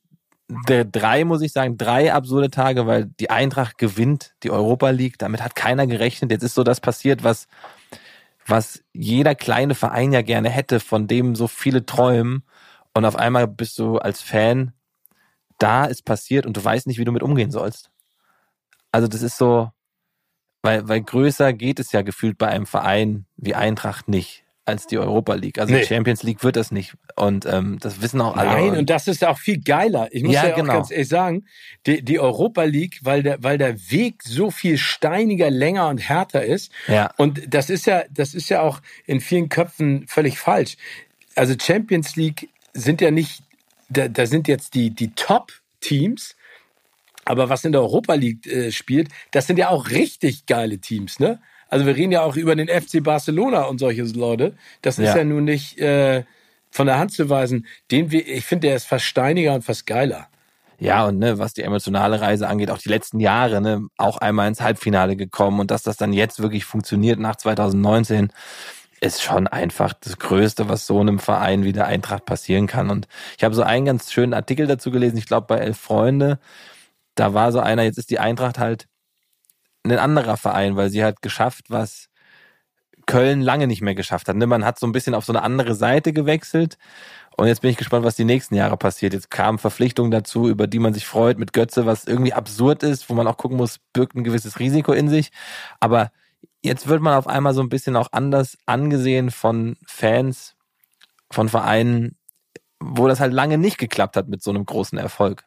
drei, 0.49 1.25
muss 1.25 1.43
ich 1.43 1.53
sagen, 1.53 1.77
drei 1.77 2.13
absurde 2.13 2.51
Tage, 2.51 2.87
weil 2.87 3.07
die 3.07 3.31
Eintracht 3.31 3.79
gewinnt 3.79 4.35
die 4.43 4.51
Europa 4.51 4.91
League. 4.91 5.19
Damit 5.19 5.43
hat 5.43 5.57
keiner 5.57 5.87
gerechnet. 5.87 6.31
Jetzt 6.31 6.45
ist 6.45 6.55
so 6.55 6.63
das 6.63 6.81
passiert, 6.81 7.25
was, 7.25 7.49
was 8.47 8.83
jeder 8.93 9.35
kleine 9.35 9.75
Verein 9.75 10.13
ja 10.13 10.23
gerne 10.23 10.49
hätte, 10.49 10.81
von 10.81 11.09
dem 11.09 11.35
so 11.35 11.49
viele 11.49 11.85
träumen. 11.85 12.45
Und 12.95 13.05
auf 13.05 13.17
einmal 13.17 13.49
bist 13.49 13.79
du 13.79 13.99
als 13.99 14.23
Fan, 14.23 14.73
da 15.59 15.87
ist 15.87 16.05
passiert 16.05 16.47
und 16.47 16.57
du 16.57 16.65
weißt 16.65 16.87
nicht, 16.87 16.99
wie 16.99 17.05
du 17.05 17.13
mit 17.13 17.23
umgehen 17.23 17.51
sollst. 17.51 17.91
Also 18.93 19.09
das 19.09 19.23
ist 19.23 19.37
so, 19.37 19.71
weil, 20.63 20.89
weil 20.89 21.03
größer 21.03 21.53
geht 21.53 21.81
es 21.81 21.93
ja 21.93 22.03
gefühlt 22.03 22.39
bei 22.39 22.49
einem 22.49 22.67
Verein 22.67 23.27
wie 23.37 23.55
Eintracht 23.55 24.09
nicht 24.09 24.46
als 24.67 24.89
die 24.89 24.99
Europa 24.99 25.35
League. 25.35 25.59
Also 25.59 25.73
nee. 25.73 25.85
Champions 25.85 26.25
League 26.25 26.43
wird 26.43 26.57
das 26.57 26.73
nicht. 26.73 26.95
Und 27.14 27.47
ähm, 27.47 27.79
das 27.81 28.03
wissen 28.03 28.21
auch 28.21 28.37
alle. 28.37 28.51
Nein, 28.51 28.77
und 28.77 28.91
das 28.91 29.07
ist 29.07 29.25
auch 29.25 29.39
viel 29.39 29.61
geiler. 29.61 30.09
Ich 30.11 30.25
muss 30.25 30.35
ja, 30.35 30.49
ja 30.49 30.55
genau. 30.57 30.73
ganz 30.73 30.91
ehrlich 30.91 31.09
sagen, 31.09 31.47
die, 31.87 32.03
die 32.03 32.19
Europa 32.19 32.64
League, 32.64 32.99
weil 33.03 33.23
der, 33.23 33.43
weil 33.43 33.59
der 33.59 33.91
Weg 33.91 34.25
so 34.25 34.51
viel 34.51 34.77
steiniger, 34.77 35.51
länger 35.51 35.89
und 35.89 35.99
härter 35.99 36.45
ist. 36.45 36.73
Ja. 36.89 37.12
Und 37.17 37.55
das 37.55 37.71
ist 37.71 37.87
ja, 37.87 38.03
das 38.11 38.35
ist 38.35 38.49
ja 38.49 38.61
auch 38.61 38.81
in 39.07 39.21
vielen 39.21 39.49
Köpfen 39.49 40.07
völlig 40.09 40.39
falsch. 40.39 40.77
Also 41.37 41.55
Champions 41.61 42.17
League 42.17 42.49
sind 42.75 43.01
ja 43.01 43.12
nicht, 43.12 43.43
da, 43.89 44.09
da 44.09 44.27
sind 44.27 44.49
jetzt 44.49 44.75
die, 44.75 44.91
die 44.91 45.12
Top-Teams, 45.14 46.35
aber 47.25 47.49
was 47.49 47.64
in 47.64 47.71
der 47.71 47.83
Europa 47.83 48.14
League 48.14 48.47
äh, 48.47 48.73
spielt, 48.73 49.11
das 49.31 49.47
sind 49.47 49.59
ja 49.59 49.69
auch 49.69 49.91
richtig 49.91 50.47
geile 50.47 50.79
Teams, 50.79 51.21
ne? 51.21 51.41
Also 51.69 51.87
wir 51.87 51.97
reden 51.97 52.12
ja 52.12 52.23
auch 52.23 52.37
über 52.37 52.55
den 52.55 52.69
FC 52.69 53.03
Barcelona 53.03 53.62
und 53.62 53.79
solche 53.79 54.03
Leute. 54.03 54.55
Das 54.83 54.99
ist 54.99 55.07
ja, 55.07 55.19
ja 55.19 55.25
nun 55.25 55.45
nicht 55.45 55.79
äh, 55.79 56.25
von 56.71 56.87
der 56.87 56.99
Hand 56.99 57.12
zu 57.12 57.29
weisen. 57.29 57.67
Den 57.91 58.11
wir, 58.11 58.27
ich 58.27 58.45
finde, 58.45 58.69
der 58.69 58.77
ist 58.77 58.87
fast 58.87 59.05
steiniger 59.05 59.55
und 59.55 59.62
fast 59.62 59.87
geiler. 59.87 60.29
Ja, 60.79 61.07
und 61.07 61.19
ne, 61.19 61.39
was 61.39 61.55
die 61.55 61.62
emotionale 61.62 62.21
Reise 62.21 62.49
angeht, 62.49 62.71
auch 62.71 62.79
die 62.79 62.91
letzten 62.91 63.19
Jahre, 63.19 63.61
ne, 63.62 63.87
auch 63.97 64.19
einmal 64.19 64.47
ins 64.49 64.61
Halbfinale 64.61 65.17
gekommen 65.17 65.61
und 65.61 65.71
dass 65.71 65.83
das 65.83 65.97
dann 65.97 66.12
jetzt 66.12 66.41
wirklich 66.41 66.67
funktioniert 66.67 67.19
nach 67.19 67.37
2019, 67.37 68.31
ist 69.01 69.23
schon 69.23 69.47
einfach 69.47 69.95
das 69.95 70.19
Größte, 70.19 70.69
was 70.69 70.87
so 70.87 71.01
einem 71.01 71.19
Verein 71.19 71.64
wie 71.64 71.73
der 71.73 71.87
Eintracht 71.87 72.27
passieren 72.27 72.67
kann. 72.67 72.91
Und 72.91 73.09
ich 73.39 73.45
habe 73.45 73.55
so 73.55 73.62
einen 73.62 73.87
ganz 73.87 74.12
schönen 74.12 74.35
Artikel 74.35 74.67
dazu 74.67 74.91
gelesen, 74.91 75.17
ich 75.17 75.27
glaube 75.27 75.47
bei 75.47 75.59
Elf 75.59 75.79
Freunde, 75.79 76.39
da 77.14 77.35
war 77.35 77.53
so 77.53 77.61
einer, 77.61 77.83
jetzt 77.83 77.99
ist 77.99 78.11
die 78.11 78.19
Eintracht 78.19 78.59
halt 78.59 78.87
ein 79.93 79.99
anderer 79.99 80.37
Verein, 80.37 80.76
weil 80.76 80.91
sie 80.91 81.05
hat 81.05 81.22
geschafft, 81.22 81.66
was 81.68 82.09
Köln 83.07 83.41
lange 83.41 83.66
nicht 83.66 83.82
mehr 83.82 83.95
geschafft 83.95 84.28
hat. 84.28 84.37
Ne? 84.37 84.47
Man 84.47 84.64
hat 84.64 84.78
so 84.78 84.87
ein 84.87 84.93
bisschen 84.93 85.14
auf 85.14 85.24
so 85.24 85.32
eine 85.32 85.43
andere 85.43 85.74
Seite 85.74 86.12
gewechselt. 86.12 86.76
Und 87.37 87.47
jetzt 87.47 87.61
bin 87.61 87.70
ich 87.70 87.76
gespannt, 87.76 88.05
was 88.05 88.16
die 88.16 88.24
nächsten 88.24 88.55
Jahre 88.55 88.76
passiert. 88.76 89.12
Jetzt 89.12 89.30
kamen 89.30 89.59
Verpflichtungen 89.59 90.11
dazu, 90.11 90.49
über 90.49 90.66
die 90.66 90.78
man 90.78 90.95
sich 90.95 91.07
freut 91.07 91.39
mit 91.39 91.53
Götze, 91.53 91.87
was 91.87 92.07
irgendwie 92.07 92.32
absurd 92.32 92.82
ist, 92.82 93.09
wo 93.09 93.14
man 93.14 93.26
auch 93.26 93.37
gucken 93.37 93.59
muss, 93.59 93.78
birgt 93.93 94.16
ein 94.16 94.24
gewisses 94.24 94.59
Risiko 94.59 94.93
in 94.93 95.09
sich. 95.09 95.30
Aber 95.78 96.11
jetzt 96.62 96.89
wird 96.89 97.03
man 97.03 97.14
auf 97.14 97.28
einmal 97.28 97.55
so 97.55 97.61
ein 97.61 97.68
bisschen 97.68 97.95
auch 97.97 98.09
anders 98.12 98.59
angesehen 98.66 99.30
von 99.30 99.76
Fans, 99.87 100.57
von 101.30 101.49
Vereinen, 101.49 102.16
wo 102.80 103.07
das 103.07 103.20
halt 103.20 103.32
lange 103.32 103.59
nicht 103.59 103.78
geklappt 103.78 104.16
hat 104.16 104.28
mit 104.28 104.43
so 104.43 104.51
einem 104.51 104.64
großen 104.64 104.99
Erfolg. 104.99 105.45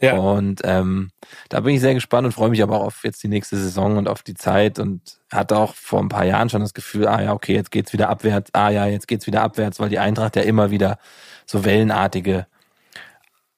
Ja. 0.00 0.16
Und 0.16 0.60
ähm, 0.64 1.10
da 1.48 1.60
bin 1.60 1.74
ich 1.74 1.80
sehr 1.80 1.94
gespannt 1.94 2.26
und 2.26 2.32
freue 2.32 2.50
mich 2.50 2.62
aber 2.62 2.80
auch 2.80 2.86
auf 2.86 3.04
jetzt 3.04 3.22
die 3.22 3.28
nächste 3.28 3.56
Saison 3.56 3.96
und 3.96 4.08
auf 4.08 4.22
die 4.22 4.34
Zeit 4.34 4.78
und 4.78 5.00
hatte 5.32 5.56
auch 5.56 5.74
vor 5.74 6.00
ein 6.00 6.08
paar 6.08 6.24
Jahren 6.24 6.50
schon 6.50 6.60
das 6.60 6.74
Gefühl, 6.74 7.08
ah 7.08 7.22
ja, 7.22 7.32
okay, 7.32 7.54
jetzt 7.54 7.70
geht's 7.70 7.92
wieder 7.92 8.08
abwärts, 8.10 8.50
ah 8.52 8.68
ja, 8.68 8.86
jetzt 8.86 9.08
geht's 9.08 9.26
wieder 9.26 9.42
abwärts, 9.42 9.80
weil 9.80 9.88
die 9.88 9.98
Eintracht 9.98 10.36
ja 10.36 10.42
immer 10.42 10.70
wieder 10.70 10.98
so 11.46 11.64
wellenartige 11.64 12.46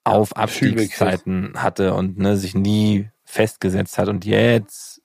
Auf 0.05 0.36
Abstiegszeiten 0.36 1.55
hatte 1.57 1.95
und 1.95 2.18
ne, 2.18 2.36
sich 2.36 2.55
nie 2.55 3.11
festgesetzt 3.24 3.99
hat. 3.99 4.09
Und 4.09 4.24
jetzt 4.24 5.03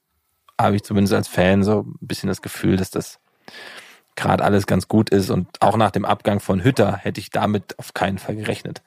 habe 0.59 0.75
ich 0.75 0.84
zumindest 0.84 1.13
als 1.13 1.27
Fan 1.27 1.63
so 1.63 1.81
ein 1.81 2.07
bisschen 2.07 2.29
das 2.29 2.41
Gefühl, 2.41 2.77
dass 2.77 2.91
das 2.91 3.19
gerade 4.15 4.43
alles 4.43 4.67
ganz 4.67 4.88
gut 4.88 5.09
ist. 5.09 5.29
Und 5.29 5.61
auch 5.61 5.77
nach 5.77 5.91
dem 5.91 6.05
Abgang 6.05 6.39
von 6.39 6.63
Hütter 6.63 6.95
hätte 6.97 7.19
ich 7.19 7.31
damit 7.31 7.77
auf 7.79 7.93
keinen 7.93 8.17
Fall 8.17 8.36
gerechnet. 8.36 8.81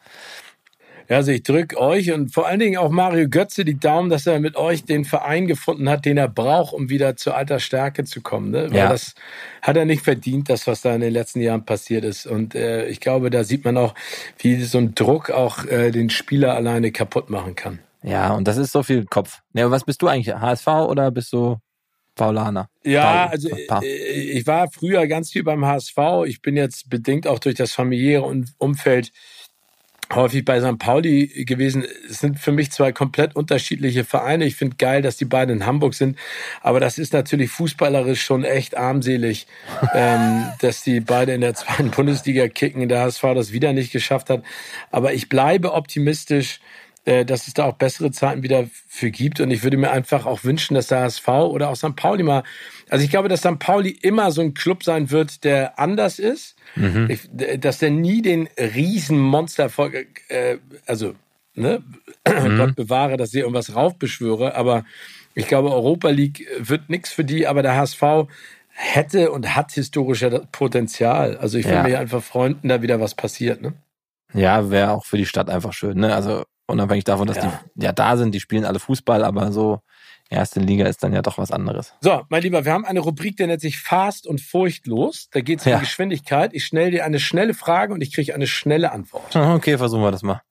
Ja, 1.08 1.16
also 1.16 1.30
ich 1.30 1.42
drücke 1.42 1.78
euch 1.78 2.12
und 2.12 2.34
vor 2.34 2.46
allen 2.46 2.58
Dingen 2.58 2.78
auch 2.78 2.90
Mario 2.90 3.28
Götze 3.28 3.64
die 3.64 3.78
Daumen, 3.78 4.10
dass 4.10 4.26
er 4.26 4.40
mit 4.40 4.56
euch 4.56 4.84
den 4.84 5.04
Verein 5.04 5.46
gefunden 5.46 5.88
hat, 5.88 6.04
den 6.04 6.16
er 6.16 6.28
braucht, 6.28 6.72
um 6.72 6.88
wieder 6.88 7.16
zur 7.16 7.36
alter 7.36 7.60
Stärke 7.60 8.04
zu 8.04 8.20
kommen. 8.20 8.50
Ne? 8.50 8.70
Weil 8.70 8.76
ja. 8.76 8.88
das 8.88 9.14
hat 9.62 9.76
er 9.76 9.84
nicht 9.84 10.02
verdient, 10.02 10.50
das, 10.50 10.66
was 10.66 10.82
da 10.82 10.94
in 10.94 11.00
den 11.00 11.12
letzten 11.12 11.40
Jahren 11.40 11.64
passiert 11.64 12.04
ist. 12.04 12.26
Und 12.26 12.54
äh, 12.54 12.86
ich 12.88 13.00
glaube, 13.00 13.30
da 13.30 13.44
sieht 13.44 13.64
man 13.64 13.76
auch, 13.76 13.94
wie 14.38 14.60
so 14.62 14.78
ein 14.78 14.94
Druck 14.94 15.30
auch 15.30 15.64
äh, 15.66 15.92
den 15.92 16.10
Spieler 16.10 16.54
alleine 16.54 16.90
kaputt 16.90 17.30
machen 17.30 17.54
kann. 17.54 17.78
Ja, 18.02 18.34
und 18.34 18.48
das 18.48 18.56
ist 18.56 18.72
so 18.72 18.82
viel 18.82 19.04
Kopf. 19.04 19.42
Ja, 19.52 19.70
was 19.70 19.84
bist 19.84 20.02
du 20.02 20.08
eigentlich? 20.08 20.34
HSV 20.34 20.66
oder 20.66 21.10
bist 21.10 21.32
du 21.32 21.58
Paulaner. 22.16 22.68
Ja, 22.84 23.26
Paul, 23.26 23.32
also 23.32 23.48
äh, 23.50 23.84
ich 23.84 24.46
war 24.46 24.68
früher 24.70 25.06
ganz 25.06 25.30
viel 25.30 25.44
beim 25.44 25.64
HSV. 25.64 25.98
Ich 26.26 26.42
bin 26.42 26.56
jetzt 26.56 26.90
bedingt 26.90 27.26
auch 27.28 27.38
durch 27.38 27.54
das 27.54 27.72
familiäre 27.72 28.24
Umfeld 28.58 29.12
häufig 30.14 30.44
bei 30.44 30.60
St. 30.60 30.78
Pauli 30.78 31.44
gewesen. 31.44 31.84
Es 32.08 32.20
sind 32.20 32.38
für 32.38 32.52
mich 32.52 32.70
zwei 32.70 32.92
komplett 32.92 33.34
unterschiedliche 33.34 34.04
Vereine. 34.04 34.44
Ich 34.44 34.56
finde 34.56 34.76
geil, 34.76 35.02
dass 35.02 35.16
die 35.16 35.24
beiden 35.24 35.56
in 35.56 35.66
Hamburg 35.66 35.94
sind. 35.94 36.18
Aber 36.62 36.80
das 36.80 36.98
ist 36.98 37.12
natürlich 37.12 37.50
fußballerisch 37.50 38.22
schon 38.22 38.44
echt 38.44 38.76
armselig, 38.76 39.46
ähm, 39.94 40.46
dass 40.60 40.82
die 40.82 41.00
beide 41.00 41.32
in 41.32 41.40
der 41.40 41.54
zweiten 41.54 41.90
Bundesliga 41.90 42.48
kicken, 42.48 42.88
der 42.88 43.00
HSV 43.00 43.22
das 43.34 43.52
wieder 43.52 43.72
nicht 43.72 43.92
geschafft 43.92 44.30
hat. 44.30 44.42
Aber 44.90 45.12
ich 45.12 45.28
bleibe 45.28 45.72
optimistisch, 45.72 46.60
dass 47.06 47.46
es 47.46 47.54
da 47.54 47.64
auch 47.64 47.74
bessere 47.74 48.10
Zeiten 48.10 48.42
wieder 48.42 48.66
für 48.88 49.10
gibt. 49.10 49.40
Und 49.40 49.52
ich 49.52 49.62
würde 49.62 49.76
mir 49.76 49.90
einfach 49.90 50.26
auch 50.26 50.42
wünschen, 50.42 50.74
dass 50.74 50.88
der 50.88 51.02
HSV 51.02 51.28
oder 51.28 51.70
auch 51.70 51.76
St. 51.76 51.94
Pauli 51.94 52.24
mal, 52.24 52.42
also 52.88 53.04
ich 53.04 53.10
glaube, 53.10 53.28
dass 53.28 53.40
St. 53.40 53.60
Pauli 53.60 53.90
immer 53.90 54.32
so 54.32 54.40
ein 54.40 54.54
Club 54.54 54.82
sein 54.82 55.10
wird, 55.10 55.44
der 55.44 55.78
anders 55.78 56.18
ist. 56.18 56.56
Mhm. 56.74 57.08
Ich, 57.08 57.30
dass 57.60 57.78
der 57.78 57.90
nie 57.90 58.22
den 58.22 58.48
riesen 58.58 59.20
Monstererfolg, 59.20 60.22
äh, 60.28 60.58
also, 60.86 61.14
ne, 61.54 61.82
mhm. 62.28 62.58
Gott 62.58 62.74
bewahre, 62.74 63.16
dass 63.16 63.32
ich 63.32 63.40
irgendwas 63.40 63.74
raufbeschwöre, 63.74 64.56
aber 64.56 64.84
ich 65.36 65.46
glaube, 65.46 65.70
Europa 65.70 66.08
League 66.10 66.46
wird 66.58 66.88
nichts 66.88 67.12
für 67.12 67.24
die, 67.24 67.46
aber 67.46 67.62
der 67.62 67.76
HSV 67.76 68.26
hätte 68.70 69.30
und 69.30 69.54
hat 69.54 69.72
historischer 69.72 70.30
Potenzial. 70.50 71.36
Also 71.36 71.56
ich 71.56 71.64
würde 71.66 71.76
ja. 71.76 71.82
mich 71.82 71.96
einfach 71.96 72.22
freuen, 72.22 72.58
da 72.62 72.82
wieder 72.82 73.00
was 73.00 73.14
passiert, 73.14 73.62
ne? 73.62 73.74
Ja, 74.34 74.70
wäre 74.70 74.90
auch 74.90 75.04
für 75.04 75.16
die 75.16 75.24
Stadt 75.24 75.48
einfach 75.48 75.72
schön, 75.72 75.98
ne? 75.98 76.14
Also 76.14 76.44
Unabhängig 76.66 77.04
davon, 77.04 77.26
dass 77.26 77.36
ja. 77.36 77.60
die 77.74 77.84
ja 77.84 77.92
da 77.92 78.16
sind, 78.16 78.34
die 78.34 78.40
spielen 78.40 78.64
alle 78.64 78.80
Fußball, 78.80 79.24
aber 79.24 79.52
so 79.52 79.80
erste 80.28 80.60
Liga 80.60 80.86
ist 80.86 81.02
dann 81.02 81.12
ja 81.12 81.22
doch 81.22 81.38
was 81.38 81.52
anderes. 81.52 81.94
So, 82.00 82.22
mein 82.28 82.42
Lieber, 82.42 82.64
wir 82.64 82.72
haben 82.72 82.84
eine 82.84 83.00
Rubrik, 83.00 83.36
die 83.36 83.46
nennt 83.46 83.60
sich 83.60 83.78
Fast 83.78 84.26
und 84.26 84.40
Furchtlos. 84.40 85.28
Da 85.30 85.40
geht 85.40 85.60
es 85.60 85.66
um 85.66 85.72
ja. 85.72 85.78
Geschwindigkeit. 85.78 86.52
Ich 86.54 86.64
stelle 86.66 86.90
dir 86.90 87.04
eine 87.04 87.20
schnelle 87.20 87.54
Frage 87.54 87.94
und 87.94 88.00
ich 88.00 88.12
kriege 88.12 88.34
eine 88.34 88.46
schnelle 88.46 88.92
Antwort. 88.92 89.34
Okay, 89.56 89.78
versuchen 89.78 90.02
wir 90.02 90.10
das 90.10 90.22
mal. 90.22 90.42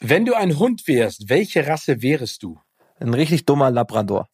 Wenn 0.00 0.24
du 0.24 0.34
ein 0.34 0.58
Hund 0.58 0.88
wärst, 0.88 1.28
welche 1.28 1.66
Rasse 1.66 2.02
wärest 2.02 2.42
du? 2.42 2.58
Ein 2.98 3.14
richtig 3.14 3.44
dummer 3.44 3.70
Labrador. 3.70 4.28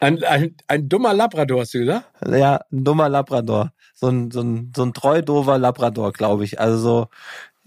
Ein, 0.00 0.24
ein, 0.24 0.56
ein 0.66 0.88
dummer 0.88 1.12
Labrador, 1.12 1.60
hast 1.60 1.74
du 1.74 1.80
gesagt? 1.80 2.06
Ja, 2.26 2.60
ein 2.72 2.84
dummer 2.84 3.08
Labrador. 3.08 3.72
So 3.94 4.08
ein, 4.08 4.30
so 4.30 4.40
ein, 4.40 4.72
so 4.74 4.82
ein 4.82 4.94
treu 4.94 5.20
dover 5.20 5.58
Labrador, 5.58 6.12
glaube 6.12 6.44
ich. 6.44 6.58
Also 6.58 6.78
so, 6.78 7.08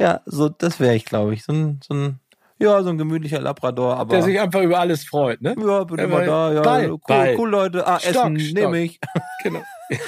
ja, 0.03 0.21
so, 0.25 0.49
das 0.49 0.81
wäre 0.81 0.95
ich, 0.95 1.05
glaube 1.05 1.33
ich. 1.33 1.45
So 1.45 1.53
ein, 1.53 1.79
so 1.81 1.93
ein, 1.93 2.19
ja, 2.59 2.83
so 2.83 2.89
ein 2.89 2.97
gemütlicher 2.97 3.39
Labrador, 3.39 3.95
aber. 3.95 4.15
Der 4.15 4.23
sich 4.23 4.37
einfach 4.37 4.61
über 4.61 4.79
alles 4.79 5.05
freut, 5.05 5.41
ne? 5.41 5.55
Ja, 5.57 5.85
bin 5.85 5.97
immer 5.97 6.25
da, 6.25 6.51
ja. 6.51 6.61
Ball, 6.61 6.91
cool, 6.91 6.99
Ball. 7.07 7.35
cool, 7.37 7.49
Leute. 7.49 7.87
Ah, 7.87 7.99
Stock, 7.99 8.11
Essen 8.15 8.33
nehme 8.33 8.79
ich. 8.81 8.99
Genau. 9.43 9.61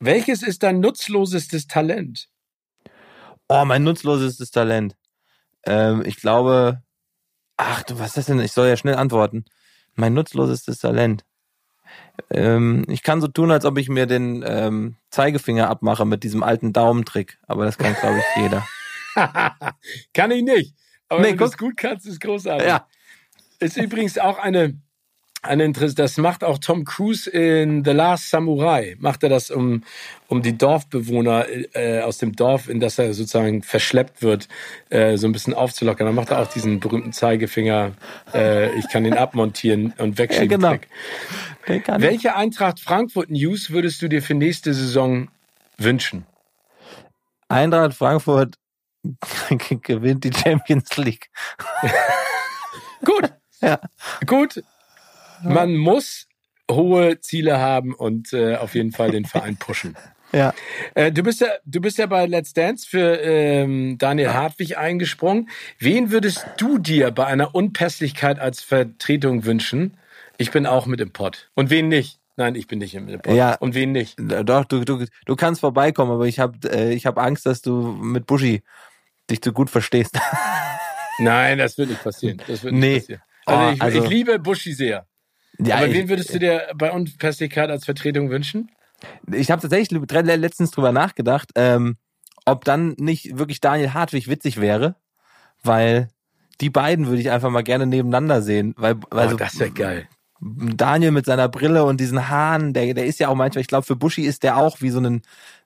Welches 0.00 0.42
ist 0.42 0.62
dein 0.62 0.80
nutzlosestes 0.80 1.66
Talent? 1.66 2.28
Oh, 3.48 3.64
mein 3.64 3.84
nutzlosestes 3.84 4.50
Talent. 4.50 4.96
Ähm, 5.64 6.02
ich 6.04 6.16
glaube, 6.16 6.82
ach 7.56 7.82
du, 7.84 7.98
was 7.98 8.08
ist 8.08 8.16
das 8.16 8.26
denn? 8.26 8.40
Ich 8.40 8.52
soll 8.52 8.68
ja 8.68 8.76
schnell 8.76 8.96
antworten. 8.96 9.46
Mein 9.94 10.12
nutzlosestes 10.12 10.78
Talent. 10.78 11.24
Ähm, 12.30 12.84
ich 12.88 13.02
kann 13.02 13.20
so 13.20 13.28
tun, 13.28 13.50
als 13.50 13.64
ob 13.64 13.78
ich 13.78 13.88
mir 13.88 14.06
den 14.06 14.44
ähm, 14.46 14.96
Zeigefinger 15.10 15.70
abmache 15.70 16.04
mit 16.04 16.22
diesem 16.22 16.42
alten 16.42 16.72
Daumentrick, 16.72 17.38
aber 17.46 17.64
das 17.64 17.78
kann, 17.78 17.94
glaube 17.94 18.18
ich, 18.18 18.42
jeder. 18.42 18.66
kann 19.14 20.30
ich 20.30 20.42
nicht. 20.42 20.74
Aber 21.08 21.20
nee, 21.22 21.28
wenn 21.28 21.36
du 21.36 21.44
es 21.44 21.56
gut 21.56 21.76
kannst, 21.76 22.06
ist 22.06 22.20
großartig. 22.20 22.66
Ja. 22.66 22.86
Ist 23.60 23.76
übrigens 23.76 24.18
auch 24.18 24.38
eine, 24.38 24.78
eine 25.42 25.64
Interesse, 25.64 25.94
das 25.94 26.16
macht 26.16 26.42
auch 26.42 26.58
Tom 26.58 26.84
Cruise 26.84 27.30
in 27.30 27.84
The 27.84 27.92
Last 27.92 28.30
Samurai. 28.30 28.96
Macht 28.98 29.22
er 29.22 29.28
das, 29.28 29.50
um, 29.50 29.84
um 30.28 30.42
die 30.42 30.56
Dorfbewohner 30.56 31.46
äh, 31.74 32.00
aus 32.00 32.18
dem 32.18 32.34
Dorf, 32.34 32.68
in 32.68 32.80
das 32.80 32.98
er 32.98 33.12
sozusagen 33.14 33.62
verschleppt 33.62 34.22
wird, 34.22 34.48
äh, 34.90 35.16
so 35.16 35.26
ein 35.28 35.32
bisschen 35.32 35.54
aufzulockern. 35.54 36.06
Dann 36.06 36.14
macht 36.14 36.30
er 36.30 36.40
auch 36.40 36.48
diesen 36.48 36.80
berühmten 36.80 37.12
Zeigefinger, 37.12 37.92
äh, 38.32 38.76
ich 38.78 38.88
kann 38.88 39.04
den 39.04 39.14
abmontieren 39.14 39.94
und 39.98 40.18
wegschicken. 40.18 40.60
Ja, 40.60 40.78
genau. 41.66 42.00
Welche 42.00 42.34
Eintracht 42.34 42.80
Frankfurt 42.80 43.30
News 43.30 43.70
würdest 43.70 44.02
du 44.02 44.08
dir 44.08 44.22
für 44.22 44.34
nächste 44.34 44.74
Saison 44.74 45.28
wünschen? 45.78 46.26
Eintracht 47.48 47.94
Frankfurt 47.94 48.56
gewinnt 49.82 50.24
die 50.24 50.32
Champions 50.32 50.96
League. 50.96 51.30
Gut. 53.04 53.32
Ja. 53.60 53.80
Gut, 54.26 54.62
man 55.42 55.74
muss 55.74 56.26
hohe 56.70 57.20
Ziele 57.20 57.58
haben 57.58 57.94
und 57.94 58.32
äh, 58.32 58.56
auf 58.56 58.74
jeden 58.74 58.92
Fall 58.92 59.10
den 59.10 59.24
Verein 59.24 59.56
pushen. 59.56 59.96
Ja. 60.32 60.52
Äh, 60.96 61.12
du 61.12 61.22
bist 61.22 61.42
ja, 61.42 61.46
du 61.64 61.80
bist 61.80 61.96
ja 61.96 62.06
bei 62.06 62.26
Let's 62.26 62.52
Dance 62.54 62.88
für 62.88 63.20
ähm, 63.20 63.98
Daniel 63.98 64.34
Hartwig 64.34 64.76
eingesprungen. 64.76 65.48
Wen 65.78 66.10
würdest 66.10 66.44
du 66.56 66.78
dir 66.78 67.12
bei 67.12 67.24
einer 67.26 67.54
Unpässlichkeit 67.54 68.40
als 68.40 68.60
Vertretung 68.60 69.44
wünschen? 69.44 69.96
Ich 70.36 70.50
bin 70.50 70.66
auch 70.66 70.86
mit 70.86 71.00
im 71.00 71.12
Pott. 71.12 71.50
Und 71.54 71.70
wen 71.70 71.86
nicht? 71.86 72.18
Nein, 72.34 72.56
ich 72.56 72.66
bin 72.66 72.80
nicht 72.80 72.96
im 72.96 73.06
Pott. 73.06 73.32
Ja. 73.32 73.54
Und 73.54 73.76
wen 73.76 73.92
nicht? 73.92 74.16
Doch, 74.18 74.64
du, 74.64 74.84
du, 74.84 75.04
du 75.24 75.36
kannst 75.36 75.60
vorbeikommen, 75.60 76.10
aber 76.10 76.26
ich 76.26 76.40
habe 76.40 76.58
äh, 76.68 76.92
ich 76.92 77.06
hab 77.06 77.16
Angst, 77.16 77.46
dass 77.46 77.62
du 77.62 77.92
mit 77.92 78.26
Buschi 78.26 78.64
dich 79.30 79.42
zu 79.42 79.52
gut 79.52 79.70
verstehst. 79.70 80.18
Nein, 81.18 81.58
das 81.58 81.78
wird 81.78 81.90
nicht 81.90 82.02
passieren. 82.02 82.42
Das 82.46 82.62
wird 82.62 82.74
nicht 82.74 82.82
nee. 82.82 82.98
passieren. 82.98 83.22
Also, 83.46 83.62
oh, 83.62 83.72
ich, 83.72 83.82
also 83.82 84.04
ich 84.04 84.10
liebe 84.10 84.38
Buschi 84.38 84.72
sehr. 84.72 85.06
Ja, 85.58 85.76
Aber 85.76 85.92
wen 85.92 86.08
würdest 86.08 86.34
du 86.34 86.38
dir 86.38 86.68
bei 86.74 86.90
Unpässlichkeit 86.90 87.70
als 87.70 87.84
Vertretung 87.84 88.30
wünschen? 88.30 88.70
Ich 89.30 89.50
habe 89.50 89.62
tatsächlich 89.62 90.00
letztens 90.00 90.70
drüber 90.70 90.92
nachgedacht, 90.92 91.50
ähm, 91.54 91.96
ob 92.44 92.64
dann 92.64 92.94
nicht 92.98 93.38
wirklich 93.38 93.60
Daniel 93.60 93.94
Hartwig 93.94 94.28
witzig 94.28 94.60
wäre, 94.60 94.96
weil 95.62 96.08
die 96.60 96.70
beiden 96.70 97.06
würde 97.06 97.20
ich 97.20 97.30
einfach 97.30 97.50
mal 97.50 97.62
gerne 97.62 97.86
nebeneinander 97.86 98.42
sehen. 98.42 98.74
Weil, 98.76 98.96
weil 99.10 99.28
oh, 99.28 99.30
so, 99.32 99.36
das 99.36 99.58
wäre 99.58 99.70
geil. 99.70 100.08
Daniel 100.40 101.10
mit 101.10 101.26
seiner 101.26 101.48
Brille 101.48 101.84
und 101.84 102.00
diesen 102.00 102.28
Haaren, 102.28 102.72
der, 102.74 102.92
der 102.92 103.06
ist 103.06 103.18
ja 103.18 103.28
auch 103.28 103.34
manchmal, 103.34 103.62
ich 103.62 103.68
glaube, 103.68 103.86
für 103.86 103.96
Buschi 103.96 104.22
ist 104.22 104.42
der 104.42 104.58
auch 104.58 104.80
wie 104.80 104.90
so 104.90 105.00
ein, 105.00 105.22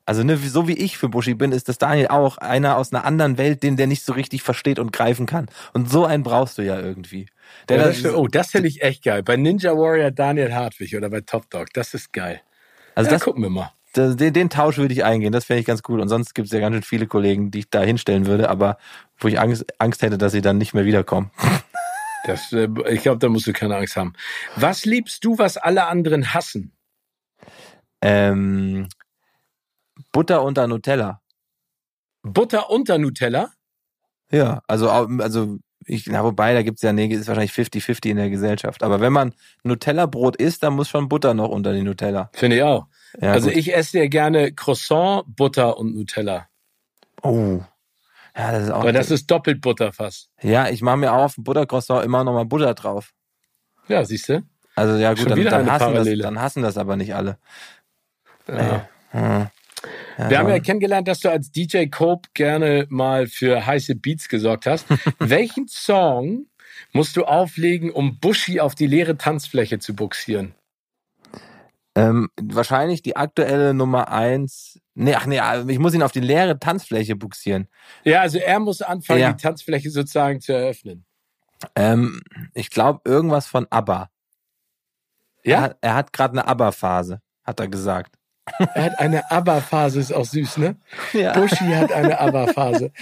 also 0.08 0.22
ne, 0.22 0.38
so 0.38 0.66
wie 0.66 0.72
ich 0.72 0.96
für 0.96 1.10
Buschi 1.10 1.34
bin, 1.34 1.52
ist 1.52 1.68
das 1.68 1.76
Daniel 1.76 2.08
auch 2.08 2.38
einer 2.38 2.78
aus 2.78 2.94
einer 2.94 3.04
anderen 3.04 3.36
Welt, 3.36 3.62
den 3.62 3.76
der 3.76 3.86
nicht 3.86 4.06
so 4.06 4.14
richtig 4.14 4.42
versteht 4.42 4.78
und 4.78 4.90
greifen 4.90 5.26
kann. 5.26 5.50
Und 5.74 5.90
so 5.90 6.06
einen 6.06 6.22
brauchst 6.22 6.56
du 6.56 6.62
ja 6.62 6.80
irgendwie. 6.80 7.26
Ja, 7.68 7.76
das, 7.76 8.02
oh, 8.06 8.26
das 8.26 8.52
finde 8.52 8.68
ich 8.68 8.80
echt 8.80 9.04
geil. 9.04 9.22
Bei 9.22 9.36
Ninja 9.36 9.76
Warrior 9.76 10.10
Daniel 10.10 10.54
Hartwig 10.54 10.96
oder 10.96 11.10
bei 11.10 11.20
Top 11.20 11.50
Dog, 11.50 11.74
das 11.74 11.92
ist 11.92 12.14
geil. 12.14 12.40
Also 12.94 13.10
ja, 13.10 13.16
das 13.16 13.24
gucken 13.24 13.42
wir 13.42 13.50
mal. 13.50 13.70
Das, 13.92 14.16
den, 14.16 14.32
den, 14.32 14.48
Tausch 14.48 14.78
würde 14.78 14.94
ich 14.94 15.04
eingehen, 15.04 15.30
das 15.30 15.44
fände 15.44 15.60
ich 15.60 15.66
ganz 15.66 15.82
cool. 15.90 16.00
Und 16.00 16.08
sonst 16.08 16.34
gibt 16.34 16.46
es 16.46 16.52
ja 16.52 16.60
ganz 16.60 16.74
schön 16.74 16.82
viele 16.84 17.06
Kollegen, 17.06 17.50
die 17.50 17.58
ich 17.58 17.68
da 17.68 17.82
hinstellen 17.82 18.24
würde, 18.24 18.48
aber 18.48 18.78
wo 19.18 19.28
ich 19.28 19.38
Angst, 19.38 19.66
Angst 19.78 20.00
hätte, 20.00 20.16
dass 20.16 20.32
sie 20.32 20.40
dann 20.40 20.56
nicht 20.56 20.72
mehr 20.72 20.86
wiederkommen. 20.86 21.30
Das, 22.24 22.52
äh, 22.52 22.68
ich 22.90 23.02
glaube, 23.02 23.18
da 23.18 23.28
musst 23.28 23.46
du 23.46 23.52
keine 23.54 23.76
Angst 23.76 23.96
haben. 23.96 24.12
Was 24.56 24.84
liebst 24.84 25.24
du, 25.24 25.38
was 25.38 25.56
alle 25.56 25.86
anderen 25.86 26.34
hassen? 26.34 26.72
Ähm, 28.02 28.88
Butter 30.12 30.42
unter 30.42 30.66
Nutella. 30.66 31.20
Butter 32.22 32.70
unter 32.70 32.98
Nutella? 32.98 33.50
Ja, 34.30 34.62
also, 34.66 34.90
also 34.90 35.58
ich, 35.84 36.06
na, 36.06 36.22
wobei, 36.22 36.52
da 36.52 36.62
gibt's 36.62 36.82
ja, 36.82 36.92
nee, 36.92 37.06
ist 37.06 37.28
wahrscheinlich 37.28 37.52
50-50 37.52 38.10
in 38.10 38.16
der 38.16 38.30
Gesellschaft. 38.30 38.82
Aber 38.82 39.00
wenn 39.00 39.12
man 39.12 39.34
Nutella-Brot 39.62 40.36
isst, 40.36 40.62
dann 40.62 40.74
muss 40.74 40.88
schon 40.88 41.08
Butter 41.08 41.34
noch 41.34 41.48
unter 41.48 41.72
die 41.72 41.82
Nutella. 41.82 42.30
Finde 42.34 42.56
ich 42.56 42.62
auch. 42.62 42.86
Ja, 43.20 43.32
also 43.32 43.48
gut. 43.48 43.56
ich 43.56 43.74
esse 43.74 43.98
ja 43.98 44.08
gerne 44.08 44.52
Croissant, 44.52 45.24
Butter 45.26 45.78
und 45.78 45.96
Nutella. 45.96 46.48
Oh. 47.22 47.60
Ja, 48.36 48.52
das 48.52 48.64
ist 48.64 48.70
auch. 48.70 48.80
Aber 48.80 48.92
das 48.92 49.10
ist 49.10 49.30
doppelt 49.30 49.60
Butter 49.60 49.92
fast. 49.92 50.30
Ja, 50.42 50.68
ich 50.68 50.82
mache 50.82 50.98
mir 50.98 51.12
auch 51.12 51.24
auf 51.24 51.34
dem 51.34 51.44
Buttercroissant 51.44 52.04
immer 52.04 52.22
nochmal 52.22 52.44
Butter 52.44 52.74
drauf. 52.74 53.12
Ja, 53.88 54.04
siehst 54.04 54.28
du? 54.28 54.42
Also 54.76 54.96
ja 54.96 55.14
gut, 55.14 55.28
dann, 55.28 55.42
dann, 55.42 55.72
hassen 55.72 55.94
das, 55.94 56.08
dann 56.18 56.40
hassen 56.40 56.62
das 56.62 56.76
aber 56.76 56.96
nicht 56.96 57.14
alle. 57.14 57.38
Ja. 58.46 58.88
Hm. 59.10 59.20
Ja, 59.20 59.50
Wir 60.26 60.38
haben 60.38 60.48
ja 60.48 60.58
kennengelernt, 60.58 61.06
dass 61.06 61.20
du 61.20 61.30
als 61.30 61.52
DJ 61.52 61.86
Cope 61.86 62.28
gerne 62.34 62.86
mal 62.88 63.28
für 63.28 63.64
heiße 63.64 63.94
Beats 63.94 64.28
gesorgt 64.28 64.66
hast. 64.66 64.86
Welchen 65.20 65.68
Song 65.68 66.46
musst 66.92 67.16
du 67.16 67.24
auflegen, 67.24 67.90
um 67.90 68.18
Bushy 68.18 68.58
auf 68.58 68.74
die 68.74 68.88
leere 68.88 69.16
Tanzfläche 69.16 69.78
zu 69.78 69.94
buxieren? 69.94 70.54
Ähm, 71.94 72.30
wahrscheinlich 72.40 73.02
die 73.02 73.16
aktuelle 73.16 73.74
Nummer 73.74 74.10
eins. 74.10 74.80
Nee, 74.94 75.14
ach 75.14 75.26
nee, 75.26 75.40
ich 75.68 75.78
muss 75.78 75.94
ihn 75.94 76.02
auf 76.02 76.12
die 76.12 76.20
leere 76.20 76.58
Tanzfläche 76.58 77.14
buxieren. 77.14 77.68
Ja, 78.04 78.20
also 78.20 78.38
er 78.38 78.58
muss 78.58 78.82
anfangen, 78.82 79.20
ja. 79.20 79.32
die 79.32 79.42
Tanzfläche 79.42 79.90
sozusagen 79.90 80.40
zu 80.40 80.52
eröffnen. 80.52 81.06
Ähm, 81.76 82.22
ich 82.54 82.70
glaube, 82.70 83.00
irgendwas 83.04 83.46
von 83.46 83.66
ABBA. 83.70 84.10
Ja? 85.44 85.56
Er 85.56 85.62
hat, 85.62 85.78
er 85.80 85.94
hat 85.94 86.12
gerade 86.12 86.32
eine 86.32 86.46
ABBA-Phase, 86.48 87.20
hat 87.44 87.60
er 87.60 87.68
gesagt. 87.68 88.17
Er 88.74 88.84
hat 88.84 88.98
eine 88.98 89.30
ABBA-Phase, 89.30 90.00
ist 90.00 90.12
auch 90.12 90.24
süß, 90.24 90.58
ne? 90.58 90.76
Ja. 91.12 91.32
Buschi 91.32 91.64
hat 91.72 91.92
eine 91.92 92.18
ABBA-Phase. 92.20 92.92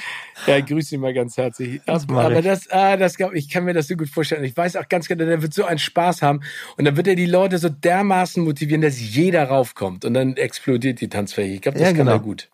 Ja, 0.47 0.61
grüße 0.61 0.95
ihn 0.95 1.01
mal 1.01 1.15
ganz 1.15 1.37
herzlich. 1.37 1.81
Das 1.87 2.09
aber 2.09 2.43
das, 2.43 2.71
ah, 2.71 2.97
das 2.97 3.17
ich 3.35 3.51
kann 3.51 3.65
mir 3.65 3.75
das 3.75 3.89
so 3.89 3.97
gut 3.97 4.09
vorstellen. 4.09 4.45
Ich 4.45 4.57
weiß 4.57 4.77
auch 4.77 4.89
ganz 4.89 5.09
genau, 5.09 5.25
der 5.25 5.43
wird 5.43 5.55
so 5.55 5.65
einen 5.65 5.79
Spaß 5.79 6.23
haben. 6.23 6.41
Und 6.77 6.85
dann 6.85 6.97
wird 6.97 7.09
er 7.09 7.15
die 7.15 7.27
Leute 7.27 7.59
so 7.59 7.69
dermaßen 7.69 8.43
motivieren, 8.45 8.83
dass 8.83 9.01
jeder 9.01 9.45
raufkommt. 9.45 10.05
Und 10.05 10.15
dann 10.15 10.37
explodiert 10.37 11.01
die 11.01 11.09
Tanzfläche. 11.09 11.55
Ich 11.55 11.63
glaube, 11.63 11.79
das 11.79 11.89
ja, 11.89 11.89
kann 11.89 12.07
genau. 12.07 12.13
er 12.13 12.21
gut. 12.21 12.51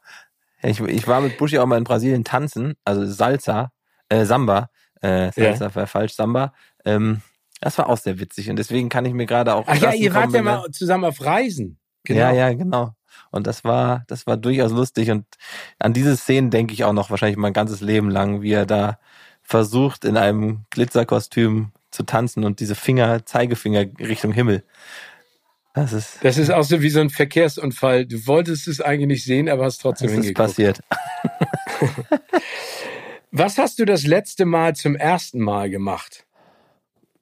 Ich, 0.62 0.80
ich 0.80 1.08
war 1.08 1.20
mit 1.20 1.38
Buschi 1.38 1.58
auch 1.58 1.66
mal 1.66 1.78
in 1.78 1.84
Brasilien 1.84 2.24
tanzen, 2.24 2.74
also 2.84 3.04
Salsa, 3.04 3.72
äh, 4.08 4.24
Samba. 4.24 4.70
Äh, 5.00 5.32
Salsa 5.32 5.66
ja. 5.66 5.74
war 5.74 5.86
falsch, 5.86 6.14
Samba. 6.14 6.52
Ähm, 6.84 7.20
das 7.60 7.78
war 7.78 7.88
auch 7.88 7.98
sehr 7.98 8.18
witzig. 8.18 8.50
Und 8.50 8.56
deswegen 8.56 8.88
kann 8.88 9.04
ich 9.04 9.12
mir 9.12 9.26
gerade 9.26 9.54
auch. 9.54 9.64
Ach 9.66 9.76
ja, 9.76 9.92
ihr 9.92 10.12
wart 10.14 10.32
ja 10.32 10.42
mal 10.42 10.70
zusammen 10.72 11.04
auf 11.04 11.24
Reisen. 11.24 11.78
Genau. 12.04 12.20
Ja, 12.20 12.32
ja, 12.32 12.52
genau. 12.52 12.94
Und 13.30 13.46
das 13.46 13.64
war, 13.64 14.04
das 14.08 14.26
war 14.26 14.36
durchaus 14.36 14.72
lustig. 14.72 15.10
Und 15.10 15.26
an 15.78 15.92
diese 15.92 16.16
Szenen 16.16 16.50
denke 16.50 16.74
ich 16.74 16.84
auch 16.84 16.92
noch 16.92 17.10
wahrscheinlich 17.10 17.38
mein 17.38 17.52
ganzes 17.52 17.80
Leben 17.80 18.10
lang, 18.10 18.42
wie 18.42 18.52
er 18.52 18.66
da 18.66 18.98
versucht, 19.42 20.04
in 20.04 20.16
einem 20.16 20.64
Glitzerkostüm 20.70 21.72
zu 21.90 22.04
tanzen 22.04 22.44
und 22.44 22.60
diese 22.60 22.74
Finger, 22.74 23.24
Zeigefinger 23.26 23.86
Richtung 23.98 24.32
Himmel. 24.32 24.64
Das 25.74 25.92
ist, 25.92 26.18
das 26.22 26.36
ist 26.36 26.50
auch 26.50 26.64
so 26.64 26.82
wie 26.82 26.90
so 26.90 27.00
ein 27.00 27.08
Verkehrsunfall. 27.08 28.04
Du 28.04 28.26
wolltest 28.26 28.68
es 28.68 28.80
eigentlich 28.82 29.06
nicht 29.06 29.24
sehen, 29.24 29.48
aber 29.48 29.64
hast 29.64 29.78
trotzdem 29.78 30.08
das 30.08 30.14
hingeguckt. 30.14 30.50
ist 30.50 30.56
passiert. 30.56 30.80
Was 33.30 33.56
hast 33.56 33.78
du 33.78 33.86
das 33.86 34.06
letzte 34.06 34.44
Mal 34.44 34.76
zum 34.76 34.94
ersten 34.94 35.40
Mal 35.40 35.70
gemacht? 35.70 36.26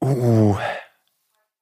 Uh, 0.03 0.57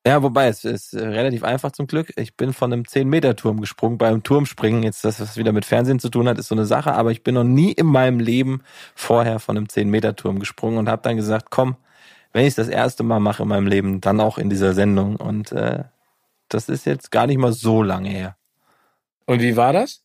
ja, 0.09 0.23
wobei, 0.23 0.49
es 0.49 0.65
ist 0.65 0.95
äh, 0.95 1.07
relativ 1.07 1.45
einfach 1.45 1.71
zum 1.71 1.87
Glück. 1.87 2.15
Ich 2.17 2.35
bin 2.35 2.55
von 2.55 2.73
einem 2.73 2.85
10-Meter-Turm 2.85 3.61
gesprungen. 3.61 3.99
Beim 3.99 4.23
Turmspringen, 4.23 4.83
jetzt 4.83 5.05
das, 5.05 5.21
was 5.21 5.37
wieder 5.37 5.53
mit 5.53 5.67
Fernsehen 5.67 5.99
zu 5.99 6.09
tun 6.09 6.27
hat, 6.27 6.39
ist 6.39 6.49
so 6.49 6.55
eine 6.55 6.65
Sache, 6.65 6.95
aber 6.95 7.11
ich 7.11 7.23
bin 7.23 7.35
noch 7.35 7.45
nie 7.45 7.73
in 7.73 7.85
meinem 7.85 8.19
Leben 8.19 8.63
vorher 8.95 9.39
von 9.39 9.59
einem 9.59 9.67
10-Meter-Turm 9.67 10.39
gesprungen 10.39 10.79
und 10.79 10.89
habe 10.89 11.03
dann 11.03 11.17
gesagt, 11.17 11.49
komm, 11.51 11.77
wenn 12.33 12.45
ich 12.45 12.49
es 12.49 12.55
das 12.55 12.69
erste 12.69 13.03
Mal 13.03 13.21
mache 13.21 13.43
in 13.43 13.51
meinem 13.51 13.67
Leben, 13.67 14.01
dann 14.01 14.19
auch 14.21 14.39
in 14.39 14.49
dieser 14.49 14.73
Sendung. 14.73 15.17
Und 15.17 15.53
äh, 15.53 15.85
das 16.49 16.71
ist 16.71 16.87
jetzt 16.87 17.11
gar 17.11 17.27
nicht 17.27 17.39
mal 17.39 17.53
so 17.53 17.83
lange 17.83 18.09
her. 18.09 18.37
Und 19.27 19.43
wie 19.43 19.59
war 19.59 19.75
das? 19.75 20.03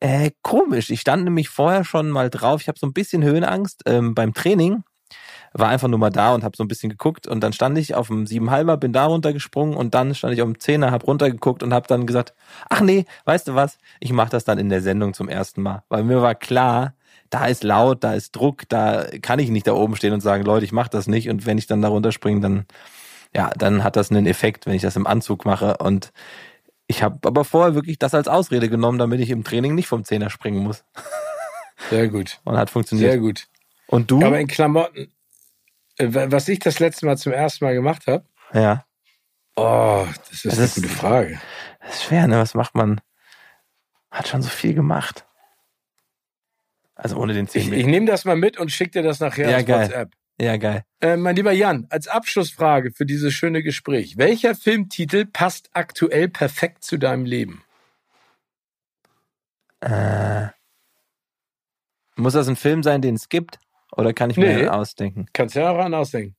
Äh, 0.00 0.32
komisch. 0.42 0.90
Ich 0.90 1.00
stand 1.00 1.24
nämlich 1.24 1.48
vorher 1.48 1.84
schon 1.84 2.10
mal 2.10 2.28
drauf. 2.28 2.60
Ich 2.60 2.68
habe 2.68 2.78
so 2.78 2.86
ein 2.86 2.92
bisschen 2.92 3.22
Höhenangst 3.22 3.84
ähm, 3.86 4.14
beim 4.14 4.34
Training 4.34 4.84
war 5.54 5.68
einfach 5.68 5.88
nur 5.88 5.98
mal 5.98 6.10
da 6.10 6.34
und 6.34 6.42
habe 6.42 6.56
so 6.56 6.64
ein 6.64 6.68
bisschen 6.68 6.90
geguckt 6.90 7.26
und 7.26 7.40
dann 7.40 7.52
stand 7.52 7.78
ich 7.78 7.94
auf 7.94 8.08
dem 8.08 8.26
Siebenhalber, 8.26 8.76
bin 8.76 8.92
da 8.92 9.06
runtergesprungen 9.06 9.76
und 9.76 9.94
dann 9.94 10.14
stand 10.14 10.34
ich 10.34 10.42
auf 10.42 10.48
dem 10.48 10.58
Zehner, 10.58 10.90
hab 10.90 11.06
runtergeguckt 11.06 11.62
und 11.62 11.72
habe 11.72 11.86
dann 11.86 12.06
gesagt, 12.06 12.34
ach 12.68 12.80
nee, 12.80 13.06
weißt 13.24 13.48
du 13.48 13.54
was, 13.54 13.78
ich 14.00 14.12
mache 14.12 14.30
das 14.30 14.44
dann 14.44 14.58
in 14.58 14.68
der 14.68 14.82
Sendung 14.82 15.14
zum 15.14 15.28
ersten 15.28 15.62
Mal, 15.62 15.84
weil 15.88 16.02
mir 16.02 16.20
war 16.20 16.34
klar, 16.34 16.94
da 17.30 17.46
ist 17.46 17.62
laut, 17.62 18.02
da 18.02 18.14
ist 18.14 18.32
Druck, 18.32 18.68
da 18.68 19.06
kann 19.22 19.38
ich 19.38 19.48
nicht 19.48 19.66
da 19.66 19.74
oben 19.74 19.94
stehen 19.96 20.12
und 20.12 20.20
sagen, 20.20 20.44
Leute, 20.44 20.64
ich 20.64 20.72
mache 20.72 20.90
das 20.90 21.06
nicht 21.06 21.30
und 21.30 21.46
wenn 21.46 21.58
ich 21.58 21.66
dann 21.66 21.82
da 21.82 21.88
runterspringe, 21.88 22.40
dann 22.40 22.66
ja, 23.34 23.50
dann 23.56 23.82
hat 23.82 23.96
das 23.96 24.10
einen 24.10 24.26
Effekt, 24.26 24.66
wenn 24.66 24.74
ich 24.74 24.82
das 24.82 24.96
im 24.96 25.06
Anzug 25.06 25.44
mache 25.44 25.76
und 25.78 26.12
ich 26.86 27.02
habe 27.02 27.18
aber 27.24 27.44
vorher 27.44 27.74
wirklich 27.74 27.98
das 27.98 28.14
als 28.14 28.28
Ausrede 28.28 28.68
genommen, 28.68 28.98
damit 28.98 29.20
ich 29.20 29.30
im 29.30 29.44
Training 29.44 29.74
nicht 29.74 29.88
vom 29.88 30.04
Zehner 30.04 30.30
springen 30.30 30.62
muss. 30.62 30.84
Sehr 31.90 32.08
gut. 32.08 32.40
Und 32.44 32.56
hat 32.56 32.70
funktioniert. 32.70 33.12
Sehr 33.12 33.20
gut. 33.20 33.48
Und 33.86 34.10
du? 34.10 34.22
Aber 34.22 34.38
in 34.38 34.46
Klamotten, 34.46 35.08
was 35.98 36.48
ich 36.48 36.58
das 36.58 36.78
letzte 36.80 37.06
Mal 37.06 37.16
zum 37.16 37.32
ersten 37.32 37.64
Mal 37.64 37.74
gemacht 37.74 38.06
habe? 38.06 38.24
Ja. 38.52 38.84
Oh, 39.56 40.06
das 40.28 40.32
ist 40.32 40.44
das 40.46 40.54
eine 40.54 40.64
ist, 40.64 40.74
gute 40.74 40.88
Frage. 40.88 41.40
Das 41.80 41.96
ist 41.96 42.04
schwer, 42.04 42.26
ne? 42.26 42.38
Was 42.38 42.54
macht 42.54 42.74
man? 42.74 43.00
Hat 44.10 44.28
schon 44.28 44.42
so 44.42 44.48
viel 44.48 44.74
gemacht. 44.74 45.26
Also 46.94 47.16
ohne 47.16 47.34
den 47.34 47.48
10 47.48 47.72
Ich, 47.72 47.78
ich 47.80 47.86
nehme 47.86 48.06
das 48.06 48.24
mal 48.24 48.36
mit 48.36 48.58
und 48.58 48.70
schicke 48.70 48.92
dir 48.92 49.02
das 49.02 49.20
nachher 49.20 49.50
ja, 49.50 49.62
geil. 49.62 49.88
WhatsApp. 49.88 50.12
Ja, 50.40 50.56
geil. 50.56 50.84
Äh, 51.00 51.16
mein 51.16 51.36
lieber 51.36 51.52
Jan, 51.52 51.86
als 51.90 52.08
Abschlussfrage 52.08 52.90
für 52.90 53.06
dieses 53.06 53.32
schöne 53.32 53.62
Gespräch. 53.62 54.16
Welcher 54.16 54.54
Filmtitel 54.54 55.26
passt 55.26 55.70
aktuell 55.74 56.28
perfekt 56.28 56.84
zu 56.84 56.96
deinem 56.96 57.24
Leben? 57.24 57.62
Äh, 59.80 60.48
muss 62.16 62.32
das 62.32 62.48
ein 62.48 62.56
Film 62.56 62.82
sein, 62.82 63.00
den 63.00 63.14
es 63.14 63.28
gibt? 63.28 63.58
Oder 63.96 64.12
kann 64.12 64.30
ich 64.30 64.36
mir 64.36 64.54
Nee. 64.56 64.68
ausdenken? 64.68 65.26
Kannst 65.32 65.54
ja 65.54 65.70
auch 65.70 65.78
einen 65.78 65.94
ausdenken. 65.94 66.34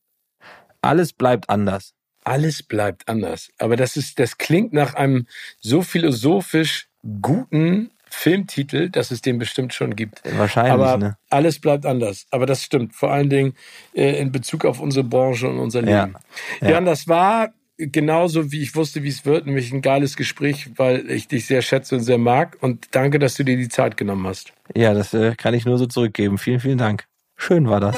Alles 0.82 1.14
bleibt 1.14 1.50
anders. 1.50 1.94
Alles 2.24 2.64
bleibt 2.64 3.08
anders. 3.08 3.50
Aber 3.60 3.76
das 3.76 3.98
ist, 3.98 4.20
das 4.20 4.38
klingt 4.38 4.74
nach 4.74 4.96
einem 4.96 5.28
so 5.60 5.82
philosophisch 5.82 6.88
guten 7.22 7.92
Filmtitel, 8.10 8.90
dass 8.90 9.12
es 9.12 9.22
den 9.22 9.38
bestimmt 9.38 9.74
schon 9.74 9.96
gibt. 9.96 10.22
Wahrscheinlich, 10.38 10.74
Aber 10.74 10.98
ne? 10.98 11.18
alles 11.30 11.60
bleibt 11.60 11.86
anders. 11.86 12.26
Aber 12.32 12.46
das 12.46 12.64
stimmt. 12.64 12.94
Vor 12.96 13.12
allen 13.12 13.30
Dingen 13.30 13.54
äh, 13.94 14.20
in 14.20 14.32
Bezug 14.32 14.66
auf 14.66 14.80
unsere 14.80 15.04
Branche 15.04 15.48
und 15.50 15.60
unser. 15.60 15.82
Leben. 15.82 16.16
Ja. 16.62 16.70
Jan, 16.70 16.86
das 16.86 17.08
war 17.08 17.50
genauso, 17.78 18.52
wie 18.52 18.62
ich 18.62 18.76
wusste, 18.76 19.04
wie 19.04 19.10
es 19.10 19.26
wird, 19.26 19.46
nämlich 19.48 19.72
ein 19.74 19.82
geiles 19.82 20.16
Gespräch, 20.16 20.70
weil 20.78 21.10
ich 21.12 21.28
dich 21.28 21.46
sehr 21.46 21.62
schätze 21.62 21.96
und 21.96 22.02
sehr 22.02 22.18
mag. 22.18 22.58
Und 22.62 22.88
danke, 22.96 23.20
dass 23.20 23.36
du 23.36 23.44
dir 23.44 23.58
die 23.58 23.68
Zeit 23.70 23.98
genommen 23.98 24.26
hast. 24.28 24.54
Ja, 24.76 24.94
das 24.94 25.14
äh, 25.14 25.36
kann 25.36 25.54
ich 25.54 25.66
nur 25.66 25.78
so 25.78 25.86
zurückgeben. 25.86 26.38
Vielen, 26.38 26.60
vielen 26.62 26.78
Dank. 26.78 27.06
Schön 27.38 27.70
war 27.70 27.80
das. 27.80 27.96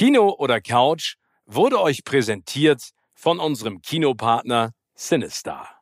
Kino 0.00 0.34
oder 0.38 0.62
Couch 0.62 1.16
wurde 1.44 1.78
euch 1.78 2.04
präsentiert 2.04 2.80
von 3.12 3.38
unserem 3.38 3.82
Kinopartner 3.82 4.72
Sinistar. 4.94 5.79